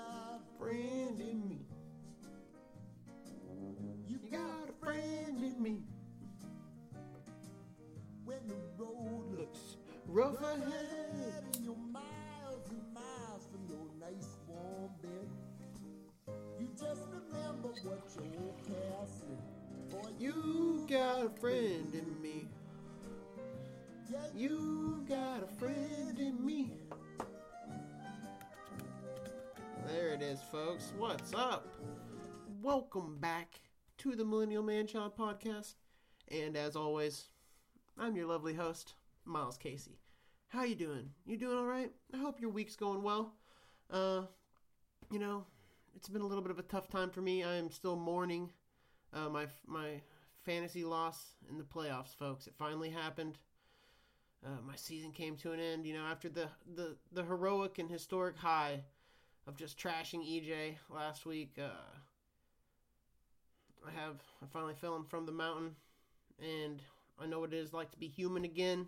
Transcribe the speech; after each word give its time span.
got 0.00 0.40
a 0.40 0.58
friend 0.58 1.20
in 1.20 1.48
me. 1.48 1.58
You 4.08 4.18
got 4.30 4.68
a 4.68 4.84
friend 4.84 5.42
in 5.42 5.62
me. 5.62 5.82
When 8.24 8.46
the 8.46 8.54
road 8.78 9.38
looks 9.38 9.76
rough 10.06 10.40
ahead 10.40 11.44
and 11.54 11.64
you're 11.64 11.76
miles 11.76 12.70
and 12.70 12.94
miles 12.94 13.46
from 13.50 13.66
your 13.68 13.86
nice 14.00 14.36
warm 14.46 14.90
bed, 15.02 15.28
you 16.58 16.68
just 16.78 17.02
remember 17.08 17.68
what 17.82 18.00
your 18.16 18.42
old 18.42 18.58
past 18.66 19.20
said. 19.20 19.60
You 20.18 20.86
got 20.88 21.24
a 21.26 21.30
friend 21.40 21.94
in 21.94 22.06
me. 22.06 22.09
What's 30.98 31.34
up? 31.34 31.66
Welcome 32.62 33.16
back 33.18 33.60
to 33.98 34.14
the 34.14 34.24
Millennial 34.24 34.62
Man 34.62 34.86
Child 34.86 35.16
Podcast. 35.16 35.74
And 36.30 36.56
as 36.56 36.76
always, 36.76 37.26
I'm 37.98 38.16
your 38.16 38.26
lovely 38.26 38.54
host, 38.54 38.94
Miles 39.24 39.56
Casey. 39.56 39.98
How 40.48 40.64
you 40.64 40.74
doing? 40.74 41.10
You 41.26 41.36
doing 41.36 41.56
all 41.56 41.66
right? 41.66 41.90
I 42.12 42.18
hope 42.18 42.40
your 42.40 42.50
week's 42.50 42.76
going 42.76 43.02
well. 43.02 43.34
Uh, 43.90 44.22
you 45.10 45.18
know, 45.18 45.44
it's 45.96 46.08
been 46.08 46.22
a 46.22 46.26
little 46.26 46.42
bit 46.42 46.50
of 46.50 46.58
a 46.58 46.62
tough 46.62 46.88
time 46.88 47.10
for 47.10 47.20
me. 47.20 47.42
I 47.44 47.54
am 47.56 47.70
still 47.70 47.96
mourning 47.96 48.50
uh, 49.12 49.28
my 49.28 49.46
my 49.66 50.00
fantasy 50.44 50.84
loss 50.84 51.34
in 51.48 51.58
the 51.58 51.64
playoffs, 51.64 52.14
folks. 52.14 52.46
It 52.46 52.54
finally 52.58 52.90
happened. 52.90 53.38
Uh, 54.44 54.60
my 54.66 54.76
season 54.76 55.12
came 55.12 55.36
to 55.36 55.52
an 55.52 55.60
end. 55.60 55.86
You 55.86 55.94
know, 55.94 56.04
after 56.04 56.28
the, 56.28 56.48
the, 56.74 56.96
the 57.12 57.24
heroic 57.24 57.78
and 57.78 57.90
historic 57.90 58.36
high 58.36 58.84
of 59.46 59.56
just 59.56 59.78
trashing 59.78 60.24
EJ 60.24 60.76
last 60.88 61.26
week, 61.26 61.58
uh, 61.58 61.98
I 63.86 63.90
have 63.90 64.20
I 64.42 64.46
finally 64.46 64.74
fell 64.74 65.04
from 65.08 65.26
the 65.26 65.32
mountain, 65.32 65.76
and 66.38 66.82
I 67.18 67.26
know 67.26 67.40
what 67.40 67.52
it 67.52 67.58
is 67.58 67.72
like 67.72 67.90
to 67.92 67.98
be 67.98 68.08
human 68.08 68.44
again, 68.44 68.86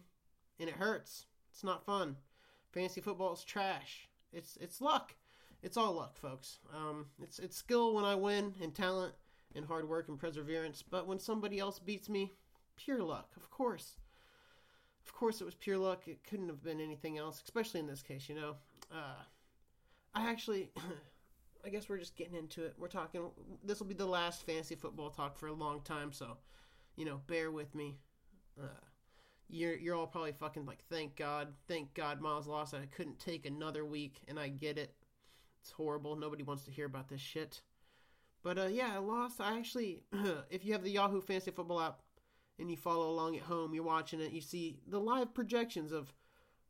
and 0.59 0.69
it 0.69 0.77
hurts. 0.77 1.27
It's 1.51 1.65
not 1.65 1.85
fun. 1.85 2.17
Fantasy 2.73 3.01
football 3.01 3.33
is 3.33 3.45
trash. 3.45 4.09
It's 4.33 4.57
it's 4.61 4.81
luck. 4.81 5.15
It's 5.63 5.77
all 5.77 5.93
luck, 5.93 6.17
folks. 6.17 6.59
Um, 6.75 7.07
it's 7.23 7.39
it's 7.39 7.57
skill 7.57 7.95
when 7.95 8.05
I 8.05 8.15
win, 8.15 8.55
and 8.61 8.75
talent, 8.75 9.15
and 9.55 9.65
hard 9.65 9.89
work 9.89 10.09
and 10.09 10.19
perseverance. 10.19 10.83
But 10.83 11.07
when 11.07 11.19
somebody 11.19 11.59
else 11.59 11.79
beats 11.79 12.09
me, 12.09 12.33
pure 12.77 13.03
luck, 13.03 13.31
of 13.37 13.51
course. 13.51 13.97
Of 15.05 15.13
course, 15.13 15.41
it 15.41 15.45
was 15.45 15.55
pure 15.55 15.79
luck. 15.79 16.07
It 16.07 16.23
couldn't 16.25 16.49
have 16.49 16.63
been 16.63 16.81
anything 16.81 17.19
else, 17.19 17.43
especially 17.45 17.81
in 17.81 17.87
this 17.87 18.03
case. 18.03 18.29
You 18.29 18.37
know, 18.37 18.55
uh, 18.93 19.23
I 20.15 20.31
actually. 20.31 20.71
I 21.65 21.69
guess 21.69 21.89
we're 21.89 21.99
just 21.99 22.17
getting 22.17 22.35
into 22.35 22.65
it. 22.65 22.75
We're 22.77 22.89
talking. 22.89 23.31
This 23.63 23.79
will 23.79 23.87
be 23.87 23.95
the 23.95 24.07
last 24.07 24.45
fantasy 24.45 24.75
football 24.75 25.11
talk 25.11 25.39
for 25.39 25.47
a 25.47 25.53
long 25.53 25.81
time, 25.83 26.13
so 26.13 26.39
you 26.97 27.05
know, 27.05 27.21
bear 27.27 27.51
with 27.51 27.75
me. 27.75 27.99
Uh, 28.61 28.67
you're 29.49 29.77
you're 29.77 29.95
all 29.95 30.07
probably 30.07 30.33
fucking 30.33 30.67
like, 30.67 30.83
thank 30.91 31.17
God, 31.17 31.49
thank 31.69 31.95
God, 31.95 32.21
Miles 32.21 32.47
lost. 32.47 32.75
I 32.75 32.87
couldn't 32.87 33.19
take 33.19 33.47
another 33.47 33.85
week, 33.85 34.21
and 34.27 34.41
I 34.41 34.49
get 34.49 34.79
it. 34.79 34.95
It's 35.61 35.71
horrible. 35.71 36.17
Nobody 36.17 36.43
wants 36.43 36.65
to 36.65 36.73
hear 36.73 36.87
about 36.87 37.09
this 37.09 37.21
shit. 37.21 37.63
But 38.43 38.59
uh, 38.59 38.67
yeah, 38.67 38.91
I 38.95 38.99
lost. 38.99 39.41
I 39.41 39.57
actually, 39.57 40.03
if 40.51 40.65
you 40.65 40.73
have 40.73 40.83
the 40.83 40.91
Yahoo 40.91 41.21
Fantasy 41.21 41.53
Football 41.53 41.81
app 41.81 42.01
and 42.59 42.71
you 42.71 42.77
follow 42.77 43.09
along 43.11 43.37
at 43.37 43.43
home, 43.43 43.73
you're 43.73 43.85
watching 43.85 44.21
it. 44.21 44.33
You 44.33 44.41
see 44.41 44.81
the 44.89 44.99
live 44.99 45.33
projections 45.33 45.93
of 45.93 46.13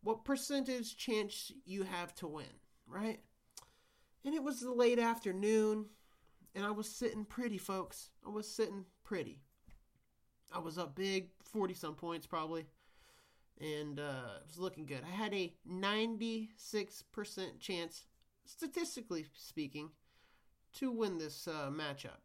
what 0.03 0.25
percentage 0.25 0.97
chance 0.97 1.51
you 1.65 1.85
have 1.85 2.15
to 2.17 2.27
win, 2.27 2.45
right? 2.87 3.21
And 4.25 4.35
it 4.35 4.43
was 4.43 4.61
the 4.61 4.73
late 4.73 4.99
afternoon, 4.99 5.87
and 6.55 6.65
I 6.65 6.71
was 6.71 6.89
sitting 6.89 7.25
pretty, 7.25 7.59
folks. 7.59 8.11
I 8.25 8.31
was 8.31 8.49
sitting 8.49 8.85
pretty. 9.05 9.41
I 10.53 10.59
was 10.59 10.79
up 10.79 10.95
big, 10.95 11.31
40 11.45 11.75
some 11.75 11.95
points 11.95 12.27
probably, 12.27 12.67
and 13.61 13.99
uh, 13.99 14.39
it 14.41 14.47
was 14.47 14.59
looking 14.59 14.87
good. 14.87 15.01
I 15.05 15.15
had 15.15 15.35
a 15.35 15.55
96% 15.69 17.59
chance, 17.59 18.05
statistically 18.45 19.27
speaking, 19.35 19.91
to 20.75 20.93
win 20.93 21.19
this 21.19 21.49
uh, 21.49 21.71
matchup. 21.71 22.21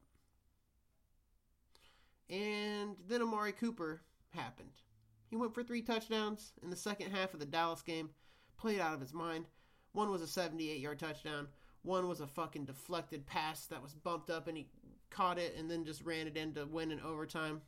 And 2.29 2.97
then 3.07 3.21
Amari 3.21 3.53
Cooper 3.53 4.01
happened. 4.31 4.81
He 5.29 5.35
went 5.35 5.53
for 5.53 5.63
three 5.63 5.81
touchdowns 5.81 6.51
in 6.61 6.69
the 6.69 6.75
second 6.75 7.11
half 7.11 7.33
of 7.33 7.39
the 7.39 7.45
Dallas 7.45 7.81
game, 7.81 8.09
played 8.57 8.79
out 8.79 8.93
of 8.93 9.01
his 9.01 9.13
mind. 9.13 9.45
One 9.93 10.11
was 10.11 10.21
a 10.21 10.27
78 10.27 10.79
yard 10.79 10.99
touchdown, 10.99 11.47
one 11.87 12.07
was 12.07 12.19
a 12.19 12.27
fucking 12.27 12.65
deflected 12.65 13.25
pass 13.25 13.65
that 13.67 13.81
was 13.81 13.93
bumped 13.93 14.29
up 14.29 14.47
and 14.47 14.57
he 14.57 14.67
caught 15.09 15.39
it 15.39 15.55
and 15.57 15.71
then 15.71 15.85
just 15.85 16.03
ran 16.03 16.27
it 16.27 16.35
in 16.35 16.53
to 16.53 16.65
win 16.65 16.91
in 16.91 16.99
overtime. 16.99 17.61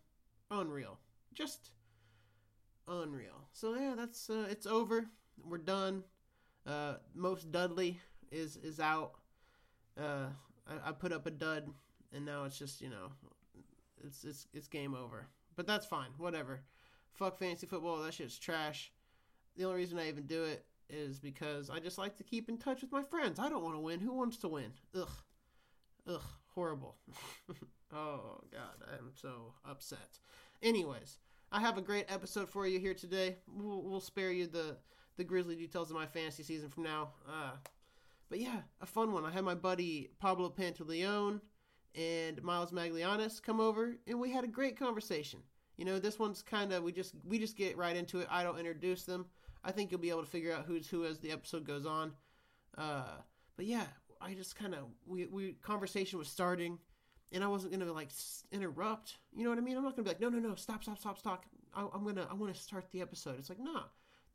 Unreal. 0.51 0.99
Just 1.33 1.71
unreal. 2.87 3.47
So 3.53 3.75
yeah, 3.75 3.93
that's 3.95 4.29
uh, 4.29 4.45
it's 4.49 4.65
over. 4.67 5.05
We're 5.43 5.57
done. 5.57 6.03
Uh, 6.67 6.95
most 7.15 7.51
Dudley 7.51 7.99
is 8.31 8.57
is 8.57 8.79
out. 8.79 9.13
Uh, 9.97 10.27
I, 10.67 10.89
I 10.89 10.91
put 10.91 11.13
up 11.13 11.25
a 11.25 11.31
dud, 11.31 11.69
and 12.13 12.25
now 12.25 12.43
it's 12.43 12.59
just 12.59 12.81
you 12.81 12.89
know, 12.89 13.11
it's 14.05 14.23
it's 14.25 14.47
it's 14.53 14.67
game 14.67 14.95
over. 14.95 15.27
But 15.55 15.65
that's 15.65 15.85
fine. 15.85 16.09
Whatever. 16.17 16.61
Fuck 17.13 17.37
fantasy 17.37 17.67
football. 17.67 18.01
That 18.01 18.13
shit's 18.13 18.37
trash. 18.37 18.91
The 19.55 19.65
only 19.65 19.77
reason 19.77 19.97
I 19.97 20.07
even 20.09 20.25
do 20.25 20.43
it 20.43 20.65
is 20.89 21.19
because 21.19 21.69
I 21.69 21.79
just 21.79 21.97
like 21.97 22.17
to 22.17 22.23
keep 22.23 22.49
in 22.49 22.57
touch 22.57 22.81
with 22.81 22.91
my 22.91 23.03
friends. 23.03 23.39
I 23.39 23.49
don't 23.49 23.63
want 23.63 23.75
to 23.75 23.79
win. 23.79 23.99
Who 23.99 24.13
wants 24.13 24.37
to 24.37 24.47
win? 24.47 24.73
Ugh. 24.95 25.09
Ugh. 26.07 26.21
Horrible. 26.55 26.95
oh, 27.93 28.41
God. 28.51 28.87
I'm 28.91 29.11
so 29.13 29.53
upset. 29.69 30.19
Anyways, 30.61 31.17
I 31.51 31.59
have 31.59 31.77
a 31.77 31.81
great 31.81 32.05
episode 32.09 32.49
for 32.49 32.67
you 32.67 32.79
here 32.79 32.93
today. 32.93 33.37
We'll, 33.47 33.81
we'll 33.81 33.99
spare 33.99 34.31
you 34.31 34.47
the, 34.47 34.77
the 35.17 35.23
grisly 35.23 35.55
details 35.55 35.89
of 35.89 35.95
my 35.95 36.05
fantasy 36.05 36.43
season 36.43 36.69
from 36.69 36.83
now. 36.83 37.09
Uh, 37.27 37.51
but 38.29 38.39
yeah, 38.39 38.61
a 38.81 38.85
fun 38.85 39.11
one. 39.11 39.25
I 39.25 39.31
had 39.31 39.43
my 39.43 39.55
buddy 39.55 40.09
Pablo 40.19 40.49
Pantaleon 40.49 41.41
and 41.95 42.41
Miles 42.43 42.71
Maglianis 42.71 43.41
come 43.41 43.59
over, 43.59 43.95
and 44.07 44.19
we 44.19 44.31
had 44.31 44.43
a 44.43 44.47
great 44.47 44.77
conversation. 44.77 45.39
You 45.77 45.85
know, 45.85 45.97
this 45.97 46.19
one's 46.19 46.41
kind 46.41 46.73
of 46.73 46.83
we 46.83 46.91
just 46.91 47.15
we 47.23 47.39
just 47.39 47.57
get 47.57 47.77
right 47.77 47.95
into 47.95 48.19
it. 48.19 48.27
I 48.29 48.43
don't 48.43 48.59
introduce 48.59 49.03
them. 49.03 49.25
I 49.63 49.71
think 49.71 49.91
you'll 49.91 49.99
be 49.99 50.09
able 50.09 50.23
to 50.23 50.29
figure 50.29 50.53
out 50.53 50.65
who's 50.65 50.87
who 50.87 51.05
as 51.05 51.19
the 51.19 51.31
episode 51.31 51.65
goes 51.65 51.85
on. 51.85 52.13
Uh, 52.77 53.17
but 53.55 53.65
yeah, 53.65 53.85
I 54.21 54.33
just 54.33 54.55
kind 54.55 54.73
of 54.73 54.81
we 55.05 55.25
we 55.25 55.53
conversation 55.61 56.19
was 56.19 56.27
starting, 56.27 56.79
and 57.31 57.43
I 57.43 57.47
wasn't 57.47 57.73
gonna 57.73 57.91
like 57.91 58.09
interrupt. 58.51 59.17
You 59.35 59.43
know 59.43 59.49
what 59.49 59.59
I 59.59 59.61
mean? 59.61 59.77
I'm 59.77 59.83
not 59.83 59.95
gonna 59.95 60.03
be 60.03 60.09
like, 60.09 60.21
no, 60.21 60.29
no, 60.29 60.39
no, 60.39 60.55
stop, 60.55 60.83
stop, 60.83 60.97
stop, 60.99 61.17
stop. 61.17 61.45
I, 61.73 61.81
am 61.81 62.03
gonna 62.05 62.27
I 62.29 62.33
want 62.33 62.53
to 62.53 62.59
start 62.59 62.85
the 62.91 63.01
episode. 63.01 63.37
It's 63.39 63.49
like, 63.49 63.59
nah. 63.59 63.83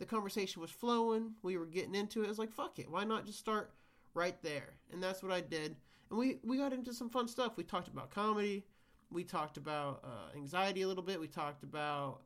The 0.00 0.06
conversation 0.06 0.60
was 0.60 0.70
flowing. 0.70 1.34
We 1.42 1.56
were 1.56 1.66
getting 1.66 1.94
into 1.94 2.24
it. 2.24 2.28
It's 2.28 2.38
like, 2.38 2.50
fuck 2.50 2.80
it. 2.80 2.90
Why 2.90 3.04
not 3.04 3.26
just 3.26 3.38
start 3.38 3.72
right 4.12 4.36
there? 4.42 4.74
And 4.92 5.00
that's 5.00 5.22
what 5.22 5.30
I 5.30 5.40
did. 5.40 5.76
And 6.10 6.18
we 6.18 6.38
we 6.42 6.58
got 6.58 6.72
into 6.72 6.92
some 6.92 7.08
fun 7.08 7.28
stuff. 7.28 7.56
We 7.56 7.64
talked 7.64 7.88
about 7.88 8.10
comedy. 8.10 8.64
We 9.10 9.22
talked 9.22 9.56
about 9.56 10.02
uh, 10.04 10.36
anxiety 10.36 10.82
a 10.82 10.88
little 10.88 11.02
bit. 11.02 11.20
We 11.20 11.28
talked 11.28 11.62
about 11.62 12.22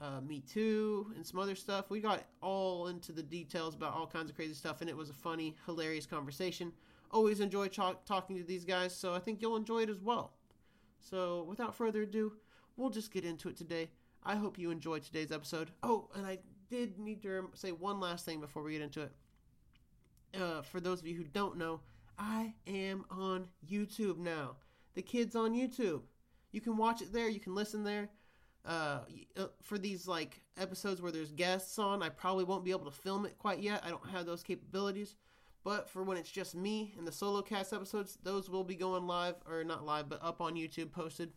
uh, 0.00 0.20
Me 0.20 0.40
Too 0.40 1.12
and 1.14 1.26
some 1.26 1.38
other 1.38 1.54
stuff. 1.54 1.90
We 1.90 2.00
got 2.00 2.24
all 2.40 2.88
into 2.88 3.12
the 3.12 3.22
details 3.22 3.74
about 3.74 3.94
all 3.94 4.06
kinds 4.06 4.30
of 4.30 4.36
crazy 4.36 4.54
stuff, 4.54 4.80
and 4.80 4.88
it 4.88 4.96
was 4.96 5.10
a 5.10 5.14
funny, 5.14 5.56
hilarious 5.66 6.06
conversation. 6.06 6.72
Always 7.10 7.40
enjoy 7.40 7.68
ch- 7.68 7.80
talking 8.06 8.36
to 8.36 8.44
these 8.44 8.64
guys, 8.64 8.94
so 8.94 9.14
I 9.14 9.18
think 9.18 9.42
you'll 9.42 9.56
enjoy 9.56 9.82
it 9.82 9.90
as 9.90 10.00
well. 10.00 10.32
So, 10.98 11.44
without 11.48 11.74
further 11.74 12.02
ado, 12.02 12.32
we'll 12.76 12.90
just 12.90 13.12
get 13.12 13.24
into 13.24 13.48
it 13.48 13.56
today. 13.56 13.90
I 14.22 14.36
hope 14.36 14.58
you 14.58 14.70
enjoyed 14.70 15.02
today's 15.02 15.32
episode. 15.32 15.70
Oh, 15.82 16.08
and 16.14 16.26
I 16.26 16.38
did 16.68 16.98
need 16.98 17.22
to 17.22 17.50
say 17.54 17.72
one 17.72 18.00
last 18.00 18.24
thing 18.24 18.40
before 18.40 18.62
we 18.62 18.72
get 18.72 18.82
into 18.82 19.02
it. 19.02 19.12
Uh, 20.40 20.62
for 20.62 20.80
those 20.80 21.00
of 21.00 21.06
you 21.06 21.16
who 21.16 21.24
don't 21.24 21.56
know, 21.56 21.80
I 22.18 22.54
am 22.66 23.04
on 23.10 23.48
YouTube 23.68 24.18
now. 24.18 24.56
The 24.94 25.02
kid's 25.02 25.34
on 25.34 25.54
YouTube. 25.54 26.02
You 26.52 26.60
can 26.60 26.76
watch 26.76 27.00
it 27.02 27.12
there. 27.12 27.28
You 27.28 27.40
can 27.40 27.54
listen 27.54 27.82
there. 27.82 28.10
Uh, 28.64 29.00
uh, 29.38 29.46
for 29.62 29.78
these 29.78 30.06
like 30.06 30.42
episodes 30.58 31.00
where 31.00 31.12
there's 31.12 31.32
guests 31.32 31.78
on, 31.78 32.02
I 32.02 32.10
probably 32.10 32.44
won't 32.44 32.64
be 32.64 32.70
able 32.72 32.84
to 32.84 32.90
film 32.90 33.24
it 33.24 33.38
quite 33.38 33.60
yet. 33.60 33.82
I 33.84 33.90
don't 33.90 34.10
have 34.10 34.26
those 34.26 34.42
capabilities. 34.42 35.16
But 35.62 35.90
for 35.90 36.02
when 36.02 36.16
it's 36.16 36.30
just 36.30 36.54
me 36.54 36.94
and 36.96 37.06
the 37.06 37.12
solo 37.12 37.42
cast 37.42 37.72
episodes, 37.72 38.18
those 38.22 38.48
will 38.48 38.64
be 38.64 38.76
going 38.76 39.06
live 39.06 39.34
or 39.48 39.62
not 39.62 39.84
live, 39.84 40.08
but 40.08 40.22
up 40.22 40.40
on 40.40 40.54
YouTube 40.54 40.90
posted. 40.90 41.32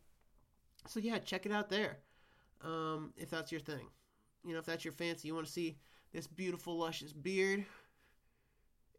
So 0.88 1.00
yeah, 1.00 1.18
check 1.20 1.46
it 1.46 1.52
out 1.52 1.70
there. 1.70 1.98
Um, 2.62 3.14
if 3.18 3.30
that's 3.30 3.52
your 3.52 3.60
thing, 3.60 3.88
you 4.46 4.54
know, 4.54 4.60
if 4.60 4.66
that's 4.66 4.86
your 4.86 4.94
fancy, 4.94 5.28
you 5.28 5.36
want 5.36 5.46
to 5.46 5.52
see 5.52 5.78
this 6.14 6.28
beautiful, 6.28 6.78
luscious 6.78 7.12
beard 7.12 7.66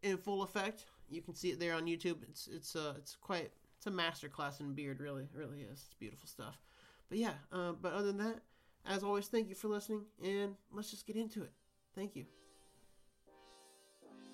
in 0.03 0.17
full 0.17 0.43
effect. 0.43 0.85
You 1.09 1.21
can 1.21 1.33
see 1.33 1.49
it 1.49 1.59
there 1.59 1.73
on 1.73 1.85
YouTube. 1.85 2.17
It's 2.29 2.47
it's 2.47 2.75
uh 2.75 2.93
it's 2.97 3.15
quite 3.15 3.51
it's 3.77 3.87
a 3.87 3.91
masterclass 3.91 4.59
in 4.59 4.73
beard. 4.73 4.99
Really, 4.99 5.27
really 5.33 5.61
is. 5.61 5.85
It's 5.85 5.95
beautiful 5.99 6.27
stuff. 6.27 6.59
But 7.09 7.17
yeah, 7.17 7.33
uh, 7.51 7.73
but 7.73 7.93
other 7.93 8.07
than 8.07 8.17
that, 8.17 8.39
as 8.87 9.03
always, 9.03 9.27
thank 9.27 9.49
you 9.49 9.55
for 9.55 9.67
listening, 9.67 10.01
and 10.23 10.55
let's 10.71 10.89
just 10.91 11.05
get 11.05 11.15
into 11.15 11.43
it. 11.43 11.51
Thank 11.95 12.15
you. 12.15 12.25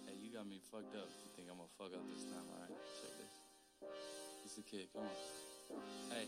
Hey, 0.06 0.14
you 0.22 0.34
got 0.34 0.48
me 0.48 0.60
fucked 0.72 0.96
up. 0.96 1.08
You 1.24 1.32
think 1.36 1.48
I'm 1.50 1.58
gonna 1.58 1.70
fuck 1.78 1.98
up 1.98 2.06
this 2.14 2.24
time? 2.24 2.44
Alright, 2.54 2.70
check 3.02 3.12
this. 3.18 3.90
It's 4.46 4.56
the 4.56 4.64
kid, 4.64 4.88
come 4.94 5.04
on. 5.04 6.18
Hey. 6.18 6.28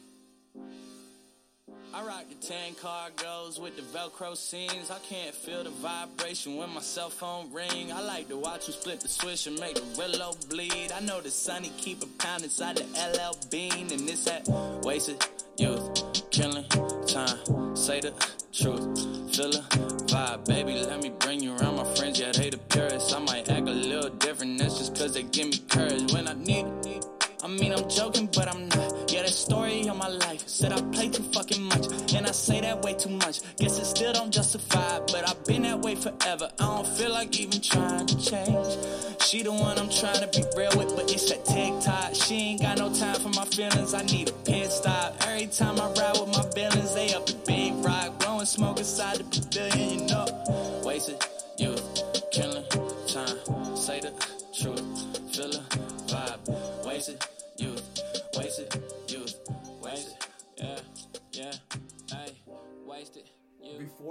I 1.93 2.03
rock 2.03 2.25
the 2.27 2.35
tan 2.35 2.73
cargos 2.73 3.59
with 3.59 3.75
the 3.75 3.83
Velcro 3.83 4.35
seams. 4.35 4.89
I 4.89 4.97
can't 4.99 5.33
feel 5.33 5.63
the 5.63 5.69
vibration 5.69 6.55
when 6.55 6.73
my 6.73 6.81
cell 6.81 7.09
phone 7.09 7.51
ring. 7.53 7.91
I 7.91 8.01
like 8.01 8.27
to 8.29 8.37
watch 8.37 8.65
them 8.65 8.73
split 8.73 8.99
the 8.99 9.07
switch 9.07 9.47
and 9.47 9.59
make 9.59 9.75
the 9.75 9.83
Willow 9.97 10.33
bleed. 10.49 10.91
I 10.91 11.01
know 11.01 11.21
the 11.21 11.29
Sunny 11.29 11.71
keep 11.77 12.01
a 12.01 12.07
pound 12.17 12.43
inside 12.43 12.77
the 12.77 12.83
LL 12.83 13.37
Bean, 13.51 13.91
and 13.91 14.07
this 14.07 14.25
that 14.25 14.47
wasted 14.83 15.23
youth, 15.57 16.29
killing 16.31 16.65
time. 17.07 17.75
Say 17.75 17.99
the 17.99 18.11
truth, 18.51 19.35
feel 19.35 19.51
the 19.51 19.63
vibe, 20.07 20.45
baby. 20.45 20.73
Let 20.73 21.01
me 21.01 21.11
bring 21.19 21.41
you 21.41 21.55
around 21.55 21.75
my 21.75 21.95
friends. 21.95 22.19
Yeah, 22.19 22.31
they 22.31 22.49
the 22.49 22.57
purest. 22.57 23.15
I 23.15 23.19
might 23.19 23.49
act 23.49 23.67
a 23.67 23.71
little 23.71 24.09
different. 24.09 24.59
That's 24.59 24.77
just 24.77 24.95
cause 24.95 25.13
they 25.13 25.23
give 25.23 25.47
me 25.47 25.59
courage 25.69 26.13
when 26.13 26.27
I 26.27 26.33
need 26.33 26.65
it. 26.85 27.05
I 27.43 27.47
mean, 27.47 27.73
I'm 27.73 27.89
joking, 27.89 28.29
but 28.33 28.47
I'm 28.47 28.69
not. 28.69 29.11
Yeah, 29.11 29.23
the 29.23 29.27
story 29.27 29.87
of 29.87 29.97
my 29.97 30.07
life 30.07 30.47
said 30.47 30.71
I 30.71 30.81
play 30.93 31.09
too 31.09 31.23
fucking 31.23 31.61
much, 31.61 32.13
and 32.13 32.25
I 32.25 32.31
say 32.31 32.61
that 32.61 32.81
way 32.81 32.93
too 32.93 33.09
much. 33.09 33.41
Guess 33.57 33.79
it 33.79 33.85
still 33.85 34.13
don't 34.13 34.31
justify, 34.31 34.99
but 34.99 35.27
I've 35.29 35.43
been 35.45 35.63
that 35.63 35.81
way 35.81 35.95
forever. 35.95 36.49
I 36.59 36.65
don't 36.65 36.87
feel 36.87 37.11
like 37.11 37.37
even 37.39 37.59
trying 37.59 38.05
to 38.05 38.15
change. 38.17 38.77
She 39.21 39.43
the 39.43 39.51
one 39.51 39.77
I'm 39.77 39.89
trying 39.89 40.21
to 40.21 40.27
be 40.27 40.45
real 40.55 40.71
with, 40.77 40.95
but 40.95 41.11
it's 41.11 41.29
that 41.31 41.43
TikTok. 41.45 41.92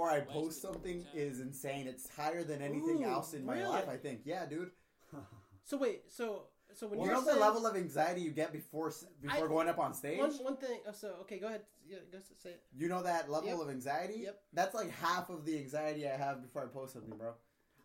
Before 0.03 0.17
I 0.17 0.19
post 0.21 0.61
something 0.61 1.05
is 1.13 1.39
insane. 1.39 1.87
It's 1.87 2.09
higher 2.15 2.43
than 2.43 2.61
anything 2.61 3.03
Ooh, 3.05 3.09
else 3.09 3.33
in 3.33 3.45
my 3.45 3.55
really? 3.57 3.69
life. 3.69 3.89
I 3.89 3.97
think. 3.97 4.21
Yeah, 4.25 4.45
dude. 4.45 4.71
So 5.65 5.77
wait, 5.77 6.01
so 6.11 6.47
so 6.73 6.87
when 6.87 6.99
you 6.99 7.05
you're 7.05 7.13
know 7.13 7.23
the 7.23 7.39
level 7.39 7.65
of 7.65 7.77
anxiety 7.77 8.19
you 8.19 8.31
get 8.31 8.51
before 8.51 8.91
before 9.21 9.45
I- 9.45 9.47
going 9.47 9.69
up 9.69 9.79
on 9.79 9.93
stage. 9.93 10.19
one 10.19 10.33
one 10.43 10.57
thing. 10.57 10.79
Oh, 10.85 10.91
so 10.91 11.15
okay, 11.21 11.39
go 11.39 11.47
ahead. 11.47 11.61
Yeah, 11.87 11.99
go 12.11 12.17
say 12.37 12.49
it. 12.49 12.61
You 12.77 12.89
know 12.89 13.01
that 13.01 13.31
level 13.31 13.47
Yep. 13.47 13.59
of 13.61 13.69
anxiety? 13.69 14.19
Yep. 14.23 14.41
That's 14.51 14.75
like 14.75 14.89
half 14.91 15.29
of 15.29 15.45
the 15.45 15.57
anxiety 15.57 16.05
I 16.05 16.17
have 16.17 16.41
before 16.41 16.63
I 16.63 16.65
post 16.67 16.91
something, 16.93 17.17
bro. 17.17 17.31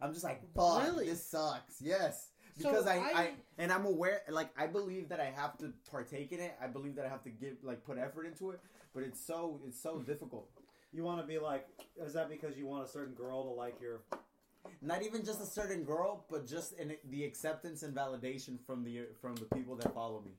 I'm 0.03 0.12
just 0.12 0.25
like, 0.25 0.41
fuck, 0.56 0.82
Really? 0.82 1.06
this 1.06 1.25
sucks. 1.25 1.81
Yes. 1.81 2.31
So 2.59 2.69
Because 2.71 2.88
I, 2.88 2.97
I, 2.97 3.12
I- 3.14 3.32
and 3.59 3.71
I'm 3.73 3.87
aware 3.87 4.23
like 4.29 4.50
I 4.59 4.67
believe 4.67 5.09
that 5.11 5.21
I 5.21 5.26
have 5.37 5.56
to 5.59 5.73
partake 5.88 6.32
in 6.32 6.41
it. 6.41 6.56
I 6.61 6.67
believe 6.67 6.97
that 6.97 7.06
I 7.06 7.11
have 7.11 7.23
to 7.23 7.31
give 7.31 7.59
like 7.62 7.85
put 7.85 7.97
effort 7.97 8.26
into 8.26 8.50
it, 8.50 8.59
but 8.93 9.05
it's 9.05 9.25
so 9.25 9.61
it's 9.69 9.81
so 9.81 10.00
difficult. 10.00 10.49
You 10.93 11.05
want 11.05 11.20
to 11.20 11.26
be 11.26 11.38
like, 11.38 11.67
is 12.05 12.14
that 12.14 12.29
because 12.31 12.56
you 12.56 12.67
want 12.67 12.85
a 12.87 12.88
certain 12.88 13.14
girl 13.14 13.44
to 13.44 13.50
like 13.50 13.81
your? 13.81 14.00
Not 14.82 15.02
even 15.02 15.25
just 15.25 15.40
a 15.40 15.46
certain 15.46 15.85
girl, 15.85 16.25
but 16.31 16.46
just 16.46 16.79
in 16.79 16.94
the 17.11 17.25
acceptance 17.25 17.82
and 17.82 17.94
validation 17.94 18.58
from 18.67 18.85
the 18.85 19.06
from 19.20 19.35
the 19.37 19.44
people 19.56 19.76
that 19.76 19.94
follow 19.94 20.20
me. 20.25 20.32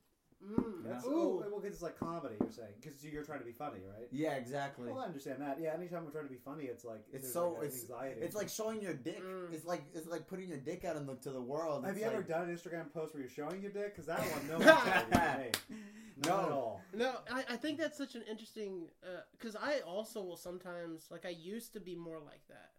Mm, 0.43 0.85
Yeah. 0.85 0.91
That's, 0.93 1.05
Ooh. 1.05 1.09
oh, 1.13 1.43
well, 1.51 1.59
because 1.59 1.73
it's 1.75 1.81
like 1.83 1.99
comedy. 1.99 2.35
You're 2.39 2.49
saying 2.51 2.69
because 2.81 3.03
you're 3.03 3.23
trying 3.23 3.39
to 3.39 3.45
be 3.45 3.51
funny, 3.51 3.79
right? 3.85 4.07
Yeah, 4.11 4.35
exactly. 4.35 4.87
Well, 4.89 4.99
I 5.01 5.05
understand 5.05 5.41
that. 5.41 5.59
Yeah, 5.61 5.73
anytime 5.73 6.05
we're 6.05 6.11
trying 6.11 6.25
to 6.27 6.31
be 6.31 6.39
funny, 6.43 6.63
it's 6.65 6.85
like 6.85 7.03
It's 7.11 7.31
so 7.31 7.51
like 7.53 7.63
it's 7.67 7.81
anxiety. 7.81 8.21
it's 8.21 8.35
like 8.35 8.49
showing 8.49 8.81
your 8.81 8.93
dick. 8.93 9.21
Mm. 9.21 9.53
It's 9.53 9.65
like 9.65 9.83
it's 9.93 10.07
like 10.07 10.27
putting 10.27 10.47
your 10.47 10.57
dick 10.59 10.85
out 10.85 10.95
in 10.95 11.05
the, 11.05 11.15
to 11.15 11.31
the 11.31 11.41
world. 11.41 11.83
Have 11.85 11.95
It's 11.95 12.01
you 12.05 12.09
ever 12.09 12.23
done 12.23 12.49
an 12.49 12.55
Instagram 12.55 12.91
post 12.93 13.13
where 13.13 13.21
you're 13.21 13.29
showing 13.29 13.61
your 13.61 13.71
dick? 13.71 13.93
Because 13.95 14.05
that 14.07 14.19
one, 14.21 14.47
no 14.47 14.55
anxiety 14.65 15.59
for 15.67 15.73
me. 15.73 15.79
Not 16.25 16.43
at 16.45 16.49
No. 16.49 16.55
all. 16.55 16.81
No, 16.93 17.13
I, 17.31 17.43
I 17.53 17.55
think 17.55 17.77
that's 17.77 17.97
such 17.97 18.15
an 18.15 18.23
interesting 18.29 18.87
uh, 19.03 19.21
because 19.31 19.55
I 19.55 19.79
also 19.79 20.21
will 20.21 20.37
sometimes 20.37 21.07
like 21.11 21.25
I 21.25 21.29
used 21.29 21.73
to 21.73 21.79
be 21.79 21.95
more 21.95 22.19
like 22.19 22.41
that. 22.49 22.71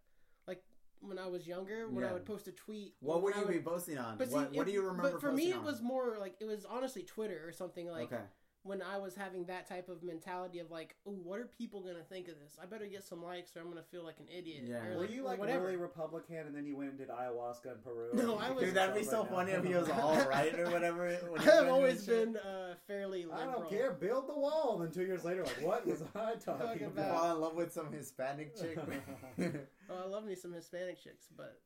Like 0.47 0.63
when 0.99 1.17
I 1.17 1.27
was 1.27 1.47
younger, 1.47 1.87
when 1.89 2.03
I 2.03 2.13
would 2.13 2.25
post 2.25 2.47
a 2.47 2.51
tweet. 2.51 2.93
What 2.99 3.21
would 3.23 3.35
you 3.35 3.41
would- 3.45 3.51
be 3.53 3.59
posting 3.59 3.97
on? 3.97 4.17
But 4.17 4.29
see, 4.29 4.35
what, 4.35 4.53
what 4.53 4.61
it- 4.63 4.65
do 4.65 4.71
you 4.73 4.81
remember? 4.81 5.11
But 5.11 5.21
for 5.21 5.31
me, 5.31 5.45
posting 5.51 5.61
it 5.61 5.65
was 5.65 5.81
more 5.81 6.17
like 6.19 6.35
it 6.39 6.45
was 6.45 6.65
honestly 6.65 7.03
Twitter 7.03 7.41
or 7.47 7.51
something 7.51 7.87
like 7.87 8.11
okay. 8.11 8.23
When 8.63 8.79
I 8.81 8.99
was 8.99 9.15
having 9.15 9.45
that 9.45 9.67
type 9.67 9.89
of 9.89 10.03
mentality 10.03 10.59
of 10.59 10.69
like, 10.69 10.95
oh, 11.07 11.11
what 11.23 11.39
are 11.39 11.49
people 11.57 11.81
gonna 11.81 12.03
think 12.07 12.27
of 12.27 12.35
this? 12.39 12.57
I 12.61 12.67
better 12.67 12.85
get 12.85 13.03
some 13.03 13.23
likes 13.23 13.55
or 13.57 13.61
I'm 13.61 13.69
gonna 13.69 13.81
feel 13.81 14.03
like 14.03 14.19
an 14.19 14.27
idiot. 14.35 14.65
Yeah. 14.67 14.85
or 14.85 14.95
Were 14.95 15.01
like, 15.01 15.11
you 15.11 15.21
or 15.23 15.29
like 15.29 15.39
whatever? 15.39 15.65
really 15.65 15.77
Republican, 15.77 16.37
and 16.47 16.55
then 16.55 16.65
you 16.67 16.75
went 16.77 16.89
and 16.91 16.99
did 16.99 17.09
ayahuasca 17.09 17.65
in 17.65 17.79
Peru? 17.83 18.09
No, 18.13 18.37
I 18.37 18.51
was- 18.51 18.63
Dude, 18.65 18.75
that'd 18.75 18.93
be 18.93 19.03
so 19.03 19.21
Right 19.23 19.31
now. 19.31 19.35
funny 19.37 19.51
if 19.53 19.63
he 19.63 19.73
was 19.73 19.89
all 20.01 20.15
right 20.29 20.59
or 20.59 20.69
whatever. 20.69 21.07
I 21.39 21.41
have 21.41 21.67
always 21.69 22.05
been 22.05 22.37
uh, 22.37 22.75
fairly 22.85 23.25
I 23.33 23.45
don't 23.45 23.67
care. 23.69 23.93
Build 23.93 24.27
the 24.29 24.37
wall. 24.37 24.75
And 24.79 24.85
then 24.85 24.91
two 24.93 25.07
years 25.07 25.23
later, 25.25 25.43
like, 25.43 25.61
what 25.61 25.87
was 25.87 26.03
I 26.15 26.35
talking 26.35 26.43
Talking 26.67 26.79
shit. 26.79 26.87
about? 26.89 27.17
Fall 27.17 27.35
in 27.35 27.41
love 27.41 27.55
with 27.55 27.73
some 27.73 27.91
Hispanic 27.91 28.55
chick. 28.59 28.77
Oh, 29.89 30.03
I 30.03 30.07
love 30.07 30.23
me 30.25 30.35
some 30.35 30.53
Hispanic 30.53 31.01
chicks, 31.03 31.27
but 31.35 31.59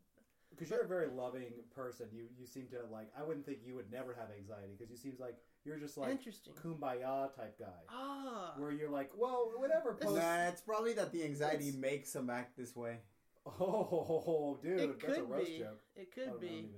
Because 0.50 0.70
you're 0.70 0.82
a 0.84 0.88
very 0.88 1.08
loving 1.08 1.52
person. 1.76 2.08
You 2.14 2.24
you 2.40 2.46
seem 2.48 2.68
to 2.68 2.78
like. 2.92 3.10
I 3.20 3.24
wouldn't 3.24 3.46
think 3.46 3.60
you 3.66 3.76
would 3.76 3.92
never 3.92 4.14
have 4.14 4.30
anxiety 4.38 4.74
because 4.78 4.90
you 4.90 4.98
seems 4.98 5.20
like 5.20 5.36
you're 5.66 5.78
just 5.78 5.98
like 5.98 6.12
interesting. 6.12 6.54
kumbaya 6.54 7.36
type 7.36 7.58
guy. 7.60 7.66
Ah, 7.90 8.54
Where 8.58 8.72
you're 8.72 8.90
like, 8.90 9.12
well, 9.18 9.52
whatever. 9.58 9.94
Post. 9.94 10.16
nah, 10.18 10.48
it's 10.48 10.62
probably 10.62 10.94
that 10.94 11.12
the 11.12 11.24
anxiety 11.24 11.70
It's- 11.70 11.76
makes 11.82 12.16
him 12.16 12.30
act 12.30 12.56
this 12.58 12.76
way. 12.76 13.00
Oh, 13.60 14.58
dude, 14.64 14.80
it 14.80 15.00
that's 15.00 15.18
a 15.18 15.22
could 15.22 15.30
roast 15.30 15.46
be. 15.48 15.58
joke. 15.60 15.82
It 15.96 16.12
could 16.14 16.30
I 16.36 16.40
be. 16.40 16.70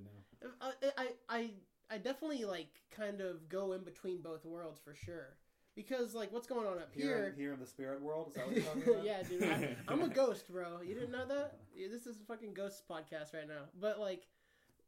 know. 0.43 0.49
I, 0.61 0.71
I, 0.97 1.07
I, 1.29 1.49
I 1.89 1.97
definitely 1.97 2.45
like 2.45 2.69
kind 2.91 3.21
of 3.21 3.47
go 3.49 3.71
in 3.73 3.83
between 3.83 4.21
both 4.21 4.45
worlds 4.45 4.79
for 4.83 4.93
sure. 4.93 5.35
Because 5.75 6.13
like 6.15 6.31
what's 6.33 6.47
going 6.47 6.65
on 6.65 6.79
up 6.79 6.89
Here, 6.93 7.05
here? 7.05 7.25
in, 7.27 7.35
here 7.39 7.53
in 7.53 7.59
the 7.59 7.65
spirit 7.67 8.01
world, 8.01 8.29
is 8.29 8.33
that 8.35 8.47
what 8.47 8.55
you're 8.55 8.65
talking 8.65 8.83
about? 8.93 9.05
yeah, 9.05 9.23
dude. 9.23 9.43
I, 9.43 9.75
I'm 9.87 10.01
a 10.01 10.07
ghost, 10.09 10.51
bro. 10.51 10.81
You 10.85 10.93
didn't 10.95 11.11
know 11.11 11.25
that? 11.27 11.57
Yeah, 11.75 11.87
this 11.91 12.07
is 12.07 12.15
a 12.17 12.25
fucking 12.27 12.55
ghost 12.55 12.83
podcast 12.89 13.35
right 13.35 13.47
now. 13.47 13.65
But 13.79 13.99
like, 13.99 14.23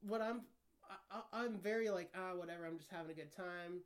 what 0.01 0.21
I'm, 0.23 0.41
I, 0.89 0.95
I- 1.11 1.43
I'm 1.43 1.57
very 1.57 1.89
like 1.89 2.11
ah 2.15 2.35
whatever. 2.35 2.65
I'm 2.65 2.77
just 2.77 2.89
having 2.91 3.11
a 3.11 3.13
good 3.13 3.35
time, 3.35 3.81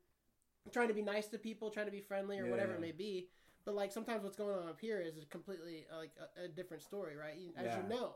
trying 0.72 0.88
to 0.88 0.94
be 0.94 1.02
nice 1.02 1.28
to 1.28 1.38
people, 1.38 1.70
trying 1.70 1.86
to 1.88 1.92
be 1.92 2.02
friendly 2.02 2.40
or 2.40 2.48
whatever 2.50 2.74
it 2.74 2.82
may 2.82 2.92
be. 2.92 3.28
But 3.66 3.76
like 3.76 3.92
sometimes 3.92 4.24
what's 4.24 4.36
going 4.36 4.58
on 4.58 4.68
up 4.68 4.80
here 4.80 5.00
is 5.00 5.14
completely 5.30 5.86
uh, 5.94 5.98
like 5.98 6.12
a, 6.38 6.46
a 6.46 6.48
different 6.48 6.84
story, 6.84 7.16
right? 7.16 7.36
As 7.56 7.66
Yeah. 7.66 7.78
you 7.82 7.90
know, 7.90 8.14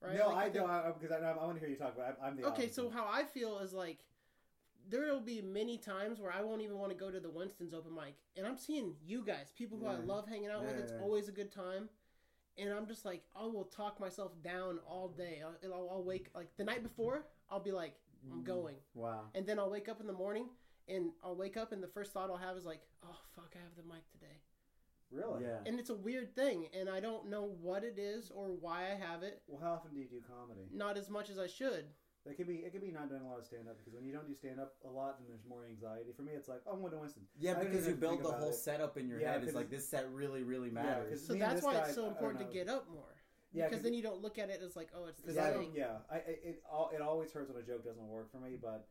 right? 0.00 0.16
No, 0.18 0.28
Like, 0.28 0.46
I 0.46 0.48
don't 0.48 1.00
because 1.00 1.12
I, 1.12 1.30
I, 1.30 1.44
want 1.44 1.54
to 1.54 1.60
hear 1.60 1.68
you 1.68 1.76
talk 1.76 1.94
about. 1.94 2.16
I'm, 2.20 2.30
I'm 2.32 2.36
the 2.36 2.46
Okay, 2.48 2.68
so 2.68 2.90
how 2.90 3.06
I 3.10 3.24
feel 3.24 3.58
is 3.58 3.72
like 3.72 3.98
there 4.88 5.02
will 5.02 5.20
be 5.20 5.40
many 5.40 5.78
times 5.78 6.20
where 6.20 6.32
I 6.32 6.42
won't 6.42 6.60
even 6.60 6.78
want 6.78 6.90
to 6.92 6.98
go 6.98 7.10
to 7.10 7.20
the 7.20 7.30
Winston's 7.30 7.72
open 7.72 7.94
mic, 7.94 8.16
and 8.36 8.46
I'm 8.46 8.58
seeing 8.58 8.94
you 9.06 9.24
guys, 9.24 9.52
people 9.56 9.78
who 9.78 9.86
I 9.86 9.94
love 9.94 10.28
hanging 10.28 10.50
out 10.50 10.64
with. 10.64 10.76
It's 10.76 10.92
yeah. 10.92 11.02
always 11.02 11.28
a 11.28 11.32
good 11.32 11.52
time, 11.52 11.88
and 12.58 12.72
I'm 12.72 12.86
just 12.86 13.04
like 13.04 13.22
I 13.34 13.44
will 13.44 13.64
talk 13.64 14.00
myself 14.00 14.32
down 14.42 14.80
all 14.88 15.08
day. 15.08 15.42
I'll, 15.44 15.88
I'll, 15.90 16.02
wake 16.02 16.30
like 16.34 16.48
the 16.56 16.64
night 16.64 16.82
before. 16.82 17.26
I'll 17.48 17.60
be 17.60 17.72
like 17.72 17.94
I'm 17.94 18.03
Mm. 18.03 18.03
Mm-hmm. 18.26 18.42
going, 18.44 18.76
Wow. 18.94 19.24
and 19.34 19.46
then 19.46 19.58
I'll 19.58 19.70
wake 19.70 19.88
up 19.88 20.00
in 20.00 20.06
the 20.06 20.12
morning, 20.12 20.48
and 20.88 21.12
I'll 21.22 21.36
wake 21.36 21.56
up, 21.56 21.72
and 21.72 21.82
the 21.82 21.88
first 21.88 22.12
thought 22.12 22.30
I'll 22.30 22.36
have 22.36 22.56
is 22.56 22.64
like, 22.64 22.80
oh 23.04 23.16
fuck, 23.34 23.52
I 23.54 23.58
have 23.62 23.76
the 23.76 23.82
mic 23.82 24.02
today, 24.12 24.40
really, 25.10 25.42
Yeah. 25.44 25.58
and 25.66 25.78
it's 25.78 25.90
a 25.90 25.94
weird 25.94 26.34
thing, 26.34 26.68
and 26.78 26.88
I 26.88 27.00
don't 27.00 27.28
know 27.28 27.44
what 27.60 27.84
it 27.84 27.98
is 27.98 28.30
or 28.30 28.48
why 28.48 28.90
I 28.92 28.94
have 28.94 29.22
it. 29.22 29.42
Well, 29.46 29.60
how 29.62 29.72
often 29.74 29.92
do 29.94 30.00
you 30.00 30.06
do 30.08 30.20
comedy? 30.26 30.68
Not 30.72 30.96
as 30.96 31.10
much 31.10 31.30
as 31.30 31.38
I 31.38 31.46
should. 31.46 31.86
It 32.26 32.38
could 32.38 32.46
be 32.46 32.54
it 32.64 32.72
could 32.72 32.80
be 32.80 32.90
not 32.90 33.10
doing 33.10 33.20
a 33.20 33.28
lot 33.28 33.38
of 33.38 33.44
stand 33.44 33.68
up 33.68 33.76
because 33.76 33.92
when 33.92 34.02
you 34.06 34.10
don't 34.10 34.26
do 34.26 34.32
stand 34.34 34.58
up 34.58 34.76
a 34.86 34.88
lot, 34.88 35.18
then 35.18 35.28
there's 35.28 35.44
more 35.46 35.66
anxiety. 35.66 36.10
For 36.16 36.22
me, 36.22 36.32
it's 36.32 36.48
like 36.48 36.62
oh, 36.66 36.72
I'm 36.72 36.80
going 36.80 36.92
to 36.92 36.96
Winston. 36.98 37.24
Yeah, 37.38 37.50
I 37.60 37.64
because 37.64 37.86
you 37.86 37.94
build 37.96 38.22
the 38.22 38.32
whole 38.32 38.48
it. 38.48 38.54
setup 38.54 38.96
in 38.96 39.06
your 39.08 39.20
Yeah, 39.20 39.32
head. 39.32 39.44
It's 39.44 39.54
like 39.54 39.68
this 39.68 39.86
set 39.86 40.10
really, 40.10 40.42
really 40.42 40.70
Yeah, 40.74 41.00
So 41.16 41.34
that's 41.34 41.62
why 41.62 41.74
guy, 41.74 41.80
it's 41.80 41.94
so 41.94 42.04
I- 42.04 42.06
I 42.06 42.08
important 42.12 42.48
to 42.48 42.50
get 42.50 42.70
up 42.70 42.88
more. 42.88 43.12
Yeah, 43.54 43.68
because 43.68 43.82
then 43.82 43.94
you 43.94 44.02
don't 44.02 44.20
look 44.20 44.38
at 44.38 44.50
it 44.50 44.60
as 44.64 44.74
like, 44.76 44.88
oh, 44.96 45.06
it's 45.06 45.20
the 45.20 45.32
Because 45.32 45.38
I 45.38 45.52
same. 45.52 45.70
yeah, 45.74 45.98
I, 46.10 46.16
I 46.16 46.18
it 46.18 46.62
it 46.92 47.00
always 47.00 47.32
hurts 47.32 47.48
when 47.50 47.62
a 47.62 47.66
joke 47.66 47.84
doesn't 47.84 48.08
work 48.08 48.30
for 48.32 48.38
me, 48.38 48.56
but 48.60 48.88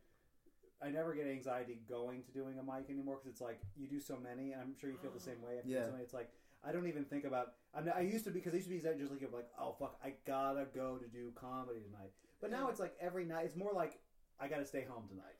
I 0.82 0.88
never 0.90 1.14
get 1.14 1.26
anxiety 1.26 1.78
going 1.88 2.22
to 2.24 2.32
doing 2.32 2.58
a 2.58 2.62
mic 2.62 2.88
anymore 2.90 3.16
because 3.16 3.30
it's 3.32 3.40
like 3.40 3.60
you 3.76 3.86
do 3.86 4.00
so 4.00 4.16
many, 4.16 4.52
and 4.52 4.60
I'm 4.62 4.74
sure 4.80 4.90
you 4.90 4.96
feel 4.96 5.12
the 5.12 5.20
same 5.20 5.40
way. 5.42 5.58
After 5.58 5.68
Yeah. 5.70 5.84
so 5.86 5.90
many, 5.92 6.02
it's 6.02 6.14
like 6.14 6.30
I 6.66 6.72
don't 6.72 6.86
even 6.88 7.04
think 7.04 7.24
about. 7.24 7.52
I 7.74 7.80
mean, 7.82 7.92
I 7.94 8.00
used 8.00 8.24
to 8.24 8.30
because 8.30 8.52
I 8.54 8.56
used 8.56 8.68
to 8.68 8.74
be 8.74 8.80
just 8.80 9.10
like 9.12 9.32
like 9.32 9.50
oh 9.60 9.76
fuck, 9.78 9.98
I 10.02 10.14
gotta 10.26 10.66
go 10.74 10.96
to 10.96 11.06
do 11.06 11.30
comedy 11.34 11.80
tonight, 11.80 12.12
but 12.40 12.50
now 12.50 12.68
it's 12.70 12.80
like 12.80 12.94
every 13.00 13.24
night. 13.26 13.44
It's 13.44 13.56
more 13.56 13.72
like 13.74 14.00
I 14.40 14.48
gotta 14.48 14.64
stay 14.66 14.82
home 14.88 15.04
tonight. 15.08 15.36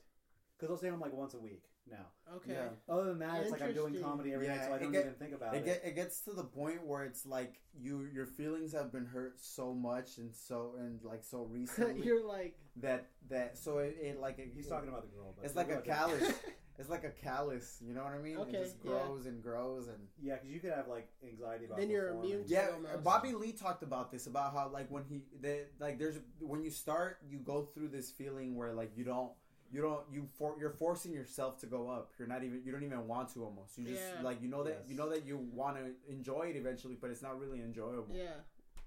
because 0.56 0.70
I'll 0.70 0.76
stand 0.78 0.92
them 0.92 1.00
like 1.00 1.12
once 1.14 1.34
a 1.34 1.38
week 1.38 1.64
now. 1.90 2.06
Okay. 2.36 2.52
Yeah. 2.54 2.68
Other 2.88 3.04
than 3.06 3.18
that, 3.20 3.42
it's 3.42 3.50
like 3.50 3.62
I'm 3.62 3.74
doing 3.74 3.94
comedy 4.00 4.32
every 4.32 4.46
Yeah, 4.46 4.56
night, 4.56 4.66
so 4.66 4.72
I 4.74 4.78
don't 4.78 4.92
get- 4.92 5.00
even 5.02 5.14
think 5.14 5.34
about 5.34 5.54
It, 5.54 5.58
it. 5.58 5.64
get, 5.64 5.82
it 5.84 5.94
gets 5.94 6.20
to 6.22 6.32
the 6.32 6.44
point 6.44 6.86
where 6.86 7.04
it's 7.04 7.26
like 7.26 7.60
you 7.78 8.08
your 8.12 8.26
feelings 8.26 8.72
have 8.72 8.90
been 8.92 9.06
hurt 9.06 9.38
so 9.40 9.74
much 9.74 10.18
and 10.18 10.34
so 10.34 10.74
and 10.78 11.00
like 11.02 11.22
so 11.22 11.42
recently 11.50 12.04
You're 12.04 12.26
like, 12.26 12.56
that 12.76 13.08
that 13.28 13.58
so 13.58 13.78
it, 13.78 13.96
it 14.00 14.20
like 14.20 14.38
it, 14.38 14.52
He's 14.54 14.66
talking 14.68 14.88
about 14.88 15.02
the 15.02 15.08
girl, 15.16 15.34
but 15.36 15.44
it's 15.44 15.54
like 15.56 15.70
a 15.70 15.78
Okay. 15.78 15.90
callus 15.90 16.32
it's 16.78 16.88
like 16.90 17.04
a 17.04 17.10
callus 17.10 17.78
you 17.86 17.94
know 17.94 18.02
what 18.02 18.14
I 18.14 18.18
mean 18.18 18.36
Okay, 18.38 18.56
it 18.56 18.62
just 18.64 18.76
yeah. 18.82 18.90
grows 18.90 19.26
and 19.26 19.40
grows 19.42 19.86
and 19.86 19.98
Yeah, 20.20 20.34
because 20.34 20.50
you 20.50 20.58
could 20.60 20.72
have 20.72 20.88
like 20.88 21.08
anxiety 21.22 21.66
about. 21.66 21.78
Then 21.78 21.90
you're 21.90 22.08
immune 22.08 22.44
yeah 22.46 22.68
almost. 22.74 23.04
Bobby 23.04 23.32
Lee 23.32 23.52
talked 23.52 23.82
about 23.84 24.10
this 24.10 24.26
about 24.26 24.52
how 24.54 24.68
like 24.72 24.90
when 24.90 25.04
he 25.04 25.22
they, 25.40 25.64
like 25.78 25.98
there's 25.98 26.16
when 26.40 26.62
you 26.64 26.70
start 26.70 27.18
you 27.28 27.38
go 27.38 27.62
through 27.74 27.88
this 27.88 28.10
feeling 28.10 28.56
where 28.56 28.72
like 28.72 28.90
you 28.96 29.04
don't 29.04 29.30
you 29.74 29.82
don't 29.82 30.02
you 30.14 30.26
for 30.38 30.54
you're 30.60 30.70
forcing 30.84 31.12
yourself 31.12 31.58
to 31.62 31.66
go 31.66 31.88
up 31.88 32.12
you're 32.18 32.28
not 32.28 32.42
even 32.44 32.62
you 32.64 32.70
don't 32.72 32.84
even 32.84 33.06
want 33.08 33.28
to 33.34 33.44
almost 33.44 33.76
you 33.76 33.84
just 33.84 34.00
Yeah. 34.00 34.22
like 34.22 34.40
you 34.40 34.48
know 34.48 34.62
that 34.62 34.76
Yes. 34.80 34.88
you 34.90 34.96
know 34.96 35.08
that 35.10 35.26
you 35.26 35.36
want 35.60 35.76
to 35.76 35.84
enjoy 36.16 36.44
it 36.52 36.56
eventually 36.56 36.96
but 37.00 37.10
it's 37.10 37.20
not 37.22 37.38
really 37.38 37.60
enjoyable 37.60 38.14
yeah. 38.14 38.40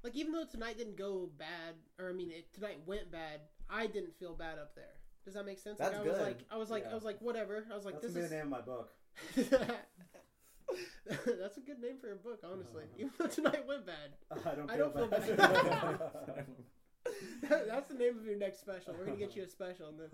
Like 0.04 0.16
even 0.16 0.32
though 0.32 0.46
tonight 0.46 0.78
didn't 0.78 0.96
go 0.96 1.28
bad, 1.38 1.74
or 2.00 2.10
I 2.12 2.14
mean, 2.14 2.30
it, 2.32 2.54
tonight 2.54 2.78
went 2.86 3.12
bad, 3.12 3.42
I 3.70 3.88
didn't 3.88 4.14
feel 4.20 4.34
bad 4.36 4.58
up 4.60 4.74
there. 4.76 4.94
Does 5.26 5.34
that 5.34 5.44
make 5.46 5.58
sense? 5.60 5.80
That's 5.80 5.98
like, 5.98 6.06
I 6.06 6.08
was 6.08 6.18
good. 6.18 6.26
like, 6.28 6.40
I 6.52 6.58
was 6.58 6.70
like, 6.70 6.84
Yeah. 6.86 6.92
I 6.92 6.96
was 6.96 7.04
like, 7.04 7.20
whatever. 7.20 7.66
I 7.70 7.74
was 7.76 7.84
like, 7.84 7.96
That's 7.96 8.14
this 8.14 8.14
gonna 8.14 8.26
is. 8.26 8.32
be 8.32 8.38
the 8.38 8.44
name 8.44 8.54
of 8.54 8.60
my 8.60 8.62
book. 8.62 8.94
That's 11.42 11.58
a 11.58 11.62
good 11.62 11.82
name 11.82 11.98
for 12.00 12.12
a 12.12 12.16
book, 12.16 12.40
honestly. 12.44 12.84
Uh-huh. 12.84 12.94
Even 13.00 13.12
though 13.18 13.28
tonight 13.28 13.66
went 13.68 13.86
bad. 13.86 14.12
I 14.46 14.56
don't. 14.56 14.72
I 14.72 14.78
don't 14.78 14.94
feel 14.94 15.08
bad. 15.08 16.46
That's 17.50 17.88
the 17.90 17.98
name 17.98 18.18
of 18.18 18.26
your 18.26 18.38
next 18.38 18.60
special. 18.62 18.94
We're 18.98 19.06
gonna 19.06 19.18
get 19.18 19.36
you 19.36 19.44
a 19.44 19.48
special, 19.48 19.90
and 19.90 20.00
then 20.00 20.10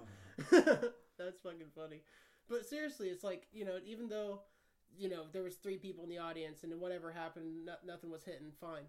that's 1.18 1.40
fucking 1.42 1.72
funny. 1.76 2.02
But 2.50 2.66
seriously, 2.66 3.08
it's 3.10 3.24
like 3.24 3.48
you 3.54 3.66
know, 3.66 3.78
even 3.86 4.08
though 4.10 4.42
you 4.98 5.10
know 5.10 5.24
there 5.32 5.44
was 5.44 5.56
three 5.56 5.78
people 5.78 6.04
in 6.04 6.10
the 6.10 6.18
audience, 6.20 6.64
and 6.64 6.80
whatever 6.80 7.12
happened, 7.12 7.66
no, 7.66 7.74
nothing 7.86 8.10
was 8.12 8.24
hitting. 8.24 8.52
Fine. 8.60 8.84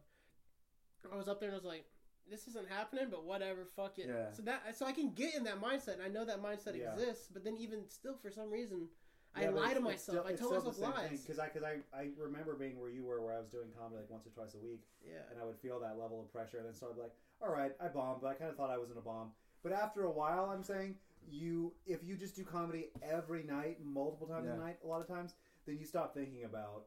I 1.13 1.17
was 1.17 1.29
up 1.29 1.39
there 1.41 1.49
and 1.51 1.55
I 1.55 1.59
was 1.59 1.65
like, 1.65 1.85
"This 2.31 2.49
isn't 2.49 2.69
happening," 2.69 3.07
but 3.11 3.25
whatever, 3.25 3.65
fuck 3.77 3.99
it. 3.99 4.07
Yeah. 4.09 4.33
So 4.33 4.43
that 4.43 4.77
so 4.77 4.87
I 4.87 4.93
can 4.93 5.11
get 5.13 5.35
in 5.35 5.45
that 5.45 5.61
mindset, 5.61 5.95
and 5.95 6.03
I 6.03 6.09
know 6.09 6.25
that 6.25 6.43
mindset 6.43 6.77
Yeah. 6.79 6.93
exists. 6.95 7.29
But 7.33 7.45
then 7.45 7.57
even 7.59 7.89
still, 7.89 8.17
for 8.17 8.31
some 8.31 8.51
reason, 8.51 8.89
I 9.35 9.43
Yeah, 9.43 9.51
but 9.51 9.63
lie 9.63 9.75
to 9.75 9.81
myself. 9.81 10.19
still- 10.19 10.27
I 10.27 10.33
tell 10.35 10.51
myself 10.53 10.79
lies. 10.79 11.21
because 11.23 11.39
I 11.39 11.49
because 11.49 11.63
I, 11.63 11.77
I 11.95 12.09
remember 12.19 12.55
being 12.55 12.81
where 12.81 12.89
you 12.91 13.05
were, 13.05 13.21
where 13.21 13.35
I 13.35 13.39
was 13.39 13.49
doing 13.49 13.69
comedy 13.79 13.97
like 14.01 14.11
once 14.11 14.27
or 14.27 14.31
twice 14.31 14.55
a 14.55 14.59
week, 14.59 14.83
Yeah. 15.05 15.23
and 15.31 15.41
I 15.41 15.45
would 15.45 15.59
feel 15.59 15.79
that 15.81 15.99
level 15.99 16.21
of 16.23 16.33
pressure, 16.33 16.57
and 16.59 16.67
then 16.67 16.75
so 16.75 16.89
I'd 16.89 16.95
be 16.97 17.03
like, 17.03 17.13
all 17.45 17.53
right, 17.53 17.73
I 17.81 17.89
bombed, 17.89 18.21
but 18.23 18.29
I 18.29 18.35
kind 18.35 18.51
of 18.51 18.57
thought 18.57 18.71
I 18.71 18.79
was 18.79 18.91
in 18.91 18.97
a 18.97 19.01
bomb. 19.01 19.31
But 19.63 19.73
after 19.73 20.05
a 20.05 20.11
while, 20.11 20.51
I'm 20.53 20.63
saying 20.63 20.97
you 21.31 21.73
if 21.87 22.05
you 22.05 22.17
just 22.17 22.37
do 22.37 22.45
comedy 22.45 22.89
every 23.03 23.43
night, 23.45 23.79
multiple 23.85 24.27
times 24.27 24.47
Yeah. 24.47 24.55
a 24.55 24.59
night, 24.59 24.79
a 24.85 24.87
lot 24.87 25.01
of 25.01 25.09
times, 25.09 25.35
then 25.67 25.79
you 25.79 25.85
stop 25.87 26.15
thinking 26.15 26.45
about. 26.45 26.85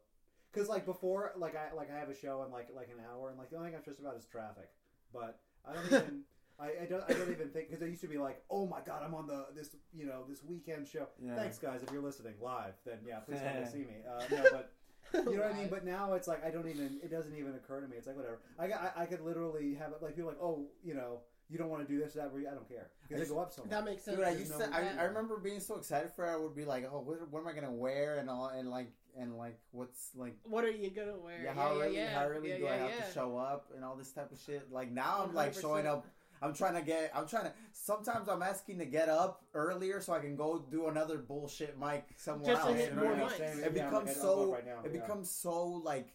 Because 0.51 0.69
like 0.69 0.85
before, 0.85 1.33
like 1.37 1.55
I 1.55 1.73
like 1.75 1.91
I 1.91 1.97
have 1.99 2.09
a 2.09 2.15
show 2.15 2.43
in 2.43 2.51
like 2.51 2.69
like 2.75 2.89
an 2.89 3.03
hour, 3.11 3.29
and 3.29 3.37
like 3.37 3.49
the 3.49 3.57
only 3.57 3.69
thing 3.69 3.75
I'm 3.75 3.81
stressed 3.81 3.99
about 3.99 4.15
is 4.17 4.25
traffic. 4.25 4.69
But 5.13 5.39
I 5.67 5.73
don't 5.73 5.85
even. 5.85 6.21
I, 6.59 6.71
I 6.81 6.85
don't. 6.89 7.03
I 7.07 7.13
don't 7.13 7.29
even 7.31 7.49
think 7.49 7.69
because 7.69 7.83
I 7.83 7.85
used 7.85 8.01
to 8.01 8.07
be 8.07 8.17
like, 8.17 8.43
"Oh 8.49 8.65
my 8.65 8.79
god, 8.83 9.03
I'm 9.05 9.13
on 9.13 9.27
the 9.27 9.45
this 9.53 9.75
you 9.93 10.07
know 10.07 10.23
this 10.27 10.43
weekend 10.43 10.87
show." 10.87 11.07
Yeah. 11.23 11.35
Thanks, 11.35 11.59
guys. 11.59 11.83
If 11.83 11.91
you're 11.91 12.01
listening 12.01 12.33
live, 12.41 12.73
then 12.83 12.97
yeah, 13.07 13.19
please 13.19 13.37
come 13.39 13.63
to 13.63 13.69
see 13.71 13.79
me. 13.79 13.97
Uh, 14.09 14.23
no, 14.31 14.43
but 14.51 14.71
you 15.13 15.37
know 15.37 15.43
what 15.43 15.53
I 15.53 15.57
mean. 15.57 15.67
But 15.69 15.85
now 15.85 16.13
it's 16.13 16.27
like 16.27 16.45
I 16.45 16.49
don't 16.49 16.67
even. 16.67 16.99
It 17.03 17.11
doesn't 17.11 17.35
even 17.35 17.53
occur 17.55 17.81
to 17.81 17.87
me. 17.87 17.97
It's 17.97 18.07
like 18.07 18.15
whatever. 18.15 18.39
I 18.59 18.67
got- 18.67 18.93
I, 18.95 19.03
I 19.03 19.05
could 19.05 19.21
literally 19.21 19.75
have 19.75 19.91
it 19.91 20.01
like 20.01 20.15
people 20.15 20.29
like, 20.29 20.41
oh, 20.41 20.67
you 20.83 20.93
know, 20.93 21.21
you 21.49 21.57
don't 21.57 21.69
want 21.69 21.87
to 21.87 21.91
do 21.93 21.99
this 21.99 22.15
or 22.15 22.19
that. 22.19 22.33
Where 22.33 22.41
I 22.49 22.53
don't 22.53 22.67
care 22.67 22.89
because 23.07 23.23
they 23.27 23.33
go 23.33 23.39
up 23.39 23.53
so 23.53 23.61
much. 23.61 23.71
that 23.71 23.85
makes 23.85 24.03
sense. 24.03 24.17
Dude, 24.17 24.25
I 24.25 24.31
used 24.31 24.51
no- 24.51 24.65
to. 24.67 24.75
I, 24.75 24.95
I 24.99 25.03
remember 25.03 25.37
being 25.37 25.59
so 25.59 25.75
excited 25.75 26.11
for 26.15 26.25
it. 26.27 26.33
I 26.33 26.37
would 26.37 26.55
be 26.55 26.65
like, 26.65 26.89
"Oh, 26.91 26.99
what, 26.99 27.29
what 27.31 27.39
am 27.41 27.47
I 27.47 27.53
gonna 27.53 27.71
wear?" 27.71 28.17
and 28.19 28.29
all, 28.29 28.47
and 28.49 28.69
like, 28.69 28.91
and 29.17 29.37
like, 29.37 29.57
what's 29.71 30.11
like, 30.15 30.35
what 30.43 30.63
are 30.63 30.71
you 30.71 30.89
gonna 30.89 31.17
wear? 31.17 31.41
yeah, 31.43 31.53
how 31.53 31.73
yeah, 31.73 31.83
early, 31.83 31.95
yeah, 31.95 32.19
how 32.19 32.25
early 32.27 32.49
yeah, 32.49 32.57
do 32.57 32.63
yeah, 32.63 32.69
I 32.69 32.75
have 32.75 32.89
yeah. 32.89 33.05
to 33.05 33.13
show 33.13 33.37
up 33.37 33.71
and 33.75 33.83
all 33.85 33.95
this 33.95 34.11
type 34.11 34.31
of 34.31 34.39
shit. 34.45 34.71
Like 34.71 34.91
now, 34.91 35.23
I'm 35.27 35.33
like 35.33 35.53
100%. 35.53 35.61
showing 35.61 35.87
up. 35.87 36.05
I'm 36.41 36.53
trying 36.53 36.75
to 36.75 36.81
get. 36.81 37.11
I'm 37.15 37.27
trying 37.27 37.45
to. 37.45 37.53
Sometimes 37.71 38.27
I'm 38.29 38.41
asking 38.43 38.79
to 38.79 38.85
get 38.85 39.09
up 39.09 39.43
earlier 39.53 40.01
so 40.01 40.13
I 40.13 40.19
can 40.19 40.35
go 40.35 40.65
do 40.69 40.87
another 40.87 41.17
bullshit 41.17 41.79
mic 41.79 42.05
somewhere 42.17 42.53
Just 42.53 42.65
to 42.67 42.69
else. 42.71 42.79
hit 42.79 42.89
you 42.91 42.95
know 42.95 43.03
more 43.03 43.11
what 43.13 43.19
I 43.19 43.21
mean? 43.23 43.29
mics. 43.29 43.37
Same- 43.37 43.63
It 43.63 43.73
yeah, 43.75 43.85
becomes 43.89 44.07
like, 44.07 44.17
I'll 44.17 44.23
go 44.23 44.35
so. 44.35 44.43
up 44.43 44.53
right 44.53 44.65
now, 44.65 44.79
It 44.85 44.91
yeah. 44.93 45.01
becomes 45.01 45.31
so 45.31 45.65
like 45.67 46.07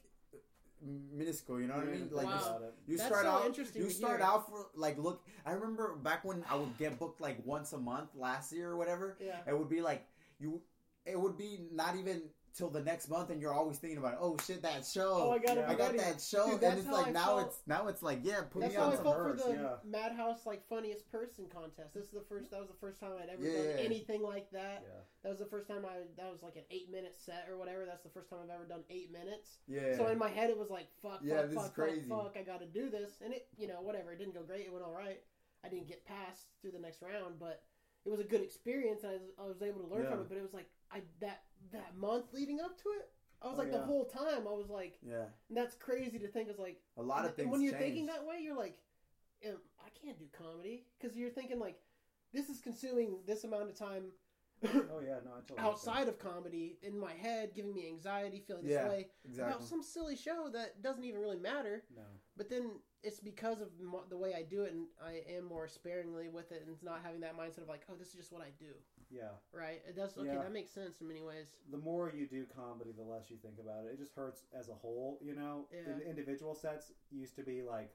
minuscule. 0.81 1.61
You 1.61 1.69
know 1.69 1.75
what 1.77 1.89
I 1.89 1.91
mean? 1.91 2.09
Like 2.11 2.27
Wow. 2.27 2.39
about 2.49 2.63
it. 2.63 2.75
you 2.87 2.97
That's 2.97 3.09
start 3.09 3.25
so 3.25 3.31
out. 3.31 3.47
interesting 3.47 3.83
You 3.83 3.89
to 3.89 3.95
start 3.95 4.19
hear. 4.21 4.27
out 4.29 4.49
for 4.49 4.67
like 4.75 4.99
look. 4.99 5.25
I 5.47 5.53
remember 5.53 5.95
back 5.97 6.25
when 6.25 6.45
I 6.51 6.57
would 6.57 6.77
get 6.79 6.99
booked 6.99 7.21
like 7.21 7.39
once 7.45 7.73
a 7.73 7.79
month 7.79 8.11
last 8.17 8.53
year 8.53 8.71
or 8.71 8.77
whatever. 8.77 9.17
Yeah. 9.21 9.39
It 9.47 9.57
would 9.59 9.69
be 9.69 9.81
like 9.81 10.05
you. 10.39 10.61
It 11.05 11.19
would 11.21 11.37
be 11.37 11.67
not 11.73 11.97
even 11.97 12.23
till 12.55 12.69
the 12.71 12.81
next 12.83 13.09
month, 13.09 13.31
and 13.31 13.41
you're 13.41 13.53
always 13.55 13.79
thinking 13.79 13.99
about, 13.99 14.17
oh 14.21 14.37
shit, 14.45 14.63
that 14.63 14.85
show. 14.87 15.29
Oh, 15.29 15.31
I 15.33 15.39
gotta 15.39 15.61
Yeah. 15.63 15.71
I 15.71 15.75
got 15.75 15.97
that 15.97 16.21
show, 16.21 16.51
Dude, 16.51 16.63
and 16.63 16.79
it's 16.79 16.89
like 16.89 17.09
I 17.09 17.11
now 17.11 17.25
felt- 17.25 17.47
it's 17.47 17.61
now 17.67 17.87
it's 17.89 18.03
like 18.03 18.21
yeah, 18.23 18.43
put 18.51 18.63
That's 18.63 18.75
me 18.75 18.79
how 18.81 18.87
on 18.87 18.93
I 18.93 18.97
some 18.97 19.05
felt 19.05 19.17
for 19.17 19.33
the 19.35 19.51
yeah. 19.55 19.77
Madhouse 19.85 20.45
like 20.47 20.67
funniest 20.69 21.11
person 21.11 21.47
contest. 21.53 21.95
This 21.95 22.05
is 22.05 22.11
the 22.11 22.25
first. 22.29 22.51
That 22.51 22.61
was 22.61 22.69
the 22.69 22.77
first 22.81 23.01
time 23.01 23.13
I'd 23.23 23.29
ever 23.31 23.43
Yeah, 23.43 23.57
done 23.57 23.67
yeah. 23.79 23.85
anything 23.85 24.23
like 24.23 24.51
that. 24.53 24.85
Yeah. 24.87 25.01
That 25.23 25.29
was 25.31 25.39
the 25.39 25.47
first 25.47 25.67
time 25.69 25.85
I. 25.85 26.05
That 26.17 26.31
was 26.31 26.43
like 26.43 26.57
an 26.57 26.65
eight 26.71 26.91
minute 26.91 27.15
set 27.19 27.47
or 27.51 27.57
whatever. 27.57 27.85
That's 27.87 28.03
the 28.03 28.11
first 28.11 28.29
time 28.31 28.41
I've 28.45 28.51
ever 28.55 28.67
done 28.67 28.85
eight 28.91 29.11
minutes. 29.13 29.59
Yeah. 29.67 29.97
So 29.97 30.07
in 30.09 30.19
my 30.19 30.29
head 30.29 30.51
it 30.51 30.59
was 30.59 30.71
like 30.71 30.89
fuck, 31.01 31.21
Yeah, 31.23 31.37
fuck, 31.37 31.47
this 31.47 31.57
is 31.57 31.63
fuck, 31.63 31.75
crazy. 31.75 32.09
fuck, 32.09 32.35
fuck. 32.35 32.37
I 32.39 32.43
got 32.43 32.61
to 32.61 32.67
do 32.67 32.91
this, 32.91 33.19
and 33.25 33.33
it 33.33 33.49
you 33.57 33.67
know 33.69 33.81
whatever. 33.83 34.13
It 34.13 34.19
didn't 34.19 34.35
go 34.35 34.43
great. 34.43 34.67
It 34.67 34.73
went 34.73 34.85
all 34.85 34.93
right. 34.95 35.21
I 35.65 35.69
didn't 35.69 35.87
get 35.89 36.05
past 36.05 36.47
through 36.61 36.73
the 36.73 36.81
next 36.81 37.03
round, 37.03 37.39
but 37.39 37.63
it 38.05 38.11
was 38.11 38.19
a 38.19 38.25
good 38.25 38.41
experience. 38.43 39.05
And 39.05 39.13
I 39.13 39.15
was, 39.15 39.23
I 39.39 39.47
was 39.47 39.63
able 39.63 39.81
to 39.81 39.87
learn 39.95 40.07
from 40.11 40.21
it. 40.21 40.29
But 40.29 40.37
it 40.39 40.43
was 40.43 40.53
like 40.53 40.67
I 40.93 41.03
that 41.21 41.43
that 41.73 41.97
month 41.97 42.33
leading 42.33 42.61
up 42.61 42.77
to 42.83 42.89
it. 43.01 43.11
I 43.43 43.49
was 43.49 43.57
Oh, 43.57 43.59
like 43.59 43.73
the 43.73 43.81
whole 43.81 44.05
time 44.05 44.47
I 44.47 44.53
was 44.53 44.69
like, 44.71 44.99
yeah, 45.03 45.25
and 45.49 45.57
that's 45.57 45.75
crazy 45.75 46.19
to 46.19 46.29
think. 46.29 46.49
It's 46.49 46.59
like 46.59 46.81
a 46.97 47.03
lot 47.03 47.25
of 47.25 47.35
things. 47.35 47.51
when 47.51 47.61
you're 47.63 47.73
changed. 47.73 47.85
thinking 47.85 48.07
that 48.07 48.25
way, 48.25 48.37
you're 48.41 48.57
like, 48.57 48.79
"Um, 49.47 49.59
I 49.85 49.89
can't 50.05 50.19
do 50.19 50.27
comedy 50.33 50.85
because 50.99 51.17
you're 51.17 51.31
thinking 51.31 51.59
like, 51.59 51.81
this 52.33 52.49
is 52.49 52.61
consuming 52.61 53.19
this 53.27 53.45
amount 53.45 53.69
of 53.69 53.75
time 53.75 54.13
Oh 54.65 55.01
yeah, 55.01 55.19
no, 55.25 55.33
I 55.37 55.41
totally 55.47 55.67
outside 55.69 56.09
of 56.09 56.19
comedy 56.19 56.79
in 56.83 56.99
my 56.99 57.13
head, 57.13 57.51
giving 57.55 57.75
me 57.75 57.89
anxiety, 57.89 58.43
feeling 58.47 58.65
this 58.65 58.75
Yeah, 58.75 58.89
way 58.89 59.09
about 59.35 59.49
exactly. 59.59 59.67
some 59.67 59.83
silly 59.83 60.17
show 60.17 60.49
that 60.53 60.83
doesn't 60.83 61.05
even 61.05 61.21
really 61.21 61.39
matter. 61.39 61.83
No. 61.95 62.03
But 62.37 62.49
then 62.49 62.71
it's 63.03 63.21
because 63.21 63.61
of 63.61 63.69
the 64.09 64.17
way 64.17 64.35
I 64.35 64.43
do 64.43 64.63
it, 64.63 64.73
and 64.73 64.87
I 65.05 65.23
am 65.37 65.45
more 65.45 65.67
sparingly 65.69 66.29
with 66.29 66.53
it, 66.53 66.65
and 66.67 66.81
not 66.83 67.01
having 67.03 67.21
that 67.21 67.37
mindset 67.37 67.63
of 67.63 67.69
like, 67.69 67.83
oh, 67.91 67.95
this 67.99 68.09
is 68.09 68.15
just 68.15 68.33
what 68.33 68.43
I 68.43 68.51
do, 68.59 68.73
Yeah. 69.13 69.29
right? 69.53 69.83
It 69.87 69.95
does. 69.95 70.17
Okay, 70.17 70.27
Yeah. 70.27 70.43
that 70.43 70.53
makes 70.53 70.73
sense 70.73 71.01
in 71.01 71.09
many 71.09 71.23
ways. 71.23 71.47
the 71.71 71.79
more 71.79 72.11
you 72.15 72.27
do 72.27 72.47
comedy, 72.57 72.93
the 72.97 73.03
less 73.03 73.31
you 73.31 73.37
think 73.37 73.59
about 73.59 73.85
it. 73.85 73.93
It 73.93 73.99
just 73.99 74.13
hurts 74.15 74.45
as 74.59 74.69
a 74.69 74.75
whole, 74.75 75.19
you 75.23 75.35
know. 75.35 75.67
Yeah. 75.73 75.95
In, 75.95 76.01
individual 76.01 76.55
sets 76.55 76.93
used 77.11 77.37
to 77.37 77.43
be 77.43 77.63
like 77.63 77.93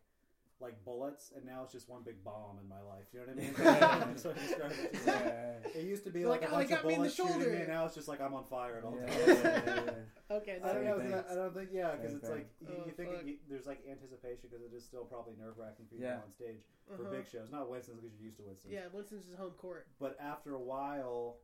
like 0.59 0.73
bullets, 0.83 1.31
and 1.35 1.45
now 1.45 1.61
it's 1.63 1.71
just 1.71 1.87
one 1.87 2.01
big 2.03 2.23
bomb 2.23 2.57
in 2.61 2.67
my 2.67 2.81
life. 2.81 3.05
You 3.13 3.19
know 3.19 3.25
what 3.27 3.37
I 3.37 3.41
mean? 3.41 3.53
That's 4.13 4.23
what 4.25 4.35
I 4.37 4.41
describe 4.41 4.71
it. 4.71 4.89
It's 4.93 5.05
like- 5.07 5.15
Yeah. 5.25 5.79
It 5.81 5.85
used 5.85 6.03
to 6.05 6.09
be 6.09 6.21
You're 6.21 6.29
like, 6.29 6.41
like, 6.41 6.49
a 6.49 6.53
"Oh, 6.53 6.57
they 6.57 6.63
bunch 6.65 6.71
of 6.71 6.77
got 6.81 6.87
me 6.87 6.93
in 6.93 7.01
the 7.01 7.09
bullets 7.09 7.15
shooting 7.15 7.31
shoulder." 7.33 7.49
me, 7.51 7.57
and 7.57 7.67
now 7.67 7.85
it's 7.85 7.95
just 7.95 8.07
like 8.07 8.21
I'm 8.21 8.33
on 8.33 8.43
fire 8.45 8.77
at 8.77 8.83
all 8.83 8.97
times. 8.97 9.13
yeah, 9.27 9.35
yeah, 9.37 9.61
yeah. 9.85 10.35
Okay, 10.37 10.57
I 10.63 10.73
don't 10.73 10.83
know. 10.85 10.97
Same 10.97 11.13
I 11.13 11.21
thing. 11.21 11.35
Don't 11.37 11.53
think 11.53 11.69
yeah, 11.71 11.91
because 11.95 12.09
Same 12.11 12.17
it's 12.17 12.27
thing. 12.27 12.37
like 12.37 12.49
you, 12.61 12.67
Oh, 12.73 12.85
you 12.87 12.91
think 12.91 13.09
fuck. 13.11 13.21
it, 13.21 13.27
you, 13.27 13.35
there's 13.49 13.65
like 13.67 13.79
anticipation 13.89 14.49
because 14.49 14.65
it 14.65 14.73
is 14.75 14.83
still 14.83 15.05
probably 15.05 15.33
nerve 15.39 15.57
wracking 15.57 15.85
for 15.87 15.95
you 15.95 16.01
to 16.01 16.07
Yeah. 16.07 16.15
go 16.17 16.23
on 16.25 16.33
stage 16.33 16.63
for 16.87 16.93
Uh-huh. 17.05 17.11
big 17.13 17.27
shows. 17.29 17.51
Not 17.51 17.69
Winston's 17.69 18.01
because 18.01 18.17
you're 18.17 18.25
used 18.25 18.37
to 18.37 18.43
Winston's. 18.43 18.73
Yeah, 18.73 18.89
Winston's 18.91 19.27
is 19.27 19.37
home 19.37 19.51
court. 19.61 19.87
But 19.99 20.17
after 20.19 20.55
a 20.55 20.59
while, 20.61 21.37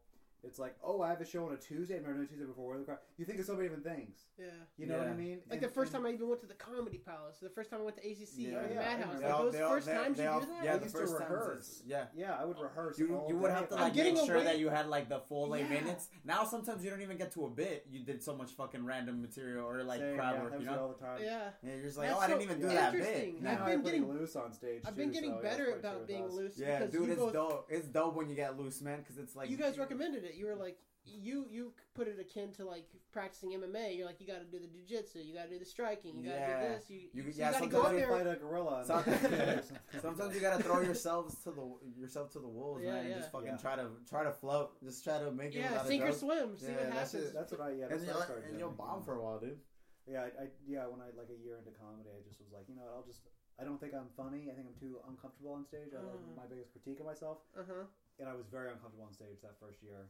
it's 0.44 0.60
like, 0.60 0.76
oh, 0.84 1.02
I 1.02 1.10
have 1.10 1.22
a 1.22 1.26
show 1.26 1.46
on 1.48 1.54
a 1.54 1.58
Tuesday. 1.58 1.96
I've 1.96 2.02
never 2.02 2.14
done 2.16 2.24
a 2.24 2.28
Tuesday 2.28 2.46
before. 2.46 2.70
Where 2.70 2.78
the 2.80 2.84
crowd? 2.86 2.98
You 3.18 3.26
think 3.26 3.40
of 3.40 3.46
so 3.46 3.54
many 3.56 3.70
different 3.70 3.86
things. 3.86 4.26
Yeah. 4.38 4.46
You 4.78 4.88
know 4.88 4.98
what 4.98 5.08
I 5.08 5.14
mean? 5.14 5.40
Like 5.50 5.62
the 5.62 5.68
first 5.70 5.92
time 5.92 6.06
I 6.06 6.10
even 6.10 6.28
went 6.28 6.42
to 6.42 6.48
the 6.48 6.54
Comedy 6.56 6.98
Palace, 6.98 7.38
the 7.42 7.50
first 7.50 7.70
time 7.70 7.80
I 7.82 7.84
went 7.84 7.98
to 7.98 8.04
ACC 8.10 8.30
Yeah. 8.38 8.58
or 8.60 8.68
the 8.68 8.74
Yeah, 8.74 8.80
I 8.82 8.84
Madhouse, 8.84 9.00
remember. 9.16 9.24
like 9.28 9.34
all- 9.34 9.44
those 9.46 9.54
they 9.54 9.62
all- 9.62 9.72
first 9.74 9.86
they- 9.88 9.94
times 9.94 10.18
they 10.18 10.24
you 10.24 10.30
all- 10.30 10.40
do 10.42 10.46
that. 10.48 10.64
Yeah, 10.64 10.74
I 10.74 10.78
the 10.78 10.84
used 10.84 10.96
to 10.96 11.02
first 11.02 11.18
times 11.18 11.32
rehearse. 11.32 11.80
it's- 11.80 11.84
Yeah. 11.86 12.06
Yeah, 12.16 12.38
I 12.42 12.46
would 12.46 12.60
rehearse. 12.60 13.00
You 13.00 13.16
all 13.16 13.30
you 13.30 13.38
would 13.38 13.48
day. 13.50 13.54
have 13.54 13.70
to 13.70 13.76
I'm 13.76 13.82
like 13.82 13.94
getting 13.94 14.14
make 14.16 14.26
sure 14.26 14.36
away- 14.36 14.44
that 14.46 14.60
you 14.60 14.70
had 14.70 14.88
like 14.88 15.08
the 15.10 15.20
full 15.20 15.56
eight 15.56 15.62
Yeah. 15.62 15.70
minutes. 15.82 16.10
Now 16.26 16.44
sometimes 16.44 16.84
you 16.84 16.90
don't 16.90 17.02
even 17.02 17.18
get 17.18 17.32
to 17.34 17.46
a 17.46 17.50
bit. 17.50 17.86
You 17.90 18.00
did 18.04 18.22
so 18.24 18.36
much 18.36 18.52
fucking 18.52 18.84
random 18.86 19.22
material 19.22 19.68
or 19.70 19.84
like 19.84 20.00
Same, 20.02 20.16
crowd 20.18 20.36
yeah, 20.36 20.42
work. 20.44 20.52
that 20.52 20.62
You 20.62 20.68
was 20.68 20.76
know? 20.76 20.82
all 20.84 20.90
the 20.90 21.00
time. 21.06 21.22
Yeah. 21.22 21.50
Yeah, 21.64 21.74
you're 21.76 21.84
just 21.84 21.98
like, 21.98 22.10
That's 22.10 22.20
oh, 22.20 22.24
I 22.24 22.28
didn't 22.28 22.40
so 22.42 22.46
even 22.46 22.60
do 22.62 22.68
that 22.68 22.94
interesting. 22.96 23.34
bit. 23.36 23.44
Now 23.44 23.52
I've 23.52 23.60
I'm 23.62 23.66
been 23.68 23.82
pretty 23.84 24.00
getting- 24.00 24.14
loose 24.14 24.36
on 24.36 24.52
stage. 24.54 24.82
I've 24.86 24.94
too, 24.94 24.98
been 24.98 25.12
getting 25.12 25.30
so, 25.32 25.36
yeah, 25.38 25.42
better 25.50 25.66
it's 25.68 25.80
about 25.80 25.96
quite 25.98 26.08
being 26.08 26.28
true 26.28 26.36
loose. 26.38 26.58
Yeah, 26.58 26.80
because 26.80 26.92
dude, 26.92 27.06
you 27.06 27.12
it's 27.14 27.22
both, 27.22 27.34
dope. 27.34 27.68
It's 27.72 27.88
dope 27.88 28.16
when 28.16 28.30
you 28.30 28.36
get 28.36 28.58
loose, 28.60 28.82
man, 28.82 29.00
because 29.00 29.18
it's 29.18 29.36
like 29.36 29.50
You 29.50 29.58
guys 29.58 29.78
recommended 29.78 30.24
it. 30.26 30.33
You 30.38 30.48
were 30.48 30.56
like, 30.56 30.78
you 31.06 31.46
you 31.52 31.74
put 31.96 32.08
it 32.08 32.18
akin 32.20 32.52
to 32.54 32.64
like 32.66 32.86
practicing 33.12 33.52
MMA. 33.52 33.98
You're 33.98 34.06
like, 34.06 34.22
you 34.22 34.26
got 34.28 34.40
to 34.40 34.46
do 34.46 34.58
the 34.58 34.68
jujitsu, 34.68 35.26
you 35.26 35.34
got 35.36 35.44
to 35.44 35.50
do 35.50 35.60
the 35.60 35.66
striking, 35.66 36.16
you 36.18 36.24
got 36.30 36.36
to 36.36 36.40
Yeah. 36.40 36.62
do 36.70 36.74
this. 36.76 36.90
You, 36.90 37.00
You- 37.14 37.24
you, 37.24 37.34
yeah, 37.36 37.52
got 37.52 37.62
to 37.64 37.68
go 37.68 37.86
out 37.86 37.92
you 37.94 38.00
there. 38.00 38.08
fight 38.10 38.28
a 38.28 38.36
gorilla. 38.36 38.84
Sometimes- 38.86 39.72
Sometimes 40.02 40.34
you 40.36 40.42
gotta 40.42 40.64
throw 40.64 40.80
yourselves 40.82 41.36
to 41.44 41.52
the 41.52 41.66
yourself 42.00 42.32
to 42.34 42.40
the 42.40 42.48
wolves, 42.48 42.84
Yeah, 42.84 42.94
man. 42.94 43.06
and. 43.08 43.16
Just 43.16 43.32
fucking 43.32 43.48
Yeah. 43.48 43.58
try 43.58 43.76
to 43.76 43.88
try 44.10 44.24
to 44.24 44.32
float. 44.32 44.82
Just 44.84 45.04
try 45.04 45.20
to 45.20 45.30
make 45.32 45.54
it. 45.56 45.60
Yeah, 45.60 45.72
without 45.72 45.86
a 45.86 45.88
sink 45.90 46.04
or 46.04 46.12
swim. 46.14 46.58
See 46.58 46.68
Yeah, 46.72 46.78
what 46.78 46.92
that's 46.96 47.12
happens. 47.12 47.30
it. 47.30 47.34
That's 47.36 47.52
what 47.52 47.62
I 47.62 47.70
yeah. 47.72 47.84
And, 47.84 47.92
That's 47.92 48.04
you'll, 48.06 48.14
what 48.16 48.22
I 48.22 48.26
started 48.26 48.46
and 48.50 48.60
you'll 48.60 48.70
doing. 48.70 48.78
bomb 48.88 49.04
for 49.04 49.16
a 49.16 49.22
while, 49.24 49.40
dude. 49.40 49.60
Yeah, 50.08 50.22
I, 50.24 50.44
I 50.44 50.46
yeah. 50.66 50.88
When 50.88 51.00
I 51.02 51.12
like 51.20 51.30
a 51.32 51.40
year 51.44 51.56
into 51.60 51.72
comedy, 51.76 52.10
I 52.16 52.20
just 52.28 52.40
was 52.40 52.52
like, 52.52 52.68
you 52.72 52.76
know, 52.76 52.84
what, 52.88 52.96
I'll 53.04 53.08
just. 53.08 53.22
I 53.60 53.64
don't 53.64 53.78
think 53.80 53.94
I'm 53.94 54.10
funny. 54.18 54.50
I 54.50 54.56
think 54.58 54.66
I'm 54.72 54.80
too 54.80 54.98
uncomfortable 55.08 55.52
on 55.54 55.64
stage. 55.64 55.94
I, 55.94 56.02
Mm. 56.02 56.36
my 56.36 56.48
biggest 56.50 56.72
critique 56.74 57.00
of 57.00 57.06
myself. 57.06 57.38
Uh 57.56 57.62
huh. 57.68 57.86
and 58.20 58.28
I 58.28 58.34
was 58.34 58.48
very 58.50 58.72
uncomfortable 58.72 59.06
on 59.06 59.14
stage 59.14 59.40
that 59.44 59.60
first 59.62 59.84
year. 59.84 60.10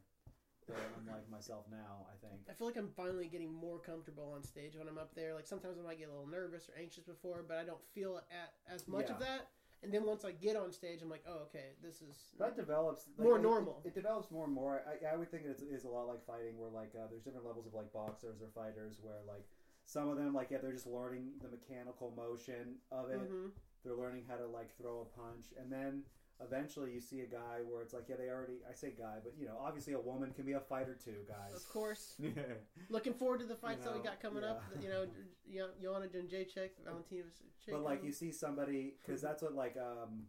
But 0.67 0.77
unlike 0.99 1.29
myself 1.29 1.65
now, 1.69 2.07
I 2.07 2.15
think. 2.25 2.41
I 2.49 2.53
feel 2.53 2.67
like 2.67 2.77
I'm 2.77 2.89
finally 2.95 3.27
getting 3.27 3.51
more 3.53 3.79
comfortable 3.79 4.31
on 4.35 4.43
stage 4.43 4.75
when 4.77 4.87
I'm 4.87 4.97
up 4.97 5.13
there. 5.15 5.33
Like 5.33 5.47
sometimes 5.47 5.77
I 5.77 5.83
might 5.83 5.99
get 5.99 6.07
a 6.07 6.11
little 6.11 6.27
nervous 6.27 6.69
or 6.69 6.79
anxious 6.79 7.03
before, 7.03 7.43
but 7.47 7.57
I 7.57 7.63
don't 7.63 7.83
feel 7.93 8.17
it 8.17 8.23
at 8.31 8.53
as 8.73 8.87
much 8.87 9.09
of 9.09 9.19
that. 9.19 9.49
And 9.83 9.93
then 9.93 10.05
once 10.05 10.23
I 10.23 10.31
get 10.31 10.55
on 10.55 10.71
stage, 10.71 11.01
I'm 11.01 11.09
like, 11.09 11.25
oh, 11.27 11.39
okay, 11.51 11.75
this 11.83 12.01
is 12.01 12.15
That 12.39 12.55
develops 12.55 13.09
More 13.17 13.35
it- 13.37 13.41
normal. 13.41 13.81
It, 13.83 13.89
it 13.89 13.95
develops 13.95 14.31
more 14.31 14.45
and 14.45 14.53
more. 14.53 14.81
I, 14.87 15.13
I 15.13 15.17
would 15.17 15.29
think 15.29 15.43
it's, 15.45 15.61
it's 15.61 15.83
a 15.83 15.89
lot 15.89 16.07
like 16.07 16.25
fighting, 16.25 16.57
where 16.57 16.69
like 16.69 16.91
uh, 16.95 17.07
there's 17.09 17.23
different 17.23 17.45
levels 17.45 17.67
of 17.67 17.73
like 17.73 17.91
boxers 17.91 18.41
or 18.41 18.47
fighters, 18.55 18.95
where 19.01 19.19
like 19.27 19.43
some 19.85 20.07
of 20.07 20.15
them 20.15 20.33
like 20.33 20.49
yeah 20.51 20.59
they're 20.61 20.71
just 20.71 20.87
learning 20.87 21.31
the 21.41 21.49
mechanical 21.49 22.13
motion 22.15 22.75
of 22.93 23.09
it. 23.09 23.19
hmm 23.19 23.47
They're 23.83 23.97
learning 23.97 24.23
how 24.29 24.37
to 24.37 24.47
like 24.47 24.71
throw 24.77 25.01
a 25.01 25.19
punch, 25.19 25.47
and 25.59 25.69
then 25.69 26.03
eventually 26.45 26.91
you 26.93 27.01
see 27.01 27.21
a 27.21 27.25
guy 27.25 27.61
where 27.69 27.81
it's 27.81 27.93
like 27.93 28.05
yeah 28.09 28.15
they 28.17 28.29
already 28.29 28.59
I 28.69 28.73
say 28.73 28.93
guy, 28.97 29.17
but 29.23 29.33
you 29.39 29.45
know 29.45 29.57
obviously 29.59 29.93
a 29.93 29.99
woman 29.99 30.31
can 30.31 30.45
be 30.45 30.53
a 30.53 30.59
fighter 30.59 30.95
too, 31.03 31.15
guys. 31.27 31.55
Of 31.55 31.69
course. 31.69 32.15
Yeah. 32.23 32.41
Looking 32.89 33.13
forward 33.13 33.39
to 33.41 33.45
the 33.45 33.55
fights 33.55 33.85
that 33.85 33.93
we 33.95 34.01
got 34.01 34.21
coming 34.21 34.43
up. 34.43 34.63
yeah. 34.81 35.05
You 35.49 35.59
know, 35.59 35.67
Joanna 35.81 36.07
Jędrzejczyk, 36.07 36.69
Valentina 36.85 37.23
Shevchenko. 37.23 37.71
But 37.71 37.83
like 37.83 38.03
you 38.03 38.11
see 38.11 38.31
somebody 38.31 38.95
because 39.01 39.21
that's 39.21 39.41
what 39.43 39.53
like 39.53 39.77
um 39.77 40.23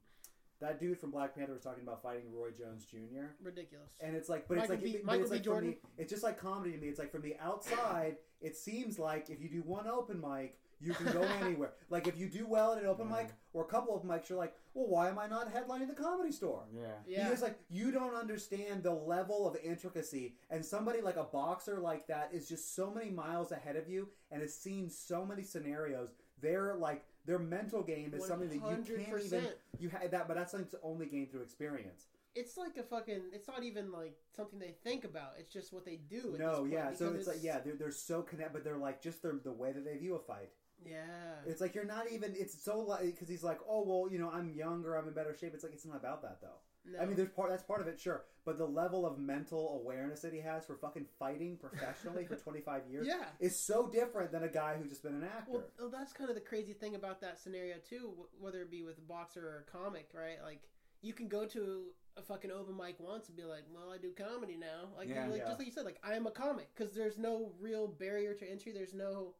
that 0.61 0.80
dude 0.80 0.99
from 0.99 1.11
Black 1.11 1.35
Panther 1.35 1.52
was 1.52 1.62
talking 1.62 1.83
about 1.83 2.02
fighting 2.02 2.33
Roy 2.33 2.50
Jones 2.50 2.85
Jr. 2.85 3.35
ridiculous. 3.42 3.92
And 4.00 4.14
it's 4.14 4.28
like, 4.28 4.47
but 4.49 4.59
Michael 4.59 4.75
it's 4.76 4.85
B- 4.85 4.92
like, 4.94 5.04
Michael 5.04 5.23
it's 5.23 5.30
B. 5.30 5.37
like 5.37 5.44
Jordan? 5.44 5.76
the, 5.97 6.02
it's 6.02 6.11
just 6.11 6.23
like 6.23 6.38
comedy 6.38 6.73
to 6.73 6.78
me. 6.78 6.88
It's 6.88 6.99
like 6.99 7.11
from 7.12 7.23
the 7.23 7.37
outside, 7.42 8.16
it 8.40 8.56
seems 8.56 8.99
like 8.99 9.30
if 9.30 9.40
you 9.42 9.49
do 9.49 9.62
one 9.62 9.87
open 9.88 10.21
mic, 10.21 10.59
you 10.85 10.93
can 10.95 11.12
go 11.12 11.23
anywhere. 11.43 11.73
Like 11.91 12.07
if 12.07 12.17
you 12.19 12.29
do 12.29 12.47
well 12.47 12.73
at 12.73 12.79
an 12.83 12.87
open 12.87 13.09
Yeah. 13.09 13.17
mic 13.23 13.29
or 13.53 13.62
a 13.64 13.67
couple 13.69 13.97
of 13.97 14.03
mics, 14.03 14.29
you're 14.29 14.38
like, 14.38 14.55
well, 14.75 14.87
why 14.88 15.09
am 15.09 15.19
I 15.19 15.26
not 15.26 15.53
headlining 15.55 15.88
the 15.88 15.95
comedy 15.95 16.33
store? 16.33 16.64
Yeah. 16.75 16.83
yeah, 17.07 17.25
Because 17.29 17.43
like 17.43 17.59
you 17.71 17.91
don't 17.91 18.14
understand 18.14 18.83
the 18.83 18.93
level 18.93 19.47
of 19.49 19.57
intricacy, 19.62 20.35
and 20.50 20.64
somebody 20.64 21.00
like 21.00 21.17
a 21.17 21.25
boxer 21.25 21.79
like 21.81 22.07
that 22.09 22.31
is 22.33 22.49
just 22.49 22.75
so 22.76 22.91
many 22.91 23.11
miles 23.11 23.53
ahead 23.53 23.76
of 23.76 23.88
you, 23.88 24.09
and 24.31 24.43
has 24.43 24.55
seen 24.55 24.91
so 24.91 25.25
many 25.25 25.43
scenarios. 25.43 26.11
Their 26.41 26.75
like 26.75 27.05
their 27.25 27.38
mental 27.38 27.83
game 27.83 28.12
is 28.14 28.26
something 28.26 28.49
that 28.50 28.57
you 28.57 28.97
can't 28.97 29.23
even 29.25 29.47
you 29.79 29.88
had 29.88 30.11
that, 30.11 30.29
but 30.29 30.37
that's 30.37 30.50
something 30.53 30.69
to 30.71 30.79
only 30.83 31.07
gain 31.07 31.29
through 31.31 31.43
experience. 31.43 32.09
it's 32.35 32.57
like 32.57 32.76
a 32.76 32.83
fucking. 32.83 33.23
It's 33.33 33.47
not 33.49 33.62
even 33.62 33.91
like 33.93 34.17
something 34.37 34.59
they 34.59 34.75
think 34.83 35.05
about. 35.05 35.35
It's 35.38 35.53
just 35.53 35.73
what 35.73 35.85
they 35.87 35.97
do. 36.11 36.33
At 36.35 36.41
No, 36.41 36.50
this 36.50 36.59
point, 36.59 36.73
yeah. 36.73 36.93
So 36.93 37.07
because 37.12 37.14
it's, 37.21 37.29
like 37.29 37.43
yeah, 37.43 37.61
they're, 37.61 37.76
they're 37.76 37.93
so 37.93 38.21
connected, 38.23 38.53
but 38.53 38.64
they're 38.64 38.76
like 38.76 39.00
just 39.00 39.23
their, 39.23 39.37
the 39.43 39.53
way 39.53 39.71
that 39.73 39.85
they 39.85 39.97
view 39.97 40.17
a 40.17 40.19
fight. 40.19 40.50
Yeah. 40.85 41.00
It's 41.47 41.61
like 41.61 41.75
you're 41.75 41.85
not 41.85 42.11
even. 42.11 42.35
It's 42.37 42.62
so 42.62 42.81
like 42.81 43.05
because 43.05 43.29
he's 43.29 43.43
like, 43.43 43.59
oh 43.69 43.83
well, 43.85 44.11
you 44.12 44.19
know, 44.19 44.31
I'm 44.31 44.50
younger, 44.50 44.97
I'm 44.97 45.09
in 45.09 45.14
better 45.14 45.35
shape. 45.35 45.53
It's 45.55 45.64
like 45.64 45.73
it's 45.73 45.87
not 45.87 45.97
about 45.97 46.23
that 46.23 46.38
though. 46.41 46.59
No. 46.87 46.99
I 47.00 47.07
mean, 47.07 47.17
there's 47.17 47.31
part 47.31 47.49
that's 47.49 47.62
part 47.62 47.81
of 47.81 47.87
it, 47.88 47.99
sure, 47.99 48.25
but 48.45 48.59
the 48.59 48.67
level 48.67 49.07
of 49.07 49.19
mental 49.19 49.81
awareness 49.83 50.21
that 50.21 50.35
he 50.35 50.41
has 50.41 50.67
for 50.67 50.76
fucking 50.76 51.07
fighting 51.19 51.57
professionally 51.57 52.26
for 52.26 52.37
25 52.45 52.83
years 52.91 53.07
yeah. 53.07 53.25
is 53.41 53.59
so 53.59 53.88
different 53.88 54.31
than 54.33 54.43
a 54.43 54.49
guy 54.49 54.76
who's 54.79 54.91
just 54.91 55.03
been 55.03 55.14
an 55.14 55.25
actor. 55.25 55.50
Well, 55.53 55.64
well, 55.79 55.88
that's 55.88 56.12
kind 56.12 56.29
of 56.29 56.37
the 56.37 56.43
crazy 56.43 56.75
thing 56.75 56.95
about 56.95 57.23
that 57.23 57.38
scenario 57.38 57.76
too. 57.88 58.12
Whether 58.38 58.61
it 58.61 58.71
be 58.71 58.83
with 58.83 58.99
a 58.99 59.00
boxer 59.00 59.49
or 59.49 59.64
a 59.67 59.79
comic, 59.79 60.11
right? 60.12 60.43
Like 60.45 60.61
you 61.00 61.14
can 61.14 61.26
go 61.26 61.47
to 61.47 61.85
a 62.19 62.23
fucking 62.23 62.50
open 62.50 62.76
mic 62.76 62.97
once 63.00 63.29
and 63.29 63.37
be 63.37 63.45
like, 63.45 63.64
"Well, 63.73 63.91
I 63.91 63.97
do 63.97 64.12
comedy 64.12 64.57
now." 64.57 64.91
Like, 64.97 65.09
Yeah. 65.09 65.26
like 65.26 65.38
Yeah. 65.38 65.47
just 65.47 65.59
like 65.59 65.67
you 65.67 65.73
said, 65.73 65.87
like 65.87 65.99
I 66.05 66.14
am 66.14 66.26
a 66.26 66.31
comic 66.31 66.69
because 66.76 66.95
there's 66.95 67.17
no 67.19 67.53
real 67.59 67.88
barrier 67.88 68.35
to 68.35 68.47
entry. 68.49 68.73
There's 68.73 68.95
no, 68.95 69.35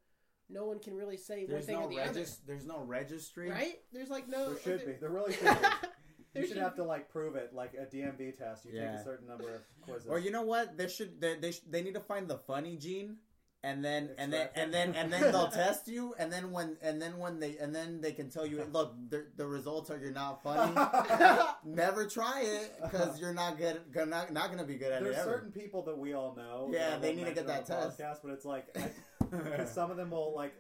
no 0.51 0.67
one 0.67 0.79
can 0.79 0.95
really 0.95 1.17
say 1.17 1.47
There's 1.47 1.67
one 1.67 1.67
thing 1.67 1.81
no 1.81 1.87
or 1.87 1.91
the 1.91 2.11
regis- 2.13 2.41
There's 2.47 2.67
no 2.67 2.81
registry. 2.81 3.51
right? 3.51 3.81
There's 3.93 4.11
like 4.11 4.29
no. 4.29 4.51
there 4.51 4.59
should 4.63 4.81
there- 4.81 4.87
be. 4.87 5.01
There 5.01 5.11
really 5.11 5.33
should 5.33 5.45
be. 5.45 5.51
You 6.37 6.41
should 6.43 6.55
should 6.55 6.63
have 6.65 6.75
to 6.77 6.83
like 6.85 7.09
prove 7.11 7.37
it, 7.37 7.53
like 7.55 7.75
a 7.75 7.87
DMV 7.87 8.37
test. 8.37 8.65
You 8.65 8.73
take 8.73 8.81
a 8.81 9.05
certain 9.05 9.29
number 9.29 9.55
of 9.55 9.61
quizzes. 9.83 10.09
Or 10.11 10.19
you 10.19 10.33
know 10.33 10.43
what? 10.43 10.77
They 10.77 10.89
should. 10.89 11.21
They 11.21 11.37
they, 11.37 11.53
sh- 11.53 11.61
they 11.71 11.81
need 11.81 11.95
to 11.95 12.01
find 12.01 12.27
the 12.27 12.39
funny 12.39 12.77
gene. 12.77 13.19
And 13.63 13.83
then 13.83 14.11
and 14.19 14.31
then 14.33 14.43
it. 14.49 14.53
and 14.57 14.75
then 14.75 14.95
and 14.95 15.13
then 15.13 15.33
they'll 15.33 15.47
test 15.65 15.87
you, 15.89 16.13
and 16.19 16.31
then 16.33 16.51
when 16.51 16.77
and 16.83 17.01
then 17.01 17.19
when 17.19 17.39
they 17.39 17.57
and 17.57 17.73
then 17.75 18.01
they 18.03 18.11
can 18.13 18.29
tell 18.31 18.45
you, 18.45 18.63
look, 18.73 18.95
the, 19.09 19.27
the 19.37 19.47
results 19.47 19.91
are 19.91 19.97
you're 19.97 20.11
not 20.13 20.43
funny. 20.43 20.75
Never 21.65 22.05
try 22.07 22.43
it 22.45 22.79
because 22.83 23.21
you're 23.21 23.33
not 23.33 23.57
good. 23.57 23.81
Gonna, 23.93 24.11
not, 24.11 24.33
not 24.33 24.51
gonna 24.51 24.65
be 24.65 24.75
good 24.75 24.93
at 24.93 25.03
There's 25.03 25.15
it 25.15 25.17
There's 25.17 25.27
certain 25.27 25.53
people 25.53 25.83
that 25.85 25.97
we 25.97 26.13
all 26.15 26.35
know. 26.37 26.69
Yeah, 26.73 26.99
they 26.99 27.15
need 27.15 27.25
to 27.27 27.33
get 27.33 27.47
that 27.47 27.65
test. 27.65 27.99
Podcast, 27.99 28.17
but 28.23 28.33
it's 28.33 28.45
like 28.45 28.67
I, 28.77 28.91
Because 29.43 29.71
some 29.79 29.91
of 29.91 29.97
them 29.97 30.11
will 30.11 30.35
like 30.35 30.55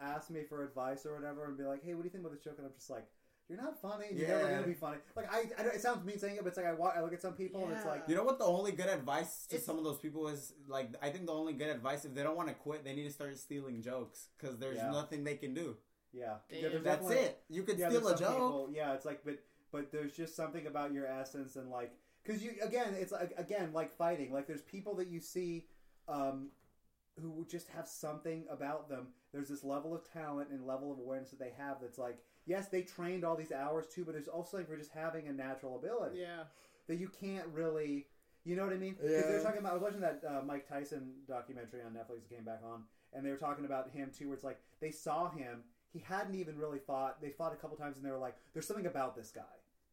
ask 0.00 0.30
me 0.30 0.42
for 0.48 0.64
advice 0.64 1.04
or 1.06 1.14
whatever, 1.14 1.46
and 1.46 1.56
be 1.56 1.64
like, 1.64 1.82
"Hey, 1.84 1.94
what 1.94 2.02
do 2.02 2.06
you 2.06 2.10
think 2.10 2.24
about 2.24 2.34
this 2.34 2.44
joke?" 2.44 2.54
And 2.58 2.66
I'm 2.66 2.72
just 2.74 2.90
like, 2.90 3.06
"You're 3.48 3.60
not 3.60 3.80
funny. 3.80 4.06
You're 4.12 4.28
never 4.28 4.42
Yeah. 4.48 4.54
gonna 4.56 4.66
be 4.66 4.74
funny." 4.74 4.98
Like 5.16 5.32
I, 5.32 5.40
I 5.58 5.62
don't- 5.62 5.74
it 5.74 5.80
sounds 5.80 6.04
mean 6.04 6.18
saying 6.18 6.36
it, 6.36 6.42
but 6.42 6.48
it's 6.48 6.56
like 6.56 6.66
I, 6.66 6.72
wa- 6.74 6.92
I 6.94 7.00
look 7.00 7.12
at 7.12 7.22
some 7.22 7.34
people 7.34 7.64
and 7.64 7.72
it's 7.72 7.84
Yeah. 7.84 7.90
like, 7.92 8.04
You 8.08 8.14
know 8.16 8.24
what? 8.24 8.38
The 8.38 8.44
only 8.44 8.72
good 8.72 8.88
advice 8.88 9.46
to 9.48 9.54
It's- 9.56 9.66
some 9.66 9.78
of 9.78 9.84
those 9.84 9.98
people 9.98 10.28
is 10.28 10.52
like 10.68 10.90
I 11.02 11.10
think 11.10 11.26
the 11.26 11.32
only 11.32 11.52
good 11.54 11.68
advice 11.68 12.04
if 12.04 12.14
they 12.14 12.22
don't 12.22 12.36
want 12.36 12.48
to 12.48 12.54
quit, 12.54 12.84
they 12.84 12.94
need 12.94 13.04
to 13.04 13.12
start 13.12 13.36
stealing 13.38 13.82
jokes 13.82 14.28
because 14.38 14.58
there's 14.58 14.76
Yeah. 14.76 14.90
nothing 14.90 15.24
they 15.24 15.36
can 15.36 15.54
do. 15.54 15.76
yeah, 16.12 16.38
Damn. 16.48 16.62
yeah 16.62 16.68
there's 16.70 16.84
That's 16.84 17.02
definitely- 17.02 17.24
it. 17.26 17.42
You 17.50 17.62
can 17.64 17.78
yeah, 17.78 17.88
steal 17.90 18.00
a 18.00 18.08
there's 18.08 18.18
some 18.20 18.28
joke. 18.28 18.36
people- 18.36 18.68
yeah, 18.72 18.94
it's 18.94 19.04
like, 19.04 19.24
but 19.24 19.38
but 19.70 19.90
there's 19.92 20.16
just 20.16 20.34
something 20.34 20.66
about 20.66 20.92
your 20.94 21.06
essence 21.06 21.56
and 21.56 21.68
like, 21.70 21.92
because 22.22 22.42
you 22.42 22.52
again, 22.62 22.94
it's 22.94 23.12
like 23.12 23.34
again 23.36 23.72
like 23.74 23.94
fighting. 23.96 24.32
Like 24.32 24.46
there's 24.46 24.62
people 24.62 24.94
that 24.96 25.08
you 25.08 25.20
see, 25.20 25.68
um, 26.08 26.50
who 27.20 27.46
just 27.50 27.68
have 27.68 27.86
something 27.88 28.44
about 28.50 28.88
them. 28.88 29.08
There's 29.32 29.48
this 29.48 29.64
level 29.64 29.94
of 29.94 30.10
talent 30.10 30.50
and 30.50 30.66
level 30.66 30.92
of 30.92 30.98
awareness 30.98 31.30
that 31.30 31.38
they 31.38 31.52
have. 31.58 31.78
That's 31.80 31.98
like, 31.98 32.18
yes, 32.46 32.68
they 32.68 32.82
trained 32.82 33.24
all 33.24 33.36
these 33.36 33.52
hours 33.52 33.86
too, 33.86 34.04
but 34.04 34.12
there's 34.12 34.28
also 34.28 34.56
like 34.58 34.68
for 34.68 34.76
just 34.76 34.92
having 34.92 35.28
a 35.28 35.32
natural 35.32 35.76
ability 35.76 36.18
yeah. 36.20 36.44
that 36.86 36.96
you 36.96 37.08
can't 37.08 37.46
really. 37.48 38.06
You 38.44 38.56
know 38.56 38.64
what 38.64 38.72
I 38.72 38.76
mean? 38.78 38.94
Because 38.94 39.10
Yeah. 39.10 39.22
they're 39.22 39.42
talking 39.42 39.58
about. 39.58 39.72
I 39.72 39.74
was 39.74 39.82
watching 39.82 40.00
that 40.00 40.22
uh, 40.26 40.42
Mike 40.46 40.66
Tyson 40.66 41.12
documentary 41.26 41.82
on 41.82 41.92
Netflix 41.92 42.22
that 42.22 42.30
came 42.34 42.44
back 42.44 42.60
on, 42.64 42.84
and 43.12 43.26
they 43.26 43.30
were 43.30 43.36
talking 43.36 43.66
about 43.66 43.90
him 43.90 44.10
too. 44.16 44.28
Where 44.28 44.34
it's 44.34 44.44
like 44.44 44.60
they 44.80 44.90
saw 44.90 45.28
him. 45.30 45.64
He 45.90 45.98
hadn't 45.98 46.34
even 46.34 46.56
really 46.56 46.78
fought. 46.78 47.20
They 47.20 47.30
fought 47.30 47.52
a 47.52 47.56
couple 47.56 47.76
times, 47.76 47.96
and 47.96 48.04
they 48.06 48.10
were 48.10 48.18
like, 48.18 48.36
"There's 48.54 48.66
something 48.66 48.86
about 48.86 49.16
this 49.16 49.30
guy." 49.30 49.42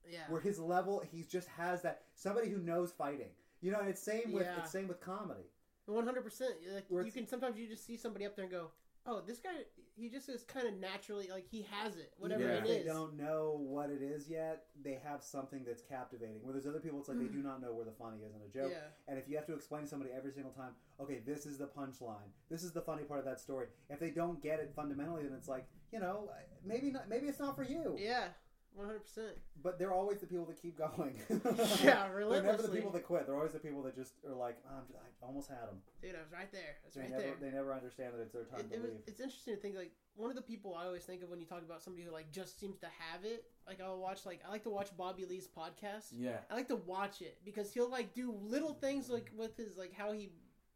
Yeah. 0.09 0.19
Where 0.29 0.39
his 0.39 0.59
level, 0.59 1.01
he 1.11 1.23
just 1.23 1.47
has 1.49 1.81
that 1.81 2.03
somebody 2.13 2.49
who 2.49 2.59
knows 2.59 2.91
fighting. 2.91 3.31
You 3.61 3.71
know, 3.71 3.79
and 3.79 3.89
it's 3.89 4.01
same 4.01 4.31
with 4.31 4.43
Yeah. 4.43 4.59
it's 4.59 4.71
same 4.71 4.87
with 4.87 5.01
comedy. 5.01 5.49
One 5.85 6.05
hundred 6.05 6.23
percent. 6.23 6.53
Like 6.73 6.85
Where 6.89 7.05
you 7.05 7.11
can 7.11 7.27
sometimes 7.27 7.57
you 7.57 7.67
just 7.67 7.85
see 7.85 7.97
somebody 7.97 8.25
up 8.25 8.35
there 8.35 8.43
and 8.43 8.51
go, 8.51 8.71
"Oh, 9.05 9.21
this 9.25 9.39
guy, 9.39 9.51
he 9.95 10.09
just 10.09 10.27
is 10.29 10.43
kind 10.43 10.67
of 10.67 10.73
naturally 10.75 11.29
like 11.31 11.45
he 11.49 11.65
has 11.69 11.95
it, 11.95 12.13
whatever 12.17 12.43
Even 12.43 12.55
Yeah. 12.55 12.59
it 12.59 12.77
if 12.79 12.85
they 12.85 12.91
don't 12.91 13.15
know 13.15 13.57
what 13.59 13.89
it 13.89 14.01
is 14.01 14.29
yet, 14.29 14.65
they 14.81 14.95
have 15.03 15.23
something 15.23 15.63
that's 15.63 15.81
captivating. 15.81 16.43
Where 16.43 16.53
there's 16.53 16.67
other 16.67 16.79
people, 16.79 16.99
it's 16.99 17.07
like 17.07 17.19
they 17.19 17.25
mm. 17.25 17.33
do 17.33 17.43
not 17.43 17.61
know 17.61 17.73
where 17.73 17.85
the 17.85 17.91
funny 17.91 18.17
is 18.23 18.33
in 18.33 18.41
a 18.41 18.47
joke. 18.49 18.71
Yeah. 18.71 18.87
And 19.07 19.17
if 19.17 19.29
you 19.29 19.37
have 19.37 19.45
to 19.45 19.53
explain 19.53 19.83
to 19.83 19.87
somebody 19.87 20.11
every 20.11 20.31
single 20.31 20.51
time, 20.51 20.71
okay, 20.99 21.21
this 21.25 21.45
is 21.45 21.57
the 21.57 21.67
punchline, 21.67 22.29
this 22.49 22.63
is 22.63 22.71
the 22.71 22.81
funny 22.81 23.03
part 23.03 23.19
of 23.19 23.25
that 23.25 23.39
story. 23.39 23.67
If 23.89 23.99
they 23.99 24.09
don't 24.09 24.41
get 24.41 24.59
it 24.59 24.73
fundamentally, 24.75 25.23
then 25.23 25.33
it's 25.33 25.47
like, 25.47 25.65
you 25.91 25.99
know, 25.99 26.29
maybe 26.65 26.91
not, 26.91 27.07
maybe 27.07 27.27
it's 27.27 27.39
not 27.39 27.55
for 27.55 27.63
you. 27.63 27.95
Yeah. 27.97 28.29
One 28.75 28.87
hundred 28.87 29.03
percent. 29.03 29.37
But 29.63 29.79
they're 29.79 29.93
always 29.93 30.19
the 30.19 30.27
people 30.27 30.45
that 30.45 30.61
keep 30.61 30.77
going. 30.77 31.15
Yeah, 31.83 32.11
really? 32.11 32.33
They're 32.41 32.51
never 32.51 32.61
the 32.61 32.67
people 32.69 32.91
that 32.91 33.03
quit. 33.05 33.25
They're 33.25 33.35
always 33.37 33.53
the 33.53 33.59
people 33.59 33.81
that 33.83 33.95
just 33.95 34.13
are 34.27 34.35
like, 34.35 34.57
oh, 34.69 34.75
I'm 34.79 34.85
just, 34.87 34.99
I 34.99 35.25
almost 35.25 35.47
had 35.49 35.61
them. 35.69 35.77
Dude, 36.01 36.15
I 36.15 36.19
was 36.19 36.31
right 36.31 36.51
there. 36.51 36.75
I 36.83 36.85
was 36.85 36.93
They 36.93 37.01
right 37.01 37.09
never, 37.09 37.21
there. 37.23 37.33
they 37.39 37.51
never 37.55 37.73
understand 37.73 38.13
that 38.13 38.21
it's 38.21 38.33
their 38.33 38.43
time 38.43 38.59
It, 38.59 38.69
to 38.69 38.75
it 38.75 38.81
was, 38.81 38.91
leave. 38.91 38.99
it's 39.07 39.19
interesting 39.21 39.55
to 39.55 39.59
think 39.61 39.75
like 39.75 39.91
one 40.15 40.29
of 40.29 40.35
the 40.35 40.41
people 40.41 40.75
I 40.75 40.85
always 40.85 41.03
think 41.03 41.23
of 41.23 41.29
when 41.29 41.39
you 41.39 41.45
talk 41.45 41.63
about 41.63 41.81
somebody 41.81 42.03
who 42.05 42.11
like 42.11 42.31
just 42.31 42.59
seems 42.59 42.77
to 42.79 42.87
have 42.87 43.23
it. 43.23 43.45
Like 43.65 43.79
I'll 43.81 43.97
watch 43.99 44.25
like 44.25 44.41
I 44.47 44.51
like 44.51 44.63
to 44.63 44.69
watch 44.69 44.89
Bobby 44.97 45.25
Lee's 45.25 45.47
podcast. 45.47 46.07
Yeah. 46.11 46.37
I 46.51 46.55
like 46.55 46.67
to 46.67 46.75
watch 46.75 47.21
it 47.21 47.37
because 47.45 47.73
he'll 47.73 47.89
like 47.89 48.13
do 48.13 48.35
little 48.43 48.73
things 48.73 49.09
like 49.09 49.31
with 49.37 49.55
his 49.57 49.77
like 49.77 49.93
how 49.93 50.11
he 50.11 50.31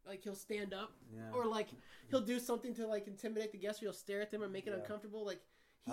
like 0.07 0.23
he'll 0.23 0.35
stand 0.35 0.73
up 0.73 0.93
Yeah. 1.13 1.21
or 1.33 1.45
like 1.45 1.67
he'll 2.09 2.21
do 2.21 2.39
something 2.39 2.73
to 2.75 2.87
like 2.87 3.07
intimidate 3.07 3.51
the 3.51 3.57
guest 3.59 3.81
or 3.81 3.85
he'll 3.87 3.93
stare 3.93 4.21
at 4.21 4.31
them 4.31 4.41
or 4.41 4.47
make 4.49 4.65
it 4.67 4.71
Yeah. 4.73 4.79
uncomfortable. 4.81 5.25
Like 5.25 5.41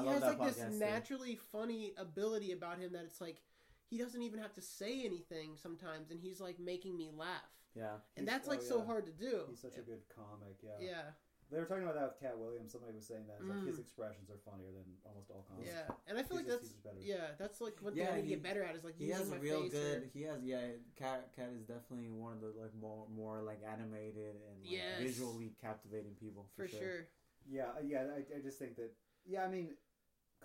he 0.02 0.08
I 0.08 0.12
has 0.12 0.22
like 0.22 0.42
this 0.44 0.56
too. 0.56 0.70
naturally 0.78 1.36
funny 1.52 1.92
ability 1.96 2.52
about 2.52 2.78
him 2.78 2.92
that 2.92 3.04
it's 3.04 3.20
like 3.20 3.40
he 3.88 3.98
doesn't 3.98 4.22
even 4.22 4.40
have 4.40 4.52
to 4.54 4.60
say 4.60 5.04
anything 5.04 5.56
sometimes 5.56 6.10
and 6.10 6.20
he's 6.20 6.40
like 6.40 6.58
making 6.58 6.96
me 6.96 7.10
laugh. 7.16 7.28
Yeah. 7.74 7.96
And 8.16 8.26
He's- 8.26 8.30
that's 8.30 8.48
like 8.48 8.60
oh, 8.62 8.68
so 8.80 8.84
hard 8.84 9.06
to 9.06 9.12
do. 9.12 9.42
He's 9.48 9.60
such 9.60 9.76
a 9.76 9.82
good 9.82 10.00
comic, 10.14 10.56
yeah. 10.62 10.70
Yeah. 10.80 11.02
They 11.48 11.58
were 11.60 11.64
talking 11.66 11.84
about 11.84 11.94
that 11.94 12.08
with 12.10 12.18
Katt 12.18 12.36
Williams. 12.36 12.72
Somebody 12.72 12.94
was 12.94 13.06
saying 13.06 13.28
that. 13.28 13.38
Like 13.46 13.58
Mm. 13.58 13.66
his 13.68 13.78
expressions 13.78 14.28
are 14.30 14.38
funnier 14.50 14.72
than 14.72 14.82
almost 15.04 15.30
all 15.30 15.46
comics. 15.48 15.70
Yeah. 15.70 15.94
And 16.08 16.18
I 16.18 16.24
feel 16.24 16.38
He's 16.38 16.46
like 16.48 16.58
just- 16.58 16.82
that's 16.82 16.96
better. 16.96 16.98
yeah, 17.06 17.28
that's 17.38 17.60
like 17.60 17.76
one 17.80 17.94
thing 17.94 18.02
Yeah, 18.02 18.10
I 18.10 18.16
need 18.16 18.22
to 18.22 18.28
get 18.28 18.42
better 18.42 18.64
at 18.64 18.74
is 18.74 18.82
like 18.82 18.96
He 18.98 19.10
has 19.10 19.30
real 19.30 19.68
good. 19.68 20.02
or- 20.02 20.10
He 20.12 20.22
has 20.22 20.42
yeah. 20.42 20.66
Katt 20.96 21.30
Katt 21.36 21.50
is 21.54 21.62
definitely 21.62 22.10
one 22.10 22.32
of 22.32 22.40
the 22.40 22.52
like 22.60 22.74
more 22.74 23.06
more 23.14 23.42
like 23.42 23.60
animated 23.62 24.34
and 24.50 24.62
like, 24.64 24.72
Yes. 24.72 24.98
visually 24.98 25.54
captivating 25.60 26.16
people 26.16 26.48
for, 26.56 26.66
for 26.66 26.76
sure. 26.76 27.06
Yeah, 27.48 27.66
uh, 27.78 27.80
yeah. 27.86 28.08
I, 28.16 28.38
I 28.38 28.40
just 28.42 28.58
think 28.58 28.74
that. 28.76 28.90
Yeah, 29.24 29.44
I 29.44 29.48
mean, 29.48 29.76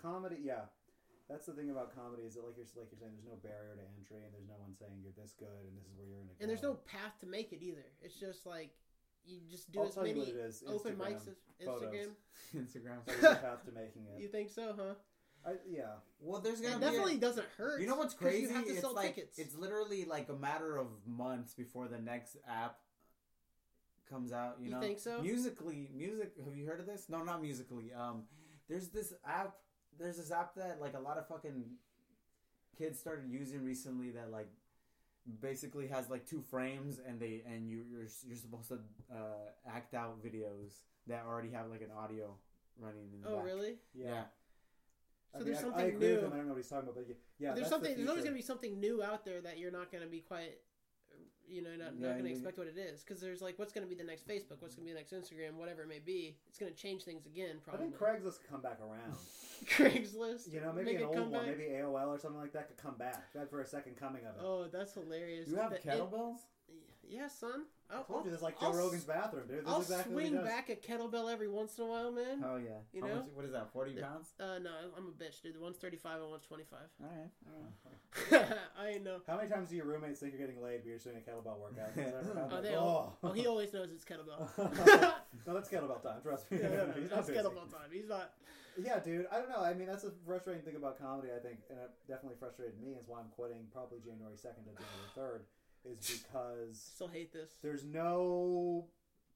comedy. 0.00 0.36
Yeah, 0.42 0.70
that's 1.28 1.46
the 1.46 1.52
thing 1.52 1.70
about 1.70 1.94
comedy 1.94 2.22
is 2.22 2.34
that 2.34 2.44
like 2.44 2.56
you're 2.56 2.66
like 2.76 2.88
you're 2.90 2.98
saying, 3.00 3.12
there's 3.16 3.28
no 3.28 3.38
barrier 3.42 3.74
to 3.76 3.84
entry, 3.98 4.24
and 4.24 4.32
there's 4.34 4.48
no 4.48 4.56
one 4.60 4.74
saying 4.78 5.00
you're 5.02 5.16
this 5.16 5.34
good 5.38 5.62
and 5.66 5.74
this 5.76 5.86
is 5.86 5.94
where 5.96 6.06
you're 6.08 6.18
gonna. 6.18 6.36
And 6.40 6.48
there's 6.50 6.62
no 6.62 6.74
path 6.86 7.18
to 7.20 7.26
make 7.26 7.52
it 7.52 7.62
either. 7.62 7.84
It's 8.00 8.18
just 8.18 8.46
like 8.46 8.70
you 9.24 9.38
just 9.50 9.70
do 9.72 9.80
I'll 9.80 9.86
as 9.88 9.94
tell 9.94 10.06
you 10.06 10.14
many 10.14 10.32
what 10.32 10.36
it 10.36 10.40
is. 10.46 10.62
open 10.66 10.96
mics 10.96 11.28
as. 11.28 11.38
Instagram. 11.62 12.10
Instagram. 12.56 12.98
There's 13.06 13.22
a 13.22 13.36
path 13.36 13.64
to 13.66 13.72
making 13.72 14.02
it. 14.10 14.20
You 14.20 14.26
think 14.26 14.50
so, 14.50 14.74
huh? 14.76 14.94
I, 15.46 15.52
yeah. 15.68 15.82
Well, 16.20 16.40
there's 16.40 16.60
gonna 16.60 16.76
be. 16.78 16.84
definitely 16.84 17.14
A, 17.16 17.18
doesn't 17.18 17.46
hurt. 17.56 17.80
you 17.80 17.86
know 17.86 17.94
what's 17.96 18.14
crazy? 18.14 18.42
You 18.42 18.48
have 18.50 18.64
to 18.64 18.70
it's 18.72 18.80
sell 18.80 18.94
like 18.94 19.14
tickets. 19.14 19.38
it's 19.38 19.56
literally 19.56 20.04
like 20.04 20.28
a 20.28 20.34
matter 20.34 20.76
of 20.76 20.86
months 21.06 21.54
before 21.54 21.86
the 21.88 21.98
next 21.98 22.36
app 22.48 22.78
comes 24.08 24.32
out. 24.32 24.56
You, 24.60 24.66
You 24.66 24.70
know, 24.72 24.80
think 24.80 24.98
so? 24.98 25.20
Musical.ly, 25.22 25.88
music. 25.94 26.32
Have 26.44 26.54
you 26.56 26.66
heard 26.66 26.80
of 26.80 26.86
this? 26.86 27.06
No, 27.08 27.22
not 27.22 27.42
Musical.ly. 27.42 27.90
Um, 27.96 28.24
there's 28.68 28.88
this 28.88 29.12
app. 29.26 29.54
There's 29.98 30.16
this 30.16 30.30
app 30.30 30.54
that 30.56 30.80
like 30.80 30.94
a 30.94 31.00
lot 31.00 31.18
of 31.18 31.26
fucking 31.28 31.64
kids 32.76 32.98
started 32.98 33.30
using 33.30 33.64
recently. 33.64 34.10
That 34.10 34.30
like 34.30 34.48
basically 35.40 35.86
has 35.88 36.10
like 36.10 36.26
two 36.26 36.40
frames, 36.42 36.98
and 37.06 37.20
they 37.20 37.42
and 37.46 37.68
you 37.68 37.82
you're 37.90 38.06
you're 38.26 38.36
supposed 38.36 38.68
to 38.68 38.78
uh, 39.12 39.50
act 39.66 39.94
out 39.94 40.22
videos 40.24 40.82
that 41.06 41.24
already 41.26 41.50
have 41.50 41.68
like 41.70 41.82
an 41.82 41.90
audio 41.96 42.34
running 42.78 43.10
in 43.14 43.22
the 43.22 43.28
oh 43.28 43.36
back. 43.36 43.44
really? 43.44 43.74
Yeah. 43.94 44.06
Yeah. 44.06 44.22
I 45.34 45.38
So 45.38 45.44
mean, 45.44 45.52
there's 45.54 45.56
I, 45.56 45.60
I 45.60 45.62
something 45.70 45.86
agree 45.88 46.12
with 46.12 46.20
new. 46.20 46.26
him. 46.26 46.32
I 46.32 46.36
don't 46.36 46.46
know 46.46 46.52
what 46.52 46.58
he's 46.58 46.68
talking 46.68 46.88
about, 46.88 46.94
but 46.96 47.06
yeah, 47.08 47.14
yeah 47.48 47.54
there's 47.54 47.68
something. 47.68 47.90
The 47.92 47.96
There's 47.96 48.08
always 48.08 48.24
gonna 48.24 48.36
be 48.36 48.42
something 48.42 48.80
new 48.80 49.02
out 49.02 49.24
there 49.24 49.40
that 49.40 49.58
you're 49.58 49.70
not 49.70 49.90
gonna 49.92 50.06
be 50.06 50.20
quite. 50.20 50.58
You 51.48 51.60
know, 51.62 51.70
not, 51.76 51.92
Yeah, 51.98 52.08
not 52.08 52.16
gonna 52.18 52.30
expect 52.30 52.56
what 52.56 52.66
it 52.66 52.78
is 52.78 53.02
because 53.02 53.20
there's 53.20 53.42
like, 53.42 53.58
what's 53.58 53.72
gonna 53.72 53.86
be 53.86 53.94
the 53.94 54.04
next 54.04 54.26
Facebook? 54.26 54.60
What's 54.60 54.74
gonna 54.74 54.86
be 54.86 54.92
the 54.92 54.98
next 54.98 55.12
Instagram? 55.12 55.54
Whatever 55.54 55.82
it 55.82 55.88
may 55.88 55.98
be, 55.98 56.36
it's 56.48 56.58
gonna 56.58 56.70
change 56.72 57.02
things 57.04 57.26
again. 57.26 57.56
I 57.72 57.76
think 57.76 57.96
Craigslist 57.96 58.40
could 58.40 58.50
come 58.50 58.62
back 58.62 58.78
around. 58.80 59.16
Craigslist. 59.66 60.52
You 60.52 60.60
know, 60.60 60.72
maybe 60.72 60.94
an 60.96 61.02
old 61.04 61.30
one, 61.30 61.46
maybe 61.46 61.64
AOL 61.72 62.08
or 62.08 62.18
something 62.18 62.40
like 62.40 62.52
that 62.52 62.68
could 62.68 62.78
come 62.78 62.94
back. 62.96 63.32
That 63.34 63.50
for 63.50 63.60
a 63.60 63.66
second 63.66 63.96
coming 63.96 64.22
of 64.24 64.36
it. 64.36 64.42
Oh, 64.42 64.66
that's 64.72 64.94
hilarious. 64.94 65.48
You 65.48 65.56
have 65.56 65.70
The- 65.70 65.76
it- 65.76 65.84
kettlebells? 65.84 66.38
Yeah, 67.12 67.28
son. 67.28 67.64
I 67.90 67.96
I'll, 67.96 68.04
told 68.04 68.24
you 68.24 68.30
this 68.30 68.38
is 68.38 68.42
like 68.42 68.56
I'll 68.62 68.72
Joe 68.72 68.78
Rogan's 68.78 69.04
bathroom, 69.04 69.46
dude. 69.46 69.58
This 69.60 69.68
I'll 69.68 69.80
is 69.82 69.90
exactly 69.90 70.14
what 70.14 70.22
he 70.24 70.30
swing 70.30 70.40
does. 70.40 70.48
back 70.48 70.70
a 70.70 70.76
kettlebell 70.76 71.30
every 71.30 71.48
once 71.48 71.76
in 71.76 71.84
a 71.84 71.86
while, 71.86 72.10
man. 72.10 72.42
Oh 72.42 72.56
yeah. 72.56 72.80
You 72.94 73.02
How 73.02 73.08
know? 73.08 73.14
much, 73.16 73.24
what 73.34 73.44
is 73.44 73.52
that? 73.52 73.70
Forty 73.72 73.92
pounds? 73.92 74.30
Uh, 74.40 74.58
no, 74.58 74.70
I'm 74.96 75.08
a 75.08 75.10
bitch, 75.22 75.42
dude. 75.42 75.54
The 75.54 75.60
one's 75.60 75.76
35 75.76 76.20
and 76.22 76.30
one's 76.30 76.46
25. 76.46 76.78
All 77.02 77.06
right. 77.06 77.30
All 77.52 78.40
right. 78.40 78.58
I 78.80 78.98
know. 78.98 79.18
How 79.28 79.36
many 79.36 79.50
times 79.50 79.68
do 79.68 79.76
your 79.76 79.84
roommates 79.84 80.20
think 80.20 80.32
you're 80.32 80.40
getting 80.46 80.62
laid, 80.62 80.78
but 80.80 80.86
you're 80.88 80.96
just 80.96 81.04
doing 81.04 81.18
a 81.18 81.20
kettlebell 81.20 81.58
workout? 81.60 81.92
Has 81.94 82.12
that 82.12 82.24
Oh, 82.36 82.40
happened? 82.48 82.64
they 82.64 82.74
all. 82.74 83.18
Oh, 83.22 83.32
he 83.32 83.46
always 83.46 83.72
knows 83.74 83.88
it's 83.92 84.04
kettlebell. 84.04 84.48
no, 85.46 85.52
that's 85.54 85.68
kettlebell 85.68 86.02
time. 86.02 86.22
Trust 86.22 86.50
me. 86.50 86.58
yeah, 86.62 86.68
no, 86.68 86.86
no, 86.86 86.92
He's 86.96 87.10
that's 87.10 87.28
not 87.28 87.36
kettlebell 87.36 87.70
time. 87.70 87.90
He's 87.92 88.08
not. 88.08 88.32
Yeah, 88.82 89.00
dude. 89.00 89.26
I 89.30 89.36
don't 89.36 89.50
know. 89.50 89.60
I 89.60 89.74
mean, 89.74 89.86
that's 89.86 90.04
a 90.04 90.12
frustrating 90.26 90.62
thing 90.62 90.76
about 90.76 90.98
comedy. 90.98 91.28
I 91.28 91.40
think, 91.44 91.58
and 91.68 91.78
it 91.78 91.90
definitely 92.08 92.36
frustrated 92.40 92.80
me. 92.80 92.92
Is 92.96 93.04
why 93.06 93.20
I'm 93.20 93.28
quitting 93.36 93.68
probably 93.70 93.98
January 94.00 94.36
second 94.36 94.64
to 94.64 94.72
January 94.72 95.12
therd. 95.14 95.44
Is 95.84 96.22
because 96.22 96.80
Still 96.94 97.08
hate 97.08 97.32
this. 97.32 97.50
there's 97.62 97.84
no 97.84 98.86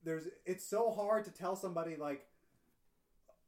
there's 0.04 0.28
it's 0.44 0.64
so 0.64 0.90
hard 0.92 1.24
to 1.24 1.30
tell 1.32 1.56
somebody 1.56 1.96
like 1.96 2.26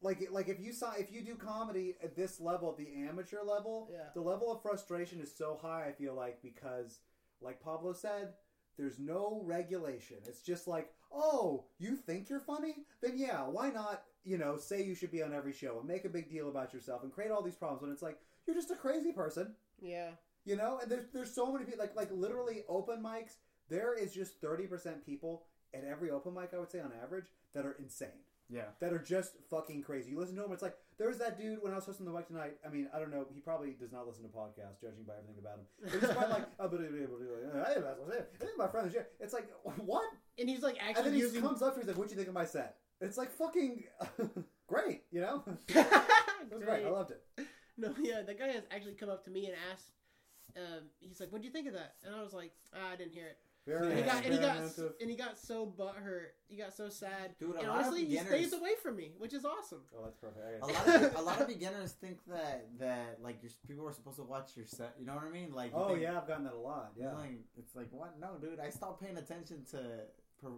like 0.01 0.29
like 0.31 0.49
if 0.49 0.61
you 0.61 0.73
saw 0.73 0.93
if 0.99 1.13
you 1.13 1.23
do 1.23 1.35
comedy 1.35 1.97
at 2.03 2.15
this 2.17 2.41
level 2.41 2.75
the 2.77 2.89
amateur 3.09 3.43
level 3.43 3.89
Yeah. 3.93 4.09
the 4.15 4.21
level 4.21 4.51
of 4.53 4.63
frustration 4.63 5.21
is 5.21 5.35
so 5.35 5.59
high 5.61 5.87
i 5.89 5.93
feel 5.93 6.15
like 6.15 6.41
because 6.43 7.01
like 7.41 7.61
pablo 7.61 7.93
said 7.93 8.35
there's 8.77 8.99
no 8.99 9.41
regulation 9.45 10.19
it's 10.27 10.41
just 10.43 10.69
like 10.69 10.93
oh 11.13 11.65
you 11.79 11.97
think 11.97 12.29
you're 12.29 12.39
funny 12.41 12.75
then 13.03 13.13
yeah 13.17 13.43
why 13.47 13.71
not 13.71 14.05
you 14.25 14.39
know 14.39 14.57
say 14.57 14.83
you 14.85 14.95
should 14.95 15.11
be 15.11 15.23
on 15.23 15.35
every 15.35 15.53
show 15.53 15.79
and 15.79 15.89
make 15.89 16.05
a 16.05 16.09
big 16.09 16.31
deal 16.31 16.49
about 16.49 16.73
yourself 16.73 17.03
and 17.03 17.13
create 17.13 17.31
all 17.31 17.43
these 17.43 17.57
problems 17.57 17.83
when 17.83 17.91
it's 17.91 18.03
like 18.03 18.19
you're 18.47 18.57
just 18.57 18.71
a 18.71 18.77
crazy 18.77 19.13
person 19.13 19.55
Yeah. 19.81 20.11
You 20.49 20.57
know, 20.57 20.79
and 20.83 20.91
there's 20.91 21.05
there's 21.13 21.35
so 21.35 21.53
many 21.53 21.65
people 21.65 21.81
like 21.81 21.95
like 21.95 22.11
literally 22.13 22.65
open 22.69 23.03
mics. 23.03 23.35
There 23.69 23.95
is 23.95 24.15
just 24.15 24.41
thirty 24.41 24.67
percent 24.67 25.05
people 25.05 25.45
at 25.75 25.85
every 25.85 26.11
open 26.11 26.35
mic. 26.35 26.51
I 26.55 26.59
would 26.59 26.71
say 26.71 26.81
on 26.81 26.93
average 27.03 27.27
that 27.55 27.67
are 27.67 27.77
insane. 27.79 28.23
Yeah. 28.51 28.63
That 28.81 28.95
are 28.95 28.99
just 28.99 29.33
fucking 29.51 29.83
crazy. 29.83 30.11
You 30.11 30.19
listen 30.19 30.35
to 30.37 30.45
him, 30.45 30.53
it's 30.53 30.63
like 30.63 30.75
there 30.97 31.09
was 31.09 31.19
that 31.19 31.39
dude 31.39 31.63
when 31.63 31.73
I 31.73 31.77
was 31.77 31.85
hosting 31.85 32.07
the 32.07 32.13
mic 32.13 32.29
tonight. 32.29 32.57
I 32.67 32.71
mean, 32.71 32.89
I 32.95 32.99
don't 32.99 33.11
know. 33.11 33.27
He 33.35 33.41
probably 33.41 33.77
does 33.79 33.93
not 33.93 34.07
listen 34.07 34.23
to 34.23 34.31
podcasts, 34.31 34.81
judging 34.81 35.05
by 35.07 35.13
everything 35.21 35.37
about 35.39 35.59
him. 35.59 35.67
But 35.83 35.93
he's 35.93 36.11
probably 36.17 36.31
like, 36.31 36.47
oh, 36.59 36.69
but 36.69 36.81
hey, 38.41 38.47
my 38.57 38.69
friend 38.69 38.87
is 38.87 38.95
here. 38.95 39.09
It's 39.21 39.35
like 39.35 39.49
what? 39.85 40.05
And 40.39 40.49
he's 40.49 40.63
like 40.63 40.79
And 40.81 40.89
actually 40.89 41.05
then 41.05 41.13
he 41.15 41.21
using. 41.21 41.43
comes 41.43 41.61
up 41.61 41.75
to 41.75 41.79
me, 41.81 41.83
he's 41.83 41.89
like, 41.89 41.99
"What 41.99 42.09
do 42.09 42.13
you 42.15 42.17
think 42.17 42.29
of 42.29 42.35
my 42.35 42.47
set?" 42.47 42.77
It's 43.03 43.19
like 43.19 43.31
fucking 43.33 43.85
great, 44.67 45.03
you 45.11 45.21
know. 45.21 45.45
It 46.41 46.55
was 46.55 46.65
great. 46.65 46.83
Great. 46.83 46.87
I 46.87 46.91
loved 46.91 47.11
it. 47.11 47.47
No, 47.77 47.93
yeah, 48.01 48.23
the 48.23 48.33
guy 48.33 48.49
has 48.49 48.63
actually 48.71 48.95
come 48.95 49.11
up 49.11 49.25
to 49.25 49.31
me 49.31 49.47
and 49.47 49.55
asked. 49.71 49.91
Um, 50.59 50.83
he's 51.01 51.21
like, 51.21 51.31
"What 51.33 51.41
do 51.41 51.47
you 51.47 51.53
think 51.53 51.69
of 51.69 51.75
that?" 51.75 51.95
And 52.05 52.15
I 52.15 52.23
was 52.23 52.33
like, 52.33 52.53
ah, 52.75 52.91
"I 52.93 52.97
didn't 52.97 53.13
hear 53.13 53.27
it." 53.27 53.39
Very 53.67 53.89
And 53.91 53.99
he 53.99 54.03
got 54.05 54.25
and 54.25 54.33
he 54.35 54.41
got 54.41 54.57
and 55.01 55.11
he 55.11 55.17
got 55.17 55.39
so 55.39 55.67
butthurt. 55.67 56.29
He 56.49 56.57
got 56.57 56.73
so 56.75 56.89
sad. 56.89 57.35
Dude, 57.39 57.57
and 57.57 57.69
honestly, 57.69 58.01
he 58.01 58.07
beginners- 58.17 58.29
stays 58.29 58.53
away 58.55 58.71
from 58.83 58.97
me, 58.97 59.13
which 59.19 59.35
is 59.35 59.45
awesome. 59.45 59.83
Oh, 59.95 60.05
that's 60.05 60.17
perfect. 60.17 60.43
I 60.43 60.67
A 60.67 60.73
guess. 60.73 60.87
lot 60.87 61.03
of 61.05 61.17
a 61.17 61.23
lot 61.23 61.41
of 61.43 61.49
beginners 61.49 61.93
think 61.93 62.19
that 62.29 62.67
that 62.79 63.19
like 63.23 63.43
your 63.43 63.53
people 63.67 63.87
are 63.87 63.93
supposed 63.93 64.17
to 64.17 64.23
watch 64.23 64.57
your 64.57 64.65
set. 64.65 64.95
You 64.99 65.05
know 65.07 65.15
what 65.15 65.25
I 65.25 65.31
mean? 65.31 65.53
Like 65.53 65.73
Oh 65.75 65.89
think- 65.89 66.01
yeah, 66.01 66.17
I've 66.17 66.27
gotten 66.27 66.45
that 66.45 66.55
a 66.55 66.59
lot. 66.59 66.93
It's 66.97 67.03
Yeah. 67.03 67.13
like 67.13 67.41
it's 67.59 67.75
like 67.77 67.89
what? 67.91 68.19
No, 68.19 68.39
dude. 68.41 68.59
I 68.59 68.71
stopped 68.71 69.03
paying 69.03 69.19
attention 69.19 69.65
to. 69.73 70.07
Per, 70.41 70.49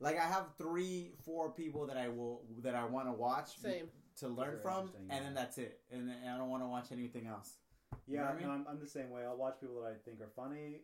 like 0.00 0.16
I 0.18 0.24
have 0.26 0.48
three, 0.58 1.12
four 1.24 1.50
people 1.50 1.86
that 1.86 1.96
I 1.96 2.08
will 2.08 2.42
that 2.62 2.74
I 2.74 2.84
want 2.84 3.06
to 3.08 3.12
watch 3.12 3.58
Same. 3.60 3.88
to 4.18 4.28
learn 4.28 4.50
Very 4.50 4.62
from, 4.62 4.92
and 4.98 5.08
yeah. 5.10 5.20
then 5.20 5.34
that's 5.34 5.56
it. 5.58 5.80
And 5.90 6.06
then 6.08 6.16
I 6.28 6.36
don't 6.36 6.50
want 6.50 6.62
to 6.62 6.68
watch 6.68 6.92
anything 6.92 7.26
else. 7.26 7.56
You 8.08 8.16
know 8.16 8.22
Yeah, 8.24 8.30
I 8.30 8.34
mean? 8.34 8.46
no, 8.48 8.50
I'm, 8.56 8.64
I'm 8.68 8.80
the 8.80 8.88
same 8.88 9.10
way. 9.10 9.22
I'll 9.28 9.36
watch 9.36 9.60
people 9.60 9.76
that 9.84 9.92
I 9.92 9.96
think 10.04 10.20
are 10.24 10.32
funny, 10.34 10.80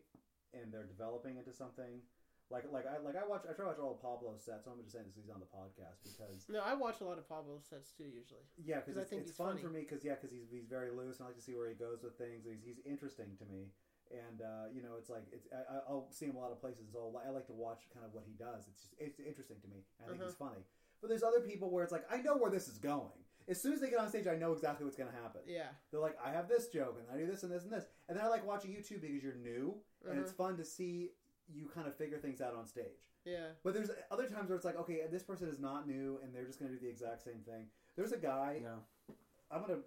and 0.53 0.71
they're 0.71 0.85
developing 0.85 1.37
into 1.41 1.51
something. 1.51 2.05
Like, 2.53 2.69
like 2.71 2.85
I 2.85 3.01
like 3.01 3.17
I 3.17 3.25
watch. 3.25 3.41
I 3.49 3.57
try 3.57 3.65
to 3.65 3.73
watch 3.73 3.81
all 3.81 3.97
of 3.97 4.01
Pablo's 4.05 4.45
sets. 4.45 4.69
So 4.69 4.71
I'm 4.71 4.77
just 4.77 4.93
saying 4.93 5.09
this. 5.09 5.17
He's 5.17 5.33
on 5.33 5.41
the 5.41 5.49
podcast 5.49 6.05
because 6.05 6.45
No, 6.45 6.61
I 6.61 6.77
watch 6.77 7.01
a 7.01 7.05
lot 7.09 7.17
of 7.17 7.25
Pablo 7.25 7.57
sets 7.57 7.89
too. 7.97 8.05
Usually, 8.05 8.45
yeah, 8.61 8.85
because 8.85 9.01
I 9.01 9.03
think 9.03 9.25
it's 9.25 9.33
he's 9.33 9.41
fun 9.41 9.57
funny. 9.57 9.65
for 9.65 9.73
me. 9.73 9.81
Because 9.81 10.05
yeah, 10.05 10.13
because 10.13 10.29
he's 10.29 10.45
he's 10.53 10.69
very 10.69 10.93
loose, 10.93 11.17
and 11.17 11.25
I 11.25 11.33
like 11.33 11.41
to 11.41 11.45
see 11.47 11.57
where 11.57 11.65
he 11.65 11.73
goes 11.73 12.05
with 12.05 12.13
things. 12.21 12.45
He's 12.45 12.61
he's 12.61 12.77
interesting 12.85 13.33
to 13.41 13.45
me, 13.49 13.73
and 14.13 14.45
uh, 14.45 14.69
you 14.69 14.85
know, 14.85 14.93
it's 15.01 15.09
like 15.09 15.25
it's 15.33 15.49
I, 15.49 15.65
I- 15.81 15.85
I'll 15.89 16.05
see 16.13 16.29
him 16.29 16.37
a 16.37 16.41
lot 16.45 16.53
of 16.53 16.61
places. 16.61 16.85
So 16.93 17.09
I 17.17 17.33
like 17.33 17.49
to 17.49 17.57
watch 17.57 17.89
kind 17.89 18.05
of 18.05 18.13
what 18.13 18.29
he 18.29 18.37
does. 18.37 18.69
It's 18.69 18.77
just 18.85 18.93
it's 19.01 19.17
interesting 19.17 19.57
to 19.65 19.67
me. 19.73 19.81
And 19.97 20.05
I 20.05 20.13
think 20.13 20.21
Uh-huh. 20.21 20.29
he's 20.29 20.37
funny. 20.37 20.61
But 21.01 21.09
there's 21.09 21.25
other 21.25 21.41
people 21.41 21.73
where 21.73 21.81
it's 21.81 21.91
like 21.91 22.05
I 22.13 22.21
know 22.21 22.37
where 22.37 22.53
this 22.53 22.69
is 22.69 22.77
going. 22.77 23.17
As 23.47 23.61
soon 23.61 23.73
as 23.73 23.79
they 23.81 23.89
get 23.89 23.99
on 23.99 24.09
stage, 24.09 24.25
I 24.27 24.35
know 24.35 24.51
exactly 24.53 24.85
what's 24.85 24.97
going 24.97 25.09
to 25.11 25.15
happen. 25.15 25.41
yeah. 25.45 25.67
They're 25.91 25.99
like, 26.01 26.17
I 26.23 26.31
have 26.31 26.47
this 26.47 26.67
joke, 26.67 26.97
and 26.99 27.07
I 27.15 27.19
do 27.23 27.29
this 27.29 27.43
and 27.43 27.51
this 27.51 27.63
and 27.63 27.71
this, 27.71 27.85
and 28.09 28.17
then 28.17 28.25
I 28.25 28.27
like 28.27 28.45
watching 28.45 28.71
YouTube 28.71 29.01
because 29.01 29.21
you're 29.23 29.35
new, 29.35 29.75
and 30.09 30.19
it's 30.19 30.31
Uh-huh. 30.31 30.47
fun 30.49 30.57
to 30.57 30.65
see 30.65 31.11
you 31.47 31.69
kind 31.73 31.87
of 31.87 31.95
figure 31.95 32.17
things 32.17 32.41
out 32.41 32.55
on 32.55 32.65
stage. 32.65 33.09
Yeah. 33.23 33.49
But 33.63 33.73
there's 33.75 33.91
other 34.09 34.27
times 34.27 34.49
where 34.49 34.55
it's 34.55 34.65
like, 34.65 34.79
okay, 34.79 35.01
this 35.11 35.21
person 35.23 35.47
is 35.47 35.59
not 35.59 35.87
new, 35.87 36.19
and 36.23 36.33
they're 36.33 36.45
just 36.45 36.59
going 36.59 36.71
to 36.71 36.77
do 36.77 36.83
the 36.83 36.89
exact 36.89 37.23
same 37.23 37.41
thing. 37.45 37.67
There's 37.95 38.11
a 38.13 38.17
guy. 38.17 38.61
Yeah. 38.63 39.15
I'm 39.51 39.61
gonna, 39.61 39.79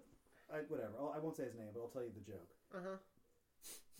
I, 0.53 0.59
whatever. 0.69 0.93
I'll, 0.97 1.13
I 1.15 1.19
won't 1.19 1.35
say 1.35 1.43
his 1.43 1.55
name, 1.55 1.67
but 1.73 1.81
I'll 1.81 1.89
tell 1.89 2.01
you 2.03 2.11
the 2.13 2.21
joke. 2.31 2.49
Uh 2.73 2.77
huh. 2.81 2.97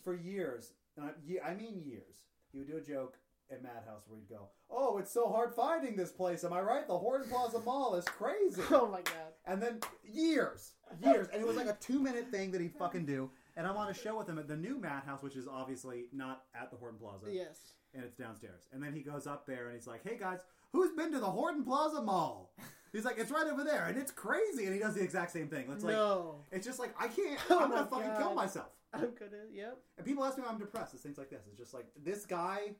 For 0.03 0.13
years, 0.15 0.71
and 0.95 1.05
I, 1.05 1.49
I 1.49 1.53
mean 1.53 1.81
years, 1.85 2.23
he 2.53 2.57
would 2.59 2.67
do 2.67 2.77
a 2.77 2.81
joke 2.81 3.17
at 3.51 3.63
Madhouse 3.63 4.03
where 4.07 4.19
he'd 4.19 4.29
go, 4.29 4.49
"Oh, 4.69 4.97
it's 4.97 5.11
so 5.11 5.27
hard 5.29 5.53
finding 5.53 5.95
this 5.95 6.11
place. 6.11 6.43
Am 6.43 6.53
I 6.53 6.61
right? 6.61 6.87
The 6.87 6.97
Horton 6.97 7.29
Plaza 7.29 7.59
Mall 7.59 7.95
is 7.95 8.05
crazy." 8.05 8.61
Oh 8.71 8.87
my 8.87 9.01
god. 9.01 9.33
And 9.45 9.61
then 9.61 9.79
years, 10.03 10.73
years, 11.03 11.27
and 11.33 11.41
it 11.41 11.47
was 11.47 11.57
like 11.57 11.67
a 11.67 11.77
two 11.79 11.99
minute 11.99 12.27
thing 12.29 12.51
that 12.51 12.61
he'd 12.61 12.75
fucking 12.75 13.05
do. 13.05 13.29
And 13.57 13.65
I'm 13.67 13.75
on 13.77 13.89
a 13.89 13.93
show 13.93 14.17
with 14.17 14.29
him 14.29 14.37
at 14.39 14.47
the 14.47 14.55
new 14.55 14.79
Madhouse, 14.79 15.21
which 15.23 15.35
is 15.35 15.47
obviously 15.47 16.05
not 16.13 16.43
at 16.55 16.71
the 16.71 16.77
Horton 16.77 16.97
Plaza, 16.99 17.25
Yes. 17.29 17.73
and 17.93 18.03
it's 18.03 18.15
downstairs. 18.15 18.67
And 18.71 18.81
then 18.81 18.93
he 18.93 19.01
goes 19.01 19.27
up 19.27 19.45
there 19.45 19.65
and 19.67 19.75
he's 19.75 19.87
like, 19.87 20.01
"Hey 20.07 20.17
guys, 20.19 20.39
who's 20.71 20.91
been 20.95 21.11
to 21.11 21.19
the 21.19 21.25
Horton 21.31 21.63
Plaza 21.63 22.01
Mall?" 22.01 22.53
He's 22.93 23.05
like, 23.05 23.17
"It's 23.19 23.31
right 23.31 23.47
over 23.47 23.63
there, 23.63 23.85
and 23.85 23.97
it's 23.97 24.11
crazy." 24.11 24.65
And 24.65 24.73
he 24.73 24.79
does 24.79 24.95
the 24.95 25.03
exact 25.03 25.31
same 25.31 25.47
thing. 25.47 25.65
It's 25.71 25.83
like, 25.83 25.93
no. 25.95 26.43
it's 26.51 26.65
just 26.65 26.79
like 26.79 26.93
I 26.99 27.07
can't. 27.07 27.39
Oh 27.49 27.59
I'm 27.63 27.69
gonna 27.71 27.83
my 27.83 27.87
fucking 27.89 28.07
God. 28.07 28.17
kill 28.19 28.33
myself. 28.35 28.69
I'm 28.93 29.01
gonna. 29.01 29.43
Yep. 29.51 29.77
And 29.97 30.05
people 30.07 30.23
ask 30.23 30.37
me 30.37 30.43
why 30.43 30.49
I'm 30.51 30.57
depressed. 30.59 30.93
It's 30.95 31.03
things 31.03 31.17
like 31.17 31.29
this. 31.29 31.45
It's 31.47 31.57
just 31.57 31.73
like 31.73 31.85
this 32.03 32.25
guy. 32.25 32.71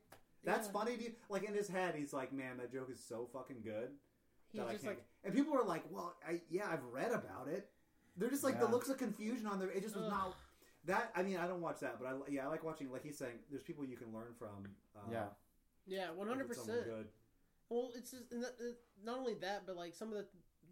That's 0.44 0.68
Yeah. 0.68 0.74
funny 0.74 0.98
to 0.98 1.04
you. 1.04 1.16
Like 1.30 1.44
in 1.44 1.54
his 1.54 1.68
head, 1.68 1.96
he's 1.96 2.14
like, 2.14 2.32
"Man, 2.32 2.58
that 2.58 2.72
joke 2.72 2.90
is 2.90 3.04
so 3.04 3.28
fucking 3.34 3.62
good." 3.62 3.92
He's 4.52 4.62
that 4.62 4.68
I 4.68 4.72
just 4.74 4.84
can't 4.84 4.98
like. 4.98 5.06
and 5.24 5.34
people 5.34 5.54
are 5.56 5.64
like, 5.64 5.84
"Well, 5.92 6.16
I, 6.28 6.42
yeah, 6.50 6.70
I've 6.70 6.84
read 6.86 7.12
about 7.12 7.48
it." 7.48 7.70
They're 8.18 8.30
just 8.30 8.44
like 8.44 8.60
the 8.60 8.68
looks 8.68 8.90
of 8.90 8.98
confusion 8.98 9.46
on 9.48 9.60
their. 9.60 9.70
It 9.70 9.82
just 9.84 9.96
was 9.96 10.06
Ugh. 10.06 10.12
not 10.12 10.36
that. 10.86 11.12
I 11.16 11.24
mean, 11.24 11.38
I 11.38 11.48
don't 11.48 11.62
watch 11.62 11.80
that, 11.82 12.00
but 12.00 12.08
I 12.08 12.32
yeah, 12.32 12.46
I 12.46 12.48
like 12.50 12.64
watching. 12.64 12.92
Like 12.92 13.04
he's 13.04 13.18
saying, 13.18 13.40
there's 13.50 13.64
people 13.64 13.86
you 13.86 13.98
can 13.98 14.14
learn 14.14 14.34
from. 14.38 14.76
Uh, 14.96 15.12
Yeah. 15.12 15.28
Yeah. 15.86 16.12
one 16.12 16.28
hundred 16.28 16.48
percent. 16.48 16.86
Well, 17.70 17.92
it's 17.96 18.12
just 18.12 18.34
uh, 18.34 18.38
not 19.04 19.20
only 19.20 19.36
that, 19.36 19.66
but 19.68 19.76
like 19.76 19.94
some 19.94 20.08
of 20.10 20.16
the 20.16 20.26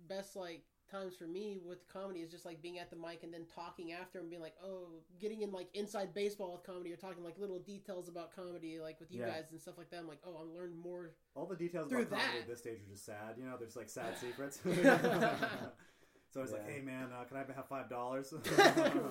best 0.08 0.36
like 0.36 0.64
times 0.90 1.16
for 1.16 1.26
me 1.28 1.58
with 1.66 1.88
comedy 1.92 2.20
is 2.22 2.30
just 2.32 2.46
like 2.46 2.62
being 2.62 2.80
at 2.80 2.90
the 2.90 2.96
mic 2.96 3.24
and 3.24 3.34
then 3.34 3.46
talking 3.54 3.92
after 3.94 4.20
and 4.20 4.30
being 4.30 4.42
like, 4.42 4.56
oh, 4.64 4.88
getting 5.20 5.42
in 5.42 5.52
like 5.52 5.68
inside 5.74 6.14
baseball 6.14 6.52
with 6.54 6.64
comedy 6.64 6.92
or 6.92 6.96
talking 6.96 7.24
like 7.24 7.38
little 7.38 7.60
details 7.60 8.08
about 8.08 8.36
comedy 8.36 8.80
like 8.80 9.00
with 9.00 9.12
you 9.12 9.20
Yeah. 9.22 9.28
guys 9.30 9.46
and 9.52 9.60
stuff 9.62 9.78
like 9.78 9.90
that. 9.92 10.00
I'm 10.00 10.08
like, 10.08 10.22
oh, 10.26 10.36
I'm 10.42 10.54
learning 10.56 10.78
more. 10.82 11.12
All 11.36 11.46
the 11.46 11.56
details 11.56 11.90
Through 11.90 12.04
about 12.04 12.20
comedy 12.20 12.40
at 12.42 12.48
this 12.48 12.60
stage 12.60 12.80
are 12.88 12.92
just 12.92 13.06
sad. 13.06 13.36
You 13.38 13.46
know, 13.46 13.56
there's 13.60 13.76
like 13.76 13.90
sad 13.90 14.18
secrets. 14.22 14.60
so 14.64 16.42
it's 16.42 16.52
like, 16.52 16.64
Yeah. 16.68 16.74
hey 16.74 16.82
man, 16.82 17.10
uh, 17.18 17.24
can 17.26 17.38
I 17.38 17.40
have 17.54 17.68
five 17.68 17.90
dollars? 17.90 18.34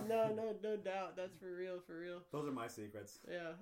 no, 0.08 0.32
no, 0.34 0.54
no 0.62 0.76
doubt. 0.76 1.16
That's 1.16 1.36
for 1.36 1.54
real, 1.54 1.80
for 1.86 1.98
real. 1.98 2.20
Those 2.32 2.48
are 2.48 2.52
my 2.52 2.68
secrets. 2.68 3.18
Yeah. 3.30 3.52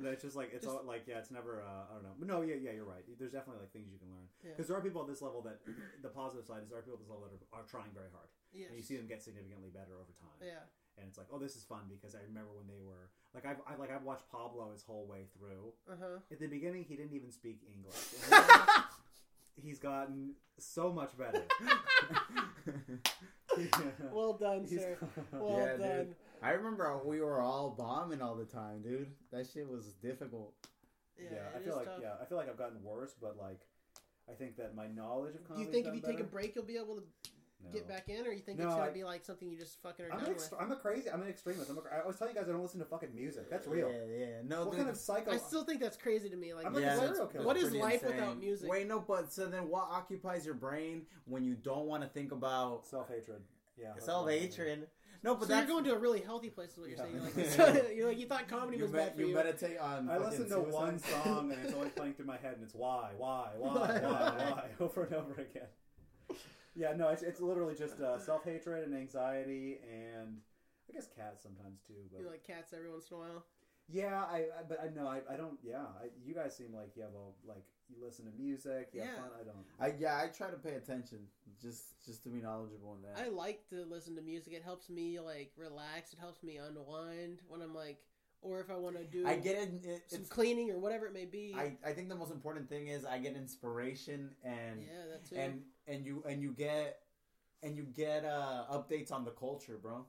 That's 0.00 0.22
just 0.22 0.36
like 0.36 0.50
it's 0.54 0.64
Just- 0.64 0.76
all 0.76 0.84
like 0.86 1.04
yeah, 1.06 1.18
it's 1.18 1.30
never. 1.30 1.62
Uh, 1.62 1.90
I 1.90 1.94
don't 1.94 2.02
know. 2.04 2.14
But 2.18 2.28
no, 2.28 2.40
yeah, 2.42 2.56
yeah, 2.56 2.72
you're 2.72 2.88
right. 2.88 3.04
There's 3.18 3.32
definitely 3.32 3.60
like 3.60 3.72
things 3.72 3.92
you 3.92 3.98
can 3.98 4.08
learn 4.08 4.28
Yeah. 4.42 4.50
because 4.56 4.68
there 4.68 4.76
are 4.76 4.80
people 4.82 5.02
at 5.02 5.08
this 5.08 5.20
level 5.22 5.42
that 5.42 5.60
the 6.02 6.08
positive 6.08 6.46
side 6.46 6.62
is 6.64 6.68
there 6.70 6.78
are 6.78 6.82
people 6.82 6.96
at 6.98 7.04
this 7.04 7.10
level 7.10 7.24
that 7.28 7.34
are, 7.36 7.60
are 7.60 7.66
trying 7.68 7.92
very 7.92 8.08
hard, 8.12 8.28
Yes. 8.52 8.68
and 8.70 8.76
you 8.76 8.82
see 8.84 8.96
them 8.96 9.06
get 9.06 9.22
significantly 9.22 9.68
better 9.68 9.98
over 10.00 10.12
time. 10.16 10.38
Yeah. 10.40 10.64
And 10.98 11.08
it's 11.08 11.16
like, 11.16 11.28
oh, 11.32 11.38
this 11.38 11.56
is 11.56 11.64
fun 11.64 11.88
because 11.88 12.14
I 12.14 12.20
remember 12.28 12.52
when 12.52 12.68
they 12.68 12.80
were 12.84 13.08
like 13.34 13.46
I've 13.46 13.60
I, 13.66 13.76
like 13.80 13.90
I've 13.90 14.04
watched 14.04 14.28
Pablo 14.30 14.70
his 14.72 14.82
whole 14.82 15.06
way 15.06 15.24
through. 15.36 15.72
Uh 15.88 15.96
huh. 16.00 16.18
At 16.30 16.38
the 16.40 16.46
beginning, 16.48 16.84
he 16.84 16.96
didn't 16.96 17.14
even 17.16 17.32
speak 17.32 17.60
English. 17.64 17.96
And 18.30 19.64
he's 19.64 19.78
gotten 19.78 20.34
so 20.58 20.92
much 20.92 21.16
better. 21.16 21.42
Well 24.12 24.34
done, 24.34 24.64
He's- 24.68 24.80
sir. 24.82 24.98
Well 25.32 25.58
Yeah, 25.58 25.76
dude. 25.76 26.14
Done. 26.42 26.50
I 26.50 26.54
remember 26.54 27.00
we 27.04 27.20
were 27.20 27.40
all 27.40 27.70
bombing 27.70 28.20
all 28.22 28.34
the 28.34 28.44
time, 28.44 28.82
dude. 28.82 29.10
That 29.32 29.46
shit 29.52 29.68
was 29.68 29.92
difficult. 30.02 30.54
Yeah, 31.18 31.28
yeah, 31.32 31.38
I 31.56 31.58
feel 31.60 31.70
is 31.72 31.76
like 31.76 31.86
tough. 31.86 31.98
yeah, 32.02 32.12
I 32.20 32.24
feel 32.24 32.38
like 32.38 32.48
I've 32.48 32.58
gotten 32.58 32.82
worse, 32.82 33.14
but 33.20 33.36
like 33.38 33.60
I 34.30 34.32
think 34.34 34.56
that 34.56 34.74
my 34.74 34.86
knowledge 34.88 35.34
of 35.36 35.54
Do 35.56 35.60
you 35.60 35.66
think 35.66 35.86
if 35.86 35.94
you 35.94 36.00
take 36.00 36.20
a 36.20 36.24
break, 36.24 36.54
you'll 36.54 36.64
be 36.64 36.76
able 36.76 36.96
to 36.96 37.02
get 37.72 37.86
back 37.86 38.08
in, 38.08 38.26
or 38.26 38.32
you 38.32 38.40
think 38.40 38.58
No, 38.58 38.64
it's 38.66 38.74
gonna 38.74 38.90
I- 38.90 38.92
be 38.92 39.04
like 39.04 39.24
something 39.24 39.48
you 39.48 39.56
just 39.56 39.80
fucking 39.82 40.06
are 40.06 40.12
I'm 40.12 40.18
done 40.18 40.28
an 40.30 40.34
with? 40.34 40.52
I'm 40.58 40.72
a 40.72 40.76
crazy. 40.76 41.10
I'm 41.10 41.22
an 41.22 41.28
extremist. 41.28 41.70
I'm 41.70 41.78
a, 41.78 41.82
I 41.94 42.00
always 42.00 42.16
tell 42.18 42.28
you 42.28 42.34
guys 42.34 42.44
I 42.48 42.52
don't 42.52 42.62
listen 42.62 42.80
to 42.80 42.86
fucking 42.86 43.14
music. 43.14 43.48
That's 43.50 43.68
real. 43.68 43.88
Yeah, 43.88 44.16
yeah. 44.18 44.26
No, 44.44 44.60
what 44.64 44.70
dude. 44.72 44.78
kind 44.78 44.90
of 44.90 44.96
psycho? 44.96 45.30
I 45.30 45.36
still 45.36 45.62
think 45.64 45.80
that's 45.80 45.96
crazy 45.96 46.28
to 46.28 46.36
me. 46.36 46.54
Like, 46.54 46.66
I'm 46.66 46.72
what 46.72 46.82
like 46.82 46.92
is- 46.92 46.98
yeah, 47.00 47.06
serial 47.06 47.26
that's- 47.26 47.44
what 47.46 47.56
is 47.56 47.72
life 47.74 48.02
insane. 48.02 48.16
without 48.16 48.40
music? 48.40 48.68
Wait, 48.70 48.88
no, 48.88 48.98
but 49.00 49.32
so 49.32 49.46
then 49.46 49.68
what 49.68 49.84
occupies 49.90 50.44
your 50.44 50.54
brain 50.54 51.06
when 51.26 51.44
you 51.44 51.54
don't 51.54 51.86
want 51.86 52.02
to 52.02 52.08
think 52.08 52.32
about 52.32 52.86
Self 52.86 53.08
hatred. 53.08 53.42
Yeah. 53.76 53.92
self 53.98 54.24
what 54.24 54.32
I 54.32 54.38
mean. 54.38 54.42
hatred? 54.50 54.88
No, 55.24 55.36
but 55.36 55.46
so 55.48 55.56
you're 55.56 55.66
going 55.66 55.84
to 55.84 55.92
a 55.94 55.98
really 55.98 56.20
healthy 56.20 56.50
place, 56.50 56.72
is 56.72 56.78
what 56.78 56.88
you're 56.88 56.98
Yeah. 56.98 57.04
saying. 57.04 57.54
You're 57.56 57.84
like, 57.84 57.92
you're 57.96 58.08
like, 58.08 58.18
you 58.18 58.26
thought 58.26 58.48
comedy 58.48 58.76
you, 58.78 58.82
was 58.84 58.92
med- 58.92 59.06
bad 59.06 59.14
for 59.14 59.20
you 59.20 59.28
you. 59.28 59.34
meditate 59.34 59.78
on. 59.78 60.08
I 60.10 60.18
listen 60.18 60.48
to 60.48 60.58
one 60.58 60.98
song 60.98 61.52
and 61.52 61.64
it's 61.64 61.74
always 61.74 61.92
playing 61.92 62.14
through 62.14 62.26
my 62.26 62.38
head 62.38 62.54
and 62.54 62.64
it's 62.64 62.74
why, 62.74 63.10
why, 63.16 63.50
why, 63.56 63.70
why, 63.76 64.00
why, 64.00 64.64
over 64.80 65.04
and 65.04 65.14
over 65.14 65.32
again. 65.40 65.68
Yeah, 66.74 66.94
no, 66.96 67.08
it's, 67.08 67.22
it's 67.22 67.40
literally 67.40 67.74
just 67.74 68.00
uh, 68.00 68.18
self 68.18 68.44
hatred 68.44 68.84
and 68.86 68.96
anxiety 68.96 69.78
and 69.92 70.38
I 70.88 70.92
guess 70.94 71.06
cats 71.14 71.42
sometimes 71.42 71.80
too. 71.86 71.94
But 72.12 72.22
You 72.22 72.28
like 72.30 72.44
cats 72.46 72.72
every 72.74 72.90
once 72.90 73.10
in 73.10 73.16
a 73.16 73.20
while. 73.20 73.44
yeah, 73.88 74.24
I, 74.24 74.38
I 74.58 74.62
but 74.68 74.80
I 74.82 74.88
know 74.88 75.06
I, 75.06 75.20
I 75.32 75.36
don't. 75.36 75.58
Yeah, 75.62 75.82
I, 76.02 76.06
you 76.24 76.34
guys 76.34 76.56
seem 76.56 76.74
like 76.74 76.96
you 76.96 77.02
have 77.02 77.12
a 77.12 77.48
like 77.48 77.64
you 77.96 78.04
listen 78.04 78.24
to 78.24 78.32
music. 78.38 78.90
You 78.92 79.00
have 79.00 79.10
Yeah. 79.10 79.16
fun. 79.16 79.30
I 79.40 79.44
don't. 79.44 79.66
I 79.80 79.98
yeah, 79.98 80.20
I 80.22 80.28
try 80.28 80.50
to 80.50 80.56
pay 80.56 80.74
attention 80.74 81.18
just 81.60 82.02
just 82.04 82.22
to 82.24 82.28
be 82.30 82.40
knowledgeable 82.40 82.94
in 82.96 83.02
that. 83.02 83.18
I 83.24 83.28
like 83.28 83.68
to 83.70 83.84
listen 83.84 84.16
to 84.16 84.22
music. 84.22 84.52
It 84.52 84.62
helps 84.62 84.88
me 84.88 85.20
like 85.20 85.52
relax. 85.56 86.12
It 86.12 86.18
helps 86.18 86.42
me 86.42 86.56
unwind 86.56 87.40
when 87.48 87.62
I'm 87.62 87.74
like, 87.74 87.98
or 88.40 88.60
if 88.60 88.70
I 88.70 88.76
want 88.76 88.96
to 88.96 89.04
do 89.04 89.26
I 89.26 89.36
get 89.36 89.56
it. 89.56 89.84
it 89.84 90.02
some 90.10 90.20
it's, 90.20 90.28
cleaning 90.28 90.70
or 90.70 90.78
whatever 90.78 91.06
it 91.06 91.12
may 91.14 91.26
be. 91.26 91.54
I, 91.56 91.76
I 91.86 91.92
think 91.92 92.08
the 92.08 92.16
most 92.16 92.32
important 92.32 92.68
thing 92.68 92.88
is 92.88 93.04
I 93.04 93.18
get 93.18 93.36
inspiration 93.36 94.30
and 94.44 94.82
yeah, 94.82 95.06
that 95.10 95.24
too. 95.28 95.36
and 95.36 95.62
and 95.86 96.04
you 96.04 96.22
and 96.28 96.42
you 96.42 96.52
get 96.52 97.00
and 97.62 97.76
you 97.76 97.84
get 97.84 98.24
uh 98.24 98.64
updates 98.72 99.12
on 99.12 99.24
the 99.24 99.30
culture, 99.32 99.78
bro. 99.80 100.06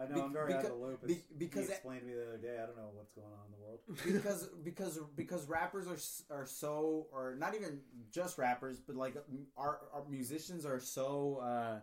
I 0.00 0.06
know 0.06 0.14
Be- 0.14 0.20
I'm 0.22 0.32
very 0.32 0.54
out 0.54 0.64
of 0.64 0.70
the 0.70 0.74
loop. 0.76 1.06
be- 1.06 1.24
because 1.38 1.66
he 1.66 1.72
it- 1.72 1.74
explained 1.76 2.00
to 2.02 2.06
me 2.06 2.14
the 2.14 2.22
other 2.28 2.36
day. 2.38 2.56
I 2.62 2.66
don't 2.66 2.76
know 2.76 2.90
what's 2.94 3.12
going 3.12 3.26
on 3.26 3.46
in 3.46 3.52
the 3.52 3.58
world. 3.58 3.80
because 4.22 4.48
because 4.64 4.98
because 5.16 5.48
rappers 5.48 5.86
are 5.86 6.36
are 6.36 6.46
so 6.46 7.06
or 7.12 7.34
not 7.38 7.54
even 7.54 7.80
just 8.10 8.38
rappers 8.38 8.78
but 8.80 8.96
like 8.96 9.14
our, 9.56 9.80
our 9.92 10.02
musicians 10.08 10.64
are 10.66 10.80
so 10.80 11.38
uh 11.42 11.80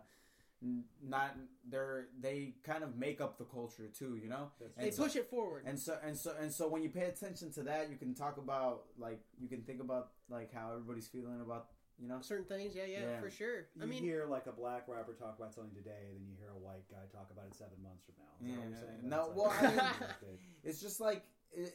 not 1.06 1.36
they're 1.68 2.06
they 2.20 2.54
kind 2.64 2.82
of 2.82 2.96
make 2.96 3.20
up 3.20 3.36
the 3.38 3.44
culture 3.44 3.88
too 3.88 4.18
you 4.22 4.28
know 4.28 4.48
That's 4.60 4.74
they 4.76 4.84
and 4.86 4.94
so- 4.94 5.02
push 5.04 5.16
it 5.16 5.28
forward. 5.30 5.64
and 5.66 5.78
so 5.78 5.96
and 6.02 6.16
so 6.16 6.32
and 6.40 6.50
so 6.52 6.66
when 6.68 6.82
you 6.82 6.88
pay 6.88 7.04
attention 7.04 7.52
to 7.52 7.62
that 7.64 7.90
you 7.90 7.96
can 7.96 8.14
talk 8.14 8.38
about 8.38 8.84
like 8.98 9.20
you 9.38 9.48
can 9.48 9.62
think 9.62 9.80
about 9.80 10.08
like 10.30 10.52
how 10.54 10.70
everybody's 10.72 11.06
feeling 11.08 11.40
about 11.42 11.66
you 12.00 12.08
know 12.08 12.20
Certain 12.20 12.44
things, 12.44 12.74
yeah, 12.74 12.84
yeah, 12.86 13.00
Yeah. 13.00 13.20
for 13.20 13.30
sure. 13.30 13.68
You 13.74 13.82
I 13.82 13.86
mean, 13.86 14.02
hear 14.02 14.26
like 14.26 14.46
a 14.46 14.52
black 14.52 14.84
rapper 14.88 15.14
talk 15.14 15.36
about 15.38 15.54
something 15.54 15.74
today, 15.74 16.10
then 16.12 16.26
you 16.28 16.36
hear 16.38 16.50
a 16.50 16.58
white 16.58 16.88
guy 16.90 16.98
talk 17.12 17.30
about 17.32 17.46
it 17.46 17.54
seven 17.54 17.76
months 17.82 18.04
from 18.04 18.14
now. 18.18 18.64
Is 18.66 18.72
Yeah, 18.72 18.80
saying? 18.86 19.08
no, 19.08 19.32
well, 19.34 19.52
I 19.58 19.66
mean- 19.68 20.38
it's 20.64 20.80
just 20.80 21.00
like 21.00 21.24
it, 21.52 21.72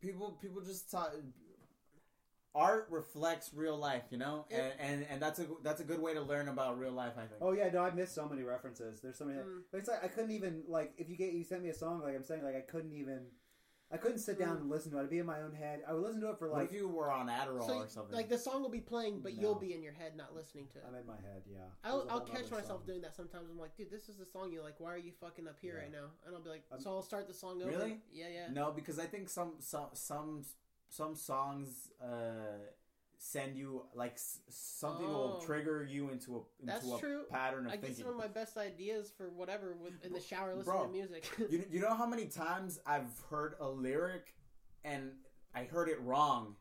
people 0.00 0.38
people 0.40 0.60
just 0.62 0.90
talk 0.90 1.12
art 2.54 2.86
reflects 2.90 3.50
real 3.54 3.76
life 3.76 4.04
you 4.10 4.16
know 4.18 4.44
and, 4.50 4.72
and 4.80 5.06
and 5.10 5.22
that's 5.22 5.38
a 5.38 5.46
that's 5.62 5.80
a 5.80 5.84
good 5.84 6.00
way 6.00 6.14
to 6.14 6.20
learn 6.22 6.48
about 6.48 6.78
real 6.78 6.90
life 6.92 7.12
i 7.16 7.20
think 7.20 7.32
Oh 7.40 7.52
yeah, 7.52 7.68
no, 7.70 7.82
I 7.84 7.90
missed 7.90 8.14
so 8.14 8.26
many 8.28 8.42
references. 8.42 9.00
There's 9.00 9.18
so 9.18 9.26
many. 9.26 9.38
Mm. 9.38 9.60
But 9.70 9.78
it's 9.78 9.88
like 9.88 10.02
I 10.02 10.08
couldn't 10.08 10.32
even 10.32 10.62
like 10.66 10.92
if 10.96 11.08
you 11.08 11.16
get 11.16 11.32
you 11.34 11.44
sent 11.44 11.62
me 11.62 11.68
a 11.68 11.74
song 11.74 12.00
like 12.02 12.14
I'm 12.16 12.24
saying 12.24 12.42
like 12.42 12.56
I 12.56 12.60
couldn't 12.62 12.94
even 12.94 13.26
I 13.90 13.96
couldn't 13.96 14.18
sit 14.18 14.38
down 14.38 14.56
Mm. 14.56 14.60
and 14.62 14.70
listen 14.70 14.90
to 14.92 14.98
it. 14.98 15.02
I'd 15.04 15.08
be 15.10 15.18
in 15.18 15.24
my 15.24 15.40
own 15.40 15.54
head. 15.54 15.82
I 15.88 15.94
would 15.94 16.02
listen 16.02 16.20
to 16.20 16.30
it 16.30 16.38
for 16.38 16.50
what 16.50 16.58
like 16.58 16.68
if 16.68 16.74
you 16.76 16.88
were 16.88 17.10
on 17.10 17.28
adderall 17.28 17.66
so, 17.66 17.78
or 17.78 17.88
something 17.88 18.14
like 18.14 18.28
the 18.28 18.36
song 18.36 18.60
will 18.62 18.68
be 18.68 18.80
playing, 18.82 19.20
but 19.20 19.34
No. 19.34 19.40
you'll 19.40 19.54
be 19.54 19.72
in 19.72 19.82
your 19.82 19.94
head 19.94 20.14
not 20.14 20.34
listening 20.34 20.66
to 20.74 20.78
it. 20.78 20.84
I'm 20.86 20.94
in 20.94 21.06
my 21.06 21.16
head. 21.16 21.42
Yeah, 21.46 21.60
I'll, 21.82 21.98
There's 22.00 22.08
a 22.10 22.12
I'll 22.12 22.20
catch 22.20 22.50
myself 22.50 22.80
song. 22.80 22.86
doing 22.86 23.00
that 23.00 23.14
sometimes. 23.16 23.48
I'm 23.50 23.58
like, 23.58 23.74
dude, 23.76 23.90
this 23.90 24.08
is 24.10 24.16
the 24.18 24.26
song 24.26 24.52
you 24.52 24.62
like. 24.62 24.78
Why 24.78 24.92
are 24.92 24.98
you 24.98 25.12
fucking 25.12 25.48
up 25.48 25.58
here 25.60 25.74
Yeah. 25.76 25.80
right 25.84 25.92
now? 25.92 26.10
And 26.26 26.34
I'll 26.36 26.42
be 26.42 26.50
like, 26.50 26.64
I'm- 26.70 26.80
so 26.82 26.90
I'll 26.90 27.02
start 27.02 27.26
the 27.28 27.34
song 27.34 27.62
over. 27.62 27.70
Really? 27.70 28.02
Yeah, 28.12 28.28
yeah. 28.28 28.48
no 28.52 28.72
because 28.72 28.98
i 28.98 29.06
think 29.06 29.28
some 29.30 29.52
some 29.60 29.88
some 29.94 30.44
some 30.90 31.14
songs 31.14 31.90
uh 32.02 32.58
send 33.18 33.56
you 33.56 33.84
like 33.94 34.12
s- 34.14 34.40
something 34.48 35.06
will 35.06 35.38
Oh. 35.42 35.44
trigger 35.46 35.82
you 35.84 36.10
into 36.10 36.36
a 36.36 36.38
into 36.60 36.72
That's 36.72 36.86
a 36.88 36.98
true. 36.98 37.24
pattern 37.30 37.66
of 37.66 37.72
I 37.72 37.76
get 37.76 37.96
some 37.96 38.08
of 38.08 38.16
my 38.16 38.28
best 38.28 38.56
ideas 38.56 39.10
for 39.16 39.28
whatever 39.30 39.74
with, 39.74 40.04
in 40.04 40.12
the 40.12 40.20
shower 40.20 40.54
listening 40.54 40.76
Bro, 40.76 40.86
to 40.86 40.92
music. 40.92 41.28
you, 41.50 41.64
you 41.70 41.80
know 41.80 41.94
how 41.94 42.06
many 42.06 42.26
times 42.26 42.78
I've 42.86 43.10
heard 43.28 43.54
a 43.60 43.68
lyric 43.68 44.34
and 44.84 45.10
I 45.54 45.64
heard 45.64 45.88
it 45.88 46.00
wrong. 46.02 46.54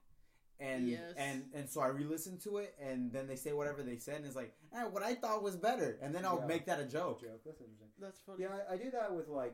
And 0.59 0.89
Yes. 0.89 1.13
and 1.15 1.43
and 1.53 1.69
so 1.69 1.81
I 1.81 1.87
re-listened 1.89 2.41
to 2.41 2.57
it, 2.57 2.73
and 2.81 3.11
then 3.11 3.27
they 3.27 3.35
say 3.35 3.53
whatever 3.53 3.83
they 3.83 3.97
said, 3.97 4.15
and 4.15 4.25
it's 4.25 4.35
like, 4.35 4.55
eh, 4.73 4.85
what 4.85 5.03
I 5.03 5.13
thought 5.13 5.43
was 5.43 5.55
better, 5.55 5.99
and 6.01 6.15
then 6.15 6.25
I'll 6.25 6.39
Yeah. 6.39 6.47
make 6.47 6.65
that 6.65 6.79
a 6.79 6.85
joke. 6.85 7.21
joke. 7.21 7.43
That's 7.45 7.61
interesting. 7.61 7.89
That's 7.99 8.19
funny. 8.21 8.41
Yeah, 8.41 8.57
I, 8.67 8.73
I 8.73 8.77
do 8.77 8.89
that 8.89 9.13
with 9.13 9.27
like, 9.27 9.53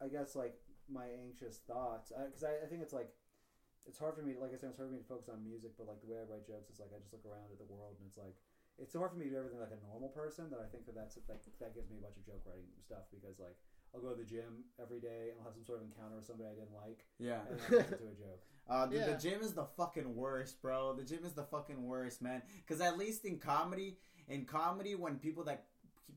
I 0.00 0.08
guess 0.08 0.34
like 0.34 0.58
my 0.88 1.04
anxious 1.22 1.58
thoughts 1.58 2.10
because 2.24 2.42
I, 2.42 2.64
I, 2.64 2.68
think 2.70 2.80
it's 2.80 2.94
like, 2.94 3.10
it's 3.90 3.98
hard 3.98 4.14
for 4.14 4.22
me. 4.22 4.38
Like 4.38 4.54
I 4.54 4.58
said, 4.62 4.70
it's 4.70 4.78
hard 4.78 4.94
for 4.94 4.96
me 4.96 5.02
to 5.02 5.10
focus 5.10 5.26
on 5.26 5.42
music, 5.42 5.74
but 5.74 5.90
like 5.90 5.98
the 5.98 6.06
way 6.06 6.22
I 6.22 6.26
write 6.30 6.46
jokes 6.46 6.70
is 6.70 6.78
like 6.78 6.94
I 6.94 7.02
just 7.02 7.10
look 7.10 7.26
around 7.26 7.50
at 7.50 7.58
the 7.58 7.66
world 7.66 7.98
and 7.98 8.06
it's 8.06 8.14
like 8.16 8.38
it's 8.78 8.94
so 8.94 9.02
hard 9.02 9.10
for 9.12 9.18
me 9.18 9.26
to 9.26 9.34
do 9.34 9.38
everything 9.42 9.58
like 9.60 9.74
a 9.74 9.82
normal 9.90 10.08
person 10.14 10.46
that 10.54 10.62
I 10.62 10.70
think 10.70 10.86
that 10.86 10.94
that's 10.94 11.18
like 11.26 11.42
that 11.58 11.74
gives 11.74 11.90
me 11.90 11.98
a 11.98 12.02
bunch 12.06 12.16
of 12.16 12.24
joke 12.24 12.46
writing 12.46 12.70
stuff 12.86 13.10
because 13.10 13.36
like 13.42 13.58
I'll 13.92 14.00
go 14.00 14.14
to 14.14 14.20
the 14.22 14.24
gym 14.24 14.62
every 14.78 15.02
day 15.02 15.34
and 15.34 15.42
I'll 15.42 15.50
have 15.50 15.58
some 15.58 15.66
sort 15.66 15.82
of 15.82 15.90
encounter 15.90 16.14
with 16.14 16.24
somebody 16.30 16.46
I 16.48 16.54
didn't 16.54 16.78
like 16.78 17.02
Yeah. 17.18 17.42
and 17.50 17.58
then 17.58 17.66
I'll 17.82 17.98
to 17.98 18.14
a 18.14 18.18
joke. 18.22 18.42
Uh, 18.70 18.86
dude, 18.86 19.02
Yeah. 19.02 19.12
the 19.12 19.18
gym 19.18 19.42
is 19.42 19.52
the 19.52 19.66
fucking 19.76 20.14
worst, 20.14 20.62
bro. 20.62 20.94
The 20.94 21.02
gym 21.02 21.24
is 21.26 21.32
the 21.34 21.42
fucking 21.42 21.82
worst, 21.82 22.22
man. 22.22 22.40
Because 22.62 22.80
at 22.80 22.96
least 22.96 23.24
in 23.24 23.38
comedy, 23.38 23.98
in 24.28 24.44
comedy, 24.44 24.94
when 24.94 25.18
people 25.18 25.42
that 25.50 25.64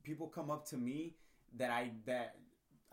people 0.03 0.27
come 0.27 0.51
up 0.51 0.67
to 0.69 0.77
me 0.77 1.15
that 1.57 1.71
I 1.71 1.93
that 2.05 2.35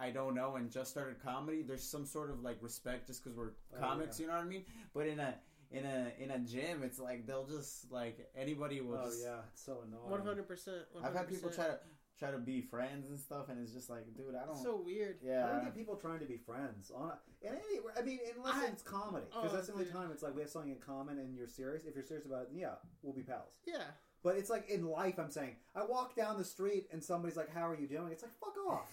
I 0.00 0.10
don't 0.10 0.34
know 0.34 0.56
and 0.56 0.70
just 0.70 0.90
started 0.90 1.22
comedy, 1.22 1.62
there's 1.62 1.82
some 1.82 2.06
sort 2.06 2.30
of 2.30 2.42
like 2.42 2.56
respect 2.62 3.06
just 3.06 3.22
because 3.22 3.36
we're 3.36 3.50
Oh, 3.76 3.80
comics. 3.80 4.18
yeah. 4.18 4.24
You 4.26 4.30
know 4.32 4.38
what 4.38 4.44
I 4.44 4.48
mean? 4.48 4.64
But 4.94 5.06
in 5.06 5.20
a 5.20 5.34
in 5.70 5.84
a 5.84 6.12
in 6.18 6.30
a 6.30 6.38
gym, 6.38 6.82
it's 6.82 6.98
like 6.98 7.26
they'll 7.26 7.46
just 7.46 7.90
like 7.92 8.30
anybody 8.36 8.80
will 8.80 8.98
Oh 9.00 9.04
just. 9.06 9.22
yeah, 9.22 9.40
it's 9.52 9.64
so 9.64 9.82
annoying. 9.86 10.10
One 10.10 10.22
hundred 10.22 10.48
percent. 10.48 10.82
I've 11.04 11.14
had 11.14 11.28
people 11.28 11.50
try 11.50 11.66
to 11.66 11.78
try 12.18 12.30
to 12.30 12.38
be 12.38 12.60
friends 12.60 13.08
and 13.08 13.18
stuff, 13.18 13.48
and 13.48 13.58
it's 13.62 13.72
just 13.72 13.88
like, 13.88 14.04
dude, 14.14 14.34
I 14.34 14.44
don't. 14.44 14.56
So 14.56 14.82
weird. 14.84 15.18
I 15.22 15.26
don't 15.26 15.58
yeah. 15.58 15.64
get 15.64 15.74
people 15.76 15.96
trying 15.96 16.18
to 16.20 16.26
be 16.26 16.36
friends. 16.36 16.90
On 16.94 17.12
and 17.46 17.54
any, 17.56 17.80
I 17.98 18.02
mean, 18.02 18.18
unless 18.36 18.56
I- 18.56 18.66
it's 18.66 18.82
comedy, 18.82 19.26
because 19.30 19.50
Oh, 19.52 19.54
that's 19.54 19.68
the 19.68 19.72
only 19.74 19.86
time 19.86 20.10
it's 20.12 20.22
like 20.22 20.34
we 20.34 20.40
have 20.42 20.50
something 20.50 20.70
in 20.72 20.78
common 20.78 21.18
and 21.18 21.34
you're 21.36 21.46
serious. 21.46 21.84
If 21.84 21.94
you're 21.94 22.04
serious 22.04 22.26
about 22.26 22.42
it, 22.42 22.48
yeah, 22.52 22.74
we'll 23.02 23.14
be 23.14 23.22
pals. 23.22 23.54
Yeah. 23.66 23.84
But 24.22 24.36
it's 24.36 24.50
like 24.50 24.68
in 24.68 24.84
life, 24.84 25.18
I'm 25.18 25.30
saying, 25.30 25.56
I 25.74 25.82
walk 25.84 26.14
down 26.14 26.36
the 26.36 26.44
street 26.44 26.88
and 26.92 27.02
somebody's 27.02 27.38
like, 27.38 27.48
"How 27.54 27.66
are 27.66 27.74
you 27.76 27.86
doing?" 27.86 28.12
It's 28.12 28.22
like, 28.22 28.38
"Fuck 28.38 28.56
off." 28.68 28.90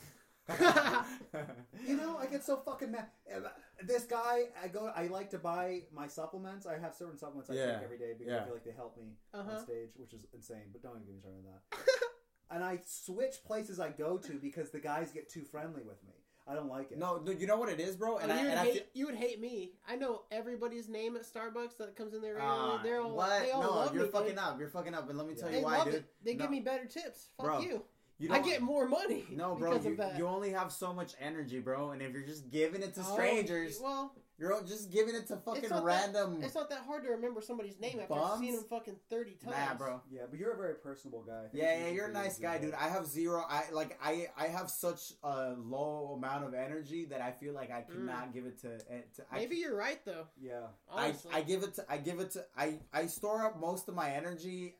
You 1.85 1.95
know, 1.97 2.17
I 2.17 2.25
get 2.27 2.43
so 2.43 2.57
fucking 2.57 2.91
mad. 2.91 3.07
Uh, 3.33 3.39
This 3.83 4.03
guy, 4.05 4.45
I 4.61 4.67
go, 4.67 4.91
I 4.95 5.07
like 5.07 5.29
to 5.31 5.37
buy 5.37 5.83
my 5.91 6.07
supplements. 6.07 6.65
I 6.65 6.77
have 6.79 6.95
certain 6.95 7.17
supplements 7.17 7.49
I 7.49 7.53
Yeah. 7.53 7.75
take 7.75 7.83
every 7.83 7.97
day 7.97 8.13
because 8.17 8.31
Yeah. 8.33 8.41
I 8.41 8.45
feel 8.45 8.53
like 8.53 8.63
they 8.63 8.71
help 8.71 8.97
me 8.97 9.15
Uh-huh. 9.33 9.51
on 9.51 9.59
stage, 9.63 9.91
which 9.97 10.13
is 10.13 10.25
insane. 10.33 10.69
But 10.71 10.81
don't 10.81 10.93
even 10.95 11.05
get 11.05 11.13
me 11.15 11.19
started 11.19 11.45
on 11.45 11.53
that. 11.53 11.61
and 12.51 12.63
I 12.63 12.79
switch 12.85 13.43
places 13.45 13.79
I 13.79 13.89
go 13.91 14.17
to 14.17 14.33
because 14.39 14.71
the 14.71 14.79
guys 14.79 15.11
get 15.11 15.29
too 15.29 15.43
friendly 15.43 15.83
with 15.83 16.03
me. 16.03 16.13
I 16.49 16.55
don't 16.55 16.69
like 16.69 16.91
it. 16.93 16.97
no, 16.97 17.19
dude, 17.19 17.41
you 17.41 17.45
know 17.47 17.57
what 17.57 17.67
it 17.67 17.79
is, 17.81 17.97
bro, 17.97 18.17
and 18.19 18.31
Oh, 18.31 18.35
I 18.35 18.37
you, 18.37 18.43
would 18.43 18.51
and 18.51 18.59
I 18.61 18.63
hate, 18.63 18.73
feel, 18.73 18.83
you 18.93 19.05
would 19.07 19.15
hate 19.15 19.39
me. 19.41 19.73
I 19.85 19.97
know 19.97 20.23
everybody's 20.31 20.87
name 20.87 21.17
at 21.17 21.23
Starbucks 21.23 21.75
that 21.77 21.95
comes 21.97 22.13
in 22.13 22.21
there. 22.21 22.35
regularly. 22.35 22.71
Ah, 22.79 22.81
They're 22.81 23.01
all, 23.01 23.11
what? 23.15 23.41
They 23.41 23.51
all 23.51 23.61
no, 23.63 23.71
love 23.71 23.93
you're 23.93 24.05
me, 24.05 24.09
fucking 24.11 24.29
dude. 24.29 24.39
up. 24.39 24.57
You're 24.57 24.69
fucking 24.69 24.93
up, 24.93 25.09
and 25.09 25.17
let 25.17 25.27
me 25.27 25.35
tell 25.35 25.49
They 25.49 25.57
you 25.59 25.65
why, 25.65 25.77
love 25.79 25.85
dude. 25.87 25.95
it. 25.95 26.05
They 26.23 26.35
No. 26.35 26.43
give 26.45 26.51
me 26.51 26.61
better 26.61 26.85
tips. 26.85 27.27
Fuck 27.35 27.45
Bro, 27.45 27.59
you. 27.59 27.85
You 28.19 28.33
I 28.33 28.39
get 28.39 28.61
more 28.61 28.87
money. 28.87 29.25
No, 29.31 29.53
bro, 29.55 29.71
because 29.73 29.85
you, 29.85 29.91
of 29.91 29.97
that. 29.97 30.17
you 30.17 30.27
only 30.27 30.49
have 30.51 30.71
so 30.71 30.91
much 30.91 31.13
energy, 31.21 31.59
bro, 31.59 31.91
and 31.91 32.01
if 32.01 32.13
you're 32.13 32.23
just 32.25 32.49
giving 32.49 32.81
it 32.81 32.95
to 32.95 33.01
Oh, 33.01 33.13
strangers, 33.13 33.79
well, 33.81 34.11
You're 34.39 34.59
just 34.63 34.91
giving 34.91 35.13
it 35.15 35.27
to 35.27 35.37
fucking 35.37 35.63
It's 35.65 35.73
random. 35.73 36.39
That, 36.39 36.45
it's 36.47 36.55
not 36.55 36.69
that 36.69 36.81
hard 36.85 37.03
to 37.05 37.09
remember 37.11 37.41
somebody's 37.41 37.79
name 37.79 37.99
after 37.99 38.15
seeing 38.39 38.55
them 38.55 38.65
fucking 38.69 38.95
thirty 39.09 39.33
times. 39.43 39.55
Nah, 39.55 39.73
bro. 39.75 40.01
Yeah, 40.11 40.23
but 40.29 40.39
you're 40.39 40.51
a 40.53 40.57
very 40.57 40.75
personable 40.75 41.23
guy. 41.23 41.39
I 41.45 41.47
think 41.49 41.53
Yeah, 41.63 41.71
it's 41.73 41.81
yeah, 41.87 41.91
you're 41.93 42.05
a 42.05 42.07
for 42.09 42.13
you 42.13 42.17
to 42.17 42.23
nice 42.23 42.37
guy, 42.39 42.57
dude. 42.59 42.73
I 42.75 42.87
have 42.89 43.05
zero. 43.07 43.43
I 43.47 43.63
like. 43.71 43.99
I 44.03 44.27
I 44.37 44.47
have 44.47 44.69
such 44.69 45.13
a 45.23 45.53
low 45.57 46.13
amount 46.17 46.43
of 46.45 46.53
energy 46.53 47.05
that 47.05 47.21
I 47.21 47.31
feel 47.31 47.53
like 47.53 47.71
I 47.71 47.81
cannot 47.81 48.33
give 48.33 48.45
it 48.45 48.59
to. 48.61 48.75
eh, 48.91 49.01
to 49.15 49.23
I, 49.31 49.37
Maybe 49.37 49.55
you're 49.57 49.75
right 49.75 50.03
though. 50.05 50.25
Yeah, 50.39 50.67
I, 50.91 51.05
Honestly, 51.05 51.31
I 51.33 51.41
give 51.41 51.63
it 51.63 51.73
to. 51.75 51.85
I 51.89 51.97
give 51.97 52.19
it 52.19 52.31
to. 52.31 52.45
I 52.55 52.79
I 52.93 53.07
store 53.07 53.43
up 53.45 53.59
most 53.59 53.89
of 53.89 53.95
my 53.95 54.11
energy 54.11 54.75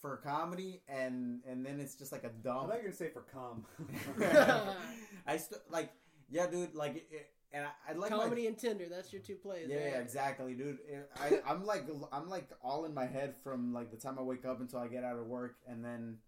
for 0.00 0.16
comedy, 0.18 0.82
and 0.88 1.40
and 1.48 1.64
then 1.64 1.80
it's 1.80 1.94
just 1.94 2.12
like 2.12 2.24
a 2.24 2.28
I 2.28 2.42
dump. 2.42 2.68
thought 2.68 2.76
you 2.76 2.88
were 2.88 2.88
gonna 2.88 2.94
say 2.94 3.10
for 3.10 3.22
cum. 3.22 3.64
I 5.26 5.36
st- 5.36 5.60
like 5.70 5.90
yeah, 6.30 6.46
dude. 6.46 6.74
Like 6.74 6.96
it, 6.96 7.30
and 7.52 7.64
I, 7.64 7.70
I 7.90 7.94
like 7.94 8.10
my 8.10 8.18
comedy 8.18 8.46
and 8.46 8.58
Tinder. 8.58 8.86
That's 8.90 9.12
your 9.12 9.22
two 9.22 9.36
plays. 9.36 9.66
Yeah, 9.68 9.76
right? 9.76 9.92
yeah, 9.92 9.98
exactly, 10.00 10.54
dude. 10.54 10.78
It- 10.88 11.10
I, 11.20 11.40
I'm 11.50 11.64
like, 11.64 11.84
I'm 12.12 12.28
like 12.28 12.48
all 12.62 12.84
in 12.84 12.94
my 12.94 13.06
head 13.06 13.34
from 13.42 13.72
like 13.72 13.90
the 13.90 13.96
time 13.96 14.18
I 14.18 14.22
wake 14.22 14.44
up 14.44 14.60
until 14.60 14.80
I 14.80 14.88
get 14.88 15.04
out 15.04 15.16
of 15.18 15.26
work, 15.26 15.56
and 15.66 15.84
then, 15.84 16.18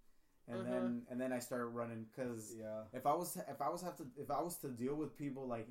and 0.48 0.60
Uh-huh. 0.62 0.70
then, 0.72 1.02
and 1.10 1.20
then 1.20 1.32
I 1.32 1.38
start 1.38 1.70
running. 1.72 2.06
Cause 2.16 2.54
yeah. 2.58 2.82
if 2.92 3.06
I 3.06 3.12
was, 3.14 3.36
if 3.36 3.60
I 3.60 3.68
was 3.68 3.82
have 3.82 3.96
to, 3.98 4.06
if 4.18 4.30
I 4.30 4.40
was 4.40 4.56
to 4.58 4.68
deal 4.68 4.94
with 4.94 5.16
people 5.16 5.46
like, 5.46 5.68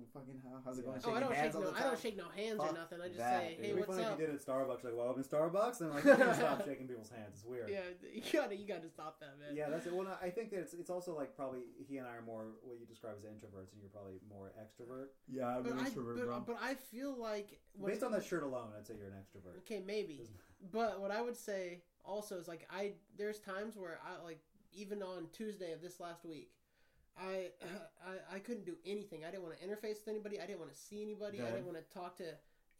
"Hey, 0.00 0.08
fucking, 0.12 0.40
how, 0.42 0.58
how's 0.64 0.78
it 0.78 0.84
going? 0.84 1.00
Oh, 1.04 1.12
I 1.12 1.20
don't 1.20 1.34
hands 1.34 1.52
shake 1.52 1.54
all 1.54 1.60
no. 1.62 1.70
the 1.70 1.78
I 1.78 1.82
don't 1.84 2.00
shake 2.00 2.16
no 2.16 2.28
hands 2.34 2.60
or 2.60 2.72
nothing. 2.72 2.98
I 3.00 3.06
just 3.08 3.18
that, 3.18 3.40
say, 3.40 3.48
dude. 3.48 3.58
hey, 3.60 3.64
It'd 3.70 3.76
be 3.76 3.80
what's 3.80 3.92
funny 3.92 4.04
up? 4.04 4.12
if 4.14 4.20
you 4.20 4.26
did 4.26 4.34
it 4.34 4.40
at 4.40 4.46
Starbucks. 4.46 4.82
Like, 4.84 4.94
well, 4.96 5.08
I'm 5.12 5.18
in 5.20 5.24
Starbucks, 5.24 5.80
and 5.80 5.90
like, 5.90 6.04
you 6.04 6.16
can 6.16 6.34
stop 6.34 6.64
shaking 6.66 6.88
people's 6.88 7.10
hands. 7.10 7.36
It's 7.36 7.44
weird. 7.44 7.68
Yeah, 7.68 7.84
you 8.12 8.22
gotta, 8.32 8.56
you 8.56 8.66
gotta 8.66 8.88
stop 8.88 9.20
that, 9.20 9.38
man. 9.38 9.56
Yeah, 9.56 9.68
that's 9.68 9.86
it. 9.86 9.92
Well, 9.92 10.04
no, 10.08 10.16
I 10.22 10.30
think 10.30 10.50
that 10.50 10.60
it's, 10.60 10.74
it's 10.74 10.90
also 10.90 11.14
like 11.16 11.36
probably 11.36 11.60
he 11.76 11.98
and 11.98 12.06
I 12.06 12.16
are 12.16 12.22
more 12.24 12.56
what 12.62 12.80
you 12.80 12.86
describe 12.86 13.14
as 13.20 13.24
introverts, 13.28 13.76
and 13.76 13.80
you're 13.80 13.92
probably 13.92 14.18
more 14.28 14.52
extrovert. 14.56 15.12
Yeah, 15.28 15.48
I'm 15.48 15.62
But 15.62 15.72
an 15.72 15.78
I, 15.80 15.86
introvert, 15.86 16.16
but, 16.16 16.26
bro. 16.26 16.44
but 16.46 16.56
I 16.62 16.74
feel 16.74 17.14
like 17.16 17.60
Based 17.84 18.02
on 18.02 18.12
that 18.12 18.24
shirt 18.24 18.42
alone, 18.42 18.68
I'd 18.76 18.86
say 18.86 18.94
you're 18.98 19.08
an 19.08 19.14
extrovert. 19.20 19.58
Okay, 19.58 19.82
maybe. 19.84 20.22
But 20.72 21.00
what 21.00 21.10
I 21.10 21.22
would 21.22 21.38
say 21.38 21.80
also 22.04 22.36
is 22.36 22.46
like 22.46 22.68
I 22.70 22.92
there's 23.16 23.38
times 23.38 23.78
where 23.78 23.98
I 24.04 24.22
like 24.22 24.40
even 24.72 25.02
on 25.02 25.26
Tuesday 25.32 25.72
of 25.72 25.80
this 25.80 26.00
last 26.00 26.24
week, 26.24 26.50
I 27.20 27.50
I, 28.06 28.36
I 28.36 28.38
couldn't 28.38 28.64
do 28.64 28.76
anything. 28.86 29.24
I 29.24 29.30
didn't 29.30 29.42
want 29.44 29.58
to 29.58 29.66
interface 29.66 29.98
with 30.04 30.08
anybody. 30.08 30.40
I 30.40 30.46
didn't 30.46 30.60
want 30.60 30.72
to 30.72 30.78
see 30.78 31.02
anybody. 31.02 31.40
I 31.40 31.50
didn't 31.50 31.66
want 31.66 31.78
to 31.78 31.94
talk 31.98 32.16
to 32.18 32.24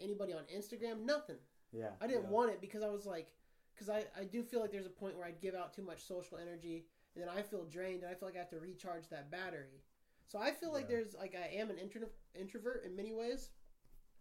anybody 0.00 0.32
on 0.32 0.42
Instagram. 0.54 1.04
Nothing. 1.04 1.36
yeah, 1.72 1.90
I 2.00 2.06
didn't 2.06 2.24
Yeah. 2.24 2.30
want 2.30 2.50
it 2.50 2.60
because 2.60 2.82
I 2.82 2.88
was 2.88 3.06
like, 3.06 3.28
because 3.74 3.88
I 3.88 4.04
I 4.18 4.24
do 4.24 4.42
feel 4.42 4.60
like 4.60 4.72
there's 4.72 4.86
a 4.86 4.90
point 4.90 5.16
where 5.16 5.26
I'd 5.26 5.40
give 5.40 5.54
out 5.54 5.74
too 5.74 5.82
much 5.82 6.00
social 6.06 6.38
energy 6.38 6.86
and 7.14 7.22
then 7.22 7.30
I 7.36 7.42
feel 7.42 7.64
drained 7.64 8.02
and 8.02 8.10
I 8.10 8.14
feel 8.14 8.28
like 8.28 8.36
I 8.36 8.38
have 8.40 8.50
to 8.50 8.58
recharge 8.60 9.08
that 9.10 9.30
battery. 9.30 9.82
So 10.26 10.38
I 10.38 10.52
feel 10.52 10.72
like 10.72 10.88
there's 10.88 11.14
like 11.14 11.34
I 11.34 11.56
am 11.56 11.70
an 11.70 11.78
intro- 11.78 12.08
introvert 12.38 12.84
in 12.86 12.94
many 12.96 13.12
ways, 13.12 13.48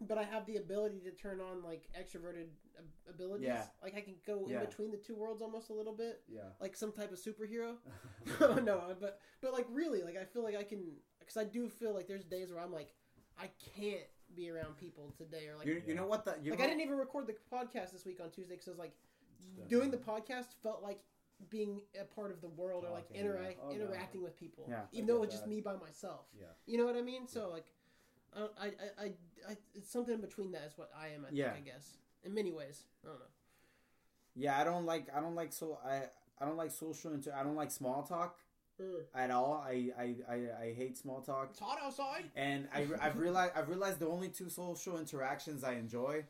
but 0.02 0.18
I 0.18 0.24
have 0.24 0.46
the 0.46 0.58
ability 0.58 1.00
to 1.02 1.12
turn 1.12 1.42
on 1.42 1.64
like 1.64 1.90
extroverted 2.00 2.48
abilities. 3.10 3.48
Yeah. 3.48 3.64
Like 3.84 3.96
I 3.96 4.02
can 4.02 4.16
go 4.26 4.46
Yeah. 4.48 4.60
in 4.60 4.66
between 4.66 4.92
the 4.92 4.98
two 4.98 5.16
worlds 5.16 5.42
almost 5.42 5.70
a 5.70 5.74
little 5.74 5.94
bit, 5.94 6.22
Yeah. 6.28 6.50
like 6.60 6.76
some 6.76 6.92
type 6.92 7.12
of 7.12 7.20
superhero. 7.20 7.76
no, 8.64 8.96
but 9.00 9.20
but 9.42 9.54
like 9.54 9.66
really, 9.70 10.02
like 10.04 10.18
I 10.18 10.24
feel 10.26 10.44
like 10.44 10.56
I 10.56 10.64
can 10.64 10.96
because 11.20 11.38
I 11.38 11.44
do 11.44 11.70
feel 11.70 11.94
like 11.94 12.08
there's 12.08 12.24
days 12.24 12.52
where 12.52 12.62
I'm 12.62 12.72
like 12.72 12.94
I 13.38 13.50
can't 13.76 14.08
be 14.36 14.50
around 14.50 14.78
people 14.78 15.14
today 15.18 15.48
or 15.48 15.58
like 15.58 15.66
you, 15.68 15.82
you 15.88 15.96
know 15.96 16.06
what 16.06 16.24
the 16.24 16.36
you 16.42 16.52
like 16.52 16.60
know, 16.60 16.66
I 16.66 16.68
didn't 16.70 16.82
even 16.82 16.98
record 16.98 17.28
the 17.28 17.36
podcast 17.52 17.92
this 17.92 18.06
week 18.06 18.20
on 18.22 18.30
Tuesday 18.30 18.54
because 18.56 18.68
I 18.68 18.72
was 18.72 18.80
like 18.80 18.94
doing 19.68 19.92
the 19.92 19.98
podcast 19.98 20.54
felt 20.62 20.82
like 20.84 21.00
being 21.50 21.82
a 22.00 22.04
part 22.04 22.32
of 22.32 22.42
the 22.42 22.50
world 22.50 22.84
or 22.86 22.92
like 22.92 23.10
interact 23.14 23.58
yeah. 23.58 23.64
Oh, 23.64 23.72
no. 23.72 23.86
interacting 23.86 24.22
with 24.22 24.38
people. 24.38 24.66
Yeah. 24.70 24.82
even 24.92 25.08
though 25.08 25.16
it 25.16 25.22
was 25.22 25.30
just 25.30 25.48
me 25.48 25.62
by 25.62 25.76
myself. 25.78 26.26
Yeah. 26.38 26.48
You 26.66 26.78
know 26.78 26.86
what 26.86 26.96
I 26.98 27.02
mean? 27.02 27.28
So 27.28 27.50
like, 27.50 27.66
uh, 27.66 27.79
I, 28.36 28.42
I, 28.68 28.72
I, 29.02 29.06
I, 29.50 29.58
it's 29.76 29.92
something 29.92 30.14
in 30.16 30.22
between 30.22 30.52
that 30.52 30.64
is 30.68 30.78
what 30.78 30.90
I 30.98 31.08
am. 31.10 31.26
I 31.26 31.30
Yeah. 31.32 31.54
think 31.54 31.68
I 31.68 31.72
guess 31.72 31.98
in 32.24 32.34
many 32.34 32.52
ways. 32.52 32.84
I 33.04 33.08
don't 33.10 33.20
know. 33.20 33.26
yeah, 34.36 34.60
I 34.60 34.64
don't 34.64 34.86
like, 34.86 35.08
I 35.16 35.20
don't 35.20 35.36
like 35.36 35.52
so 35.54 35.80
I, 35.86 36.04
I 36.42 36.46
don't 36.46 36.58
like 36.58 36.72
social 36.72 37.14
inter, 37.14 37.34
I 37.36 37.44
don't 37.44 37.56
like 37.56 37.72
small 37.72 38.04
talk 38.04 38.38
Mm. 38.82 39.02
at 39.14 39.30
all. 39.30 39.62
I, 39.68 39.90
I, 40.00 40.16
I, 40.30 40.36
I 40.68 40.74
hate 40.74 40.98
small 40.98 41.20
talk. 41.20 41.48
It's 41.50 41.60
hot 41.60 41.80
outside. 41.84 42.32
And 42.34 42.70
I, 42.74 42.88
I've 43.02 43.18
realized 43.18 43.52
I've 43.54 43.68
realized 43.68 44.00
the 44.00 44.08
only 44.08 44.30
two 44.30 44.50
social 44.50 44.98
interactions 44.98 45.66
I 45.66 45.74
enjoy, 45.74 46.24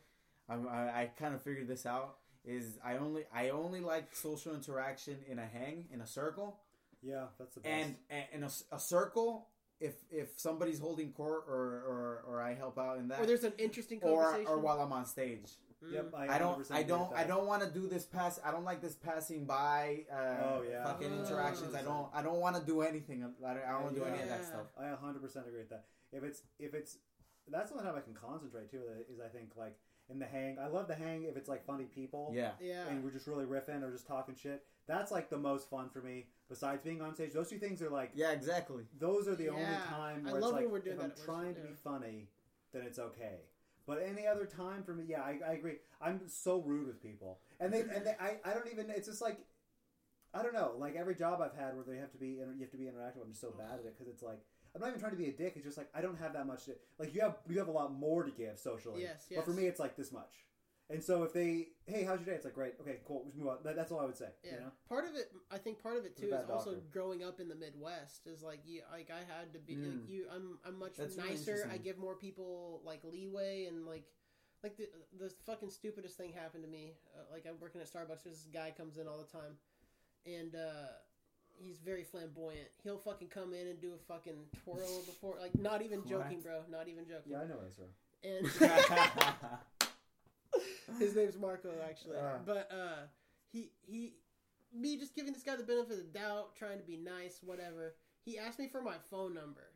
I'm, 0.48 0.66
I, 0.66 1.02
I 1.02 1.10
kind 1.16 1.32
of 1.32 1.42
figured 1.42 1.68
this 1.68 1.86
out 1.86 2.16
is 2.44 2.76
I 2.84 2.96
only 2.96 3.22
I 3.32 3.50
only 3.50 3.78
like 3.78 4.16
social 4.16 4.52
interaction 4.52 5.18
in 5.28 5.38
a 5.38 5.46
hang 5.46 5.84
in 5.92 6.00
a 6.00 6.08
circle 6.08 6.58
Yeah, 7.02 7.26
that's 7.38 7.54
the 7.54 7.60
best. 7.60 7.72
and, 7.72 7.96
and 8.10 8.24
in 8.32 8.42
a 8.72 8.80
circle 8.80 9.46
if 9.80 9.94
if 10.10 10.38
somebody's 10.38 10.78
holding 10.78 11.12
court 11.12 11.44
or, 11.48 11.54
or 11.88 12.24
or 12.28 12.42
I 12.42 12.54
help 12.54 12.78
out 12.78 12.98
in 12.98 13.08
that 13.08 13.20
Or 13.20 13.26
there's 13.26 13.44
an 13.44 13.54
interesting 13.58 13.98
or 14.02 14.22
conversation. 14.24 14.46
or 14.52 14.58
while 14.58 14.80
I'm 14.80 14.92
on 14.92 15.06
stage. 15.06 15.50
Mm. 15.82 15.92
yep, 15.94 16.12
I, 16.14 16.36
I 16.36 16.38
don't 16.38 16.70
I 16.70 16.82
don't 16.82 17.10
I 17.16 17.24
don't 17.24 17.46
want 17.46 17.62
to 17.62 17.70
do 17.70 17.88
this 17.88 18.04
pass 18.04 18.38
I 18.44 18.50
don't 18.50 18.64
like 18.66 18.82
this 18.82 18.94
passing 18.94 19.46
by 19.46 20.04
uh, 20.12 20.16
Oh, 20.16 20.62
yeah. 20.70 20.84
fucking 20.84 21.10
Oh. 21.10 21.20
interactions 21.24 21.74
I 21.74 21.80
don't 21.82 22.08
I 22.12 22.20
don't 22.22 22.38
want 22.40 22.56
to 22.56 22.62
do 22.62 22.82
anything 22.82 23.24
I 23.24 23.54
don't, 23.54 23.64
I 23.64 23.72
don't 23.72 23.82
want 23.84 23.94
to 23.94 24.00
do 24.00 24.06
any 24.06 24.22
of 24.22 24.28
that 24.28 24.44
stuff. 24.44 24.66
I 24.78 24.84
100% 24.84 25.46
agree 25.48 25.60
with 25.60 25.70
that. 25.70 25.86
If 26.12 26.22
it's 26.22 26.42
if 26.58 26.74
it's 26.74 26.98
that's 27.48 27.70
the 27.70 27.76
only 27.78 27.86
time 27.88 27.96
I 27.96 28.02
can 28.02 28.14
concentrate 28.14 28.70
too. 28.70 28.82
Is 29.10 29.18
I 29.20 29.28
think 29.28 29.52
like 29.56 29.76
in 30.10 30.18
the 30.18 30.26
hang. 30.26 30.58
I 30.58 30.66
love 30.66 30.86
the 30.86 30.94
hang 30.94 31.24
if 31.24 31.36
it's 31.36 31.48
like 31.48 31.64
funny 31.64 31.84
people. 31.84 32.30
Yeah. 32.34 32.50
Yeah. 32.60 32.86
And 32.88 33.02
we're 33.02 33.10
just 33.12 33.26
really 33.26 33.46
riffing 33.46 33.82
or 33.82 33.90
just 33.90 34.06
talking 34.06 34.34
shit. 34.34 34.64
That's 34.86 35.10
like 35.10 35.30
the 35.30 35.38
most 35.38 35.70
fun 35.70 35.88
for 35.88 36.00
me. 36.02 36.26
Besides 36.50 36.82
being 36.82 37.00
on 37.00 37.14
stage, 37.14 37.32
those 37.32 37.48
two 37.48 37.58
things 37.58 37.80
are 37.80 37.88
like 37.88 38.10
Yeah, 38.12 38.32
exactly. 38.32 38.82
those 38.98 39.28
are 39.28 39.36
the 39.36 39.48
only 39.48 39.62
Yeah. 39.62 39.84
time 39.88 40.26
I 40.26 40.32
where 40.32 40.40
love 40.40 40.50
it's 40.50 40.62
like 40.62 40.70
we're 40.72 40.80
doing 40.80 40.96
if 40.96 41.02
I'm 41.02 41.08
that 41.08 41.12
at 41.12 41.18
work, 41.18 41.26
trying 41.26 41.54
to 41.54 41.60
be 41.60 41.72
funny, 41.72 42.28
then 42.72 42.82
it's 42.82 42.98
okay. 42.98 43.38
But 43.86 44.02
any 44.02 44.26
other 44.26 44.46
time 44.46 44.82
for 44.82 44.92
me, 44.92 45.04
yeah, 45.06 45.22
I, 45.22 45.38
I 45.46 45.52
agree. 45.52 45.78
I'm 46.00 46.28
so 46.28 46.60
rude 46.60 46.88
with 46.88 47.00
people, 47.00 47.38
and 47.60 47.72
they 47.72 47.80
and 47.80 48.04
they, 48.04 48.16
I, 48.20 48.38
I 48.44 48.52
don't 48.52 48.68
even. 48.70 48.90
It's 48.90 49.06
just 49.06 49.22
like 49.22 49.38
I 50.34 50.42
don't 50.42 50.52
know. 50.52 50.74
Like 50.76 50.96
every 50.96 51.14
job 51.14 51.40
I've 51.40 51.54
had 51.54 51.74
where 51.74 51.84
they 51.84 51.96
have 51.98 52.10
to 52.12 52.18
be 52.18 52.30
you 52.30 52.40
have 52.60 52.70
to 52.72 52.76
be 52.76 52.84
interactive. 52.84 53.22
I'm 53.22 53.30
just 53.30 53.40
so 53.40 53.52
bad 53.56 53.78
at 53.78 53.86
it 53.86 53.96
because 53.96 54.12
it's 54.12 54.22
like 54.22 54.40
I'm 54.74 54.80
not 54.80 54.88
even 54.88 55.00
trying 55.00 55.12
to 55.12 55.18
be 55.18 55.28
a 55.28 55.32
dick. 55.32 55.54
It's 55.54 55.64
just 55.64 55.78
like 55.78 55.88
I 55.94 56.00
don't 56.00 56.18
have 56.18 56.32
that 56.32 56.46
much. 56.46 56.64
To, 56.66 56.72
like 56.98 57.14
you 57.14 57.20
have 57.20 57.36
you 57.48 57.58
have 57.58 57.68
a 57.68 57.72
lot 57.72 57.92
more 57.92 58.24
to 58.24 58.30
give 58.30 58.58
socially. 58.58 59.02
Yes, 59.02 59.26
yes. 59.30 59.38
But 59.38 59.44
for 59.44 59.52
me, 59.52 59.66
it's 59.66 59.80
like 59.80 59.96
this 59.96 60.12
much. 60.12 60.46
And 60.90 61.02
so 61.02 61.22
if 61.22 61.32
they, 61.32 61.68
hey, 61.86 62.02
how's 62.02 62.18
your 62.18 62.26
day? 62.26 62.32
It's 62.32 62.44
like 62.44 62.54
great. 62.54 62.74
Okay, 62.80 62.96
cool. 63.06 63.22
Let's 63.24 63.36
move 63.36 63.46
on. 63.48 63.58
That, 63.64 63.76
that's 63.76 63.92
all 63.92 64.00
I 64.00 64.06
would 64.06 64.16
say. 64.16 64.26
Yeah, 64.44 64.50
You 64.54 64.56
know? 64.60 64.70
part 64.88 65.04
of 65.08 65.14
it, 65.14 65.30
I 65.50 65.56
think, 65.58 65.80
part 65.80 65.96
of 65.96 66.04
it 66.04 66.16
too 66.16 66.26
is 66.26 66.50
also 66.50 66.72
doctor. 66.72 66.86
growing 66.92 67.22
up 67.22 67.38
in 67.38 67.48
the 67.48 67.54
Midwest. 67.54 68.26
Is 68.26 68.42
like 68.42 68.60
you, 68.66 68.82
like 68.90 69.08
I 69.10 69.18
had 69.20 69.52
to 69.52 69.60
be 69.60 69.74
Mm. 69.76 69.84
like 70.00 70.08
you. 70.10 70.26
I'm, 70.34 70.58
I'm 70.66 70.78
much 70.78 70.96
That's 70.96 71.16
really 71.16 71.30
nicer. 71.30 71.70
I 71.72 71.76
give 71.76 71.96
more 71.96 72.16
people 72.16 72.80
like 72.84 73.00
leeway 73.04 73.66
and 73.66 73.86
like, 73.86 74.04
like 74.64 74.76
the 74.76 74.88
the 75.18 75.30
fucking 75.46 75.70
stupidest 75.70 76.16
thing 76.16 76.32
happened 76.32 76.64
to 76.64 76.68
me. 76.68 76.94
Uh, 77.16 77.22
like 77.32 77.46
I'm 77.48 77.58
working 77.60 77.80
at 77.80 77.86
Starbucks. 77.86 78.24
There's 78.24 78.42
this 78.42 78.48
guy 78.52 78.72
comes 78.76 78.98
in 78.98 79.06
all 79.06 79.18
the 79.18 79.30
time, 79.38 79.54
and 80.26 80.54
uh, 80.56 80.88
he's 81.56 81.78
very 81.78 82.02
flamboyant. 82.02 82.68
He'll 82.82 82.98
fucking 82.98 83.28
come 83.28 83.54
in 83.54 83.68
and 83.68 83.80
do 83.80 83.92
a 83.94 84.12
fucking 84.12 84.34
twirl 84.64 85.02
before, 85.06 85.36
like 85.40 85.54
not 85.58 85.82
even 85.82 86.04
joking, 86.08 86.40
bro. 86.40 86.62
Not 86.70 86.88
even 86.88 87.06
joking. 87.06 87.30
Yeah, 87.32 87.42
I 87.42 87.46
know 87.46 87.60
Ezra. 87.64 87.86
And 88.22 88.46
his 90.98 91.14
name's 91.14 91.38
Marco, 91.38 91.70
actually. 91.88 92.16
Uh. 92.16 92.38
but 92.44 92.68
uh, 92.72 93.06
he 93.52 93.70
he 93.86 94.14
me 94.72 94.96
just 94.96 95.14
giving 95.14 95.32
this 95.32 95.42
guy 95.42 95.56
the 95.56 95.62
benefit 95.62 95.92
of 95.92 95.98
the 95.98 96.18
doubt, 96.18 96.54
trying 96.56 96.78
to 96.78 96.84
be 96.84 96.96
nice, 96.96 97.40
whatever. 97.42 97.94
He 98.24 98.38
asked 98.38 98.58
me 98.58 98.68
for 98.68 98.82
my 98.82 98.96
phone 99.10 99.34
number, 99.34 99.72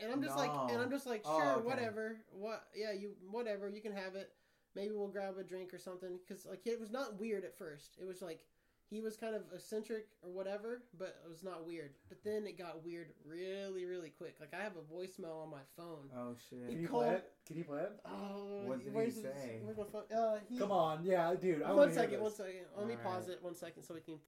and 0.00 0.12
I'm 0.12 0.22
just 0.22 0.36
like, 0.36 0.50
and 0.70 0.80
I'm 0.80 0.90
just 0.90 1.06
like, 1.06 1.22
Oh, 1.24 1.38
sure, 1.38 1.52
okay. 1.52 1.66
whatever, 1.66 2.16
what, 2.32 2.64
yeah, 2.74 2.92
you, 2.92 3.12
whatever, 3.30 3.68
you 3.68 3.80
can 3.80 3.92
have 3.92 4.14
it. 4.14 4.32
Maybe 4.74 4.92
we'll 4.94 5.08
grab 5.08 5.36
a 5.38 5.42
drink 5.42 5.72
or 5.74 5.78
something, 5.78 6.18
because 6.26 6.46
like 6.46 6.66
it 6.66 6.80
was 6.80 6.90
not 6.90 7.18
weird 7.20 7.44
at 7.44 7.56
first. 7.56 7.96
It 8.00 8.06
was 8.06 8.22
like 8.22 8.44
he 8.90 9.00
was 9.00 9.16
kind 9.16 9.34
of 9.34 9.42
eccentric 9.54 10.06
or 10.22 10.30
whatever, 10.30 10.82
but 10.98 11.20
it 11.24 11.28
was 11.28 11.42
not 11.42 11.66
weird. 11.66 11.90
But 12.08 12.18
then 12.24 12.46
it 12.46 12.56
got 12.56 12.84
weird 12.84 13.08
really, 13.24 13.84
really 13.84 14.10
quick. 14.10 14.36
Like 14.40 14.54
I 14.58 14.62
have 14.62 14.72
a 14.76 14.92
voicemail 14.94 15.42
on 15.42 15.50
my 15.50 15.60
phone. 15.76 16.08
oh 16.16 16.34
shit. 16.48 16.66
Can 16.68 16.76
He 16.76 16.82
you 16.82 16.88
called- 16.88 17.04
play 17.04 17.14
it? 17.16 17.32
Can 17.46 17.56
you 17.58 17.64
play 17.64 17.80
it? 17.82 17.92
Oh, 18.04 18.62
What 18.64 18.82
did 18.84 18.92
where's 18.94 19.14
he 19.16 19.22
his- 19.22 19.32
say? 19.34 19.60
Where's 19.62 19.76
my 19.76 19.84
phone? 19.84 20.04
Uh, 20.14 20.38
he, 20.48 20.58
Come 20.58 20.72
on, 20.72 21.04
yeah, 21.04 21.34
dude. 21.34 21.62
I 21.62 21.68
one 21.68 21.76
wanna 21.76 21.92
hear 21.92 22.18
this. 22.20 22.36
second. 22.36 22.64
Let 22.76 22.86
me 22.86 22.94
All 22.94 23.00
pause 23.00 23.28
right. 23.28 23.36
it 23.36 23.42
one 23.42 23.54
second 23.54 23.82
so 23.82 23.94
we 23.94 24.00
can. 24.00 24.18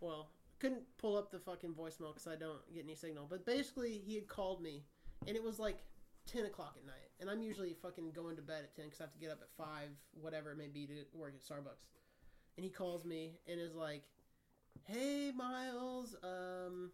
Well, 0.00 0.30
couldn't 0.60 0.82
pull 0.98 1.16
up 1.16 1.30
the 1.30 1.38
fucking 1.40 1.74
voicemail 1.74 2.14
because 2.14 2.26
I 2.26 2.36
don't 2.36 2.60
get 2.72 2.84
any 2.84 2.94
signal. 2.94 3.26
But 3.28 3.44
basically, 3.44 3.98
he 3.98 4.14
had 4.14 4.28
called 4.28 4.62
me, 4.62 4.84
and 5.26 5.36
it 5.36 5.42
was 5.42 5.58
like 5.58 5.78
ten 6.26 6.46
o'clock 6.46 6.76
at 6.78 6.86
night, 6.86 7.10
and 7.20 7.28
I'm 7.28 7.42
usually 7.42 7.74
fucking 7.74 8.12
going 8.12 8.36
to 8.36 8.42
bed 8.42 8.62
at 8.64 8.74
ten 8.76 8.86
because 8.86 9.00
I 9.00 9.04
have 9.04 9.12
to 9.12 9.18
get 9.18 9.30
up 9.30 9.40
at 9.42 9.48
five, 9.56 9.88
whatever 10.20 10.52
it 10.52 10.56
may 10.58 10.68
be, 10.68 10.86
to 10.86 11.04
work 11.18 11.34
at 11.34 11.42
Starbucks. 11.42 11.82
And 12.56 12.64
he 12.64 12.70
calls 12.70 13.04
me 13.04 13.32
and 13.48 13.60
is 13.60 13.74
like, 13.74 14.04
"Hey, 14.84 15.32
Miles, 15.34 16.16
um." 16.22 16.92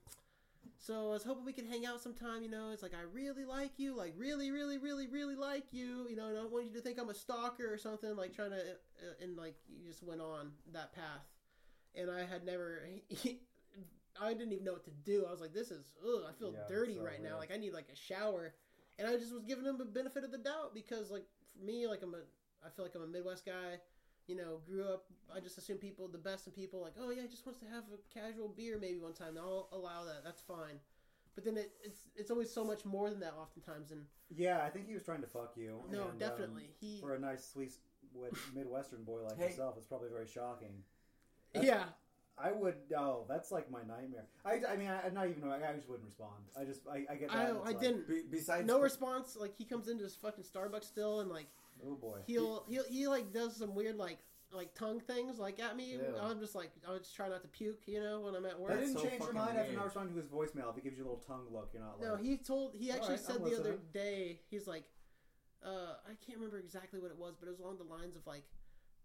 So 0.79 1.11
I 1.11 1.12
was 1.12 1.25
hoping 1.25 1.44
we 1.44 1.53
could 1.53 1.66
hang 1.66 1.85
out 1.85 2.01
sometime. 2.01 2.42
You 2.42 2.49
know, 2.49 2.70
it's 2.73 2.83
like 2.83 2.94
I 2.94 3.03
really 3.12 3.44
like 3.44 3.73
you, 3.79 3.94
like 3.94 4.14
really, 4.16 4.51
really, 4.51 4.79
really, 4.79 5.07
really 5.07 5.37
like 5.37 5.64
you. 5.73 6.07
You 6.09 6.16
know, 6.16 6.29
and 6.29 6.38
I 6.38 6.40
don't 6.42 6.53
want 6.53 6.66
you 6.66 6.73
to 6.73 6.81
think 6.81 6.99
I'm 6.99 7.11
a 7.11 7.14
stalker 7.14 7.70
or 7.70 7.77
something. 7.77 8.16
Like 8.16 8.35
trying 8.35 8.51
to, 8.51 8.57
uh, 8.57 9.23
and 9.23 9.37
like 9.37 9.57
you 9.68 9.87
just 9.87 10.03
went 10.03 10.20
on 10.20 10.53
that 10.73 10.94
path, 10.94 11.29
and 11.94 12.11
I 12.11 12.25
had 12.25 12.44
never. 12.44 12.83
I 14.20 14.35
didn't 14.35 14.53
even 14.53 14.64
know 14.64 14.73
what 14.73 14.85
to 14.85 14.90
do. 14.90 15.25
I 15.27 15.31
was 15.31 15.40
like, 15.40 15.53
"This 15.55 15.70
is, 15.70 15.92
ugh, 16.05 16.23
I 16.29 16.33
feel 16.33 16.53
Yeah, 16.53 16.61
dirty 16.68 16.96
so 16.96 17.05
right 17.05 17.23
now. 17.23 17.38
Like 17.38 17.53
I 17.53 17.57
need 17.57 17.73
like 17.73 17.88
a 17.92 17.96
shower." 17.96 18.55
and 19.01 19.09
I 19.09 19.16
just 19.16 19.33
was 19.33 19.42
giving 19.44 19.64
him 19.64 19.79
the 19.79 19.87
benefit 19.87 20.25
of 20.25 20.31
the 20.31 20.38
doubt 20.38 20.75
because 20.75 21.11
like 21.11 21.25
for 21.53 21.64
me, 21.64 21.87
like 21.87 22.03
I'm 22.03 22.14
a, 22.14 22.20
I 22.64 22.68
feel 22.68 22.85
like 22.85 22.94
I'm 22.94 23.02
a 23.02 23.06
Midwest 23.06 23.46
guy. 23.46 23.81
You 24.31 24.37
know, 24.37 24.60
grew 24.64 24.85
up. 24.85 25.06
I 25.35 25.40
just 25.40 25.58
assume 25.58 25.78
people, 25.78 26.06
the 26.06 26.16
best 26.18 26.46
in 26.46 26.52
people, 26.52 26.81
like, 26.81 26.92
oh 27.00 27.10
yeah, 27.10 27.22
he 27.22 27.28
just 27.28 27.44
wants 27.44 27.58
to 27.62 27.66
have 27.66 27.83
a 27.92 27.98
casual 28.16 28.46
beer 28.46 28.78
maybe 28.81 28.96
one 29.00 29.12
time. 29.12 29.35
I'll 29.37 29.68
allow 29.72 30.04
that. 30.04 30.22
That's 30.22 30.40
fine. 30.40 30.78
But 31.35 31.44
then 31.44 31.56
it, 31.56 31.72
it's 31.83 32.02
it's 32.14 32.31
always 32.31 32.48
so 32.48 32.62
much 32.64 32.85
more 32.85 33.10
than 33.10 33.18
that 33.20 33.35
oftentimes. 33.40 33.90
And 33.90 34.02
Yeah, 34.37 34.62
I 34.64 34.68
think 34.70 34.87
he 34.87 34.94
was 34.94 35.02
trying 35.02 35.20
to 35.22 35.26
fuck 35.26 35.54
you. 35.56 35.83
no, 35.90 36.02
and, 36.02 36.10
um, 36.12 36.18
definitely 36.18 36.70
he. 36.81 37.00
for 37.00 37.16
a 37.16 37.18
nice, 37.18 37.44
sweet 37.44 37.72
Midwestern 38.54 39.02
boy 39.02 39.22
like 39.24 39.37
Hey. 39.37 39.46
yourself, 39.50 39.74
it's 39.76 39.87
probably 39.88 40.10
very 40.10 40.28
shocking. 40.28 40.85
that's- 41.52 41.68
Yeah, 41.68 41.85
I 42.38 42.52
would. 42.52 42.76
Oh, 42.96 43.24
that's 43.28 43.50
like 43.50 43.68
my 43.68 43.83
nightmare. 43.83 44.26
I, 44.44 44.60
I 44.72 44.76
mean, 44.76 44.88
I, 44.88 45.06
I'm 45.06 45.14
not 45.14 45.28
even. 45.28 45.42
I 45.50 45.72
just 45.74 45.88
wouldn't 45.88 46.06
respond. 46.06 46.44
I 46.56 46.64
just. 46.64 46.83
I, 46.87 47.04
I 47.10 47.16
get. 47.16 47.31
That, 47.31 47.37
I 47.37 47.48
I 47.48 47.50
like, 47.50 47.81
didn't. 47.81 48.06
Be- 48.06 48.22
besides, 48.31 48.64
No 48.64 48.81
response. 48.81 49.37
Like 49.38 49.56
he 49.58 49.64
comes 49.64 49.88
into 49.88 50.04
his 50.04 50.14
fucking 50.14 50.44
Starbucks 50.44 50.85
still, 50.85 51.18
and 51.20 51.28
like 51.31 51.46
Oh 51.87 51.94
boy. 51.94 52.18
he'll 52.26 52.64
he'll 52.68 52.85
he 52.85 53.06
like 53.08 53.33
does 53.33 53.56
some 53.56 53.74
weird 53.74 53.96
like 53.96 54.18
like 54.52 54.74
tongue 54.74 55.00
things 55.00 55.38
like 55.38 55.60
at 55.60 55.76
me. 55.76 55.92
Ew. 55.92 56.00
I'm 56.20 56.40
just 56.40 56.54
like 56.54 56.70
I 56.88 56.96
just 56.98 57.14
try 57.14 57.28
not 57.28 57.42
to 57.42 57.48
puke, 57.48 57.83
you 57.87 58.00
know, 58.00 58.20
when 58.20 58.35
I'm 58.35 58.44
at 58.46 58.58
work. 58.58 58.70
That's 58.72 58.87
didn't 58.87 58.96
so 58.96 59.02
change 59.02 59.20
your 59.20 59.28
fucking 59.28 59.35
mind 59.40 59.50
after 59.50 59.62
weird. 59.62 59.76
not 59.76 59.85
responding 59.85 60.14
to 60.16 60.20
his 60.20 60.28
voicemail. 60.28 60.70
If 60.70 60.76
he 60.76 60.83
gives 60.83 60.98
you 60.98 61.04
a 61.04 61.06
little 61.06 61.22
tongue 61.26 61.46
look, 61.52 61.70
you're 61.72 61.83
not 61.83 62.00
like. 62.00 62.08
No, 62.08 62.16
he 62.16 62.37
told 62.37 62.74
he 62.74 62.90
actually 62.90 63.04
Alright, 63.04 63.20
said 63.20 63.37
I'm 63.37 63.44
the 63.48 63.56
other 63.58 63.78
day. 63.94 64.40
He's 64.50 64.66
like, 64.66 64.85
uh, 65.64 65.94
I 66.04 66.14
can't 66.26 66.38
remember 66.38 66.58
exactly 66.58 66.98
what 66.98 67.10
it 67.10 67.18
was, 67.18 67.35
but 67.38 67.46
it 67.46 67.50
was 67.50 67.60
along 67.60 67.78
the 67.78 67.85
lines 67.85 68.16
of 68.16 68.26
like. 68.26 68.44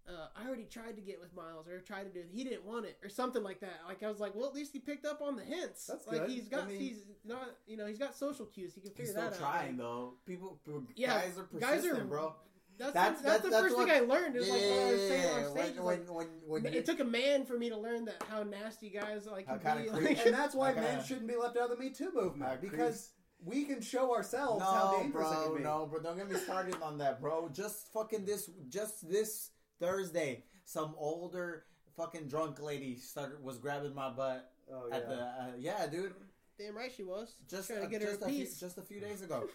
Uh, 0.07 0.27
I 0.39 0.47
already 0.47 0.65
tried 0.65 0.95
to 0.97 1.01
get 1.01 1.19
with 1.19 1.35
Miles, 1.35 1.67
or 1.67 1.79
tried 1.79 2.03
to 2.03 2.09
do. 2.09 2.21
He 2.31 2.43
didn't 2.43 2.63
want 2.63 2.85
it, 2.85 2.95
or 3.03 3.09
something 3.09 3.41
like 3.41 3.59
that. 3.61 3.81
Like 3.87 4.03
I 4.03 4.07
was 4.07 4.19
like, 4.19 4.35
well, 4.35 4.45
at 4.47 4.53
least 4.53 4.71
he 4.71 4.77
picked 4.77 5.03
up 5.03 5.19
on 5.19 5.35
the 5.35 5.41
hints. 5.43 5.87
That's 5.87 6.05
like 6.05 6.21
good. 6.21 6.29
he's 6.29 6.47
got, 6.47 6.65
I 6.65 6.67
mean- 6.67 6.79
he's 6.79 7.05
not, 7.23 7.55
you 7.65 7.75
know, 7.75 7.87
he's 7.87 7.97
got 7.97 8.15
social 8.15 8.45
cues. 8.45 8.75
He 8.75 8.81
can 8.81 8.91
figure 8.91 9.05
he's 9.05 9.11
still 9.13 9.23
that 9.23 9.33
out. 9.33 9.39
trying 9.39 9.77
though. 9.77 10.13
People, 10.27 10.59
people 10.63 10.83
Yeah, 10.95 11.21
guys 11.21 11.39
are 11.39 11.59
guys 11.59 11.77
persistent, 11.77 12.01
are- 12.03 12.05
bro. 12.05 12.35
That's 12.77 12.93
That's- 12.93 13.17
the, 13.21 13.23
that's, 13.23 13.43
that's- 13.43 13.43
the 13.43 13.61
first 13.61 13.75
what- 13.77 13.87
thing 13.87 13.95
I 13.95 13.99
learned. 14.05 14.35
It 14.35 14.39
was 14.39 14.49
like 14.49 14.59
what 14.61 14.69
I 14.87 14.91
was 14.91 15.01
saying 15.01 15.25
on 15.33 15.41
Yeah, 15.41 15.49
stage. 15.49 15.75
is 15.75 15.79
when, 15.79 15.85
like, 15.85 16.09
when, 16.09 16.27
when, 16.47 16.63
when 16.63 16.73
it 16.73 16.85
took 16.85 16.99
a 16.99 17.05
man 17.05 17.45
for 17.45 17.57
me 17.57 17.69
to 17.69 17.77
learn 17.77 18.05
that 18.05 18.21
how 18.29 18.43
nasty 18.43 18.89
guys 18.89 19.25
like 19.31 19.47
can 19.61 19.83
be. 19.83 19.89
Like, 19.89 20.25
and 20.25 20.33
that's 20.35 20.53
why 20.55 20.73
men 20.73 21.03
shouldn't 21.03 21.27
be 21.27 21.35
left 21.35 21.57
out 21.57 21.71
of 21.71 21.77
the 21.77 21.83
Me 21.83 21.89
Too 21.91 22.11
movement 22.13 22.51
Uh, 22.51 22.55
because 22.61 23.11
we 23.43 23.63
can 23.65 23.81
show 23.81 24.13
ourselves 24.13 24.63
how 24.63 24.91
no, 24.97 25.03
dangerous 25.03 25.27
it 25.31 25.33
bro, 25.35 25.43
can 25.47 25.57
be. 25.57 25.63
no, 25.63 25.85
bro. 25.85 26.01
Don't 26.01 26.17
get 26.17 26.29
me 26.29 26.37
started 26.37 26.75
on 26.81 26.97
that, 26.97 27.21
bro. 27.21 27.49
Just 27.53 27.91
fucking 27.93 28.25
this, 28.25 28.49
just 28.69 29.09
this 29.09 29.51
Thursday, 29.79 30.43
some 30.65 30.95
older 30.97 31.63
fucking 31.95 32.27
drunk 32.27 32.61
lady 32.61 32.97
started 32.97 33.41
was 33.41 33.57
grabbing 33.57 33.93
my 33.95 34.09
butt 34.09 34.51
Oh 34.73 34.87
yeah. 34.89 34.95
at 34.97 35.07
the 35.07 35.15
uh, 35.15 35.45
yeah, 35.59 35.87
dude. 35.87 36.13
Damn 36.57 36.75
right 36.75 36.91
she 36.91 37.03
was. 37.03 37.35
Just 37.49 37.67
trying 37.67 37.79
to 37.81 37.85
uh, 37.85 37.89
get 37.89 38.01
her 38.01 38.07
just 38.09 38.21
a 38.21 38.25
a 38.25 38.29
few, 38.29 38.39
piece. 38.45 38.59
just 38.59 38.77
a 38.77 38.81
few 38.81 38.99
days 38.99 39.21
ago, 39.21 39.47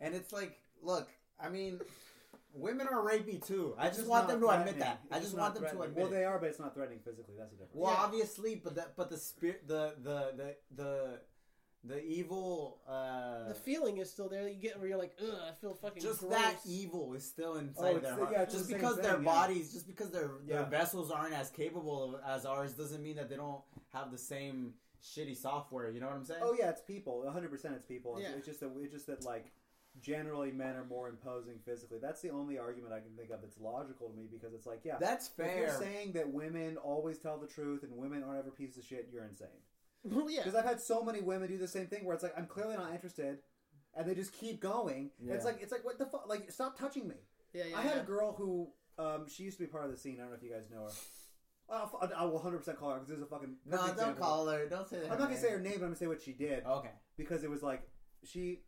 and 0.00 0.14
it's 0.14 0.32
like, 0.32 0.56
look, 0.82 1.08
I 1.40 1.48
mean. 1.50 1.80
Women 2.54 2.86
are 2.88 3.02
rapey 3.04 3.44
too. 3.44 3.74
I 3.76 3.88
just 3.88 3.98
just 4.00 4.08
want 4.08 4.28
them 4.28 4.40
to 4.40 4.48
admit 4.48 4.78
that. 4.78 5.00
It's 5.06 5.16
I 5.16 5.20
just 5.20 5.36
want 5.36 5.54
them 5.54 5.64
to 5.64 5.68
threatening. 5.70 5.90
admit. 5.90 6.04
Well, 6.04 6.12
it. 6.12 6.16
they 6.16 6.24
are, 6.24 6.38
but 6.38 6.48
it's 6.50 6.58
not 6.60 6.74
threatening 6.74 7.00
physically. 7.04 7.34
That's 7.38 7.50
the 7.50 7.56
difference. 7.56 7.74
Well, 7.74 7.92
Yeah. 7.92 8.02
obviously, 8.04 8.54
but 8.56 8.74
the 8.74 8.86
but 8.96 9.10
the 9.10 9.16
spirit, 9.18 9.66
the 9.66 9.94
the 10.02 10.32
the 10.36 10.56
the 10.76 11.20
the 11.86 12.02
evil, 12.02 12.80
uh, 12.88 13.48
the 13.48 13.54
feeling 13.54 13.98
is 13.98 14.10
still 14.10 14.28
there. 14.28 14.48
You 14.48 14.54
get 14.60 14.78
where 14.78 14.88
you're 14.88 14.96
like, 14.98 15.14
ugh, 15.20 15.36
I 15.46 15.52
feel 15.60 15.74
fucking 15.74 16.02
just 16.02 16.20
gross. 16.20 16.32
that 16.32 16.56
evil 16.64 17.12
is 17.12 17.24
still 17.26 17.56
inside 17.56 17.96
Oh, 17.96 17.98
their 17.98 18.10
the- 18.14 18.16
heart. 18.16 18.28
yeah, 18.32 18.42
it's 18.42 18.54
just 18.54 18.66
the 18.68 18.70
same 18.72 18.80
because 18.80 18.96
their 18.96 19.14
thing, 19.16 19.24
yeah. 19.24 19.30
bodies, 19.32 19.72
just 19.72 19.86
because 19.86 20.10
their 20.10 20.30
their 20.46 20.60
Yeah. 20.62 20.68
vessels 20.68 21.10
aren't 21.10 21.34
as 21.34 21.50
capable 21.50 22.14
of, 22.14 22.20
as 22.24 22.46
ours, 22.46 22.72
doesn't 22.74 23.02
mean 23.02 23.16
that 23.16 23.28
they 23.28 23.36
don't 23.36 23.62
have 23.92 24.10
the 24.12 24.16
same 24.18 24.74
shitty 25.02 25.36
software. 25.36 25.90
You 25.90 26.00
know 26.00 26.06
what 26.06 26.16
I'm 26.16 26.24
saying? 26.24 26.40
Oh 26.42 26.54
yeah, 26.58 26.70
it's 26.70 26.80
people. 26.80 27.20
100 27.22 27.50
percent 27.50 27.74
it's 27.74 27.84
people. 27.84 28.18
Yeah. 28.18 28.30
It's 28.36 28.46
just 28.46 28.60
that 28.60 28.70
it's 28.78 28.92
just 28.92 29.06
that 29.08 29.22
like 29.24 29.52
generally 30.00 30.50
men 30.52 30.74
are 30.76 30.84
more 30.84 31.08
imposing 31.08 31.54
physically. 31.64 31.98
That's 32.00 32.20
the 32.20 32.30
only 32.30 32.58
argument 32.58 32.92
I 32.92 33.00
can 33.00 33.14
think 33.16 33.30
of 33.30 33.40
that's 33.40 33.58
logical 33.60 34.08
to 34.08 34.16
me 34.16 34.24
because 34.30 34.52
it's 34.54 34.66
like 34.66 34.80
yeah, 34.84 34.96
That's 35.00 35.30
if 35.38 35.46
you're 35.58 35.68
fair. 35.68 35.78
saying 35.78 36.12
that 36.12 36.32
women 36.32 36.76
always 36.78 37.18
tell 37.18 37.38
the 37.38 37.46
truth 37.46 37.82
and 37.84 37.96
women 37.96 38.22
aren't 38.22 38.38
ever 38.40 38.50
pieces 38.50 38.78
of 38.78 38.84
shit, 38.84 39.08
you're 39.12 39.24
insane. 39.24 39.48
Well, 40.04 40.28
yeah. 40.30 40.40
Because 40.40 40.54
I've 40.54 40.64
had 40.66 40.80
so 40.80 41.02
many 41.02 41.20
women 41.22 41.48
do 41.48 41.56
the 41.56 41.68
same 41.68 41.86
thing 41.86 42.04
where 42.04 42.14
it's 42.14 42.22
like 42.22 42.34
I'm 42.36 42.46
clearly 42.46 42.76
not 42.76 42.92
interested, 42.92 43.38
and 43.96 44.06
they 44.06 44.14
just 44.14 44.32
keep 44.32 44.60
going. 44.60 45.10
And 45.20 45.30
It's 45.30 45.44
Yeah. 45.44 45.50
like 45.52 45.62
it's 45.62 45.72
like 45.72 45.84
what 45.84 45.98
the 45.98 46.06
fuck? 46.06 46.28
Like 46.28 46.50
stop 46.50 46.78
touching 46.78 47.08
me. 47.08 47.14
yeah, 47.54 47.64
yeah. 47.70 47.78
I 47.78 47.82
had 47.82 47.96
yeah. 47.96 48.02
a 48.02 48.04
girl 48.04 48.32
who 48.36 48.68
um 48.98 49.26
she 49.28 49.44
used 49.44 49.56
to 49.58 49.64
be 49.64 49.68
part 49.68 49.84
of 49.84 49.90
the 49.90 49.96
scene. 49.96 50.16
I 50.18 50.22
don't 50.22 50.30
know 50.30 50.36
if 50.36 50.42
you 50.42 50.50
guys 50.50 50.68
know 50.70 50.82
her. 50.84 50.90
I'll, 51.70 51.90
f- 52.02 52.10
I 52.14 52.24
will 52.26 52.32
100 52.34 52.58
percent 52.58 52.78
call 52.78 52.90
her 52.90 52.96
because 52.96 53.08
there's 53.08 53.22
a 53.22 53.26
fucking 53.26 53.54
no, 53.64 53.78
don't 53.78 53.90
example. 53.90 54.22
call 54.22 54.46
her. 54.48 54.66
Don't 54.68 54.86
say 54.86 54.96
that. 54.98 55.10
I'm 55.10 55.18
not 55.18 55.28
gonna 55.28 55.40
say 55.40 55.50
her 55.50 55.60
name, 55.60 55.74
but 55.78 55.84
I'm 55.86 55.90
gonna 55.92 55.96
say 55.96 56.06
what 56.08 56.20
she 56.20 56.32
did 56.32 56.64
Okay. 56.66 56.90
because 57.16 57.42
it 57.44 57.48
was 57.50 57.62
like 57.62 57.88
she 58.24 58.60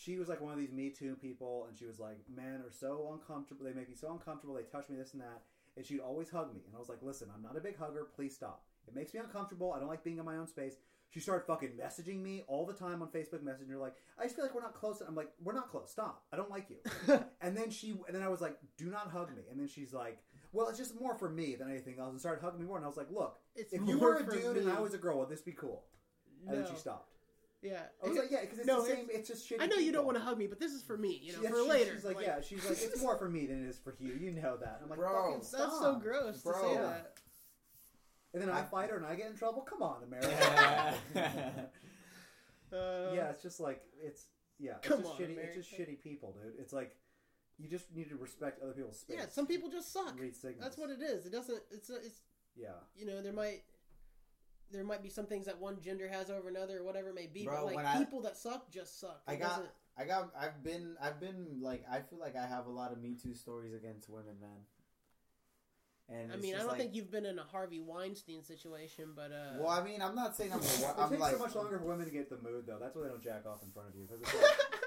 she 0.00 0.16
was 0.16 0.28
like 0.28 0.40
one 0.40 0.52
of 0.52 0.58
these 0.58 0.72
Me 0.72 0.88
Too 0.88 1.14
people, 1.20 1.66
and 1.68 1.78
she 1.78 1.84
was 1.84 2.00
like, 2.00 2.18
"Men 2.34 2.62
are 2.64 2.72
so 2.72 3.10
uncomfortable. 3.12 3.64
They 3.66 3.74
make 3.74 3.88
me 3.88 3.94
so 3.94 4.10
uncomfortable. 4.10 4.54
They 4.54 4.62
touch 4.62 4.88
me 4.88 4.96
this 4.96 5.12
and 5.12 5.20
that." 5.20 5.42
And 5.76 5.84
she'd 5.84 6.00
always 6.00 6.30
hug 6.30 6.54
me, 6.54 6.62
and 6.66 6.74
I 6.74 6.78
was 6.78 6.88
like, 6.88 7.02
"Listen, 7.02 7.28
I'm 7.34 7.42
not 7.42 7.56
a 7.56 7.60
big 7.60 7.76
hugger. 7.76 8.04
Please 8.16 8.34
stop. 8.34 8.64
It 8.88 8.94
makes 8.94 9.12
me 9.12 9.20
uncomfortable. 9.20 9.72
I 9.74 9.78
don't 9.78 9.88
like 9.88 10.02
being 10.02 10.18
in 10.18 10.24
my 10.24 10.36
own 10.36 10.46
space." 10.46 10.76
She 11.10 11.18
started 11.18 11.44
fucking 11.44 11.70
messaging 11.70 12.22
me 12.22 12.44
all 12.46 12.64
the 12.64 12.72
time 12.72 13.02
on 13.02 13.08
Facebook 13.08 13.42
Messenger, 13.42 13.76
like, 13.76 13.96
"I 14.16 14.22
just 14.24 14.36
feel 14.36 14.44
like 14.44 14.54
we're 14.54 14.62
not 14.62 14.74
close." 14.74 15.00
And 15.00 15.08
I'm 15.08 15.14
like, 15.16 15.32
"We're 15.42 15.52
not 15.52 15.68
close. 15.68 15.90
Stop. 15.90 16.24
I 16.32 16.36
don't 16.36 16.50
like 16.50 16.70
you." 16.70 16.78
and 17.42 17.54
then 17.56 17.68
she, 17.70 17.90
and 18.06 18.14
then 18.14 18.22
I 18.22 18.28
was 18.28 18.40
like, 18.40 18.56
"Do 18.78 18.86
not 18.86 19.08
hug 19.10 19.36
me." 19.36 19.42
And 19.50 19.60
then 19.60 19.68
she's 19.68 19.92
like, 19.92 20.18
"Well, 20.52 20.68
it's 20.68 20.78
just 20.78 20.98
more 20.98 21.14
for 21.14 21.28
me 21.28 21.56
than 21.56 21.68
anything 21.68 21.98
else." 21.98 22.12
And 22.12 22.20
started 22.20 22.42
hugging 22.42 22.60
me 22.60 22.66
more, 22.66 22.76
and 22.76 22.86
I 22.86 22.88
was 22.88 22.96
like, 22.96 23.10
"Look, 23.10 23.38
It's 23.54 23.72
if 23.72 23.86
you 23.86 23.98
were 23.98 24.16
a 24.16 24.24
dude 24.24 24.56
me. 24.56 24.62
and 24.62 24.72
I 24.72 24.80
was 24.80 24.94
a 24.94 24.98
girl, 24.98 25.18
would 25.18 25.28
this 25.28 25.42
be 25.42 25.52
cool?" 25.52 25.84
And 26.48 26.56
then 26.56 26.66
she 26.66 26.76
stopped. 26.76 27.10
Yeah. 27.62 27.80
I 28.02 28.08
was 28.08 28.16
like, 28.18 28.30
yeah, 28.30 28.40
because 28.40 28.58
it's 28.58 28.66
No, 28.66 28.80
the 28.82 28.88
same. 28.88 28.98
it's- 29.10 29.18
It's, 29.20 29.28
just 29.28 29.48
shitty. 29.50 29.60
I 29.60 29.66
know 29.66 29.76
you 29.76 29.92
don't 29.92 30.06
want 30.06 30.16
to 30.16 30.24
hug 30.24 30.38
me, 30.38 30.46
but 30.46 30.58
this 30.58 30.72
is 30.72 30.82
for 30.82 30.96
me, 30.96 31.20
you 31.22 31.32
know, 31.34 31.42
Yeah, 31.42 31.50
for 31.50 31.56
she- 31.62 31.68
later. 31.68 31.94
She's 31.94 32.04
like, 32.04 32.20
yeah, 32.20 32.40
she's 32.40 32.64
like, 32.64 32.78
it's 32.80 33.00
more 33.02 33.16
for 33.18 33.28
me 33.28 33.46
than 33.46 33.64
it 33.64 33.68
is 33.68 33.78
for 33.78 33.94
you. 33.98 34.12
You 34.14 34.30
know 34.32 34.56
that. 34.56 34.80
I'm 34.82 34.88
like, 34.88 34.98
Bro, 34.98 35.12
fucking 35.40 35.58
That's 35.58 35.78
so 35.78 35.98
gross 36.02 36.42
Bro. 36.42 36.54
to 36.54 36.58
say 36.60 36.74
that. 36.76 37.14
And 38.32 38.40
then 38.42 38.48
I 38.48 38.62
fight 38.62 38.90
her 38.90 38.96
and 38.96 39.04
I 39.04 39.14
get 39.14 39.30
in 39.30 39.36
trouble. 39.36 39.62
Come 39.62 39.82
on, 39.82 40.02
America. 40.04 40.94
Uh, 42.72 43.10
yeah, 43.12 43.30
it's 43.30 43.42
just 43.42 43.58
like 43.58 43.82
it's 44.00 44.26
yeah, 44.60 44.74
it's 44.78 44.86
Come 44.86 45.00
just 45.00 45.10
on, 45.14 45.18
shitty. 45.18 45.36
It's 45.38 45.56
just 45.56 45.72
shitty 45.72 46.00
people, 46.00 46.36
dude. 46.40 46.52
It's 46.60 46.72
like 46.72 46.94
you 47.58 47.68
just 47.68 47.92
need 47.94 48.08
to 48.10 48.16
respect 48.16 48.62
other 48.62 48.72
people's 48.72 49.00
space. 49.00 49.16
Yeah, 49.18 49.26
some 49.28 49.46
people 49.48 49.68
just 49.70 49.92
suck. 49.92 50.14
read 50.20 50.36
signals. 50.36 50.62
That's 50.62 50.78
what 50.78 50.88
it 50.90 51.02
is. 51.02 51.26
It 51.26 51.32
doesn't. 51.32 51.58
It's. 51.72 51.90
It's. 51.90 52.20
Yeah, 52.56 52.68
You 52.96 53.06
know, 53.06 53.22
there 53.22 53.32
might. 53.32 53.62
There 54.72 54.84
might 54.84 55.02
be 55.02 55.08
some 55.08 55.26
things 55.26 55.46
that 55.46 55.58
one 55.60 55.80
gender 55.80 56.08
has 56.08 56.30
over 56.30 56.48
another, 56.48 56.78
or 56.78 56.84
whatever 56.84 57.08
it 57.10 57.14
may 57.14 57.26
be. 57.26 57.44
Bro, 57.44 57.56
but 57.56 57.64
like 57.66 57.76
when 57.76 57.86
I- 57.86 57.98
people 57.98 58.20
that 58.22 58.36
suck 58.36 58.70
just 58.70 59.00
suck. 59.00 59.20
I 59.26 59.36
got, 59.36 59.48
doesn't- 59.50 59.70
I 59.98 60.04
got, 60.04 60.30
I've 60.38 60.62
been, 60.62 60.96
I've 61.02 61.20
been 61.20 61.58
like, 61.60 61.84
I 61.90 62.00
feel 62.00 62.18
like 62.18 62.36
I 62.36 62.46
have 62.46 62.66
a 62.66 62.70
lot 62.70 62.92
of 62.92 63.02
Me 63.02 63.14
Too 63.20 63.34
stories 63.34 63.74
against 63.74 64.08
women, 64.08 64.36
man. 64.40 64.50
And 66.08 66.32
I 66.32 66.36
mean, 66.36 66.54
I 66.54 66.58
don't 66.58 66.68
like- 66.68 66.78
think 66.78 66.94
you've 66.94 67.10
been 67.10 67.24
in 67.26 67.38
a 67.38 67.44
Harvey 67.44 67.78
Weinstein 67.80 68.42
situation, 68.42 69.10
but 69.14 69.30
uh. 69.30 69.58
Well, 69.60 69.68
I 69.70 69.84
mean, 69.84 70.02
I'm 70.02 70.14
not 70.16 70.36
saying 70.36 70.52
I'm. 70.52 70.58
it 70.60 70.86
I'm 70.98 71.06
it 71.06 71.10
takes 71.10 71.20
like, 71.20 71.32
so 71.36 71.38
much 71.38 71.54
longer 71.54 71.78
for 71.78 71.84
women 71.84 72.06
to 72.06 72.12
get 72.12 72.28
the 72.28 72.38
mood 72.38 72.64
though. 72.66 72.78
That's 72.80 72.96
why 72.96 73.02
they 73.04 73.08
don't 73.10 73.22
jack 73.22 73.44
off 73.46 73.62
in 73.62 73.70
front 73.70 73.88
of 73.90 73.94
you 73.94 74.06
because 74.08 74.20
it's 74.22 74.34
like, 74.42 74.42
they 74.72 74.79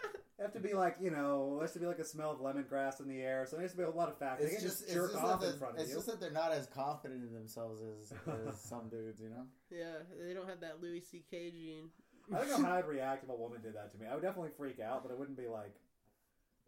have 0.43 0.53
to 0.53 0.59
be 0.59 0.73
like 0.73 0.97
you 1.01 1.09
know, 1.11 1.53
there 1.55 1.61
has 1.63 1.73
to 1.73 1.79
be 1.79 1.85
like 1.85 1.99
a 1.99 2.05
smell 2.05 2.31
of 2.31 2.39
lemongrass 2.39 2.99
in 3.01 3.07
the 3.07 3.21
air. 3.21 3.45
So 3.49 3.55
there 3.55 3.63
has 3.63 3.71
to 3.71 3.77
be 3.77 3.83
a 3.83 3.89
lot 3.89 4.09
of 4.09 4.17
factors. 4.17 4.49
They 4.49 4.53
It's 4.55 4.61
can't 4.63 4.71
just, 4.71 4.83
just 4.85 4.93
jerk 4.93 5.11
just, 5.13 5.23
off 5.23 5.41
that, 5.41 5.53
in 5.53 5.59
front 5.59 5.75
of 5.75 5.81
it's 5.81 5.89
you. 5.89 5.95
just 5.95 6.07
that 6.07 6.19
they're 6.19 6.31
not 6.31 6.51
as 6.51 6.67
confident 6.67 7.23
in 7.23 7.33
themselves 7.33 7.81
as, 7.81 8.13
as 8.47 8.59
some 8.61 8.89
dudes, 8.89 9.19
you 9.21 9.29
know. 9.29 9.45
yeah, 9.71 10.03
they 10.25 10.33
don't 10.33 10.47
have 10.47 10.59
that 10.61 10.81
Louis 10.81 11.01
C.K. 11.01 11.51
gene. 11.51 11.89
I 12.33 12.37
don't 12.39 12.49
know 12.61 12.67
how 12.67 12.75
I'd 12.77 12.87
react 12.87 13.23
if 13.25 13.29
a 13.29 13.35
woman 13.35 13.61
did 13.61 13.75
that 13.75 13.91
to 13.91 13.97
me. 13.97 14.05
I 14.09 14.13
would 14.13 14.23
definitely 14.23 14.51
freak 14.55 14.79
out, 14.79 15.03
but 15.03 15.11
I 15.11 15.15
wouldn't 15.15 15.37
be 15.37 15.47
like, 15.47 15.75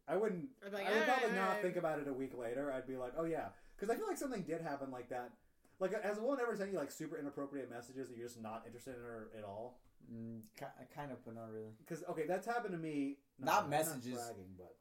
I 0.07 0.17
wouldn't. 0.17 0.49
I'd 0.65 0.73
like, 0.73 0.85
I 0.87 0.93
would 0.93 1.03
probably 1.05 1.29
"Hey." 1.29 1.35
not 1.35 1.61
think 1.61 1.77
about 1.77 1.99
it 1.99 2.07
a 2.07 2.13
week 2.13 2.37
later. 2.37 2.71
I'd 2.71 2.87
be 2.87 2.97
like, 2.97 3.13
oh 3.17 3.23
yeah, 3.25 3.47
because 3.75 3.89
I 3.89 3.97
feel 3.97 4.07
like 4.07 4.17
something 4.17 4.41
did 4.43 4.61
happen 4.61 4.91
like 4.91 5.09
that. 5.09 5.31
Like, 5.79 5.91
has 6.03 6.17
a 6.17 6.21
woman 6.21 6.39
ever 6.41 6.55
sent 6.55 6.71
you 6.71 6.77
like 6.77 6.91
super 6.91 7.17
inappropriate 7.17 7.69
messages 7.69 8.07
that 8.09 8.17
you're 8.17 8.27
just 8.27 8.41
not 8.41 8.63
interested 8.65 8.95
in 8.95 9.01
her 9.01 9.27
at 9.37 9.43
all? 9.43 9.79
Mm, 10.13 10.41
ki- 10.59 10.65
kind 10.95 11.11
of, 11.11 11.23
but 11.25 11.35
not 11.35 11.51
really. 11.51 11.71
Because 11.79 12.03
okay, 12.09 12.25
that's 12.27 12.45
happened 12.45 12.73
to 12.73 12.79
me. 12.79 13.17
Not 13.39 13.69
messages. 13.69 14.13
Not 14.15 14.21
bragging, 14.25 14.53
but 14.57 14.75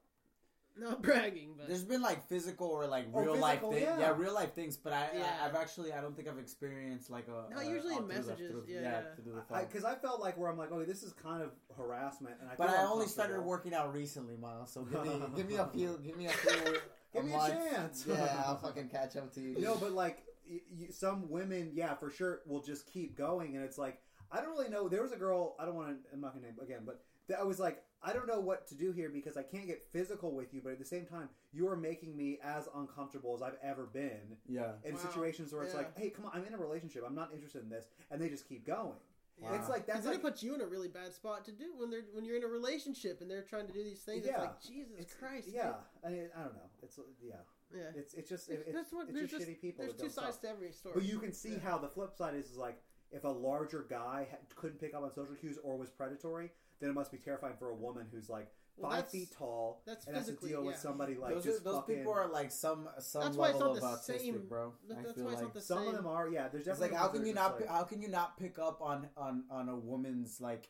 Not 0.77 1.01
bragging, 1.01 1.53
but 1.57 1.67
There's 1.67 1.83
been 1.83 2.01
like 2.01 2.27
physical 2.27 2.67
or 2.67 2.85
like 2.87 3.05
Oh, 3.13 3.21
real 3.21 3.35
life 3.37 3.53
physical, 3.61 3.71
things. 3.71 3.83
yeah. 3.83 3.99
Yeah. 3.99 4.13
real 4.17 4.33
life 4.33 4.53
things. 4.53 4.75
But 4.77 4.93
I, 4.93 5.09
Yeah. 5.17 5.25
I, 5.41 5.47
I've 5.47 5.55
actually, 5.55 5.93
I 5.93 6.01
don't 6.01 6.15
think 6.15 6.27
I've 6.27 6.37
experienced 6.37 7.09
like 7.09 7.27
a. 7.27 7.53
No, 7.53 7.59
a- 7.61 7.65
usually 7.65 7.93
all 7.95 8.01
in 8.01 8.07
through 8.07 8.15
the- 8.15 8.21
messages, 8.29 8.51
through- 8.51 8.65
yeah, 8.67 8.81
yeah. 8.81 9.01
through 9.15 9.33
the 9.33 9.41
phone. 9.41 9.65
because 9.67 9.83
I, 9.85 9.95
felt 9.95 10.19
like 10.21 10.37
where 10.37 10.49
I'm 10.49 10.57
like, 10.57 10.71
okay, 10.71 10.85
this 10.85 11.01
is 11.03 11.13
kind 11.13 11.41
of 11.41 11.51
harassment, 11.77 12.35
and 12.41 12.49
I. 12.49 12.55
But 12.57 12.69
feel 12.69 12.77
I 12.79 12.83
only 12.85 13.07
started 13.07 13.35
uncomfortable. 13.35 13.49
working 13.49 13.73
out 13.73 13.93
recently, 13.93 14.35
Miles. 14.37 14.71
So 14.71 14.81
give 14.83 15.03
me, 15.03 15.21
give 15.35 15.47
me 15.49 15.55
a 15.55 15.65
few, 15.67 15.99
give 16.03 16.17
me 16.17 16.27
a 16.27 16.31
few. 16.31 16.77
Give 17.13 17.23
me 17.23 17.31
a 17.33 17.37
month. 17.37 17.53
chance. 17.71 18.05
Yeah, 18.05 18.43
I'll 18.45 18.57
fucking 18.57 18.89
catch 18.89 19.15
up 19.15 19.33
to 19.35 19.39
you. 19.39 19.55
No, 19.61 19.77
but 19.77 19.93
like 19.93 20.25
y- 20.51 20.59
y- 20.77 20.87
some 20.91 21.29
women, 21.29 21.71
yeah, 21.73 21.93
for 21.95 22.09
sure, 22.11 22.41
will 22.45 22.61
just 22.61 22.85
keep 22.91 23.15
going, 23.17 23.55
and 23.55 23.63
it's 23.63 23.77
like 23.77 24.01
I 24.35 24.41
don't 24.41 24.49
really 24.51 24.69
know. 24.69 24.87
There 24.89 25.01
was 25.01 25.11
a 25.13 25.17
girl. 25.17 25.55
I 25.59 25.65
don't 25.65 25.75
want 25.75 25.89
to. 25.89 25.95
I'm 26.13 26.19
not 26.21 26.33
gonna 26.33 26.47
name 26.47 26.55
again, 26.61 26.81
but 26.85 27.01
that 27.27 27.39
I 27.39 27.43
was 27.43 27.59
like, 27.59 27.83
I 28.03 28.13
don't 28.13 28.27
know 28.27 28.39
what 28.39 28.67
to 28.67 28.75
do 28.75 28.91
here 28.91 29.09
because 29.09 29.37
I 29.37 29.43
can't 29.43 29.65
get 29.65 29.83
physical 29.91 30.31
with 30.35 30.53
you, 30.53 30.61
but 30.63 30.73
at 30.73 30.79
the 30.79 30.85
same 30.85 31.05
time, 31.05 31.29
you 31.53 31.67
are 31.69 31.75
making 31.77 32.15
me 32.15 32.39
as 32.43 32.67
uncomfortable 32.75 33.33
as 33.35 33.41
I've 33.41 33.57
ever 33.63 33.85
been 33.85 34.37
Yeah. 34.47 34.73
in 34.83 34.93
Wow. 34.95 34.99
situations 34.99 35.53
where 35.53 35.63
it's 35.63 35.73
Yeah. 35.73 35.79
like, 35.81 35.97
hey, 35.97 36.09
come 36.09 36.25
on, 36.25 36.31
I'm 36.33 36.43
in 36.45 36.53
a 36.53 36.57
relationship. 36.57 37.03
I'm 37.05 37.15
not 37.15 37.33
interested 37.33 37.63
in 37.63 37.69
this, 37.69 37.87
and 38.11 38.21
they 38.21 38.29
just 38.29 38.47
keep 38.47 38.65
going. 38.65 38.99
It's 39.37 39.67
like 39.67 39.85
Because 39.85 39.85
that's 39.87 39.99
then 40.03 40.05
like 40.13 40.19
it 40.19 40.21
puts 40.21 40.43
you 40.43 40.55
in 40.55 40.61
a 40.61 40.65
really 40.65 40.87
bad 40.87 41.13
spot 41.13 41.43
to 41.45 41.51
do 41.51 41.75
when 41.77 41.89
they're 41.89 42.05
when 42.13 42.23
you're 42.25 42.37
in 42.37 42.43
a 42.43 42.47
relationship 42.47 43.19
and 43.21 43.29
they're 43.29 43.41
trying 43.41 43.67
to 43.67 43.73
do 43.73 43.83
these 43.83 44.01
things. 44.01 44.19
It's 44.25 44.27
Yeah. 44.31 44.39
like 44.41 44.61
Jesus 44.61 44.93
it's, 44.97 45.13
Christ. 45.13 45.49
Yeah, 45.49 45.75
I 46.05 46.09
mean, 46.09 46.29
I 46.35 46.43
don't 46.43 46.53
know. 46.55 46.69
It's 46.81 46.97
yeah, 47.21 47.35
yeah. 47.73 47.91
it's 47.95 48.13
it's 48.13 48.29
just 48.29 48.49
it, 48.49 48.63
it's, 48.67 48.73
That's 48.73 48.93
what 48.93 49.09
it's 49.09 49.13
there's 49.13 49.29
just 49.31 49.45
just 49.45 49.51
shitty 49.57 49.59
people. 49.61 49.83
there's 49.85 49.97
two 49.97 50.09
sides 50.09 50.35
stop. 50.37 50.41
to 50.43 50.49
every 50.49 50.71
story. 50.71 50.93
But 50.95 51.03
you 51.03 51.19
can 51.19 51.33
see 51.33 51.53
Yeah. 51.53 51.59
how 51.59 51.77
the 51.77 51.89
flip 51.89 52.15
side 52.15 52.35
is, 52.35 52.49
is 52.51 52.57
like 52.57 52.81
if 53.15 53.23
a 53.23 53.29
larger 53.29 53.85
guy 53.89 54.27
ha- 54.29 54.37
couldn't 54.55 54.79
pick 54.79 54.93
up 54.93 55.01
on 55.03 55.11
social 55.13 55.35
cues 55.35 55.57
or 55.63 55.77
was 55.77 55.89
predatory, 55.89 56.51
then 56.79 56.89
it 56.89 56.93
must 56.93 57.11
be 57.11 57.17
terrifying 57.17 57.55
for 57.57 57.69
a 57.69 57.75
woman 57.75 58.05
who's 58.11 58.29
like 58.29 58.47
Well, 58.77 58.91
five 58.91 58.97
that's- 59.05 59.11
feet 59.13 59.31
tall 59.37 59.81
that's 59.85 60.05
and 60.05 60.15
has 60.15 60.25
to 60.25 60.31
physically- 60.33 60.49
deal 60.51 60.63
with 60.63 60.75
yeah. 60.75 60.81
somebody 60.81 61.15
like 61.15 61.33
those 61.35 61.43
just 61.45 61.61
are, 61.61 61.63
those 61.63 61.75
fucking, 61.77 61.95
people 61.97 62.11
are 62.13 62.27
like 62.27 62.51
some 62.51 62.89
some 62.99 63.21
That's 63.23 63.37
why 63.37 63.49
it's 63.49 63.59
level 63.59 63.75
not 63.75 63.83
of 63.83 64.05
the 64.05 64.13
autistic, 64.13 64.19
same- 64.19 64.47
bro. 64.47 64.73
that- 64.89 64.97
I 64.97 65.01
that's 65.01 65.13
feel 65.15 65.23
why 65.25 65.31
it's 65.31 65.41
like 65.41 65.47
not 65.47 65.53
the 65.53 65.61
Some 65.61 65.77
of 65.79 65.83
same. 65.85 65.93
them 65.95 66.07
are, 66.07 66.27
yeah. 66.27 66.47
There's 66.49 66.67
it's 66.67 66.79
definitely 66.79 66.89
like 66.89 66.97
how 66.99 67.05
ones 67.07 67.13
can 67.13 67.21
that 67.21 67.27
you 67.27 67.33
are 67.33 67.35
not 67.35 67.47
just 67.49 67.57
pi- 67.57 67.73
like- 67.73 67.79
how 67.81 67.83
can 67.85 68.01
you 68.01 68.07
not 68.09 68.37
pick 68.37 68.59
up 68.59 68.81
on 68.81 69.09
on 69.15 69.43
on 69.49 69.69
a 69.69 69.75
woman's 69.77 70.41
like 70.41 70.69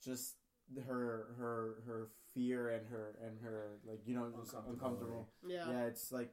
just 0.00 0.36
her 0.86 1.34
her 1.38 1.82
her 1.86 2.08
fear 2.34 2.68
and 2.68 2.86
her 2.88 3.16
and 3.26 3.40
her 3.40 3.78
like 3.84 4.00
you 4.06 4.14
know 4.14 4.24
Uncomfortability. 4.24 4.68
uncomfortable. 4.70 5.28
Yeah. 5.46 5.68
Yeah, 5.70 5.84
it's 5.86 6.12
like 6.12 6.32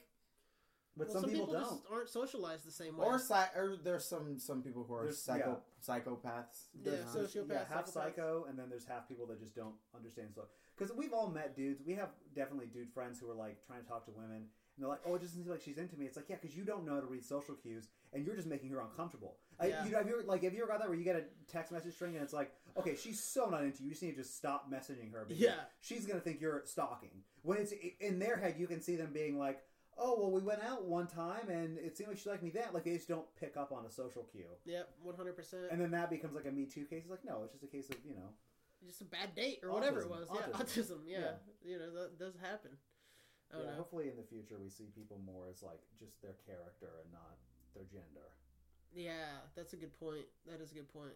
But 0.97 1.09
Well, 1.09 1.21
some, 1.21 1.29
people, 1.29 1.45
don't. 1.45 1.61
just 1.61 1.83
aren't 1.91 2.09
socialized 2.09 2.65
the 2.65 2.71
same 2.71 2.97
way. 2.97 3.05
or 3.05 3.19
psy- 3.19 3.53
or 3.55 3.75
there's 3.83 4.05
some 4.05 4.39
some 4.39 4.63
people 4.63 4.83
who 4.83 4.93
are 4.95 5.03
There's- 5.03 5.19
psycho 5.19 5.61
psychopaths. 5.85 6.67
Yeah, 6.73 6.91
There's- 6.91 7.11
so- 7.13 7.17
there's- 7.19 7.33
sociopath, 7.35 7.49
yeah, 7.49 7.65
half 7.65 7.85
psychopaths. 7.85 7.93
psycho, 7.93 8.45
and 8.45 8.57
then 8.57 8.69
there's 8.69 8.85
half 8.85 9.07
people 9.07 9.25
that 9.27 9.39
just 9.39 9.55
don't 9.55 9.75
understand. 9.95 10.33
So, 10.33 10.47
because 10.75 10.95
we've 10.95 11.13
all 11.13 11.29
met 11.29 11.55
dudes, 11.55 11.81
we 11.83 11.93
have 11.93 12.09
definitely 12.33 12.67
dude 12.67 12.91
friends 12.91 13.19
who 13.19 13.29
are 13.29 13.35
like 13.35 13.63
trying 13.65 13.81
to 13.83 13.87
talk 13.87 14.05
to 14.05 14.11
women, 14.11 14.37
and 14.37 14.49
they're 14.77 14.87
like, 14.89 15.01
"Oh, 15.05 15.15
it 15.15 15.21
doesn't 15.21 15.41
seem 15.43 15.51
like 15.51 15.61
she's 15.61 15.77
into 15.77 15.97
me." 15.97 16.05
It's 16.05 16.15
like, 16.17 16.29
yeah, 16.29 16.37
because 16.41 16.55
you 16.57 16.63
don't 16.63 16.85
know 16.85 16.95
how 16.95 17.01
to 17.01 17.07
read 17.07 17.23
social 17.23 17.55
cues, 17.55 17.87
and 18.13 18.25
you're 18.25 18.35
just 18.35 18.47
making 18.47 18.69
her 18.71 18.79
uncomfortable. 18.79 19.37
I, 19.59 19.67
Yeah. 19.67 19.85
you 19.85 19.91
know, 19.91 19.97
have 19.99 20.07
you 20.07 20.13
ever, 20.19 20.23
like 20.23 20.43
have 20.43 20.53
you 20.53 20.61
ever 20.63 20.71
got 20.71 20.79
that 20.79 20.87
where 20.89 20.97
you 20.97 21.03
get 21.03 21.15
a 21.15 21.25
text 21.47 21.71
message 21.71 21.93
string 21.95 22.15
and 22.15 22.23
it's 22.23 22.33
like, 22.33 22.53
okay, 22.75 22.95
she's 22.95 23.23
so 23.23 23.49
not 23.49 23.63
into 23.63 23.79
you, 23.81 23.85
you 23.85 23.91
just 23.91 24.03
need 24.03 24.11
to 24.11 24.17
just 24.17 24.35
stop 24.35 24.69
messaging 24.71 25.11
her 25.11 25.25
because 25.25 25.41
Yeah. 25.41 25.65
she's 25.79 26.05
gonna 26.05 26.19
think 26.21 26.39
you're 26.41 26.63
stalking. 26.65 27.23
When 27.43 27.57
it's 27.59 27.71
in 27.99 28.19
their 28.19 28.37
head, 28.37 28.59
you 28.59 28.67
can 28.67 28.81
see 28.81 28.95
them 28.95 29.13
being 29.13 29.37
like. 29.37 29.63
Oh 29.99 30.15
well, 30.19 30.31
we 30.31 30.41
went 30.41 30.61
out 30.63 30.85
one 30.85 31.07
time 31.07 31.49
and 31.49 31.77
it 31.79 31.97
seemed 31.97 32.09
like 32.09 32.17
she 32.19 32.29
liked 32.29 32.43
me 32.43 32.51
that. 32.51 32.73
Like 32.73 32.83
they 32.83 32.93
just 32.93 33.07
don't 33.07 33.25
pick 33.39 33.57
up 33.57 33.71
on 33.71 33.85
a 33.85 33.91
social 33.91 34.23
cue, 34.31 34.45
Yep, 34.65 34.89
one 35.01 35.15
hundred 35.15 35.35
percent. 35.35 35.63
and 35.71 35.81
then 35.81 35.91
that 35.91 36.09
becomes 36.09 36.35
like 36.35 36.45
a 36.45 36.51
Me 36.51 36.65
Too 36.65 36.85
case. 36.85 37.01
It's 37.03 37.09
like 37.11 37.25
no, 37.25 37.41
it's 37.43 37.53
just 37.53 37.63
a 37.63 37.67
case 37.67 37.89
of 37.89 37.97
you 38.05 38.13
know 38.15 38.29
Just 38.85 39.01
a 39.01 39.05
bad 39.05 39.33
date 39.35 39.59
or 39.63 39.71
whatever 39.71 40.01
it 40.01 40.07
Autism. 40.07 40.09
was. 40.09 40.27
Yeah, 40.33 40.41
Autism. 40.53 40.61
autism. 40.61 40.99
Yeah. 41.07 41.17
Yeah. 41.19 41.31
you 41.65 41.79
know 41.79 41.93
that 41.95 42.19
does 42.19 42.35
happen. 42.41 42.71
I 43.51 43.55
don't 43.57 43.63
yeah, 43.65 43.71
know. 43.71 43.77
hopefully 43.77 44.09
in 44.09 44.17
the 44.17 44.27
future 44.27 44.55
we 44.61 44.69
see 44.69 44.91
people 44.93 45.19
more 45.25 45.47
as 45.49 45.63
like 45.63 45.79
just 45.97 46.21
their 46.21 46.35
character 46.45 46.89
and 47.01 47.11
not 47.11 47.37
their 47.73 47.85
gender. 47.85 48.27
Yeah, 48.93 49.43
that's 49.55 49.73
a 49.73 49.77
good 49.77 49.97
point. 49.99 50.25
That 50.45 50.61
is 50.61 50.71
a 50.71 50.75
good 50.75 50.91
point. 50.93 51.13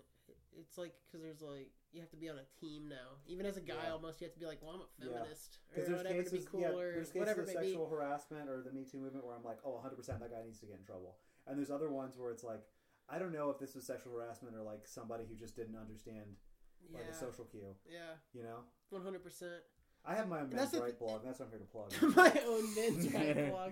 It's 0.58 0.78
like 0.78 0.94
because 1.08 1.22
there's 1.24 1.42
like 1.42 1.72
you 1.92 2.00
have 2.02 2.10
to 2.12 2.18
be 2.18 2.30
on 2.30 2.38
a 2.38 2.48
team 2.60 2.88
now. 2.88 3.20
Even 3.28 3.46
as 3.46 3.58
a 3.58 3.62
guy, 3.62 3.76
Yeah. 3.88 3.92
almost 3.94 4.22
you 4.22 4.26
have 4.26 4.34
to 4.34 4.40
be 4.40 4.46
like, 4.46 4.62
well, 4.62 4.72
I'm 4.76 4.82
a 4.82 4.92
feminist 5.00 5.60
Because 5.70 5.88
or 5.90 5.92
there's 5.92 5.98
whatever 6.04 6.24
cases, 6.24 6.32
to 6.32 6.40
be 6.40 6.46
cool 6.52 6.62
yeah, 6.62 6.72
or 6.72 6.92
there's 6.94 7.08
cases 7.12 7.20
whatever 7.20 7.42
of 7.42 7.48
may 7.48 7.54
be. 7.56 7.68
sexual 7.72 7.88
harassment 7.90 8.50
or 8.50 8.62
the 8.64 8.72
Me 8.72 8.86
Too 8.90 9.00
movement 9.00 9.26
where 9.26 9.36
I'm 9.36 9.44
like, 9.44 9.60
oh, 9.66 9.74
100 9.84 9.96
percent 9.96 10.20
that 10.22 10.32
guy 10.32 10.44
needs 10.44 10.60
to 10.62 10.66
get 10.68 10.78
in 10.80 10.84
trouble. 10.86 11.18
And 11.48 11.58
there's 11.58 11.72
other 11.72 11.90
ones 11.92 12.18
where 12.18 12.32
it's 12.32 12.44
like, 12.44 12.64
I 13.10 13.20
don't 13.20 13.34
know 13.34 13.50
if 13.50 13.60
this 13.60 13.76
was 13.76 13.86
sexual 13.86 14.14
harassment 14.14 14.56
or 14.56 14.62
like 14.64 14.88
somebody 14.88 15.26
who 15.28 15.36
just 15.36 15.56
didn't 15.56 15.76
understand 15.76 16.38
like 16.94 17.06
a 17.10 17.14
social 17.14 17.46
cue. 17.46 17.76
yeah, 17.90 18.16
You 18.34 18.44
know, 18.44 18.64
one 18.90 19.04
hundred 19.04 19.24
percent. 19.24 19.62
I 20.04 20.16
have 20.16 20.28
my 20.28 20.38
own 20.38 20.46
And 20.46 20.54
men's 20.56 20.74
right 20.74 20.86
th- 20.88 20.98
blog. 21.00 21.22
That's 21.24 21.40
what 21.40 21.46
I'm 21.46 21.52
here 21.52 21.60
to 21.60 21.66
plug. 21.66 22.16
My 22.16 22.42
own 22.48 22.76
men's 22.76 23.14
right 23.14 23.50
blog. 23.52 23.72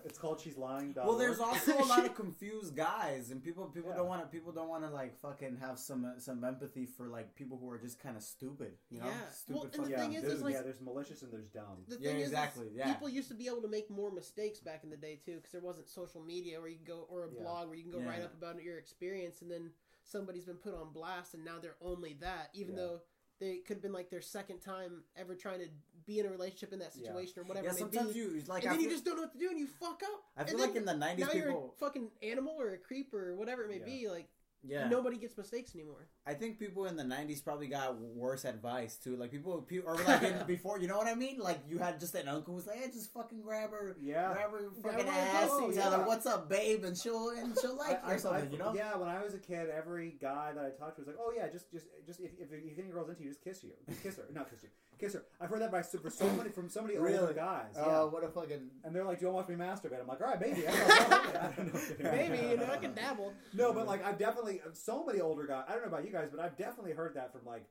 it's 0.04 0.18
called 0.18 0.40
She's 0.40 0.56
Lying. 0.56 0.94
Well, 0.96 1.16
there's 1.16 1.38
also 1.38 1.78
a 1.78 1.84
lot 1.84 2.04
of 2.04 2.14
confused 2.16 2.74
guys, 2.74 3.30
and 3.30 3.42
people 3.42 3.66
people 3.66 3.90
Yeah. 3.90 3.98
don't 3.98 4.08
want 4.08 4.22
to 4.22 4.28
people 4.28 4.50
don't 4.50 4.68
want 4.68 4.82
to 4.82 4.90
like 4.90 5.20
fucking 5.20 5.58
have 5.60 5.78
some 5.78 6.04
uh, 6.04 6.18
some 6.18 6.42
empathy 6.42 6.86
for 6.86 7.06
like 7.06 7.36
people 7.36 7.56
who 7.56 7.70
are 7.70 7.78
just 7.78 8.00
kind 8.02 8.16
of 8.16 8.22
stupid, 8.24 8.72
you 8.90 8.98
know, 8.98 9.06
Yeah. 9.06 9.12
stupid 9.32 9.54
Well, 9.54 9.62
and 9.64 9.72
the 9.72 9.76
fucking 9.78 9.92
yeah, 9.92 10.00
thing 10.00 10.12
is, 10.14 10.22
there's, 10.22 10.34
is 10.34 10.42
like- 10.42 10.54
yeah, 10.54 10.62
there's 10.62 10.80
malicious 10.80 11.22
and 11.22 11.32
there's 11.32 11.48
dumb. 11.48 11.84
The 11.86 11.98
Yeah, 12.00 12.08
thing 12.10 12.16
is, 12.20 12.26
is 12.26 12.32
exactly, 12.32 12.66
yeah. 12.74 12.92
people 12.92 13.08
used 13.08 13.28
to 13.28 13.34
be 13.34 13.46
able 13.46 13.62
to 13.62 13.68
make 13.68 13.88
more 13.90 14.10
mistakes 14.10 14.58
back 14.58 14.82
in 14.82 14.90
the 14.90 14.96
day 14.96 15.20
too, 15.24 15.36
because 15.36 15.52
there 15.52 15.60
wasn't 15.60 15.88
social 15.88 16.20
media 16.20 16.58
where 16.60 16.68
you 16.68 16.76
can 16.76 16.84
go 16.86 17.06
or 17.08 17.24
a 17.24 17.28
Yeah. 17.32 17.42
blog 17.42 17.68
where 17.68 17.76
you 17.76 17.84
can 17.84 17.92
go 17.92 18.00
write 18.00 18.22
up 18.22 18.34
about 18.34 18.60
your 18.62 18.76
experience, 18.78 19.40
and 19.40 19.48
then 19.50 19.70
somebody's 20.02 20.44
been 20.46 20.56
put 20.56 20.74
on 20.74 20.92
blast, 20.92 21.34
and 21.34 21.44
now 21.44 21.58
they're 21.62 21.76
only 21.80 22.14
that, 22.14 22.50
even 22.54 22.74
Yeah. 22.74 22.80
though 22.82 23.00
they 23.40 23.56
could 23.58 23.76
have 23.78 23.82
been 23.82 23.92
like 23.92 24.10
their 24.10 24.20
second 24.20 24.60
time 24.60 25.02
ever 25.16 25.34
trying 25.34 25.60
to 25.60 25.68
be 26.06 26.18
in 26.20 26.26
a 26.26 26.30
relationship 26.30 26.72
in 26.72 26.78
that 26.80 26.92
Yeah. 26.94 27.08
situation 27.08 27.40
or 27.40 27.44
whatever. 27.44 27.66
Yeah, 27.66 27.70
it 27.72 27.74
may 27.74 27.80
sometimes 27.80 28.12
be. 28.12 28.18
you 28.20 28.42
like. 28.46 28.62
and 28.62 28.72
I 28.72 28.74
then 28.76 28.84
you 28.84 28.90
just 28.90 29.04
don't 29.04 29.16
know 29.16 29.22
what 29.22 29.32
to 29.32 29.38
do, 29.38 29.48
and 29.50 29.58
you 29.58 29.66
fuck 29.66 30.02
up. 30.02 30.22
I 30.36 30.44
feel 30.44 30.58
like 30.58 30.76
in 30.76 30.84
the 30.84 30.92
'90s, 30.92 31.18
now 31.18 31.32
you're 31.32 31.46
people. 31.46 31.74
a 31.76 31.78
fucking 31.80 32.10
animal 32.22 32.54
or 32.60 32.70
a 32.74 32.78
creep 32.78 33.12
or 33.14 33.34
whatever 33.36 33.64
it 33.64 33.70
may 33.70 33.78
Yeah. 33.78 33.84
be. 33.84 34.08
Like 34.08 34.28
Yeah, 34.62 34.88
nobody 34.88 35.16
gets 35.16 35.36
mistakes 35.38 35.74
anymore. 35.74 36.06
I 36.26 36.34
think 36.34 36.58
people 36.58 36.84
in 36.84 36.96
the 36.96 37.02
'90s 37.02 37.42
probably 37.42 37.66
got 37.68 37.98
worse 37.98 38.44
advice 38.44 38.96
too. 38.96 39.16
Like 39.16 39.30
people, 39.30 39.60
people 39.62 39.90
or 39.90 39.96
like 39.96 40.22
in, 40.22 40.34
before, 40.46 40.78
you 40.78 40.86
know 40.86 40.98
what 40.98 41.06
I 41.06 41.14
mean? 41.14 41.38
Like 41.38 41.60
you 41.66 41.78
had 41.78 41.98
just 41.98 42.14
an 42.14 42.28
uncle 42.28 42.54
who's 42.54 42.66
like, 42.66 42.76
"Hey, 42.78 42.90
just 42.92 43.12
fucking 43.14 43.40
grab 43.40 43.70
her, 43.70 43.96
Yeah. 44.00 44.32
grab 44.34 44.50
her 44.50 44.70
fucking 44.82 45.06
her 45.06 45.12
ass, 45.12 45.48
pussy, 45.50 45.64
and 45.64 45.74
tell 45.74 45.90
yeah. 45.92 45.98
her 45.98 46.06
what's 46.06 46.26
up, 46.26 46.48
babe, 46.50 46.84
and 46.84 46.96
she'll 46.96 47.30
and 47.30 47.56
she'll 47.60 47.76
like 47.76 48.00
you 48.06 48.12
or 48.14 48.18
something, 48.18 48.52
you 48.52 48.58
know? 48.58 48.74
Yeah, 48.74 48.96
when 48.96 49.08
I 49.08 49.22
was 49.22 49.32
a 49.34 49.38
kid, 49.38 49.68
every 49.70 50.16
guy 50.20 50.52
that 50.54 50.64
I 50.64 50.70
talked 50.78 50.96
to 50.96 51.00
was 51.02 51.08
like, 51.08 51.16
"Oh 51.18 51.32
yeah, 51.34 51.48
just 51.48 51.70
just 51.72 51.86
just 52.06 52.20
if, 52.20 52.30
if 52.38 52.50
you 52.64 52.74
think 52.74 52.88
a 52.88 52.92
girl's 52.92 53.08
into 53.08 53.22
you, 53.22 53.30
just 53.30 53.42
kiss 53.42 53.64
you, 53.64 53.70
just 53.88 54.02
kiss 54.02 54.16
her, 54.16 54.24
not 54.34 54.50
kiss 54.50 54.62
you, 54.62 54.68
kiss 55.00 55.14
her." 55.14 55.24
I've 55.40 55.48
heard 55.50 55.60
that 55.62 55.72
by 55.72 55.82
for 55.82 56.10
so 56.10 56.28
many 56.30 56.50
from 56.50 56.68
so 56.68 56.82
many 56.82 56.96
older 56.96 57.32
guys. 57.34 57.74
Oh, 57.76 57.86
Yeah. 57.88 58.04
what 58.12 58.22
a 58.24 58.28
fucking 58.28 58.70
and 58.84 58.94
they're 58.94 59.04
like, 59.04 59.18
"Do 59.20 59.26
you 59.26 59.32
want 59.32 59.46
to 59.48 59.52
watch 59.54 59.58
me 59.58 59.64
masturbate?" 59.64 60.00
I'm 60.00 60.06
like, 60.06 60.20
"All 60.20 60.26
right, 60.28 60.40
maybe." 60.40 60.66
I 60.68 60.70
don't 60.70 60.88
know. 60.88 61.40
I 61.40 61.52
don't 61.56 61.74
know. 61.74 62.10
Maybe 62.10 62.38
you 62.48 62.56
know 62.56 62.66
I 62.70 62.76
can 62.76 62.94
dabble. 62.94 63.32
No, 63.54 63.72
but 63.72 63.86
like 63.86 64.04
I've 64.04 64.18
definitely 64.18 64.60
so 64.74 65.04
many 65.04 65.20
older 65.20 65.46
guys. 65.46 65.64
I 65.68 65.72
don't 65.72 65.82
know 65.82 65.88
about 65.88 66.04
you 66.04 66.12
guys, 66.12 66.28
but 66.30 66.40
I've 66.40 66.56
definitely 66.56 66.92
heard 66.92 67.14
that 67.14 67.32
from 67.32 67.42
like, 67.46 67.64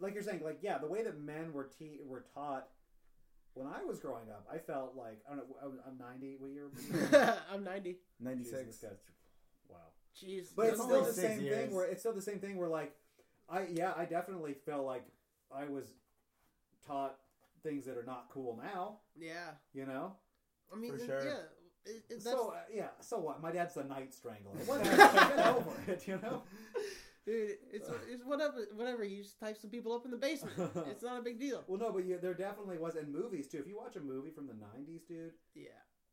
like 0.00 0.14
you're 0.14 0.22
saying, 0.22 0.42
like 0.44 0.58
yeah, 0.62 0.78
the 0.78 0.88
way 0.88 1.02
that 1.02 1.18
men 1.18 1.52
were 1.52 1.64
te- 1.78 2.00
were 2.04 2.24
taught 2.34 2.68
when 3.54 3.66
I 3.68 3.84
was 3.84 4.00
growing 4.00 4.28
up. 4.30 4.46
I 4.52 4.58
felt 4.58 4.94
like 4.96 5.20
I 5.30 5.36
don't 5.36 5.48
know. 5.48 5.56
I'm- 5.62 5.80
I'm 5.86 5.98
90. 5.98 6.36
What 6.40 6.50
year? 6.50 6.70
I'm 7.52 7.62
90. 7.64 7.98
96. 8.20 8.64
this 8.66 8.84
Wow. 9.68 9.76
Jeez. 10.20 10.48
But 10.54 10.66
it's 10.66 10.82
still 10.82 11.04
the 11.04 11.12
same 11.12 11.40
years. 11.40 11.56
thing 11.56 11.74
where 11.74 11.86
it's 11.86 12.00
still 12.00 12.12
the 12.12 12.22
same 12.22 12.38
thing 12.40 12.56
where 12.56 12.68
like 12.68 12.94
I 13.48 13.66
yeah 13.70 13.92
I 13.96 14.04
definitely 14.04 14.54
felt 14.54 14.84
like 14.86 15.04
I 15.54 15.66
was 15.66 15.92
taught 16.86 17.16
things 17.62 17.84
that 17.86 17.96
are 17.96 18.04
not 18.04 18.26
cool 18.32 18.58
now. 18.62 18.98
yeah. 19.18 19.52
You 19.72 19.86
know. 19.86 20.12
I 20.72 20.76
mean, 20.78 20.92
For 20.98 21.04
sure. 21.04 21.24
yeah. 21.24 21.36
It, 21.86 22.04
it, 22.08 22.22
So 22.22 22.50
uh, 22.50 22.60
yeah. 22.72 22.88
So 23.00 23.18
what? 23.18 23.42
My 23.42 23.50
dad's 23.52 23.74
the 23.74 23.84
night 23.84 24.14
strangler. 24.14 24.52
Whatever. 24.66 24.96
Get 24.96 25.46
over 25.46 25.70
it. 25.88 26.08
You 26.08 26.18
know. 26.22 26.42
dude, 27.26 27.50
it's 27.72 27.88
it's 28.10 28.24
whatever. 28.24 28.66
Whatever. 28.74 29.04
You 29.04 29.22
just 29.22 29.38
type 29.38 29.56
some 29.58 29.70
people 29.70 29.92
up 29.94 30.04
in 30.04 30.10
the 30.10 30.16
basement. 30.16 30.54
It's 30.90 31.02
not 31.02 31.18
a 31.18 31.22
big 31.22 31.38
deal. 31.38 31.62
Well, 31.66 31.78
no, 31.78 31.92
but 31.92 32.06
yeah, 32.06 32.16
there 32.20 32.34
definitely 32.34 32.78
was 32.78 32.96
in 32.96 33.12
movies 33.12 33.48
too. 33.48 33.58
If 33.58 33.66
you 33.68 33.76
watch 33.76 33.96
a 33.96 34.00
movie 34.00 34.30
from 34.30 34.46
the 34.46 34.54
'90s, 34.54 35.06
dude, 35.06 35.32
Yeah. 35.54 35.68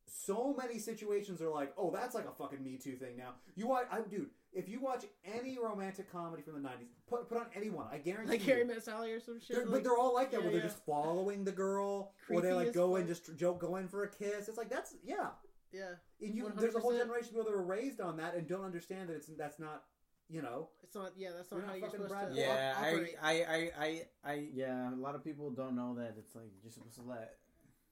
so 0.05 0.53
many 0.57 0.77
situations 0.79 1.41
are 1.41 1.49
like, 1.49 1.73
oh, 1.77 1.89
that's 1.91 2.15
like 2.15 2.27
a 2.27 2.33
fucking 2.33 2.61
Me 2.63 2.77
Too 2.77 2.95
thing 2.97 3.15
now. 3.17 3.35
You 3.55 3.67
watch, 3.67 3.87
I, 3.91 4.01
dude, 4.01 4.29
if 4.53 4.67
you 4.67 4.79
watch 4.79 5.05
any 5.25 5.57
romantic 5.57 6.11
comedy 6.11 6.43
from 6.43 6.61
the 6.61 6.67
'90s, 6.67 6.87
put 7.07 7.27
put 7.29 7.37
on 7.37 7.45
anyone, 7.55 7.85
I 7.91 7.97
guarantee. 7.97 8.33
You 8.33 8.39
like 8.39 8.47
you, 8.47 8.53
Harry 8.53 8.65
Met 8.65 8.83
Sally 8.83 9.11
or 9.11 9.19
some 9.19 9.39
shit. 9.39 9.55
They're, 9.55 9.65
like, 9.65 9.73
but 9.75 9.83
they're 9.83 9.97
all 9.97 10.13
like 10.13 10.31
that, 10.31 10.37
yeah, 10.37 10.43
where 10.43 10.51
they're 10.51 10.61
yeah. 10.61 10.67
just 10.67 10.85
following 10.85 11.43
the 11.43 11.51
girl, 11.51 12.11
or 12.29 12.41
they 12.41 12.53
like 12.53 12.67
as 12.67 12.75
go 12.75 12.95
and 12.97 13.07
just 13.07 13.35
joke, 13.37 13.59
go 13.59 13.77
in 13.77 13.87
for 13.87 14.03
a 14.03 14.09
kiss. 14.09 14.47
It's 14.47 14.57
like 14.57 14.69
that's 14.69 14.95
yeah. 15.03 15.29
yeah. 15.71 15.93
And 16.21 16.35
you, 16.35 16.51
there's 16.57 16.75
a 16.75 16.79
whole 16.79 16.91
generation 16.91 17.29
of 17.29 17.31
people 17.31 17.43
that 17.45 17.55
were 17.55 17.63
raised 17.63 18.01
on 18.01 18.17
that 18.17 18.35
and 18.35 18.47
don't 18.47 18.65
understand 18.65 19.09
that 19.09 19.15
it's 19.15 19.27
that's 19.37 19.59
not, 19.59 19.83
you 20.29 20.41
know, 20.41 20.69
It's 20.83 20.95
not. 20.95 21.11
Yeah. 21.17 21.29
That's 21.35 21.51
not 21.51 21.57
You're 21.57 21.65
how 21.65 21.71
not 21.71 21.79
you're 21.79 21.89
fucking 21.89 22.07
supposed 22.07 22.13
Brad 22.13 22.29
to. 22.29 22.35
Pitt. 22.35 22.45
Yeah, 22.45 22.73
op- 22.75 22.83
I, 22.83 22.89
operate. 22.89 23.15
I, 23.21 23.31
I, 23.31 23.71
I, 23.79 24.01
I, 24.31 24.47
yeah. 24.53 24.93
A 24.93 24.95
lot 24.95 25.15
of 25.15 25.23
people 25.23 25.49
don't 25.49 25.75
know 25.75 25.95
that 25.95 26.15
it's 26.17 26.35
like 26.35 26.51
you're 26.61 26.71
supposed 26.71 26.95
to 26.95 27.03
let. 27.03 27.35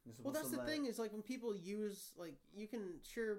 You're 0.05 0.15
Well, 0.23 0.33
that's 0.33 0.49
the 0.49 0.57
let- 0.57 0.67
thing 0.67 0.85
is 0.85 0.99
like 0.99 1.13
when 1.13 1.21
people 1.21 1.55
use 1.55 2.11
like 2.17 2.35
you 2.55 2.67
can 2.67 2.81
sure, 3.09 3.37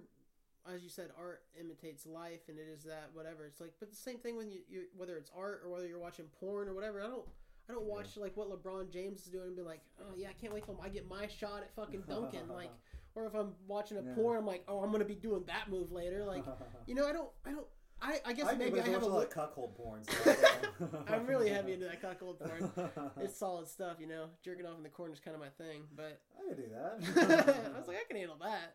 as 0.72 0.82
you 0.82 0.88
said, 0.88 1.10
art 1.18 1.42
imitates 1.58 2.06
life 2.06 2.48
and 2.48 2.58
it 2.58 2.66
is 2.72 2.82
that 2.84 3.10
whatever. 3.12 3.46
It's 3.46 3.60
like, 3.60 3.72
but 3.80 3.90
the 3.90 3.96
same 3.96 4.18
thing 4.18 4.36
when 4.36 4.50
you, 4.50 4.60
you 4.68 4.82
whether 4.96 5.16
it's 5.16 5.30
art 5.36 5.62
or 5.64 5.70
whether 5.70 5.86
you're 5.86 5.98
watching 5.98 6.26
porn 6.40 6.68
or 6.68 6.74
whatever. 6.74 7.02
I 7.02 7.06
don't. 7.06 7.26
I 7.68 7.72
don't 7.72 7.84
watch 7.84 8.16
like 8.16 8.36
what 8.36 8.50
LeBron 8.50 8.90
James 8.92 9.20
is 9.20 9.26
doing 9.26 9.46
and 9.46 9.54
be 9.56 9.62
like, 9.62 9.80
oh 10.00 10.14
yeah, 10.16 10.26
I 10.28 10.32
can't 10.32 10.52
wait 10.52 10.64
till 10.64 10.80
I 10.82 10.88
get 10.88 11.08
my 11.08 11.28
shot 11.28 11.58
at 11.62 11.72
fucking 11.76 12.02
dunking. 12.08 12.48
like, 12.52 12.70
or 13.14 13.26
if 13.26 13.34
I'm 13.34 13.52
watching 13.68 13.96
a 13.96 14.02
Yeah. 14.02 14.14
porn, 14.16 14.38
I'm 14.38 14.46
like, 14.46 14.64
oh, 14.66 14.80
I'm 14.82 14.90
gonna 14.90 15.04
be 15.04 15.14
doing 15.14 15.44
that 15.46 15.70
move 15.70 15.92
later. 15.92 16.24
Like, 16.24 16.44
you 16.88 16.96
know, 16.96 17.06
I 17.06 17.12
don't, 17.12 17.28
I 17.46 17.50
don't, 17.52 17.66
I, 18.02 18.18
I 18.26 18.32
guess 18.32 18.48
I 18.48 18.54
maybe 18.56 18.80
I 18.80 18.88
have 18.88 18.88
a 18.88 18.92
watch 18.94 19.02
a 19.02 19.06
lot 19.06 19.18
look. 19.20 19.28
of 19.28 19.34
cuckold 19.34 19.76
porn. 19.76 20.02
So 20.02 20.34
I'm 21.06 21.26
really 21.26 21.48
heavy 21.50 21.74
into 21.74 21.84
that 21.86 22.00
cuckold 22.02 22.40
porn. 22.40 22.72
It's 23.20 23.38
solid 23.38 23.68
stuff, 23.68 23.98
you 24.00 24.08
know. 24.08 24.30
Jerking 24.42 24.66
off 24.66 24.76
in 24.76 24.82
the 24.82 24.88
corner 24.88 25.12
is 25.12 25.20
kind 25.20 25.36
of 25.36 25.40
my 25.40 25.50
thing, 25.64 25.82
but 25.94 26.20
I 26.40 26.48
could 26.48 26.56
do 26.56 26.70
that. 26.72 27.72
I 27.74 27.78
was 27.78 27.86
like, 27.86 27.98
I 27.98 28.04
can 28.08 28.16
handle 28.16 28.38
that. 28.42 28.74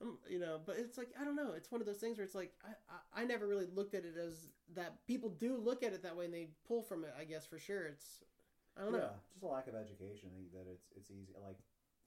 Um, 0.00 0.18
you 0.28 0.38
know, 0.38 0.60
but 0.64 0.76
it's 0.78 0.96
like 0.96 1.08
I 1.20 1.24
don't 1.24 1.36
know. 1.36 1.52
It's 1.56 1.70
one 1.70 1.80
of 1.80 1.86
those 1.86 1.98
things 1.98 2.16
where 2.16 2.24
it's 2.24 2.34
like 2.34 2.52
I, 2.64 2.72
I 2.88 3.22
I 3.22 3.24
never 3.24 3.46
really 3.46 3.66
looked 3.74 3.94
at 3.94 4.04
it 4.04 4.14
as 4.16 4.52
that. 4.74 5.06
People 5.06 5.30
do 5.30 5.56
look 5.56 5.82
at 5.82 5.92
it 5.92 6.02
that 6.02 6.16
way, 6.16 6.24
and 6.24 6.34
they 6.34 6.48
pull 6.66 6.82
from 6.82 7.04
it. 7.04 7.12
I 7.18 7.24
guess 7.24 7.44
for 7.44 7.58
sure. 7.58 7.86
It's 7.86 8.24
I 8.78 8.82
don't 8.82 8.92
know. 8.92 8.98
Yeah, 8.98 9.20
just 9.32 9.42
a 9.42 9.46
lack 9.46 9.66
of 9.66 9.74
education. 9.74 10.30
I 10.32 10.36
think 10.40 10.52
that 10.52 10.66
it's 10.72 10.88
it's 10.96 11.10
easy. 11.10 11.36
Like, 11.36 11.58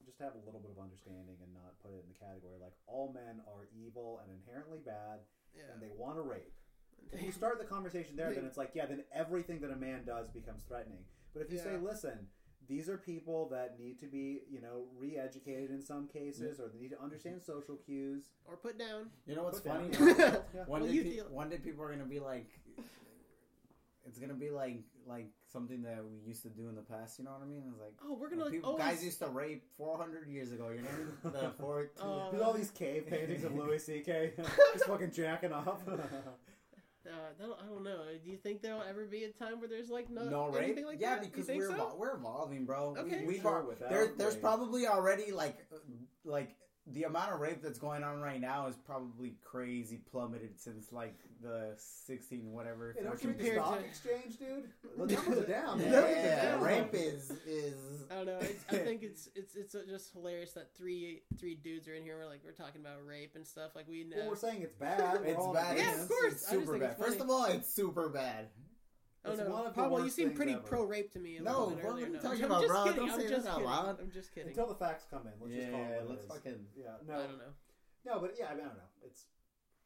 just 0.05 0.17
have 0.19 0.33
a 0.33 0.41
little 0.45 0.59
bit 0.59 0.71
of 0.71 0.81
understanding 0.81 1.37
and 1.41 1.53
not 1.53 1.77
put 1.83 1.93
it 1.93 2.01
in 2.01 2.09
the 2.09 2.17
category 2.17 2.57
like 2.59 2.73
all 2.87 3.13
men 3.13 3.41
are 3.45 3.69
evil 3.77 4.21
and 4.23 4.33
inherently 4.33 4.79
bad, 4.81 5.21
Yeah, 5.53 5.69
and 5.73 5.81
they 5.81 5.93
want 5.93 6.17
to 6.17 6.23
rape. 6.25 6.53
if 7.11 7.21
you 7.21 7.31
start 7.31 7.59
the 7.59 7.65
conversation 7.65 8.15
there, 8.15 8.33
then 8.33 8.45
it's 8.45 8.57
like, 8.57 8.71
yeah, 8.73 8.85
then 8.85 9.03
everything 9.13 9.59
that 9.61 9.71
a 9.71 9.75
man 9.75 10.03
does 10.05 10.29
becomes 10.29 10.63
threatening. 10.63 11.03
But 11.33 11.41
if 11.43 11.51
you 11.51 11.57
say, 11.57 11.77
listen, 11.77 12.27
these 12.67 12.87
are 12.89 12.97
people 12.97 13.49
that 13.49 13.77
need 13.79 13.99
to 13.99 14.05
be, 14.07 14.41
you 14.49 14.61
know, 14.61 14.85
re-educated 14.97 15.69
in 15.69 15.81
some 15.81 16.07
cases, 16.07 16.59
or 16.59 16.69
they 16.73 16.79
need 16.79 16.91
to 16.91 17.01
understand 17.01 17.41
social 17.43 17.75
cues. 17.75 18.23
or 18.45 18.55
put 18.57 18.77
down. 18.79 19.07
You 19.27 19.35
know 19.35 19.43
what's 19.43 19.59
Put 19.59 19.71
funny? 19.73 19.89
Yeah. 20.17 20.37
One 20.65 20.81
Well, 20.81 20.89
day, 20.89 20.95
you 20.95 21.03
pe- 21.03 21.09
feel- 21.15 21.25
one 21.29 21.49
day 21.49 21.57
people 21.57 21.83
are 21.83 21.91
gonna 21.91 22.05
be 22.05 22.19
like, 22.19 22.47
it's 24.05 24.19
gonna 24.19 24.33
be 24.33 24.49
like 24.49 24.83
like 25.07 25.27
something 25.51 25.81
that 25.83 25.99
we 26.05 26.27
used 26.27 26.43
to 26.43 26.49
do 26.49 26.67
in 26.69 26.75
the 26.75 26.81
past. 26.81 27.19
You 27.19 27.25
know 27.25 27.31
what 27.31 27.41
I 27.41 27.45
mean? 27.45 27.63
It's 27.69 27.79
like 27.79 27.93
Oh, 28.03 28.17
we're 28.19 28.29
gonna 28.29 28.43
like 28.43 28.51
people, 28.53 28.71
always. 28.71 28.83
guys 28.85 29.03
used 29.03 29.19
to 29.19 29.27
rape 29.27 29.63
400 29.77 30.27
years 30.27 30.51
ago. 30.51 30.69
You 30.69 30.81
know 30.81 31.29
the 31.31 31.49
four. 31.59 31.91
Oh. 32.01 32.29
There's 32.31 32.43
all 32.43 32.53
these 32.53 32.71
cave 32.71 33.07
paintings 33.07 33.43
of 33.43 33.53
Louis 33.59 33.79
C.K. 33.83 34.33
just 34.73 34.85
fucking 34.85 35.11
jacking 35.11 35.51
off. 35.53 35.81
Uh, 37.05 37.43
I 37.61 37.65
don't 37.67 37.83
know. 37.83 37.99
Do 38.23 38.29
you 38.29 38.37
think 38.37 38.61
there'll 38.61 38.81
ever 38.81 39.05
be 39.05 39.25
a 39.25 39.31
time 39.31 39.59
where 39.59 39.67
there's 39.67 39.89
like 39.89 40.09
no, 40.09 40.23
no 40.23 40.47
rape. 40.47 40.63
anything 40.63 40.85
like 40.85 41.01
yeah, 41.01 41.15
that? 41.15 41.25
You 41.25 41.31
because 41.31 41.47
we're 41.47 41.67
so? 41.67 41.73
evol- 41.73 41.97
we're 41.97 42.15
evolving, 42.15 42.65
bro. 42.65 42.95
Okay. 42.97 43.21
we, 43.21 43.33
we've 43.33 43.41
Sure, 43.41 43.59
al- 43.59 43.67
without 43.67 43.89
there, 43.89 44.11
there's 44.17 44.35
probably 44.35 44.87
already 44.87 45.31
like 45.31 45.57
uh, 45.73 45.77
like 46.23 46.55
the 46.87 47.03
amount 47.03 47.31
of 47.33 47.39
rape 47.39 47.61
that's 47.61 47.79
going 47.79 48.03
on 48.03 48.19
right 48.19 48.41
now 48.41 48.67
is 48.67 48.75
probably 48.75 49.35
crazy 49.41 50.01
plummeted 50.11 50.59
since 50.59 50.91
like 50.91 51.15
the 51.41 51.73
16 51.77 52.51
whatever. 52.51 52.93
Hey, 52.97 53.03
don't 53.05 53.11
14 53.19 53.29
read 53.29 53.39
the 53.39 53.53
stock 53.53 53.79
to- 53.79 53.85
exchange, 53.85 54.37
dude. 54.37 54.69
The 54.97 55.13
numbers 55.15 55.37
are 55.39 55.47
down. 55.47 55.79
Yeah, 55.79 55.85
The 55.85 55.91
numbers 56.01 56.17
are 56.17 56.41
down. 56.51 56.61
rape 56.61 56.93
is 56.93 57.31
is. 57.47 57.75
I 58.11 58.15
don't 58.15 58.25
know. 58.25 58.37
It's, 58.41 58.65
I 58.69 58.75
think 58.77 59.01
it's 59.03 59.29
it's 59.33 59.55
it's 59.55 59.75
uh, 59.75 59.83
just 59.87 60.11
hilarious 60.11 60.51
that 60.53 60.75
three 60.75 61.21
three 61.39 61.55
dudes 61.55 61.87
are 61.87 61.93
in 61.95 62.03
here. 62.03 62.17
We're 62.17 62.25
like 62.29 62.41
we're 62.43 62.51
talking 62.51 62.81
about 62.81 62.97
rape 63.07 63.35
and 63.35 63.47
stuff. 63.47 63.71
Like 63.75 63.87
we 63.87 64.03
know. 64.03 64.17
Well, 64.17 64.29
we're 64.29 64.35
saying 64.35 64.61
it's 64.61 64.75
bad. 64.75 65.21
It's 65.23 65.47
bad. 65.53 65.77
Yeah, 65.77 65.91
It's, 65.93 66.03
of 66.03 66.09
course. 66.09 66.33
It's 66.33 66.49
I 66.49 66.55
just 66.55 66.65
super 66.65 66.71
think 66.73 66.83
bad. 66.83 66.95
it's 66.99 67.05
First 67.07 67.21
of 67.21 67.29
all, 67.29 67.45
it's 67.45 67.73
super 67.73 68.09
bad. 68.09 68.47
I 69.23 69.29
don't 69.29 69.39
It's 69.39 69.47
know. 69.47 69.53
one 69.55 69.65
of 69.65 69.73
Pablo, 69.73 70.03
you 70.03 70.09
seem 70.09 70.31
pretty 70.33 70.55
pro 70.55 70.83
rape 70.83 71.11
to 71.13 71.19
me. 71.19 71.37
A 71.37 71.41
No, 71.41 71.51
little 71.51 71.69
bit 71.71 71.81
bro, 71.81 71.89
what 71.91 71.93
earlier 71.93 72.05
are 72.05 72.09
you 72.09 72.13
now. 72.15 72.21
talking 72.21 72.43
I'm 72.43 72.51
about, 72.51 72.61
just 72.61 72.73
bro? 72.73 72.83
kidding. 72.83 72.99
Don't 72.99 73.09
I'm 73.11 73.21
say 73.21 73.29
just 73.29 73.45
that 73.45 73.51
out 73.51 73.55
kidding. 73.57 73.69
loud. 73.71 73.99
I'm 74.01 74.11
just 74.11 74.35
kidding. 74.35 74.49
Until 74.49 74.67
the 74.67 74.75
facts 74.75 75.05
come 75.09 75.21
in, 75.27 75.33
let's 75.39 75.53
just 75.55 75.71
call 75.71 75.79
it 75.79 75.83
yeah, 75.83 75.95
it 75.95 76.09
let's 76.09 76.25
fucking. 76.25 76.65
Yeah, 76.75 76.83
No, 77.07 77.13
I 77.13 77.17
no, 77.17 77.23
don't 77.27 77.37
know. 77.37 77.53
no, 78.05 78.19
but 78.19 78.35
yeah, 78.37 78.45
I 78.47 78.53
mean, 78.55 78.61
I 78.65 78.67
don't 78.67 78.77
know. 78.77 78.91
It's 79.05 79.27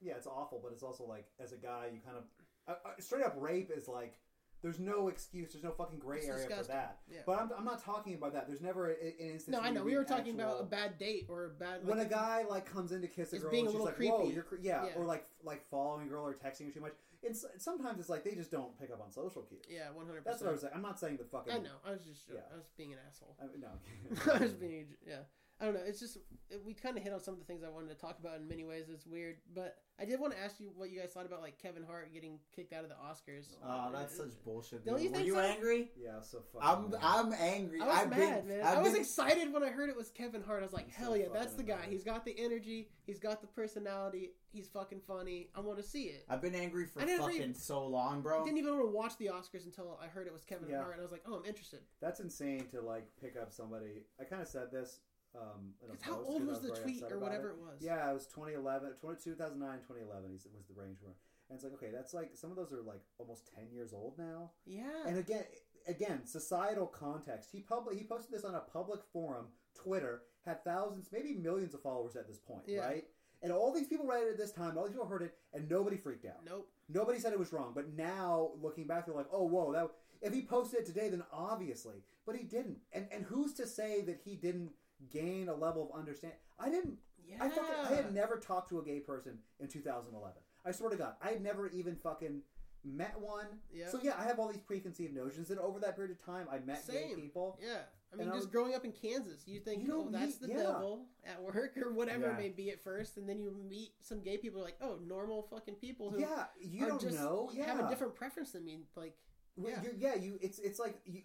yeah, 0.02 0.14
it's 0.14 0.28
awful, 0.28 0.60
but 0.64 0.72
it's 0.74 0.84
also 0.84 1.06
like 1.06 1.28
as 1.40 1.52
a 1.54 1.58
guy, 1.58 1.90
you 1.94 2.00
kind 2.04 2.18
of 2.18 2.24
uh, 2.68 2.72
uh, 2.88 2.92
straight 3.00 3.24
up 3.26 3.36
rape 3.38 3.72
is 3.76 3.88
like 3.88 4.20
there's 4.64 4.80
no 4.80 5.08
excuse, 5.08 5.54
there's 5.54 5.64
no 5.64 5.72
fucking 5.72 6.00
gray 6.00 6.18
It's 6.18 6.28
area 6.30 6.48
for 6.50 6.64
that. 6.64 6.98
Yeah. 7.08 7.20
But 7.28 7.40
I'm, 7.40 7.52
I'm 7.60 7.64
not 7.64 7.80
talking 7.84 8.16
about 8.16 8.34
that. 8.34 8.48
There's 8.48 8.60
never 8.62 8.90
a- 8.90 8.94
an 9.00 9.14
instance. 9.20 9.54
No, 9.54 9.60
where 9.60 9.68
I 9.70 9.72
know. 9.72 9.84
We 9.84 9.96
were 9.96 10.04
talking 10.04 10.34
about 10.34 10.62
a 10.62 10.64
bad 10.64 10.98
date 10.98 11.28
or 11.30 11.46
a 11.46 11.50
bad. 11.50 11.86
when 11.86 12.00
a 12.00 12.06
guy 12.06 12.44
like 12.50 12.66
comes 12.72 12.92
in 12.92 13.02
to 13.02 13.08
kiss 13.08 13.34
a 13.34 13.38
girl, 13.40 13.52
being 13.52 13.66
and 13.68 13.70
a 13.70 13.78
she's 13.78 13.86
little 13.86 14.06
like, 14.08 14.20
"Whoa, 14.20 14.30
you're 14.32 14.42
cre-, 14.44 14.56
yeah. 14.62 14.86
Yeah. 14.86 14.92
or 14.96 15.06
like 15.06 15.26
like 15.44 15.64
following 15.70 16.08
a 16.08 16.10
girl 16.10 16.26
or 16.26 16.34
texting 16.34 16.66
her 16.66 16.72
too 16.72 16.82
much. 16.82 16.94
It's 17.28 17.46
sometimes 17.58 18.00
it's 18.00 18.10
like 18.10 18.24
they 18.24 18.36
just 18.36 18.52
don't 18.52 18.78
pick 18.80 18.92
up 18.92 19.02
on 19.02 19.12
social 19.12 19.42
cues. 19.44 19.66
Yeah, 19.70 19.92
one 19.94 20.06
hundred 20.06 20.24
percent 20.24 20.26
That's 20.26 20.42
what 20.42 20.50
I 20.50 20.52
was 20.52 20.62
saying. 20.62 20.74
I'm 20.76 20.82
not 20.82 21.00
saying 21.00 21.18
the 21.18 21.26
fucking. 21.26 21.54
I 21.54 21.58
know. 21.60 21.78
I 21.86 21.92
was 21.92 22.04
just. 22.04 22.30
Yeah. 22.34 22.42
I 22.52 22.56
was 22.56 22.66
being 22.78 22.94
an 22.94 23.00
asshole. 23.08 23.36
I, 23.40 23.46
no. 23.60 24.34
I 24.34 24.40
was 24.40 24.54
being. 24.54 24.88
Yeah. 25.06 25.28
I 25.60 25.66
don't 25.66 25.74
know. 25.74 25.82
It's 25.86 26.00
just 26.00 26.18
it, 26.50 26.62
we 26.66 26.74
kind 26.74 26.98
of 26.98 27.04
hit 27.04 27.12
on 27.14 27.20
some 27.20 27.34
of 27.34 27.40
the 27.40 27.46
things 27.46 27.64
I 27.64 27.70
wanted 27.70 27.90
to 27.90 27.96
talk 27.96 28.20
about 28.20 28.38
in 28.38 28.48
many 28.48 28.64
ways. 28.64 28.86
It's 28.94 29.06
weird, 29.08 29.38
but 29.56 29.78
I 30.00 30.06
did 30.06 30.20
want 30.20 30.34
to 30.34 30.40
ask 30.40 30.60
you 30.60 30.70
what 30.76 30.92
you 30.92 31.00
guys 31.00 31.10
thought 31.12 31.26
about 31.26 31.42
like 31.42 31.58
Kevin 31.60 31.84
Hart 31.84 32.14
getting 32.14 32.38
kicked 32.56 32.74
out 32.74 32.84
of 32.84 32.90
the 32.90 32.96
Oscars. 32.96 33.48
Oh, 33.66 33.90
that's 33.92 34.20
Uh, 34.20 34.26
such 34.26 34.44
bullshit. 34.46 34.86
Don't 34.86 34.98
dude. 34.98 35.06
you 35.06 35.10
Were 35.10 35.16
think 35.18 35.28
you 35.28 35.34
so? 35.34 35.40
angry? 35.40 35.92
yeah, 35.98 36.22
so 36.22 36.42
fucking. 36.54 36.68
I'm 36.68 36.90
mad. 36.92 37.00
I'm 37.02 37.34
angry. 37.34 37.82
I 37.82 37.86
was 37.88 37.98
I've 37.98 38.10
mad, 38.12 38.48
been, 38.48 38.58
man. 38.60 38.68
I've 38.68 38.78
I 38.78 38.82
was 38.82 38.92
been- 38.92 39.02
excited 39.02 39.52
when 39.52 39.64
I 39.64 39.70
heard 39.70 39.90
it 39.90 39.96
was 39.98 40.10
Kevin 40.12 40.44
Hart. 40.44 40.62
I 40.62 40.66
was 40.66 40.74
like, 40.74 40.86
I'm 40.86 40.92
hell 40.92 41.12
so 41.14 41.16
yeah, 41.18 41.26
that's 41.34 41.54
the 41.56 41.64
guy. 41.64 41.74
annoyed. 41.80 41.90
He's 41.90 42.04
got 42.04 42.24
the 42.24 42.36
energy. 42.38 42.90
He's 43.08 43.20
got 43.20 43.42
the 43.42 43.48
personality. 43.48 44.34
He's 44.52 44.68
fucking 44.68 45.02
funny. 45.08 45.50
I 45.56 45.60
want 45.62 45.78
to 45.80 45.84
see 45.84 46.04
it. 46.04 46.24
I've 46.30 46.42
been 46.42 46.56
angry 46.56 46.86
for 46.86 47.00
fucking 47.00 47.26
read- 47.26 47.58
so 47.58 47.86
long, 47.88 48.20
I 48.20 48.22
bro. 48.22 48.44
didn't 48.46 48.60
even 48.60 48.78
want 48.78 48.90
to 48.92 48.96
watch 48.96 49.18
the 49.18 49.28
Oscars 49.34 49.66
until 49.66 50.00
I 50.02 50.06
heard 50.08 50.28
it 50.28 50.34
was 50.34 50.44
Kevin 50.44 50.70
Yeah. 50.70 50.78
Hart, 50.82 50.92
and 50.94 51.00
I 51.02 51.04
was 51.04 51.12
like, 51.12 51.24
oh, 51.28 51.36
I'm 51.36 51.46
interested. 51.46 51.80
That's 52.00 52.20
insane 52.20 52.68
to 52.72 52.82
like 52.82 53.08
pick 53.20 53.36
up 53.36 53.52
somebody. 53.52 54.04
I 54.20 54.24
kind 54.24 54.42
of 54.44 54.48
said 54.48 54.72
this. 54.72 55.00
Um, 55.38 55.74
in 55.84 55.90
a 55.90 55.94
'Cause 55.94 56.02
how 56.02 56.22
old 56.24 56.46
was 56.46 56.62
the 56.62 56.72
tweet 56.72 57.04
or 57.12 57.20
whatever 57.20 57.50
it. 57.50 57.54
it 57.54 57.60
was? 57.60 57.82
Yeah, 57.82 58.10
it 58.10 58.14
was 58.14 58.28
2011, 58.28 58.94
20, 58.96 59.22
2009, 59.22 59.82
2011 59.82 60.34
is- 60.34 60.48
was 60.48 60.66
the 60.68 60.74
range 60.74 61.02
it. 61.04 61.16
And 61.50 61.56
it's 61.56 61.64
like, 61.64 61.74
okay, 61.74 61.92
that's 61.92 62.14
like 62.14 62.36
some 62.36 62.50
of 62.50 62.58
those 62.58 62.74
are 62.74 62.82
like 62.82 63.02
almost 63.20 63.48
10 63.54 63.72
years 63.72 63.94
old 63.94 64.18
now. 64.18 64.52
Yeah. 64.66 65.06
And 65.06 65.18
again, 65.18 65.46
again, 65.86 66.26
societal 66.26 66.88
context. 66.88 67.52
He 67.52 67.62
public 67.62 67.98
he 67.98 68.06
posted 68.06 68.32
this 68.34 68.44
on 68.44 68.56
a 68.56 68.62
public 68.62 69.04
forum, 69.04 69.48
Twitter, 69.74 70.24
had 70.44 70.64
thousands, 70.64 71.12
maybe 71.12 71.34
millions 71.34 71.74
of 71.74 71.82
followers 71.82 72.16
at 72.16 72.28
this 72.28 72.40
point, 72.40 72.68
Yeah. 72.68 72.86
right? 72.86 73.08
And 73.44 73.52
all 73.54 73.72
these 73.72 73.88
people 73.88 74.08
read 74.08 74.24
it 74.24 74.32
at 74.32 74.38
this 74.38 74.52
time, 74.52 74.78
all 74.78 74.86
these 74.86 74.94
people 74.94 75.06
heard 75.08 75.22
it, 75.22 75.38
and 75.54 75.70
nobody 75.70 75.96
freaked 75.98 76.26
out. 76.26 76.44
nope. 76.44 76.68
Nobody 76.90 77.20
said 77.20 77.34
it 77.34 77.40
was 77.40 77.52
wrong, 77.54 77.74
but 77.74 77.90
now 77.94 78.54
looking 78.62 78.88
back, 78.88 79.06
they're 79.06 79.14
like, 79.14 79.28
"Oh, 79.32 79.44
whoa!" 79.46 79.74
That 79.74 79.92
if 80.22 80.34
he 80.34 80.46
posted 80.46 80.80
it 80.80 80.86
today, 80.86 81.10
then 81.10 81.24
obviously, 81.32 82.04
but 82.26 82.36
he 82.36 82.44
didn't. 82.46 82.82
And 82.94 83.08
and 83.12 83.26
who's 83.26 83.54
to 83.56 83.68
say 83.68 84.02
that 84.04 84.18
he 84.22 84.36
didn't 84.38 84.74
gain 85.10 85.50
a 85.50 85.54
level 85.56 85.90
of 85.92 85.98
understanding? 86.00 86.40
I 86.60 86.70
didn't. 86.70 86.98
Yeah. 87.26 87.38
I 87.42 87.50
fucking, 87.50 87.64
I 87.92 87.94
had 87.96 88.14
never 88.14 88.38
talked 88.38 88.70
to 88.70 88.80
a 88.80 88.84
gay 88.84 89.00
person 89.00 89.38
in 89.60 89.68
2011. 89.68 90.34
I 90.66 90.72
swear 90.72 90.90
to 90.92 90.96
God, 90.98 91.14
I 91.22 91.30
had 91.30 91.42
never 91.42 91.70
even 91.70 91.96
fucking 91.96 92.42
met 92.86 93.20
one. 93.20 93.46
Yeah. 93.74 93.90
So 93.90 94.00
yeah, 94.02 94.14
I 94.18 94.24
have 94.24 94.40
all 94.40 94.48
these 94.48 94.62
preconceived 94.62 95.14
notions, 95.14 95.50
and 95.50 95.60
over 95.60 95.80
that 95.80 95.96
period 95.96 96.12
of 96.18 96.24
time, 96.26 96.48
I 96.52 96.60
met 96.60 96.88
gay 96.90 97.12
people. 97.16 97.60
Yeah. 97.62 97.80
I 98.14 98.16
mean, 98.16 98.22
And 98.28 98.30
I 98.32 98.36
just 98.36 98.46
was- 98.48 98.52
growing 98.54 98.74
up 98.74 98.86
in 98.86 98.94
Kansas, 98.94 99.46
you 99.46 99.60
think, 99.60 99.84
You 99.84 99.94
oh, 99.94 100.10
that's 100.10 100.40
meet- 100.40 100.42
the 100.42 100.48
yeah. 100.48 100.64
devil 100.64 101.08
at 101.26 101.42
work 101.44 101.78
or 101.78 101.92
whatever 101.92 102.28
Yeah. 102.28 102.34
it 102.36 102.38
may 102.38 102.50
be 102.50 102.72
at 102.72 102.82
first, 102.82 103.18
and 103.18 103.28
then 103.28 103.38
you 103.40 103.52
meet 103.52 103.92
some 104.00 104.22
gay 104.22 104.38
people 104.38 104.62
like, 104.62 104.78
oh, 104.80 104.98
normal 105.06 105.44
fucking 105.44 105.76
people 105.76 106.12
who 106.12 106.22
Yeah, 106.22 106.46
you 106.62 106.86
don't 106.86 107.02
just 107.02 107.18
know. 107.18 107.50
Yeah, 107.54 107.66
have 107.66 107.86
a 107.86 107.90
different 107.90 108.16
preference 108.16 108.52
than 108.54 108.64
me. 108.64 108.86
Like, 108.96 109.18
Well, 109.58 109.74
yeah. 109.84 109.90
yeah. 109.98 110.16
You. 110.16 110.38
It's 110.42 110.60
it's 110.60 110.80
like 110.80 111.02
you. 111.04 111.24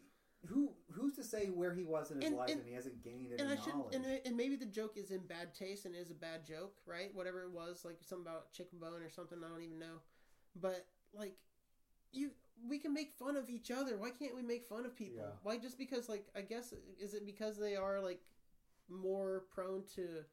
Who 0.49 0.73
who's 0.91 1.15
to 1.15 1.23
say 1.25 1.47
where 1.51 1.73
he 1.73 1.85
was 1.85 2.11
in 2.11 2.17
his 2.21 2.27
And- 2.27 2.37
life 2.37 2.51
and- 2.51 2.61
and, 2.61 2.69
he 2.69 2.75
hasn't 2.75 3.01
gained 3.03 3.33
any 3.33 3.41
and 3.41 3.51
I 3.51 3.55
knowledge? 3.67 3.95
and, 3.95 4.05
and 4.05 4.37
maybe 4.37 4.57
the 4.57 4.67
joke 4.67 4.97
is 4.97 5.11
in 5.13 5.21
bad 5.27 5.55
taste 5.55 5.87
and 5.87 5.95
is 5.95 6.11
a 6.11 6.15
bad 6.15 6.45
joke, 6.45 6.75
right? 6.85 7.15
Whatever 7.15 7.43
it 7.45 7.51
was, 7.53 7.85
like 7.85 8.03
something 8.03 8.27
about 8.27 8.53
chicken 8.53 8.79
bone 8.81 9.03
or 9.03 9.09
something. 9.09 9.39
I 9.43 9.49
don't 9.49 9.63
even 9.63 9.79
know, 9.79 10.01
but 10.57 10.87
like, 11.15 11.37
you, 12.13 12.33
we 12.69 12.79
can 12.79 12.93
make 12.93 13.13
fun 13.13 13.37
of 13.37 13.49
each 13.49 13.71
other. 13.71 13.97
Why 13.97 14.11
can't 14.11 14.35
we 14.35 14.43
make 14.43 14.67
fun 14.67 14.85
of 14.85 14.97
people? 14.97 15.19
Yeah. 15.19 15.33
Why 15.45 15.59
just 15.59 15.79
because, 15.79 16.09
like, 16.09 16.27
I 16.35 16.41
guess 16.43 16.75
is 17.01 17.15
it 17.15 17.25
because 17.25 17.57
they 17.57 17.77
are 17.77 18.01
like 18.01 18.21
more 18.89 19.45
prone 19.55 19.85
to 19.95 20.25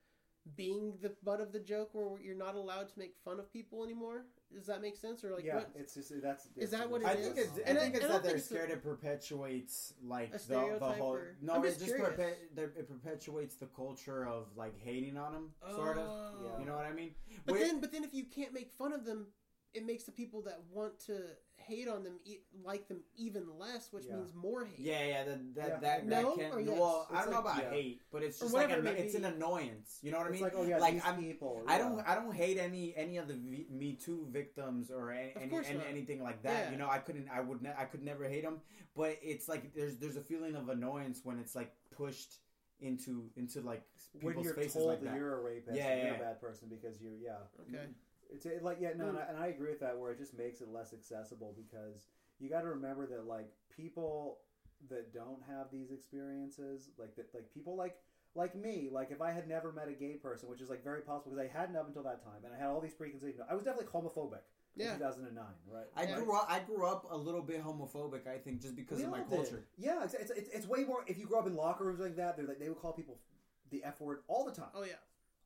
being 0.56 0.98
the 1.02 1.14
butt 1.24 1.40
of 1.40 1.52
the 1.52 1.60
joke, 1.60 1.90
where 1.94 2.20
you're 2.20 2.36
not 2.36 2.56
allowed 2.56 2.90
to 2.90 2.98
make 3.00 3.16
fun 3.24 3.40
of 3.40 3.52
people 3.54 3.84
anymore? 3.84 4.26
Does 4.54 4.66
that 4.66 4.82
make 4.82 4.98
sense? 4.98 5.24
Or 5.24 5.32
like, 5.36 5.46
yeah, 5.46 5.56
what? 5.56 5.70
it's 5.76 5.94
just 5.94 6.12
that's. 6.22 6.48
Is 6.56 6.72
that 6.72 6.90
what 6.90 7.02
it 7.02 7.08
I 7.08 7.12
is? 7.14 7.26
think 7.26 7.38
it's 7.38 7.58
I 7.60 7.62
And 7.70 7.78
I- 7.78 7.82
think 7.82 7.96
it's 7.96 8.08
that 8.08 8.24
they're 8.24 8.32
think 8.34 8.44
scared 8.46 8.72
it 8.72 8.84
perpetuates 8.84 9.94
like 10.04 10.32
the, 10.32 10.78
the 10.80 10.86
whole 10.86 11.14
or- 11.14 11.36
no 11.42 11.62
it 11.64 11.78
just 11.80 11.94
perpe- 11.96 12.34
it 12.58 12.88
perpetuates 12.88 13.56
the 13.56 13.68
culture 13.68 14.26
of 14.28 14.48
like 14.56 14.76
hating 14.80 15.18
on 15.18 15.34
them 15.34 15.52
sort 15.76 15.98
of 15.98 16.08
Oh. 16.08 16.58
you 16.60 16.66
know 16.66 16.76
what 16.76 16.86
I 16.86 16.94
mean 16.94 17.12
But 17.46 17.56
then, 17.60 17.80
but 17.80 17.92
then, 17.92 18.04
if 18.04 18.14
you 18.14 18.26
can't 18.26 18.54
make 18.54 18.72
fun 18.72 18.92
of 18.94 19.06
them, 19.06 19.28
it 19.74 19.86
makes 19.86 20.04
the 20.06 20.12
people 20.12 20.42
that 20.44 20.60
want 20.72 21.00
to 21.06 21.22
hate 21.68 21.88
on 21.88 22.04
them 22.04 22.20
e- 22.26 22.40
like 22.64 22.88
them 22.88 23.02
even 23.18 23.44
less, 23.58 23.92
which 23.92 24.06
Yeah. 24.08 24.16
means 24.16 24.34
more 24.34 24.66
hate. 24.66 24.80
yeah 24.80 25.06
yeah 25.06 25.24
that 25.26 25.56
that 25.56 25.68
Yeah. 25.70 25.80
that, 25.80 26.06
No, 26.06 26.36
that 26.38 26.52
can 26.52 26.66
yes? 26.66 26.78
well 26.80 27.08
I 27.12 27.22
don't 27.22 27.32
know 27.32 27.40
about 27.40 27.58
yeah. 27.64 27.70
hate 27.72 28.02
but 28.12 28.24
it's 28.24 28.40
just 28.40 28.54
like 28.54 28.70
whatever 28.70 28.88
an, 28.88 28.96
it 28.96 29.00
it's 29.06 29.16
an 29.16 29.26
annoyance 29.26 30.00
you 30.02 30.12
know 30.12 30.18
what 30.20 30.28
I 30.28 30.32
mean 30.32 30.42
like 30.42 30.54
oh 30.56 30.64
yeah, 30.64 30.78
Like, 30.80 30.94
these 30.96 31.04
I'm- 31.04 31.20
people. 31.22 31.64
I 31.68 31.78
don't. 31.78 32.00
I 32.08 32.16
don't 32.16 32.34
hate 32.34 32.58
any 32.58 32.96
any 32.96 33.18
of 33.18 33.28
the 33.28 33.36
v, 33.36 33.68
Me 33.70 33.94
Too 33.94 34.28
victims 34.30 34.90
or 34.92 35.12
any, 35.12 35.34
any, 35.36 35.56
any 35.66 35.82
anything 35.88 36.22
like 36.24 36.42
that. 36.44 36.66
Yeah. 36.66 36.72
You 36.72 36.78
know, 36.78 36.90
I 36.90 37.00
couldn't. 37.00 37.28
I 37.32 37.40
would. 37.42 37.62
Ne- 37.62 37.76
I 37.78 37.86
could 37.86 38.04
never 38.04 38.28
hate 38.28 38.44
them. 38.44 38.62
But 38.96 39.18
it's 39.22 39.48
like 39.48 39.74
there's 39.74 39.98
there's 39.98 40.16
a 40.18 40.22
feeling 40.22 40.56
of 40.56 40.70
annoyance 40.70 41.22
when 41.24 41.38
it's 41.40 41.56
like 41.56 41.74
pushed 41.92 42.36
into 42.82 43.30
into 43.36 43.60
like 43.62 43.84
people's 44.14 44.36
when 44.36 44.44
you're 44.46 44.54
faces 44.54 44.74
told 44.74 44.88
like 44.88 45.02
that, 45.02 45.12
that. 45.12 45.16
you're 45.18 45.40
a 45.40 45.42
rapist, 45.42 45.76
Yeah, 45.78 45.90
and 45.90 46.00
you're 46.02 46.12
yeah. 46.12 46.16
a 46.16 46.24
bad 46.24 46.42
person 46.42 46.70
because 46.70 47.02
you 47.02 47.12
yeah. 47.22 47.38
Okay. 47.60 47.88
It's 48.30 48.46
it, 48.46 48.64
like 48.64 48.78
yeah 48.80 48.92
no, 48.96 49.06
Mm. 49.06 49.10
and, 49.10 49.18
I, 49.18 49.22
and 49.30 49.38
I 49.38 49.48
agree 49.48 49.70
with 49.70 49.80
that. 49.82 49.98
Where 49.98 50.12
it 50.12 50.18
just 50.18 50.38
makes 50.38 50.62
it 50.62 50.70
less 50.70 50.94
accessible 50.94 51.56
because 51.58 52.08
you 52.40 52.50
got 52.50 52.62
to 52.62 52.70
remember 52.70 53.06
that 53.08 53.26
like 53.28 53.50
people 53.76 54.40
that 54.90 55.14
don't 55.14 55.42
have 55.48 55.72
these 55.72 55.92
experiences, 55.92 56.90
like 56.98 57.16
that, 57.16 57.34
like 57.34 57.52
people 57.54 57.76
like 57.76 57.98
like 58.36 58.56
me, 58.56 58.90
like 58.92 59.10
if 59.12 59.22
I 59.22 59.32
had 59.32 59.48
never 59.48 59.72
met 59.72 59.88
a 59.88 59.94
gay 59.94 60.14
person, 60.14 60.50
which 60.50 60.62
is 60.62 60.70
like 60.70 60.84
very 60.84 61.02
possible 61.02 61.32
because 61.36 61.50
I 61.50 61.60
hadn't 61.60 61.76
up 61.76 61.88
until 61.88 62.04
that 62.04 62.24
time, 62.24 62.46
and 62.46 62.54
I 62.54 62.58
had 62.58 62.68
all 62.68 62.80
these 62.80 62.94
preconceived. 62.94 63.40
I 63.50 63.56
was 63.56 63.64
definitely 63.64 63.92
homophobic 63.92 64.42
Yeah. 64.76 64.94
in 64.94 65.00
2009, 65.00 65.44
right? 65.68 65.88
I 65.96 66.04
Yeah. 66.04 66.16
grew 66.20 66.36
up. 66.36 66.46
I 66.48 66.60
grew 66.60 66.86
up 66.86 67.08
a 67.10 67.18
little 67.18 67.42
bit 67.42 67.64
homophobic. 67.64 68.28
I 68.28 68.38
think 68.38 68.62
just 68.62 68.76
because 68.76 69.00
We 69.00 69.06
of 69.06 69.10
my 69.10 69.22
all 69.22 69.26
did. 69.26 69.36
culture. 69.38 69.64
Yeah, 69.78 70.04
it's, 70.04 70.14
it's, 70.14 70.30
it's, 70.32 70.50
it's 70.50 70.68
way 70.68 70.84
more. 70.84 71.04
If 71.08 71.18
you 71.18 71.26
grow 71.26 71.40
up 71.40 71.48
in 71.48 71.56
locker 71.56 71.84
rooms 71.86 72.00
like 72.00 72.16
that, 72.18 72.38
they're 72.38 72.46
like 72.46 72.60
they 72.60 72.70
would 72.70 72.80
call 72.80 72.94
people 72.94 73.20
the 73.72 73.84
f 73.84 74.00
word 74.00 74.20
all 74.28 74.46
the 74.46 74.52
time, 74.52 74.70
Oh 74.76 74.84
yeah. 74.84 74.94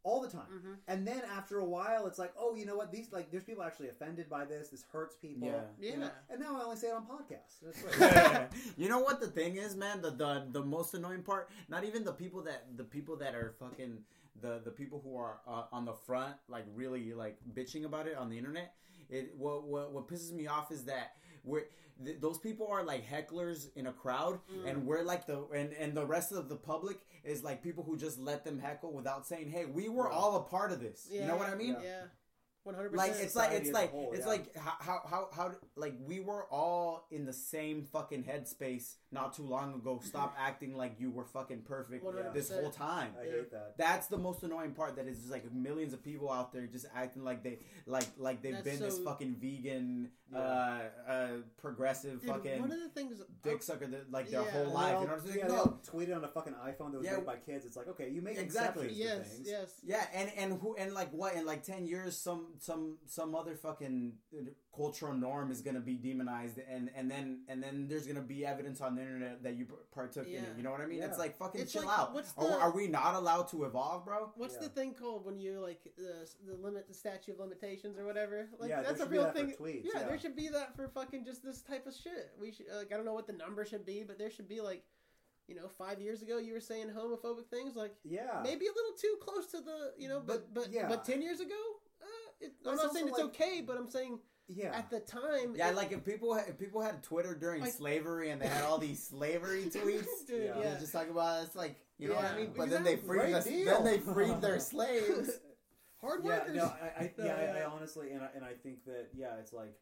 All 0.04 0.22
the 0.22 0.30
time. 0.30 0.46
hmm 0.50 0.74
And 0.88 1.08
then 1.08 1.22
after 1.36 1.60
a 1.60 1.66
while, 1.66 2.08
it's 2.08 2.20
like, 2.20 2.34
oh, 2.38 2.56
you 2.56 2.66
know 2.66 2.76
what? 2.76 2.92
These 2.92 3.12
like, 3.12 3.32
there's 3.32 3.44
people 3.44 3.64
actually 3.64 3.90
offended 3.90 4.30
by 4.30 4.46
this. 4.46 4.70
This 4.70 4.84
hurts 4.92 5.16
people. 5.16 5.48
Yeah. 5.48 5.92
you 5.92 5.98
know? 5.98 6.06
Yeah. 6.06 6.34
And 6.34 6.42
now 6.42 6.60
I 6.60 6.64
only 6.64 6.78
say 6.78 6.88
it 6.88 6.94
on 6.94 7.06
podcasts. 7.06 7.62
That's 7.64 8.02
right. 8.02 8.48
you 8.78 8.90
know 8.90 9.00
what 9.00 9.20
the 9.20 9.28
thing 9.28 9.56
is, 9.58 9.76
man? 9.76 10.02
The, 10.02 10.12
the 10.12 10.48
the 10.52 10.64
most 10.64 10.94
annoying 10.94 11.24
part, 11.24 11.50
not 11.70 11.84
even 11.84 12.04
the 12.04 12.14
people 12.14 12.44
that 12.44 12.66
the 12.76 12.84
people 12.84 13.16
that 13.18 13.34
are 13.36 13.56
fucking 13.60 14.00
the 14.42 14.62
the 14.64 14.72
people 14.72 15.02
who 15.04 15.18
are 15.18 15.40
uh, 15.48 15.64
on 15.72 15.86
the 15.86 15.94
front, 15.94 16.36
like 16.50 16.66
really 16.76 17.14
like 17.14 17.38
bitching 17.56 17.86
about 17.86 18.08
it 18.08 18.16
on 18.18 18.30
the 18.30 18.38
internet. 18.38 18.74
It 19.10 19.34
what 19.38 19.64
what 19.64 19.92
what 19.94 20.08
pisses 20.08 20.32
me 20.32 20.48
off 20.48 20.72
is 20.72 20.86
that 20.86 21.14
we're 21.44 21.64
th- 22.04 22.20
those 22.22 22.38
people 22.40 22.68
are 22.70 22.84
like 22.84 23.04
hecklers 23.08 23.68
in 23.76 23.88
a 23.88 23.94
crowd, 23.94 24.40
Mm. 24.52 24.70
and 24.70 24.86
we're 24.88 25.04
like 25.04 25.26
the 25.28 25.46
and 25.54 25.74
and 25.74 25.96
the 25.96 26.06
rest 26.06 26.32
of 26.32 26.50
the 26.50 26.56
public 26.56 26.98
is 27.24 27.44
like 27.44 27.62
people 27.64 27.84
who 27.84 27.96
just 27.98 28.20
let 28.20 28.44
them 28.44 28.60
heckle 28.60 28.92
without 28.94 29.26
saying, 29.28 29.50
"Hey, 29.50 29.66
we 29.66 29.90
were 29.90 30.06
Right. 30.06 30.14
all 30.14 30.36
a 30.38 30.44
part 30.44 30.72
of 30.72 30.80
this." 30.80 31.08
You 31.12 31.26
know 31.26 31.36
what 31.36 31.50
I 31.50 31.56
mean? 31.56 31.78
Yeah, 31.82 32.04
One 32.64 32.76
hundred 32.76 32.92
percent. 32.94 33.12
like 33.14 33.22
it's 33.22 33.36
like 33.36 33.52
it's 33.52 33.72
like 33.72 33.92
whole, 33.92 34.12
it's 34.14 34.22
yeah. 34.22 34.28
like 34.28 34.56
how, 34.58 34.76
how 34.80 35.02
how 35.10 35.30
how 35.34 35.52
like 35.76 35.96
we 36.00 36.20
were 36.20 36.46
all 36.52 37.08
in 37.12 37.26
the 37.26 37.34
same 37.34 37.84
fucking 37.84 38.24
headspace 38.24 38.96
not 39.14 39.34
too 39.36 39.44
long 39.44 39.74
ago. 39.76 40.00
Stop 40.04 40.36
acting 40.40 40.76
like 40.76 41.00
you 41.00 41.12
were 41.12 41.26
fucking 41.26 41.62
perfect 41.62 42.04
100%. 42.04 42.34
this 42.34 42.52
whole 42.52 42.70
time. 42.72 43.12
I 43.20 43.26
hate 43.26 43.52
that. 43.52 43.76
That's 43.78 44.08
the 44.08 44.18
most 44.18 44.44
annoying 44.44 44.72
part. 44.74 44.96
That 44.96 45.08
is 45.08 45.20
just 45.20 45.32
like 45.32 45.52
millions 45.54 45.94
of 45.94 46.04
people 46.04 46.32
out 46.32 46.52
there 46.52 46.66
just 46.68 46.86
acting 46.96 47.24
like 47.24 47.44
they 47.44 47.60
like 47.86 48.08
like 48.18 48.42
they've 48.42 48.54
That's 48.54 48.64
been 48.66 48.80
this 48.80 48.98
fucking 49.00 49.36
vegan, 49.40 50.10
Yeah. 50.32 50.40
uh, 50.40 51.12
uh, 51.12 51.28
progressive 51.58 52.20
Dude, 52.22 52.30
fucking 52.30 52.60
one 52.60 52.72
of 52.72 52.80
the 52.80 52.90
things 52.90 53.22
dick 53.44 53.62
sucker 53.64 53.88
that, 53.88 54.12
like 54.12 54.30
their 54.30 54.42
Yeah. 54.42 54.52
whole 54.52 54.62
And 54.62 54.72
And 54.72 54.74
life. 54.74 54.88
You 54.88 54.94
know 55.08 55.14
what 55.14 55.20
I'm 55.22 55.26
saying? 55.28 55.40
yeah, 55.40 55.48
they 55.48 55.54
No. 55.54 55.60
all 55.62 55.80
tweeted 55.86 56.16
on 56.16 56.24
a 56.24 56.28
fucking 56.28 56.54
iPhone 56.54 56.92
that 56.92 56.98
was 56.98 57.06
Yeah. 57.06 57.18
made 57.18 57.26
by 57.26 57.36
kids. 57.38 57.66
It's 57.66 57.78
like, 57.78 57.88
okay, 57.90 58.10
you 58.10 58.22
make 58.22 58.38
Exactly. 58.38 58.92
yes, 58.92 59.28
things. 59.30 59.48
yes. 59.48 59.80
Yeah, 59.84 60.06
and 60.14 60.32
and 60.36 60.60
who 60.60 60.76
and 60.76 60.94
like 60.94 61.12
what 61.12 61.36
in 61.36 61.46
like 61.46 61.64
ten 61.64 61.86
years 61.86 62.18
some 62.18 62.56
some 62.60 62.98
some 63.06 63.36
other 63.36 63.56
fucking 63.56 64.14
cultural 64.76 65.14
norm 65.14 65.52
is 65.52 65.62
gonna 65.62 65.80
be 65.80 65.94
demonized 65.94 66.58
and 66.68 66.90
and 66.96 67.10
then 67.10 67.42
and 67.48 67.62
then 67.62 67.86
there's 67.88 68.08
gonna 68.08 68.22
be 68.22 68.44
evidence 68.46 68.82
on 68.82 68.96
the 68.96 69.02
internet 69.02 69.44
that 69.44 69.56
you 69.56 69.68
partook 69.92 70.28
in 70.28 70.44
it. 70.44 70.50
You 70.58 70.64
know 70.64 70.72
what 70.72 70.82
I 70.82 70.88
mean? 70.88 70.98
Yeah. 71.00 71.06
It's 71.06 71.20
like 71.20 71.38
fucking 71.38 71.62
It's 71.62 71.72
chill 71.74 71.86
like, 71.86 72.00
out. 72.00 72.14
what's 72.14 72.34
Are, 72.38 72.48
the- 72.48 72.60
are 72.60 72.72
we 72.72 72.88
not 72.88 73.14
allowed 73.16 73.48
to 73.50 73.66
evolve, 73.66 74.04
bro? 74.06 74.32
What's 74.36 74.58
the 74.58 74.70
thing 74.70 74.94
called 74.96 75.26
when 75.26 75.40
you 75.40 75.60
like 75.60 75.84
the 75.96 76.28
the 76.48 76.56
limit 76.56 76.88
the 76.88 76.94
statute 76.94 77.34
of 77.34 77.40
limitations 77.40 78.00
or 78.00 78.06
whatever? 78.06 78.50
Like 78.60 78.70
Yeah, 78.70 78.82
that's 78.82 79.02
a 79.02 79.06
real 79.06 79.24
that 79.26 79.36
thing. 79.36 79.52
tweets, 79.60 79.84
yeah, 79.86 79.92
yeah. 80.02 80.08
there 80.08 80.18
should 80.18 80.36
be 80.36 80.48
that 80.50 80.76
for 80.76 80.88
fucking 80.88 81.24
just 81.24 81.44
this 81.44 81.62
type 81.62 81.86
of 81.86 81.94
shit. 81.94 82.32
We 82.42 82.52
should 82.52 82.66
like 82.76 82.92
I 82.92 82.96
don't 82.98 83.06
know 83.06 83.14
what 83.14 83.28
the 83.28 83.34
number 83.34 83.66
should 83.66 83.86
be, 83.86 84.04
but 84.04 84.18
there 84.18 84.32
should 84.32 84.48
be 84.50 84.60
like, 84.60 84.84
you 85.48 85.54
know, 85.54 85.68
five 85.68 86.00
years 86.02 86.24
ago 86.24 86.40
you 86.40 86.52
were 86.54 86.60
saying 86.60 86.88
homophobic 86.98 87.46
things 87.52 87.76
like 87.76 87.94
Yeah. 88.04 88.42
maybe 88.44 88.66
a 88.66 88.74
little 88.74 88.94
too 89.00 89.18
close 89.22 89.46
to 89.52 89.62
the 89.62 89.94
you 90.00 90.08
know, 90.08 90.20
but 90.20 90.52
but 90.52 90.64
But, 90.66 90.74
yeah. 90.74 90.88
but 90.90 91.06
ten 91.06 91.22
years 91.22 91.42
ago, 91.42 91.62
uh, 92.02 92.06
it, 92.42 92.54
I'm 92.66 92.76
not 92.76 92.92
saying 92.92 93.08
it's 93.10 93.18
like- 93.20 93.28
okay, 93.28 93.62
but 93.62 93.78
I'm 93.78 93.90
saying 93.92 94.20
Yeah. 94.48 94.76
at 94.78 94.90
the 94.90 95.00
time, 95.00 95.56
Yeah, 95.56 95.70
it- 95.70 95.76
like 95.76 95.92
if 95.92 96.04
people 96.06 96.34
if 96.36 96.58
people 96.60 96.82
had 96.82 97.02
Twitter 97.04 97.34
during 97.36 97.62
Like- 97.62 97.74
slavery 97.74 98.30
and 98.32 98.42
they 98.42 98.48
had 98.48 98.64
all 98.64 98.78
these 98.78 99.02
slavery 99.04 99.64
tweets. 99.70 100.26
dude, 100.28 100.44
Yeah. 100.44 100.60
yeah. 100.60 100.80
Just 100.80 100.92
talk 100.94 101.10
about 101.10 101.44
it's 101.46 101.56
like 101.56 101.76
you 101.98 102.10
know 102.10 102.16
what 102.16 102.26
I 102.26 102.36
mean, 102.38 102.54
but 102.56 102.70
then 102.70 102.84
they 102.84 102.98
freed 102.98 103.32
Great 103.32 103.44
the, 103.44 103.64
then 103.66 103.84
they 103.84 104.00
freed 104.00 104.42
their 104.42 104.60
slaves. 104.72 105.30
hard 106.02 106.24
yeah, 106.26 106.40
workers. 106.40 106.56
no, 106.56 106.64
I, 106.66 106.88
I 107.04 107.14
yeah, 107.18 107.54
I, 107.56 107.60
I 107.62 107.66
honestly, 107.72 108.12
and 108.12 108.22
I, 108.24 108.30
and 108.36 108.44
I 108.44 108.54
think 108.54 108.84
that 108.86 109.10
yeah, 109.14 109.36
it's 109.40 109.54
like 109.54 109.74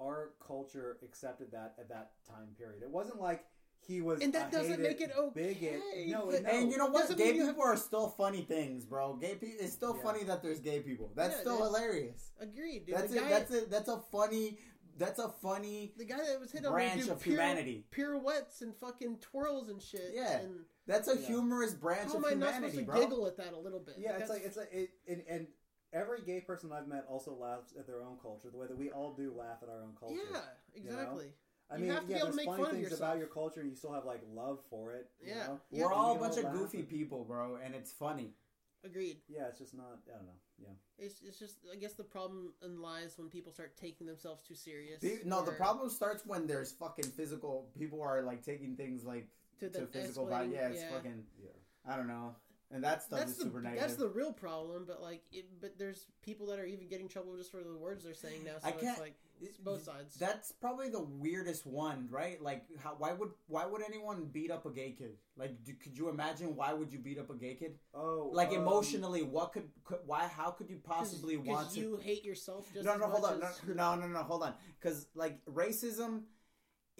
our 0.00 0.30
culture 0.46 0.96
accepted 1.04 1.50
that 1.52 1.74
at 1.78 1.88
that 1.90 2.12
time 2.26 2.48
period. 2.56 2.82
It 2.82 2.90
wasn't 2.90 3.20
like 3.20 3.44
he 3.90 4.00
was, 4.00 4.20
And 4.20 4.32
that 4.34 4.48
a 4.48 4.52
doesn't 4.52 4.70
hated 4.80 4.86
make 4.86 5.00
it 5.00 5.10
okay, 5.18 5.54
Bigot. 5.54 6.08
No, 6.08 6.30
no. 6.30 6.36
And 6.48 6.70
you 6.70 6.78
know 6.78 6.86
what? 6.86 7.02
Doesn't 7.02 7.18
Gay 7.18 7.32
mean 7.32 7.36
you 7.42 7.46
people 7.48 7.64
are 7.64 7.76
still 7.76 8.08
funny 8.08 8.42
things, 8.42 8.84
bro. 8.84 9.14
Gay 9.16 9.34
people. 9.34 9.56
It's 9.60 9.72
still 9.72 9.96
Yeah. 9.96 10.02
funny 10.02 10.24
that 10.24 10.42
there's 10.42 10.60
gay 10.60 10.80
people. 10.80 11.10
That's 11.16 11.34
Yeah, 11.36 11.40
still 11.40 11.56
dude. 11.56 11.66
hilarious. 11.66 12.30
Agreed, 12.38 12.86
dude. 12.86 12.94
That's 12.96 13.12
a, 13.12 13.16
guy, 13.16 13.28
that's 13.28 13.54
a 13.54 13.60
that's 13.66 13.88
a 13.88 13.98
funny 14.12 14.58
that's 14.98 15.18
a 15.18 15.28
funny 15.28 15.92
the 15.96 16.04
guy 16.04 16.18
that 16.26 16.38
was 16.38 16.52
hit 16.52 16.64
on 16.66 16.72
branch 16.72 17.04
do 17.04 17.12
of 17.12 17.20
pir- 17.20 17.30
humanity. 17.30 17.86
pirouettes 17.90 18.60
and 18.62 18.76
fucking 18.76 19.18
twirls 19.20 19.68
and 19.68 19.80
shit. 19.82 20.12
Yeah. 20.14 20.40
and 20.40 20.64
that's 20.86 21.08
a 21.08 21.16
Yeah. 21.18 21.26
humorous 21.26 21.74
branch 21.74 22.12
how 22.12 22.18
of 22.18 22.24
am 22.24 22.30
I 22.30 22.34
not 22.34 22.54
supposed 22.54 22.76
to 22.76 22.82
bro. 22.84 23.00
giggle 23.00 23.26
at 23.26 23.36
that 23.38 23.52
a 23.54 23.58
little 23.58 23.80
bit? 23.80 23.96
yeah, 23.98 24.18
it's 24.18 24.28
like 24.30 24.42
it's 24.44 24.56
like 24.56 24.72
it, 24.72 24.90
and, 25.08 25.22
and 25.28 25.46
every 25.92 26.20
gay 26.22 26.40
person 26.40 26.70
I've 26.72 26.86
met 26.86 27.04
also 27.08 27.34
laughs 27.34 27.72
at 27.78 27.86
their 27.86 28.02
own 28.02 28.18
culture, 28.22 28.50
the 28.50 28.58
way 28.58 28.66
that 28.68 28.76
we 28.76 28.90
all 28.90 29.12
do 29.14 29.32
laugh 29.32 29.58
at 29.62 29.68
our 29.68 29.82
own 29.82 29.94
culture. 29.98 30.20
yeah, 30.32 30.40
exactly. 30.74 31.32
I 31.70 31.76
You 31.76 31.82
mean, 31.82 31.90
have 31.92 32.00
to 32.02 32.06
be 32.08 32.14
able 32.14 32.20
to 32.20 32.24
there's 32.26 32.36
make 32.36 32.46
funny 32.46 32.56
fun 32.62 32.66
of 32.66 32.72
things 32.76 32.90
yourself. 32.90 33.00
about 33.10 33.18
your 33.18 33.28
culture, 33.28 33.60
and 33.60 33.70
you 33.70 33.76
still 33.76 33.92
have 33.92 34.04
like 34.04 34.22
love 34.34 34.58
for 34.68 34.92
it. 34.94 35.08
you 35.20 35.28
Yeah. 35.28 35.46
know? 35.46 35.60
Yeah. 35.70 35.84
We're 35.86 35.92
all 35.92 36.12
a 36.12 36.18
can 36.18 36.28
bunch 36.28 36.44
of 36.44 36.52
goofy 36.52 36.78
and- 36.80 36.88
people, 36.88 37.24
bro, 37.24 37.56
and 37.56 37.74
it's 37.74 37.92
funny. 37.92 38.34
Agreed. 38.82 39.20
Yeah, 39.28 39.46
it's 39.48 39.58
just 39.58 39.74
not. 39.74 40.00
I 40.08 40.16
don't 40.16 40.26
know. 40.26 40.32
Yeah. 40.58 40.68
It's, 40.98 41.20
it's 41.22 41.38
just 41.38 41.56
I 41.70 41.76
guess 41.76 41.92
the 41.94 42.02
problem 42.04 42.54
in 42.64 42.80
lies 42.80 43.16
when 43.18 43.28
people 43.28 43.52
start 43.52 43.76
taking 43.76 44.06
themselves 44.06 44.42
too 44.42 44.54
serious. 44.54 45.00
Pe- 45.00 45.22
No, 45.24 45.42
the 45.44 45.52
or 45.52 45.54
problem 45.54 45.90
starts 45.90 46.24
when 46.26 46.46
there's 46.46 46.72
fucking 46.72 47.04
physical. 47.10 47.68
People 47.78 48.00
are 48.02 48.22
like 48.22 48.42
taking 48.42 48.76
things 48.76 49.04
like 49.04 49.28
to, 49.60 49.68
to 49.68 49.80
the 49.80 49.86
physical 49.86 50.26
escalating- 50.26 50.52
Yeah, 50.54 50.68
it's 50.68 50.84
fucking. 50.84 51.26
Yeah. 51.42 51.50
I 51.86 51.96
don't 51.96 52.08
know, 52.08 52.34
and 52.70 52.82
that 52.84 53.02
stuff 53.02 53.18
That's 53.20 53.32
is 53.32 53.36
the 53.38 53.44
super 53.44 53.60
negative. 53.60 53.82
that's 53.86 53.96
the 53.98 54.08
real 54.08 54.32
problem, 54.32 54.84
but 54.86 55.00
like, 55.02 55.22
it, 55.32 55.46
but 55.60 55.78
there's 55.78 56.06
people 56.22 56.46
that 56.48 56.58
are 56.58 56.66
even 56.66 56.88
getting 56.88 57.08
trouble 57.08 57.36
just 57.36 57.50
for 57.50 57.62
the 57.62 57.74
words 57.76 58.04
they're 58.04 58.14
saying 58.14 58.44
now. 58.44 58.58
So 58.60 58.68
I 58.68 58.72
can't- 58.72 58.82
it's 58.92 59.00
like 59.00 59.14
it's 59.40 59.56
both 59.58 59.84
sides. 59.84 60.14
That's 60.16 60.52
probably 60.52 60.88
the 60.90 61.02
weirdest 61.02 61.66
one, 61.66 62.08
right? 62.10 62.40
Like, 62.42 62.64
how, 62.82 62.94
why 62.98 63.12
would 63.12 63.30
why 63.46 63.66
would 63.66 63.82
anyone 63.82 64.26
beat 64.32 64.50
up 64.50 64.66
a 64.66 64.70
gay 64.70 64.92
kid? 64.96 65.16
Like, 65.36 65.64
do, 65.64 65.72
could 65.82 65.96
you 65.96 66.08
imagine 66.08 66.54
why 66.56 66.72
would 66.72 66.92
you 66.92 66.98
beat 66.98 67.18
up 67.18 67.30
a 67.30 67.34
gay 67.34 67.54
kid? 67.54 67.78
Oh, 67.94 68.30
Like 68.32 68.48
um, 68.50 68.56
emotionally, 68.56 69.22
what 69.22 69.52
could, 69.52 69.68
could 69.84 69.98
why? 70.06 70.26
How 70.26 70.50
could 70.50 70.68
you 70.70 70.78
possibly 70.82 71.36
Cause, 71.36 71.46
want 71.46 71.66
'cause 71.66 71.74
to? 71.74 71.80
you 71.80 71.96
hate 71.96 72.24
yourself 72.24 72.66
just 72.72 72.84
no, 72.84 72.92
as 72.94 73.00
no, 73.00 73.06
hold 73.06 73.22
much 73.22 73.32
on, 73.32 73.42
as- 73.42 73.60
no, 73.66 73.94
no, 73.94 74.00
no, 74.02 74.08
no, 74.08 74.22
hold 74.22 74.42
on, 74.42 74.54
because 74.80 75.06
like 75.14 75.44
racism. 75.46 76.22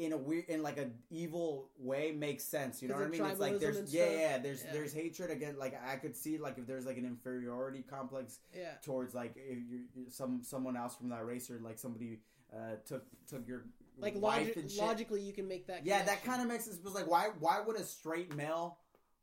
In 0.01 0.13
a 0.15 0.17
weird, 0.17 0.47
in 0.49 0.63
like 0.63 0.79
a 0.79 0.89
evil 1.11 1.69
way, 1.79 2.11
makes 2.13 2.43
sense. 2.43 2.81
You 2.81 2.89
know 2.89 2.95
what 2.95 3.05
I 3.05 3.09
mean? 3.09 3.23
It's 3.23 3.39
like 3.39 3.61
there's, 3.61 3.93
yeah, 3.93 4.09
yeah. 4.11 4.39
There's, 4.39 4.65
Yeah. 4.65 4.73
there's 4.73 4.93
hatred 4.95 5.31
again. 5.31 5.57
Like 5.59 5.79
I 5.87 5.97
could 5.97 6.17
see, 6.17 6.39
like 6.39 6.57
if 6.57 6.67
there's 6.67 6.87
like 6.87 6.97
an 6.97 7.05
inferiority 7.05 7.85
complex 7.89 8.39
yeah. 8.57 8.71
towards 8.83 9.15
like 9.15 9.35
if 9.37 9.59
you're, 9.69 9.81
you're 9.95 10.11
some 10.11 10.43
someone 10.43 10.75
else 10.77 10.97
from 10.97 11.11
that 11.11 11.27
race 11.27 11.51
or 11.51 11.59
like 11.61 11.79
somebody 11.79 12.21
uh, 12.51 12.77
took 12.87 13.05
took 13.29 13.47
your 13.47 13.67
Like 13.99 14.17
logi- 14.17 14.53
and 14.57 14.71
shit. 14.71 14.81
logically, 14.81 15.21
you 15.21 15.35
can 15.35 15.47
make 15.47 15.67
that. 15.67 15.85
Yeah, 15.85 16.03
that 16.03 16.25
kind 16.25 16.41
of 16.41 16.49
makes 16.49 16.65
sense. 16.65 16.79
But 16.79 16.95
like, 16.95 17.07
why 17.07 17.29
why 17.39 17.61
would 17.61 17.77
a 17.77 17.85
straight 17.85 18.35
male 18.35 18.79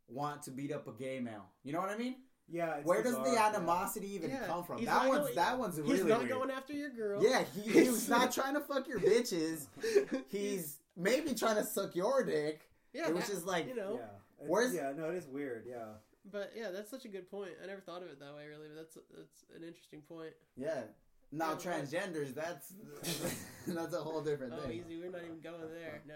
want 0.08 0.44
to 0.44 0.52
beat 0.52 0.72
up 0.72 0.88
a 0.88 0.92
gay 0.94 1.20
male? 1.20 1.48
You 1.64 1.74
know 1.74 1.80
what 1.80 1.90
I 1.90 1.98
mean? 1.98 2.18
Yeah. 2.50 2.76
It's 2.78 2.86
Where 2.88 3.04
does 3.04 3.12
bizarre, 3.16 3.26
the 3.26 3.34
yeah. 3.34 3.48
animosity 3.48 4.14
even 4.16 4.30
Yeah, 4.32 4.46
come 4.48 4.64
from? 4.64 4.78
he's 4.78 4.88
That 4.88 5.08
one's 5.08 5.24
going- 5.26 5.36
that 5.36 5.60
one's 5.60 5.80
really 5.82 5.96
He's 5.96 6.06
not 6.06 6.20
weird. 6.20 6.32
going 6.32 6.52
after 6.52 6.74
your 6.74 6.90
girl. 6.92 7.22
yeah, 7.24 7.44
he, 7.56 7.62
he 7.84 7.90
was 7.90 8.08
not 8.18 8.32
trying 8.32 8.54
to 8.54 8.62
fuck 8.62 8.88
your 8.88 9.00
bitches. 9.00 9.68
He's 10.30 10.80
maybe 10.96 11.34
trying 11.34 11.56
to 11.58 11.64
suck 11.66 11.96
your 11.96 12.24
dick, 12.24 12.62
yeah, 12.94 13.10
which 13.10 13.26
that- 13.28 13.34
is 13.34 13.46
like 13.46 13.68
you 13.68 13.76
know. 13.76 13.94
Yeah. 14.00 14.06
It's- 14.40 14.50
Where's- 14.50 14.74
Yeah. 14.74 14.94
No, 14.96 15.10
it 15.10 15.16
is 15.16 15.28
weird. 15.28 15.66
Yeah. 15.68 15.86
But 16.30 16.52
yeah, 16.56 16.72
that's 16.72 16.90
such 16.92 17.06
a 17.06 17.08
good 17.08 17.30
point. 17.32 17.52
I 17.64 17.68
never 17.68 17.80
thought 17.82 18.02
of 18.02 18.10
it 18.10 18.20
that 18.20 18.36
way, 18.36 18.48
really. 18.48 18.68
But 18.68 18.76
that's 18.78 18.98
that's 19.16 19.46
an 19.56 19.64
interesting 19.64 20.02
point. 20.02 20.34
yeah. 20.56 20.84
Now 21.32 21.52
Yeah. 21.52 21.58
transgenders, 21.58 22.34
that's 22.34 22.74
that's 23.68 23.94
a 23.94 23.98
whole 23.98 24.22
different 24.22 24.54
Oh, 24.56 24.62
thing. 24.62 24.80
easy. 24.80 24.98
We're 24.98 25.12
not 25.12 25.24
even 25.26 25.42
going 25.42 25.60
there. 25.74 26.02
No. 26.08 26.16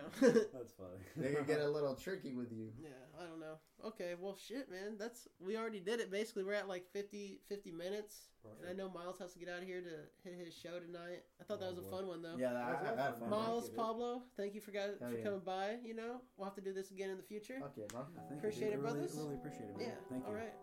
That's 0.53 0.71
funny. 0.73 0.99
They 1.17 1.33
could 1.33 1.47
get 1.47 1.59
a 1.59 1.67
little 1.67 1.95
tricky 1.95 2.33
with 2.33 2.51
you. 2.53 2.71
yeah, 2.81 2.89
I 3.19 3.25
don't 3.25 3.39
know. 3.41 3.55
Okay, 3.85 4.13
well, 4.19 4.37
shit, 4.37 4.69
man. 4.71 4.95
That's 4.97 5.27
we 5.39 5.57
already 5.57 5.79
did 5.81 5.99
it. 5.99 6.11
Basically, 6.11 6.43
we're 6.45 6.53
at 6.53 6.69
like 6.69 6.85
50, 6.93 7.41
50 7.49 7.71
minutes, 7.71 8.27
and 8.61 8.69
I 8.69 8.73
know 8.73 8.89
Miles 8.89 9.17
has 9.19 9.33
to 9.33 9.39
get 9.39 9.49
out 9.49 9.59
of 9.61 9.65
here 9.67 9.81
to 9.81 10.29
hit 10.29 10.45
his 10.45 10.53
show 10.53 10.79
tonight. 10.79 11.23
I 11.41 11.43
thought 11.43 11.59
that 11.59 11.69
was 11.69 11.79
a 11.79 11.87
Oh, 11.87 11.91
fun 11.91 12.07
one 12.07 12.21
though. 12.21 12.37
Yeah, 12.37 12.53
I, 12.53 12.71
I, 12.87 12.93
I 12.97 13.05
had 13.07 13.17
fun. 13.17 13.29
Miles, 13.29 13.65
Thank. 13.65 13.75
Pablo, 13.77 14.21
thank 14.37 14.53
you 14.55 14.61
for 14.61 14.71
guys 14.71 14.91
Hell 15.01 15.09
for 15.11 15.17
yeah. 15.17 15.23
coming 15.23 15.41
by. 15.43 15.75
You 15.83 15.95
know, 15.95 16.21
we'll 16.37 16.45
have 16.45 16.55
to 16.55 16.61
do 16.61 16.71
this 16.73 16.91
again 16.91 17.09
in 17.09 17.17
the 17.17 17.23
future. 17.23 17.57
Fuck 17.59 17.73
yeah, 17.75 17.85
bro. 17.89 18.05
Thank 18.15 18.29
you, 18.31 18.37
Appreciate 18.37 18.69
dude. 18.71 18.79
it, 18.79 18.79
I 18.79 18.81
really, 18.87 18.99
brothers. 18.99 19.17
Really 19.17 19.35
appreciate 19.35 19.69
it. 19.71 19.77
Man. 19.77 19.87
Yeah. 19.87 19.93
Thank 20.09 20.23
you. 20.23 20.29
All 20.29 20.35
right. 20.35 20.53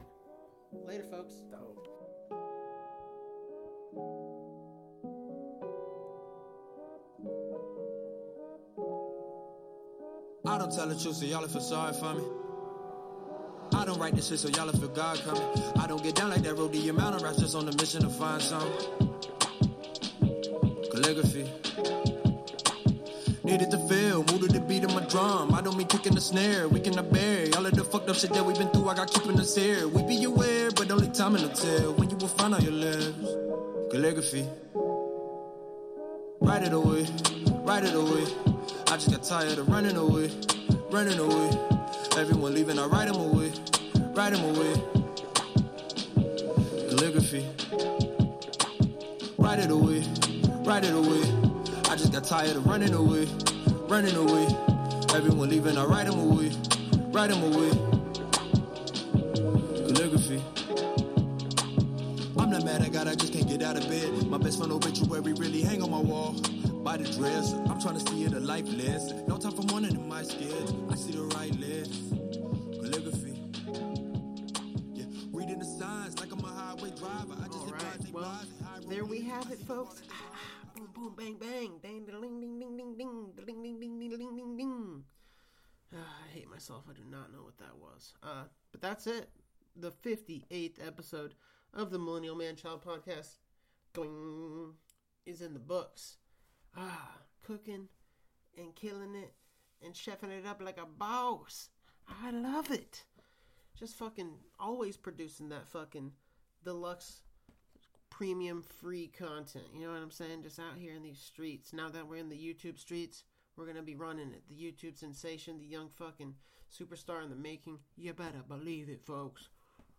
Later, 0.87 1.05
folks. 1.11 1.35
Dope. 1.51 1.85
I 10.49 10.57
don't 10.57 10.75
tell 10.75 10.87
the 10.89 10.99
truth, 10.99 11.17
so 11.17 11.27
y'all 11.27 11.47
feel 11.47 11.61
sorry 11.61 11.93
for 11.93 12.15
me. 12.15 12.25
I 13.75 13.85
don't 13.85 13.99
write 13.99 14.17
this 14.17 14.29
shit, 14.29 14.39
so 14.39 14.49
y'all 14.49 14.73
feel 14.73 14.89
God 14.89 15.21
coming. 15.21 15.43
I 15.79 15.87
don't 15.87 16.03
get 16.03 16.15
down 16.15 16.31
like 16.31 16.41
that 16.43 16.57
your 16.75 16.95
mountain 16.95 17.23
rats 17.23 17.39
just 17.39 17.55
on 17.55 17.67
the 17.67 17.73
mission 17.77 18.01
to 18.01 18.09
find 18.09 18.41
some 18.41 18.67
calligraphy. 20.91 21.45
Needed 23.45 23.71
to 23.73 23.79
feel, 23.89 24.25
moved 24.25 24.41
to 24.41 24.49
the 24.49 24.65
beat 24.67 24.85
of 24.85 24.95
my 24.95 25.05
drum. 25.05 25.53
I 25.53 25.61
don't 25.61 25.77
mean 25.77 25.87
kicking 25.87 26.15
the 26.15 26.21
snare, 26.23 26.67
we 26.67 26.81
cannot 26.81 27.13
bury 27.13 27.53
all 27.53 27.67
of 27.67 27.75
the 27.75 27.85
fucked 27.85 28.09
up 28.09 28.17
shit 28.17 28.33
that 28.33 28.43
we've 28.43 28.57
been 28.57 28.71
through. 28.71 28.89
I 28.89 28.95
got 28.95 29.13
keeping 29.13 29.39
us 29.39 29.55
here. 29.55 29.87
We 29.87 30.03
be 30.05 30.25
aware, 30.25 30.71
but 30.71 30.91
only 30.91 31.09
time 31.11 31.35
will 31.35 31.51
tell 31.51 31.93
when 31.93 32.09
you 32.09 32.17
will 32.17 32.27
find 32.29 32.55
out 32.55 32.63
your 32.63 32.73
lips. 32.73 33.29
Calligraphy. 33.93 34.47
Write 36.41 36.63
it 36.63 36.73
away, 36.73 37.07
write 37.67 37.85
it 37.85 37.95
away. 37.95 38.58
I 38.91 38.97
just 38.97 39.11
got 39.11 39.23
tired 39.23 39.59
of 39.59 39.69
running 39.69 39.97
away, 39.97 40.31
running 40.91 41.19
away. 41.19 41.51
Everyone 42.17 42.55
leaving, 42.55 42.79
I 42.79 42.87
write 42.87 43.09
them 43.09 43.21
away, 43.21 43.53
write 44.15 44.33
them 44.33 44.45
away. 44.45 44.75
Calligraphy. 46.89 47.45
Write 49.37 49.59
it 49.59 49.71
away, 49.71 50.03
write 50.65 50.85
it 50.85 50.95
away. 50.95 51.23
I 51.91 51.97
just 51.97 52.13
got 52.13 52.25
tired 52.25 52.57
of 52.57 52.67
running 52.67 52.95
away, 52.95 53.27
running 53.89 54.17
away. 54.17 54.47
Everyone 55.15 55.51
leaving, 55.51 55.77
I 55.77 55.85
write 55.85 56.07
them 56.07 56.19
away, 56.19 56.51
write 57.13 57.29
them 57.29 57.43
away. 57.43 57.71
Calligraphy. 59.87 60.43
I'm 62.39 62.51
not 62.51 62.65
mad 62.65 62.81
at 62.81 62.93
God, 62.93 63.07
I 63.07 63.15
just 63.15 63.35
can't 63.35 63.47
get 63.47 63.63
out 63.63 63.77
of 63.77 63.87
bed. 63.91 64.27
My 64.29 64.39
best 64.39 64.57
friend 64.57 64.73
obituary 64.73 65.35
really 65.35 65.61
hang 65.61 65.83
on 65.83 65.91
my 65.91 66.01
wall. 66.01 66.35
By 66.89 66.97
the 66.97 67.05
dress, 67.19 67.53
I'm 67.53 67.79
trying 67.79 68.01
to 68.01 68.11
see 68.11 68.25
it 68.25 68.33
a 68.33 68.41
lifeless. 68.41 69.13
No 69.29 69.37
time 69.37 69.53
for 69.53 69.61
mourning 69.65 69.91
in 69.91 70.09
my 70.09 70.23
skin. 70.23 70.89
I 70.91 70.95
see 70.95 71.13
the 71.13 71.21
right 71.37 71.55
list. 71.61 71.93
Calligraphy. 72.81 73.37
Yeah, 74.95 75.05
reading 75.31 75.59
the 75.59 75.67
signs 75.67 76.19
like 76.19 76.33
I'm 76.33 76.43
a 76.43 76.49
highway 76.49 76.89
driver. 76.97 77.37
I 77.45 77.47
just 77.49 77.59
All 77.59 77.73
right, 77.73 78.11
well, 78.11 78.41
there 78.89 79.05
we 79.05 79.21
have 79.21 79.53
it, 79.53 79.59
folks. 79.69 80.01
boom, 80.75 80.89
boom, 80.95 81.15
bang, 81.15 81.37
bang, 81.39 81.79
ding, 81.83 82.07
ding, 82.07 82.23
ding, 82.23 82.41
ding, 82.41 82.59
ding, 82.59 82.77
ding, 82.79 82.97
ding, 82.97 83.33
ding, 83.37 83.63
ding, 83.63 83.81
ding, 84.01 84.17
ding, 84.17 84.37
ding, 84.37 84.57
ding. 84.57 85.05
Ah, 85.95 86.17
I 86.25 86.33
hate 86.33 86.49
myself. 86.49 86.85
I 86.89 86.95
do 86.95 87.05
not 87.05 87.31
know 87.31 87.43
what 87.43 87.59
that 87.59 87.77
was. 87.79 88.15
Uh, 88.23 88.45
but 88.73 88.81
that's 88.81 89.07
it. 89.07 89.29
The 89.77 89.91
58th 89.91 90.79
episode 90.87 91.35
of 91.75 91.91
the 91.91 91.99
Millennial 91.99 92.35
Man 92.35 92.57
Child 92.57 92.83
Podcast 92.83 93.41
going 93.93 94.73
is 95.27 95.43
in 95.43 95.53
the 95.53 95.61
books. 95.61 96.17
Ah, 96.79 97.19
cooking 97.47 97.89
and 98.57 98.75
killing 98.75 99.15
it 99.15 99.33
and 99.85 99.95
chefing 99.95 100.31
it 100.31 100.47
up 100.47 100.63
like 100.63 100.79
a 100.79 100.87
boss. 100.87 101.71
I 102.23 102.31
love 102.31 102.71
it. 102.71 103.05
Just 103.79 103.97
fucking 103.97 104.31
always 104.59 104.97
producing 104.97 105.49
that 105.51 105.69
fucking 105.69 106.13
deluxe 106.65 107.23
premium 108.11 108.63
free 108.63 109.07
content. 109.07 109.67
You 109.75 109.87
know 109.87 109.93
what 109.93 110.03
I'm 110.03 110.11
saying? 110.11 110.43
Just 110.43 110.59
out 110.59 110.77
here 110.77 110.95
in 110.95 111.03
these 111.03 111.21
streets. 111.21 111.73
Now 111.73 111.89
that 111.91 112.09
we're 112.09 112.17
in 112.17 112.29
the 112.29 112.37
YouTube 112.37 112.79
streets, 112.79 113.25
we're 113.57 113.67
gonna 113.67 113.83
be 113.83 113.95
running 113.95 114.33
it. 114.33 114.43
The 114.49 114.55
YouTube 114.55 114.99
sensation, 114.99 115.59
the 115.59 115.67
young 115.67 115.89
fucking 115.91 116.35
superstar 116.73 117.23
in 117.23 117.31
the 117.31 117.37
making. 117.37 117.79
You 117.97 118.15
better 118.15 118.43
believe 118.47 118.89
it, 118.89 119.05
folks. 119.05 119.49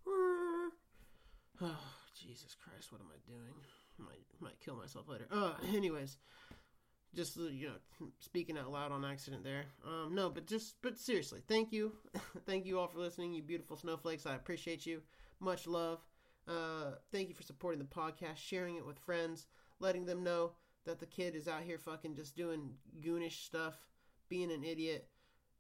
Oh, 0.07 0.69
Jesus 2.19 2.55
Christ, 2.55 2.91
what 2.91 3.01
am 3.01 3.07
I 3.13 3.19
doing? 3.25 3.53
Might 3.97 4.25
might 4.39 4.59
kill 4.59 4.75
myself 4.75 5.07
later. 5.07 5.27
Uh, 5.31 5.53
anyways, 5.73 6.17
just 7.15 7.37
you 7.37 7.67
know, 7.67 8.07
speaking 8.19 8.57
out 8.57 8.71
loud 8.71 8.91
on 8.91 9.05
accident 9.05 9.43
there. 9.43 9.65
Um, 9.85 10.13
no, 10.13 10.29
but 10.29 10.45
just 10.47 10.75
but 10.81 10.97
seriously, 10.97 11.41
thank 11.47 11.71
you, 11.71 11.93
thank 12.45 12.65
you 12.65 12.79
all 12.79 12.87
for 12.87 12.99
listening, 12.99 13.33
you 13.33 13.41
beautiful 13.41 13.77
snowflakes. 13.77 14.25
I 14.25 14.35
appreciate 14.35 14.85
you. 14.85 15.01
Much 15.39 15.67
love. 15.67 15.99
Uh, 16.47 16.95
thank 17.11 17.29
you 17.29 17.35
for 17.35 17.43
supporting 17.43 17.79
the 17.79 17.85
podcast, 17.85 18.37
sharing 18.37 18.75
it 18.75 18.85
with 18.85 18.97
friends, 18.97 19.47
letting 19.79 20.05
them 20.05 20.23
know 20.23 20.51
that 20.85 20.99
the 20.99 21.05
kid 21.05 21.35
is 21.35 21.47
out 21.47 21.61
here 21.61 21.77
fucking 21.77 22.15
just 22.15 22.35
doing 22.35 22.71
goonish 23.01 23.45
stuff, 23.45 23.75
being 24.29 24.51
an 24.51 24.63
idiot, 24.63 25.07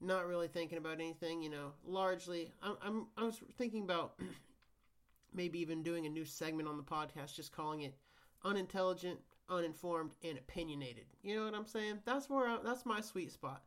not 0.01 0.25
really 0.25 0.47
thinking 0.47 0.77
about 0.77 0.95
anything. 0.95 1.41
You 1.41 1.49
know, 1.49 1.71
largely, 1.85 2.51
I'm, 2.61 2.75
I'm 2.81 3.07
I 3.17 3.23
was 3.23 3.39
thinking 3.57 3.83
about 3.83 4.19
maybe 5.33 5.59
even 5.59 5.83
doing 5.83 6.05
a 6.05 6.09
new 6.09 6.25
segment 6.25 6.67
on 6.67 6.77
the 6.77 6.83
podcast, 6.83 7.35
just 7.35 7.51
calling 7.51 7.81
it 7.81 7.95
unintelligent, 8.43 9.19
uninformed, 9.49 10.11
and 10.23 10.37
opinionated. 10.37 11.05
You 11.21 11.35
know 11.35 11.45
what 11.45 11.55
I'm 11.55 11.65
saying? 11.65 11.99
That's 12.05 12.29
where 12.29 12.47
I, 12.47 12.57
that's 12.63 12.85
my 12.85 13.01
sweet 13.01 13.31
spot. 13.31 13.63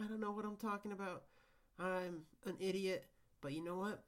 I 0.00 0.06
don't 0.06 0.20
know 0.20 0.30
what 0.30 0.44
I'm 0.44 0.56
talking 0.56 0.92
about. 0.92 1.24
I'm 1.78 2.22
an 2.46 2.56
idiot, 2.60 3.06
but 3.40 3.52
you 3.52 3.62
know 3.62 3.76
what? 3.76 4.02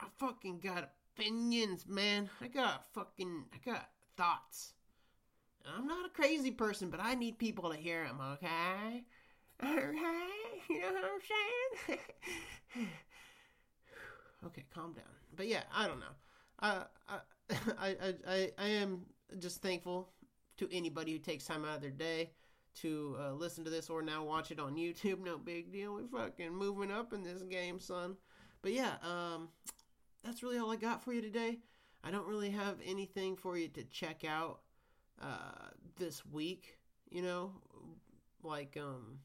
I 0.00 0.06
fucking 0.18 0.58
got 0.58 0.90
opinions, 1.16 1.86
man. 1.86 2.28
I 2.40 2.48
got 2.48 2.86
fucking 2.92 3.44
I 3.52 3.70
got 3.70 3.90
thoughts. 4.16 4.72
I'm 5.66 5.86
not 5.86 6.06
a 6.06 6.10
crazy 6.10 6.50
person, 6.50 6.90
but 6.90 7.00
I 7.00 7.14
need 7.14 7.38
people 7.38 7.70
to 7.70 7.76
hear 7.76 8.04
them, 8.04 8.20
okay? 8.34 9.04
Okay? 9.62 9.94
You 10.70 10.80
know 10.80 10.92
what 10.92 11.04
I'm 11.04 11.20
saying? 11.88 11.98
okay, 14.46 14.64
calm 14.74 14.94
down. 14.94 15.04
But 15.36 15.46
yeah, 15.46 15.64
I 15.74 15.86
don't 15.86 16.00
know. 16.00 16.06
I 16.60 16.84
I 17.06 17.18
I 17.78 18.14
I, 18.26 18.50
I 18.56 18.66
am 18.66 19.02
just 19.38 19.62
thankful 19.62 20.10
to 20.56 20.68
anybody 20.72 21.12
who 21.12 21.18
takes 21.18 21.44
time 21.44 21.64
out 21.64 21.76
of 21.76 21.82
their 21.82 21.90
day 21.90 22.30
to 22.76 23.16
uh, 23.20 23.32
listen 23.32 23.64
to 23.64 23.70
this 23.70 23.88
or 23.88 24.02
now 24.02 24.24
watch 24.24 24.50
it 24.50 24.60
on 24.60 24.74
YouTube. 24.76 25.22
No 25.24 25.38
big 25.38 25.72
deal. 25.72 25.94
We're 25.94 26.06
fucking 26.06 26.54
moving 26.54 26.90
up 26.90 27.12
in 27.12 27.22
this 27.22 27.42
game, 27.42 27.78
son. 27.78 28.16
But 28.62 28.72
yeah, 28.72 28.94
um, 29.02 29.48
that's 30.22 30.42
really 30.42 30.58
all 30.58 30.72
I 30.72 30.76
got 30.76 31.02
for 31.04 31.12
you 31.12 31.20
today. 31.20 31.58
I 32.02 32.10
don't 32.10 32.26
really 32.26 32.50
have 32.50 32.76
anything 32.84 33.36
for 33.36 33.56
you 33.56 33.68
to 33.68 33.84
check 33.84 34.24
out 34.24 34.60
uh, 35.22 35.68
this 35.98 36.24
week. 36.26 36.78
You 37.10 37.22
know, 37.22 37.52
like 38.42 38.76
um, 38.80 39.18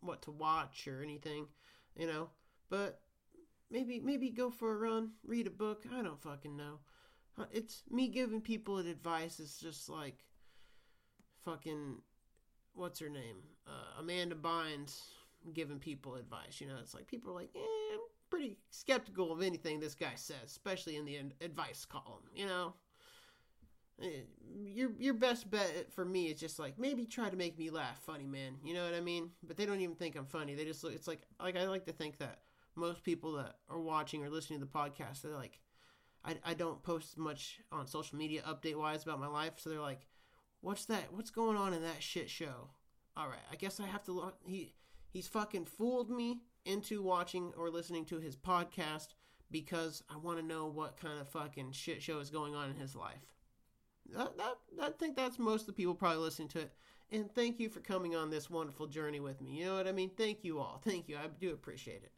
what 0.00 0.22
to 0.22 0.30
watch 0.30 0.88
or 0.88 1.02
anything. 1.02 1.46
You 1.96 2.06
know, 2.06 2.30
but 2.70 3.00
maybe 3.70 4.00
maybe 4.00 4.30
go 4.30 4.50
for 4.50 4.72
a 4.72 4.76
run, 4.76 5.10
read 5.24 5.46
a 5.46 5.50
book. 5.50 5.84
I 5.92 6.02
don't 6.02 6.20
fucking 6.20 6.56
know. 6.56 6.78
It's 7.52 7.82
me 7.90 8.08
giving 8.08 8.40
people 8.40 8.78
advice. 8.78 9.40
It's 9.40 9.58
just 9.58 9.88
like 9.88 10.18
fucking 11.44 11.96
what's 12.74 13.00
her 13.00 13.08
name, 13.08 13.38
uh, 13.66 14.00
Amanda 14.00 14.34
Bynes 14.34 15.00
giving 15.52 15.78
people 15.78 16.14
advice. 16.16 16.60
You 16.60 16.68
know, 16.68 16.76
it's 16.80 16.94
like 16.94 17.06
people 17.06 17.32
are 17.32 17.36
like, 17.36 17.50
eh, 17.54 17.94
I'm 17.94 18.00
pretty 18.30 18.56
skeptical 18.70 19.32
of 19.32 19.42
anything 19.42 19.80
this 19.80 19.94
guy 19.94 20.14
says, 20.16 20.36
especially 20.46 20.96
in 20.96 21.04
the 21.04 21.18
advice 21.40 21.84
column. 21.84 22.24
You 22.34 22.46
know. 22.46 22.74
Eh, 24.02 24.22
Your 24.66 24.90
your 24.98 25.14
best 25.14 25.50
bet 25.50 25.92
for 25.92 26.04
me 26.04 26.26
is 26.26 26.40
just 26.40 26.58
like 26.58 26.78
maybe 26.78 27.06
try 27.06 27.30
to 27.30 27.36
make 27.36 27.58
me 27.58 27.70
laugh, 27.70 28.00
funny 28.02 28.26
man. 28.26 28.56
You 28.64 28.74
know 28.74 28.84
what 28.84 28.94
I 28.94 29.00
mean? 29.00 29.30
But 29.42 29.56
they 29.56 29.66
don't 29.66 29.80
even 29.80 29.94
think 29.94 30.16
I'm 30.16 30.26
funny. 30.26 30.54
They 30.54 30.64
just 30.64 30.82
look. 30.82 30.94
It's 30.94 31.06
like 31.06 31.22
like 31.40 31.56
I 31.56 31.66
like 31.66 31.86
to 31.86 31.92
think 31.92 32.18
that 32.18 32.40
most 32.74 33.04
people 33.04 33.32
that 33.34 33.56
are 33.70 33.80
watching 33.80 34.24
or 34.24 34.30
listening 34.30 34.58
to 34.60 34.64
the 34.66 34.70
podcast, 34.72 35.22
they're 35.22 35.32
like, 35.36 35.60
I, 36.24 36.36
I 36.44 36.54
don't 36.54 36.82
post 36.82 37.18
much 37.18 37.60
on 37.70 37.86
social 37.86 38.16
media 38.16 38.42
update 38.48 38.76
wise 38.76 39.02
about 39.02 39.20
my 39.20 39.26
life, 39.26 39.54
so 39.56 39.70
they're 39.70 39.80
like, 39.80 40.06
what's 40.60 40.86
that? 40.86 41.12
What's 41.12 41.30
going 41.30 41.56
on 41.56 41.74
in 41.74 41.82
that 41.82 42.02
shit 42.02 42.30
show? 42.30 42.70
All 43.16 43.28
right, 43.28 43.44
I 43.52 43.56
guess 43.56 43.78
I 43.80 43.86
have 43.86 44.04
to. 44.04 44.32
He 44.44 44.74
he's 45.10 45.28
fucking 45.28 45.66
fooled 45.66 46.10
me 46.10 46.40
into 46.64 47.02
watching 47.02 47.52
or 47.56 47.70
listening 47.70 48.04
to 48.06 48.18
his 48.18 48.36
podcast 48.36 49.08
because 49.50 50.02
I 50.12 50.16
want 50.16 50.38
to 50.38 50.44
know 50.44 50.66
what 50.66 51.00
kind 51.00 51.20
of 51.20 51.28
fucking 51.28 51.72
shit 51.72 52.02
show 52.02 52.18
is 52.18 52.30
going 52.30 52.54
on 52.54 52.70
in 52.70 52.76
his 52.76 52.96
life. 52.96 53.34
That, 54.16 54.36
that, 54.36 54.56
I 54.82 54.90
think 54.90 55.16
that's 55.16 55.38
most 55.38 55.62
of 55.62 55.66
the 55.68 55.72
people 55.74 55.94
probably 55.94 56.18
listening 56.18 56.48
to 56.48 56.60
it. 56.60 56.72
And 57.12 57.32
thank 57.34 57.60
you 57.60 57.68
for 57.68 57.80
coming 57.80 58.16
on 58.16 58.30
this 58.30 58.50
wonderful 58.50 58.86
journey 58.86 59.20
with 59.20 59.40
me. 59.40 59.52
You 59.58 59.66
know 59.66 59.76
what 59.76 59.86
I 59.86 59.92
mean? 59.92 60.10
Thank 60.16 60.42
you 60.42 60.58
all. 60.58 60.80
Thank 60.84 61.08
you. 61.08 61.16
I 61.16 61.28
do 61.38 61.52
appreciate 61.52 62.02
it. 62.02 62.12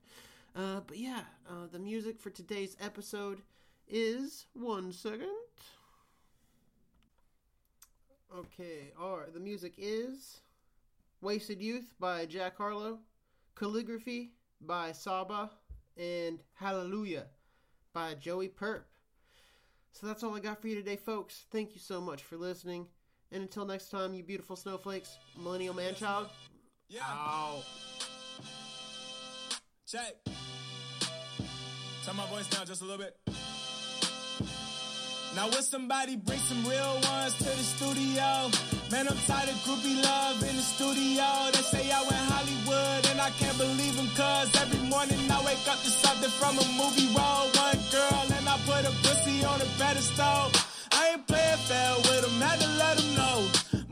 Uh, 0.55 0.81
but 0.87 0.97
yeah, 0.97 1.21
uh, 1.49 1.67
the 1.71 1.79
music 1.79 2.19
for 2.19 2.31
today's 2.31 2.77
episode 2.81 3.43
is 3.89 4.47
one 4.55 4.93
second. 4.93 5.29
Okay, 8.37 8.93
all 9.01 9.19
right. 9.19 9.33
The 9.33 9.41
music 9.41 9.75
is 9.79 10.41
"Wasted 11.21 11.61
Youth" 11.61 11.95
by 11.99 12.27
Jack 12.27 12.57
Harlow, 12.57 12.99
"Calligraphy" 13.55 14.33
by 14.61 14.93
Saba, 14.93 15.51
and 15.97 16.41
"Hallelujah" 16.55 17.27
by 17.93 18.15
Joey 18.15 18.49
Purp. 18.49 18.87
So 19.93 20.07
that's 20.07 20.23
all 20.23 20.35
I 20.35 20.41
got 20.41 20.61
for 20.61 20.69
you 20.69 20.75
today, 20.75 20.97
folks. 20.97 21.47
Thank 21.51 21.73
you 21.73 21.81
so 21.81 22.01
much 22.01 22.23
for 22.23 22.37
listening. 22.37 22.87
And 23.33 23.43
until 23.43 23.65
next 23.65 23.91
time, 23.91 24.13
you 24.13 24.23
beautiful 24.23 24.57
snowflakes, 24.57 25.17
Millennial 25.39 25.75
Man 25.75 25.95
Child. 25.95 26.29
Yeah. 26.89 27.01
Out. 27.05 27.65
Check. 29.87 30.17
Turn 32.05 32.17
my 32.17 32.27
voice 32.27 32.49
down 32.49 32.67
just 32.67 32.83
a 32.83 32.85
little 32.85 33.05
bit. 33.05 33.17
Now 35.37 35.49
will 35.49 35.61
somebody 35.61 36.17
bring 36.17 36.39
some 36.39 36.65
real 36.65 36.95
ones 37.13 37.37
to 37.37 37.45
the 37.45 37.67
studio? 37.77 38.49
Man, 38.91 39.07
I'm 39.07 39.21
tired 39.29 39.51
of 39.51 39.57
groupie 39.69 40.03
love 40.03 40.41
in 40.41 40.57
the 40.57 40.63
studio. 40.65 41.29
They 41.53 41.61
say 41.61 41.93
I 41.93 42.01
went 42.09 42.25
Hollywood 42.33 43.05
and 43.13 43.21
I 43.21 43.29
can't 43.37 43.59
believe 43.59 43.97
them 44.01 44.09
cause 44.17 44.49
every 44.57 44.89
morning 44.89 45.21
I 45.29 45.37
wake 45.45 45.61
up 45.69 45.77
to 45.85 45.93
something 45.93 46.33
from 46.41 46.57
a 46.57 46.65
movie 46.81 47.13
role. 47.13 47.53
One 47.53 47.77
girl 47.93 48.25
and 48.33 48.49
I 48.49 48.57
put 48.65 48.89
a 48.89 48.93
pussy 49.05 49.45
on 49.45 49.61
a 49.61 49.69
pedestal. 49.77 50.57
I 50.97 51.13
ain't 51.13 51.27
playing 51.29 51.61
fair 51.69 51.93
with 52.09 52.23
them, 52.25 52.41
had 52.41 52.57
to 52.57 52.69
let 52.81 52.97
them 52.97 53.11
know. 53.21 53.39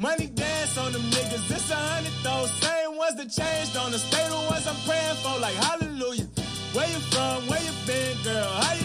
Money 0.01 0.28
dance 0.32 0.78
on 0.78 0.92
them 0.92 1.05
niggas, 1.12 1.45
it's 1.53 1.68
a 1.68 1.76
hundred 1.76 2.16
though. 2.24 2.49
Same 2.64 2.97
ones 2.97 3.16
that 3.20 3.28
changed 3.28 3.76
on 3.76 3.92
us, 3.92 4.09
they 4.09 4.24
the 4.32 4.40
ones 4.49 4.64
I'm 4.66 4.80
praying 4.88 5.20
for, 5.20 5.36
like 5.45 5.57
hallelujah. 5.61 6.24
Where 6.72 6.88
you 6.88 7.01
from? 7.12 7.47
Where 7.53 7.61
you 7.61 7.70
been, 7.84 8.16
girl? 8.24 8.49
How 8.64 8.72
you 8.80 8.84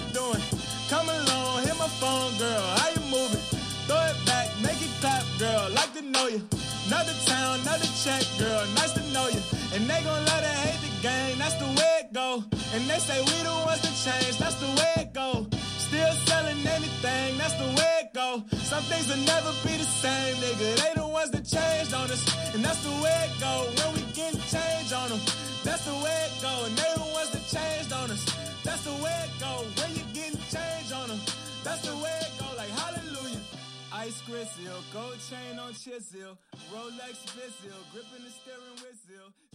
phone, 1.98 2.38
girl. 2.38 2.62
How 2.78 2.90
you 2.90 3.02
moving? 3.10 3.42
Throw 3.88 4.02
it 4.12 4.20
back, 4.26 4.48
make 4.62 4.82
it 4.82 4.94
clap, 5.02 5.24
girl. 5.40 5.70
Like 5.74 5.94
to 5.94 6.02
know 6.02 6.28
you. 6.28 6.42
Another 6.88 7.14
town, 7.26 7.60
another 7.62 7.90
check, 8.04 8.24
girl. 8.38 8.66
Nice 8.76 8.94
to 8.94 9.04
know 9.14 9.28
you. 9.28 9.42
And 9.74 9.90
they 9.90 10.02
gon' 10.04 10.26
let 10.26 10.44
her 10.44 10.58
hate 10.66 10.82
the 10.82 10.94
game. 11.02 11.38
That's 11.38 11.56
the 11.56 11.70
way 11.78 11.94
it 12.02 12.14
go. 12.14 12.44
And 12.74 12.84
they 12.90 13.00
say 13.00 13.20
we 13.20 13.38
the 13.44 13.56
ones 13.66 13.82
that 13.82 13.96
change. 14.06 14.38
That's 14.38 14.56
the 14.56 14.70
way 14.80 14.94
it 15.04 15.14
go. 15.14 15.48
Still 15.78 16.14
selling 16.30 16.62
anything. 16.66 17.38
That's 17.38 17.54
the 17.54 17.70
way 17.78 17.94
it 18.06 18.14
go. 18.14 18.44
Some 18.58 18.84
things 18.84 19.08
will 19.10 19.24
never 19.26 19.52
be 19.66 19.78
the 19.78 19.90
same, 20.04 20.36
nigga. 20.38 20.70
They 20.82 20.94
the 21.02 21.08
ones 21.08 21.32
that 21.32 21.46
changed 21.46 21.94
on 21.94 22.10
us. 22.12 22.24
And 22.54 22.64
that's 22.64 22.84
the 22.84 22.96
way 23.02 23.18
it 23.28 23.40
go. 23.40 23.54
When 23.78 23.90
we 23.96 24.02
get 24.14 24.34
change 24.50 24.94
on 24.94 25.10
them. 25.10 25.29
Grizzle, 34.30 34.84
gold 34.94 35.18
chain 35.28 35.58
on 35.58 35.74
chisel, 35.74 36.38
Rolex 36.72 37.26
Vizil, 37.34 37.82
gripping 37.92 38.24
the 38.24 38.30
steering 38.30 38.78
wheel. 38.78 39.49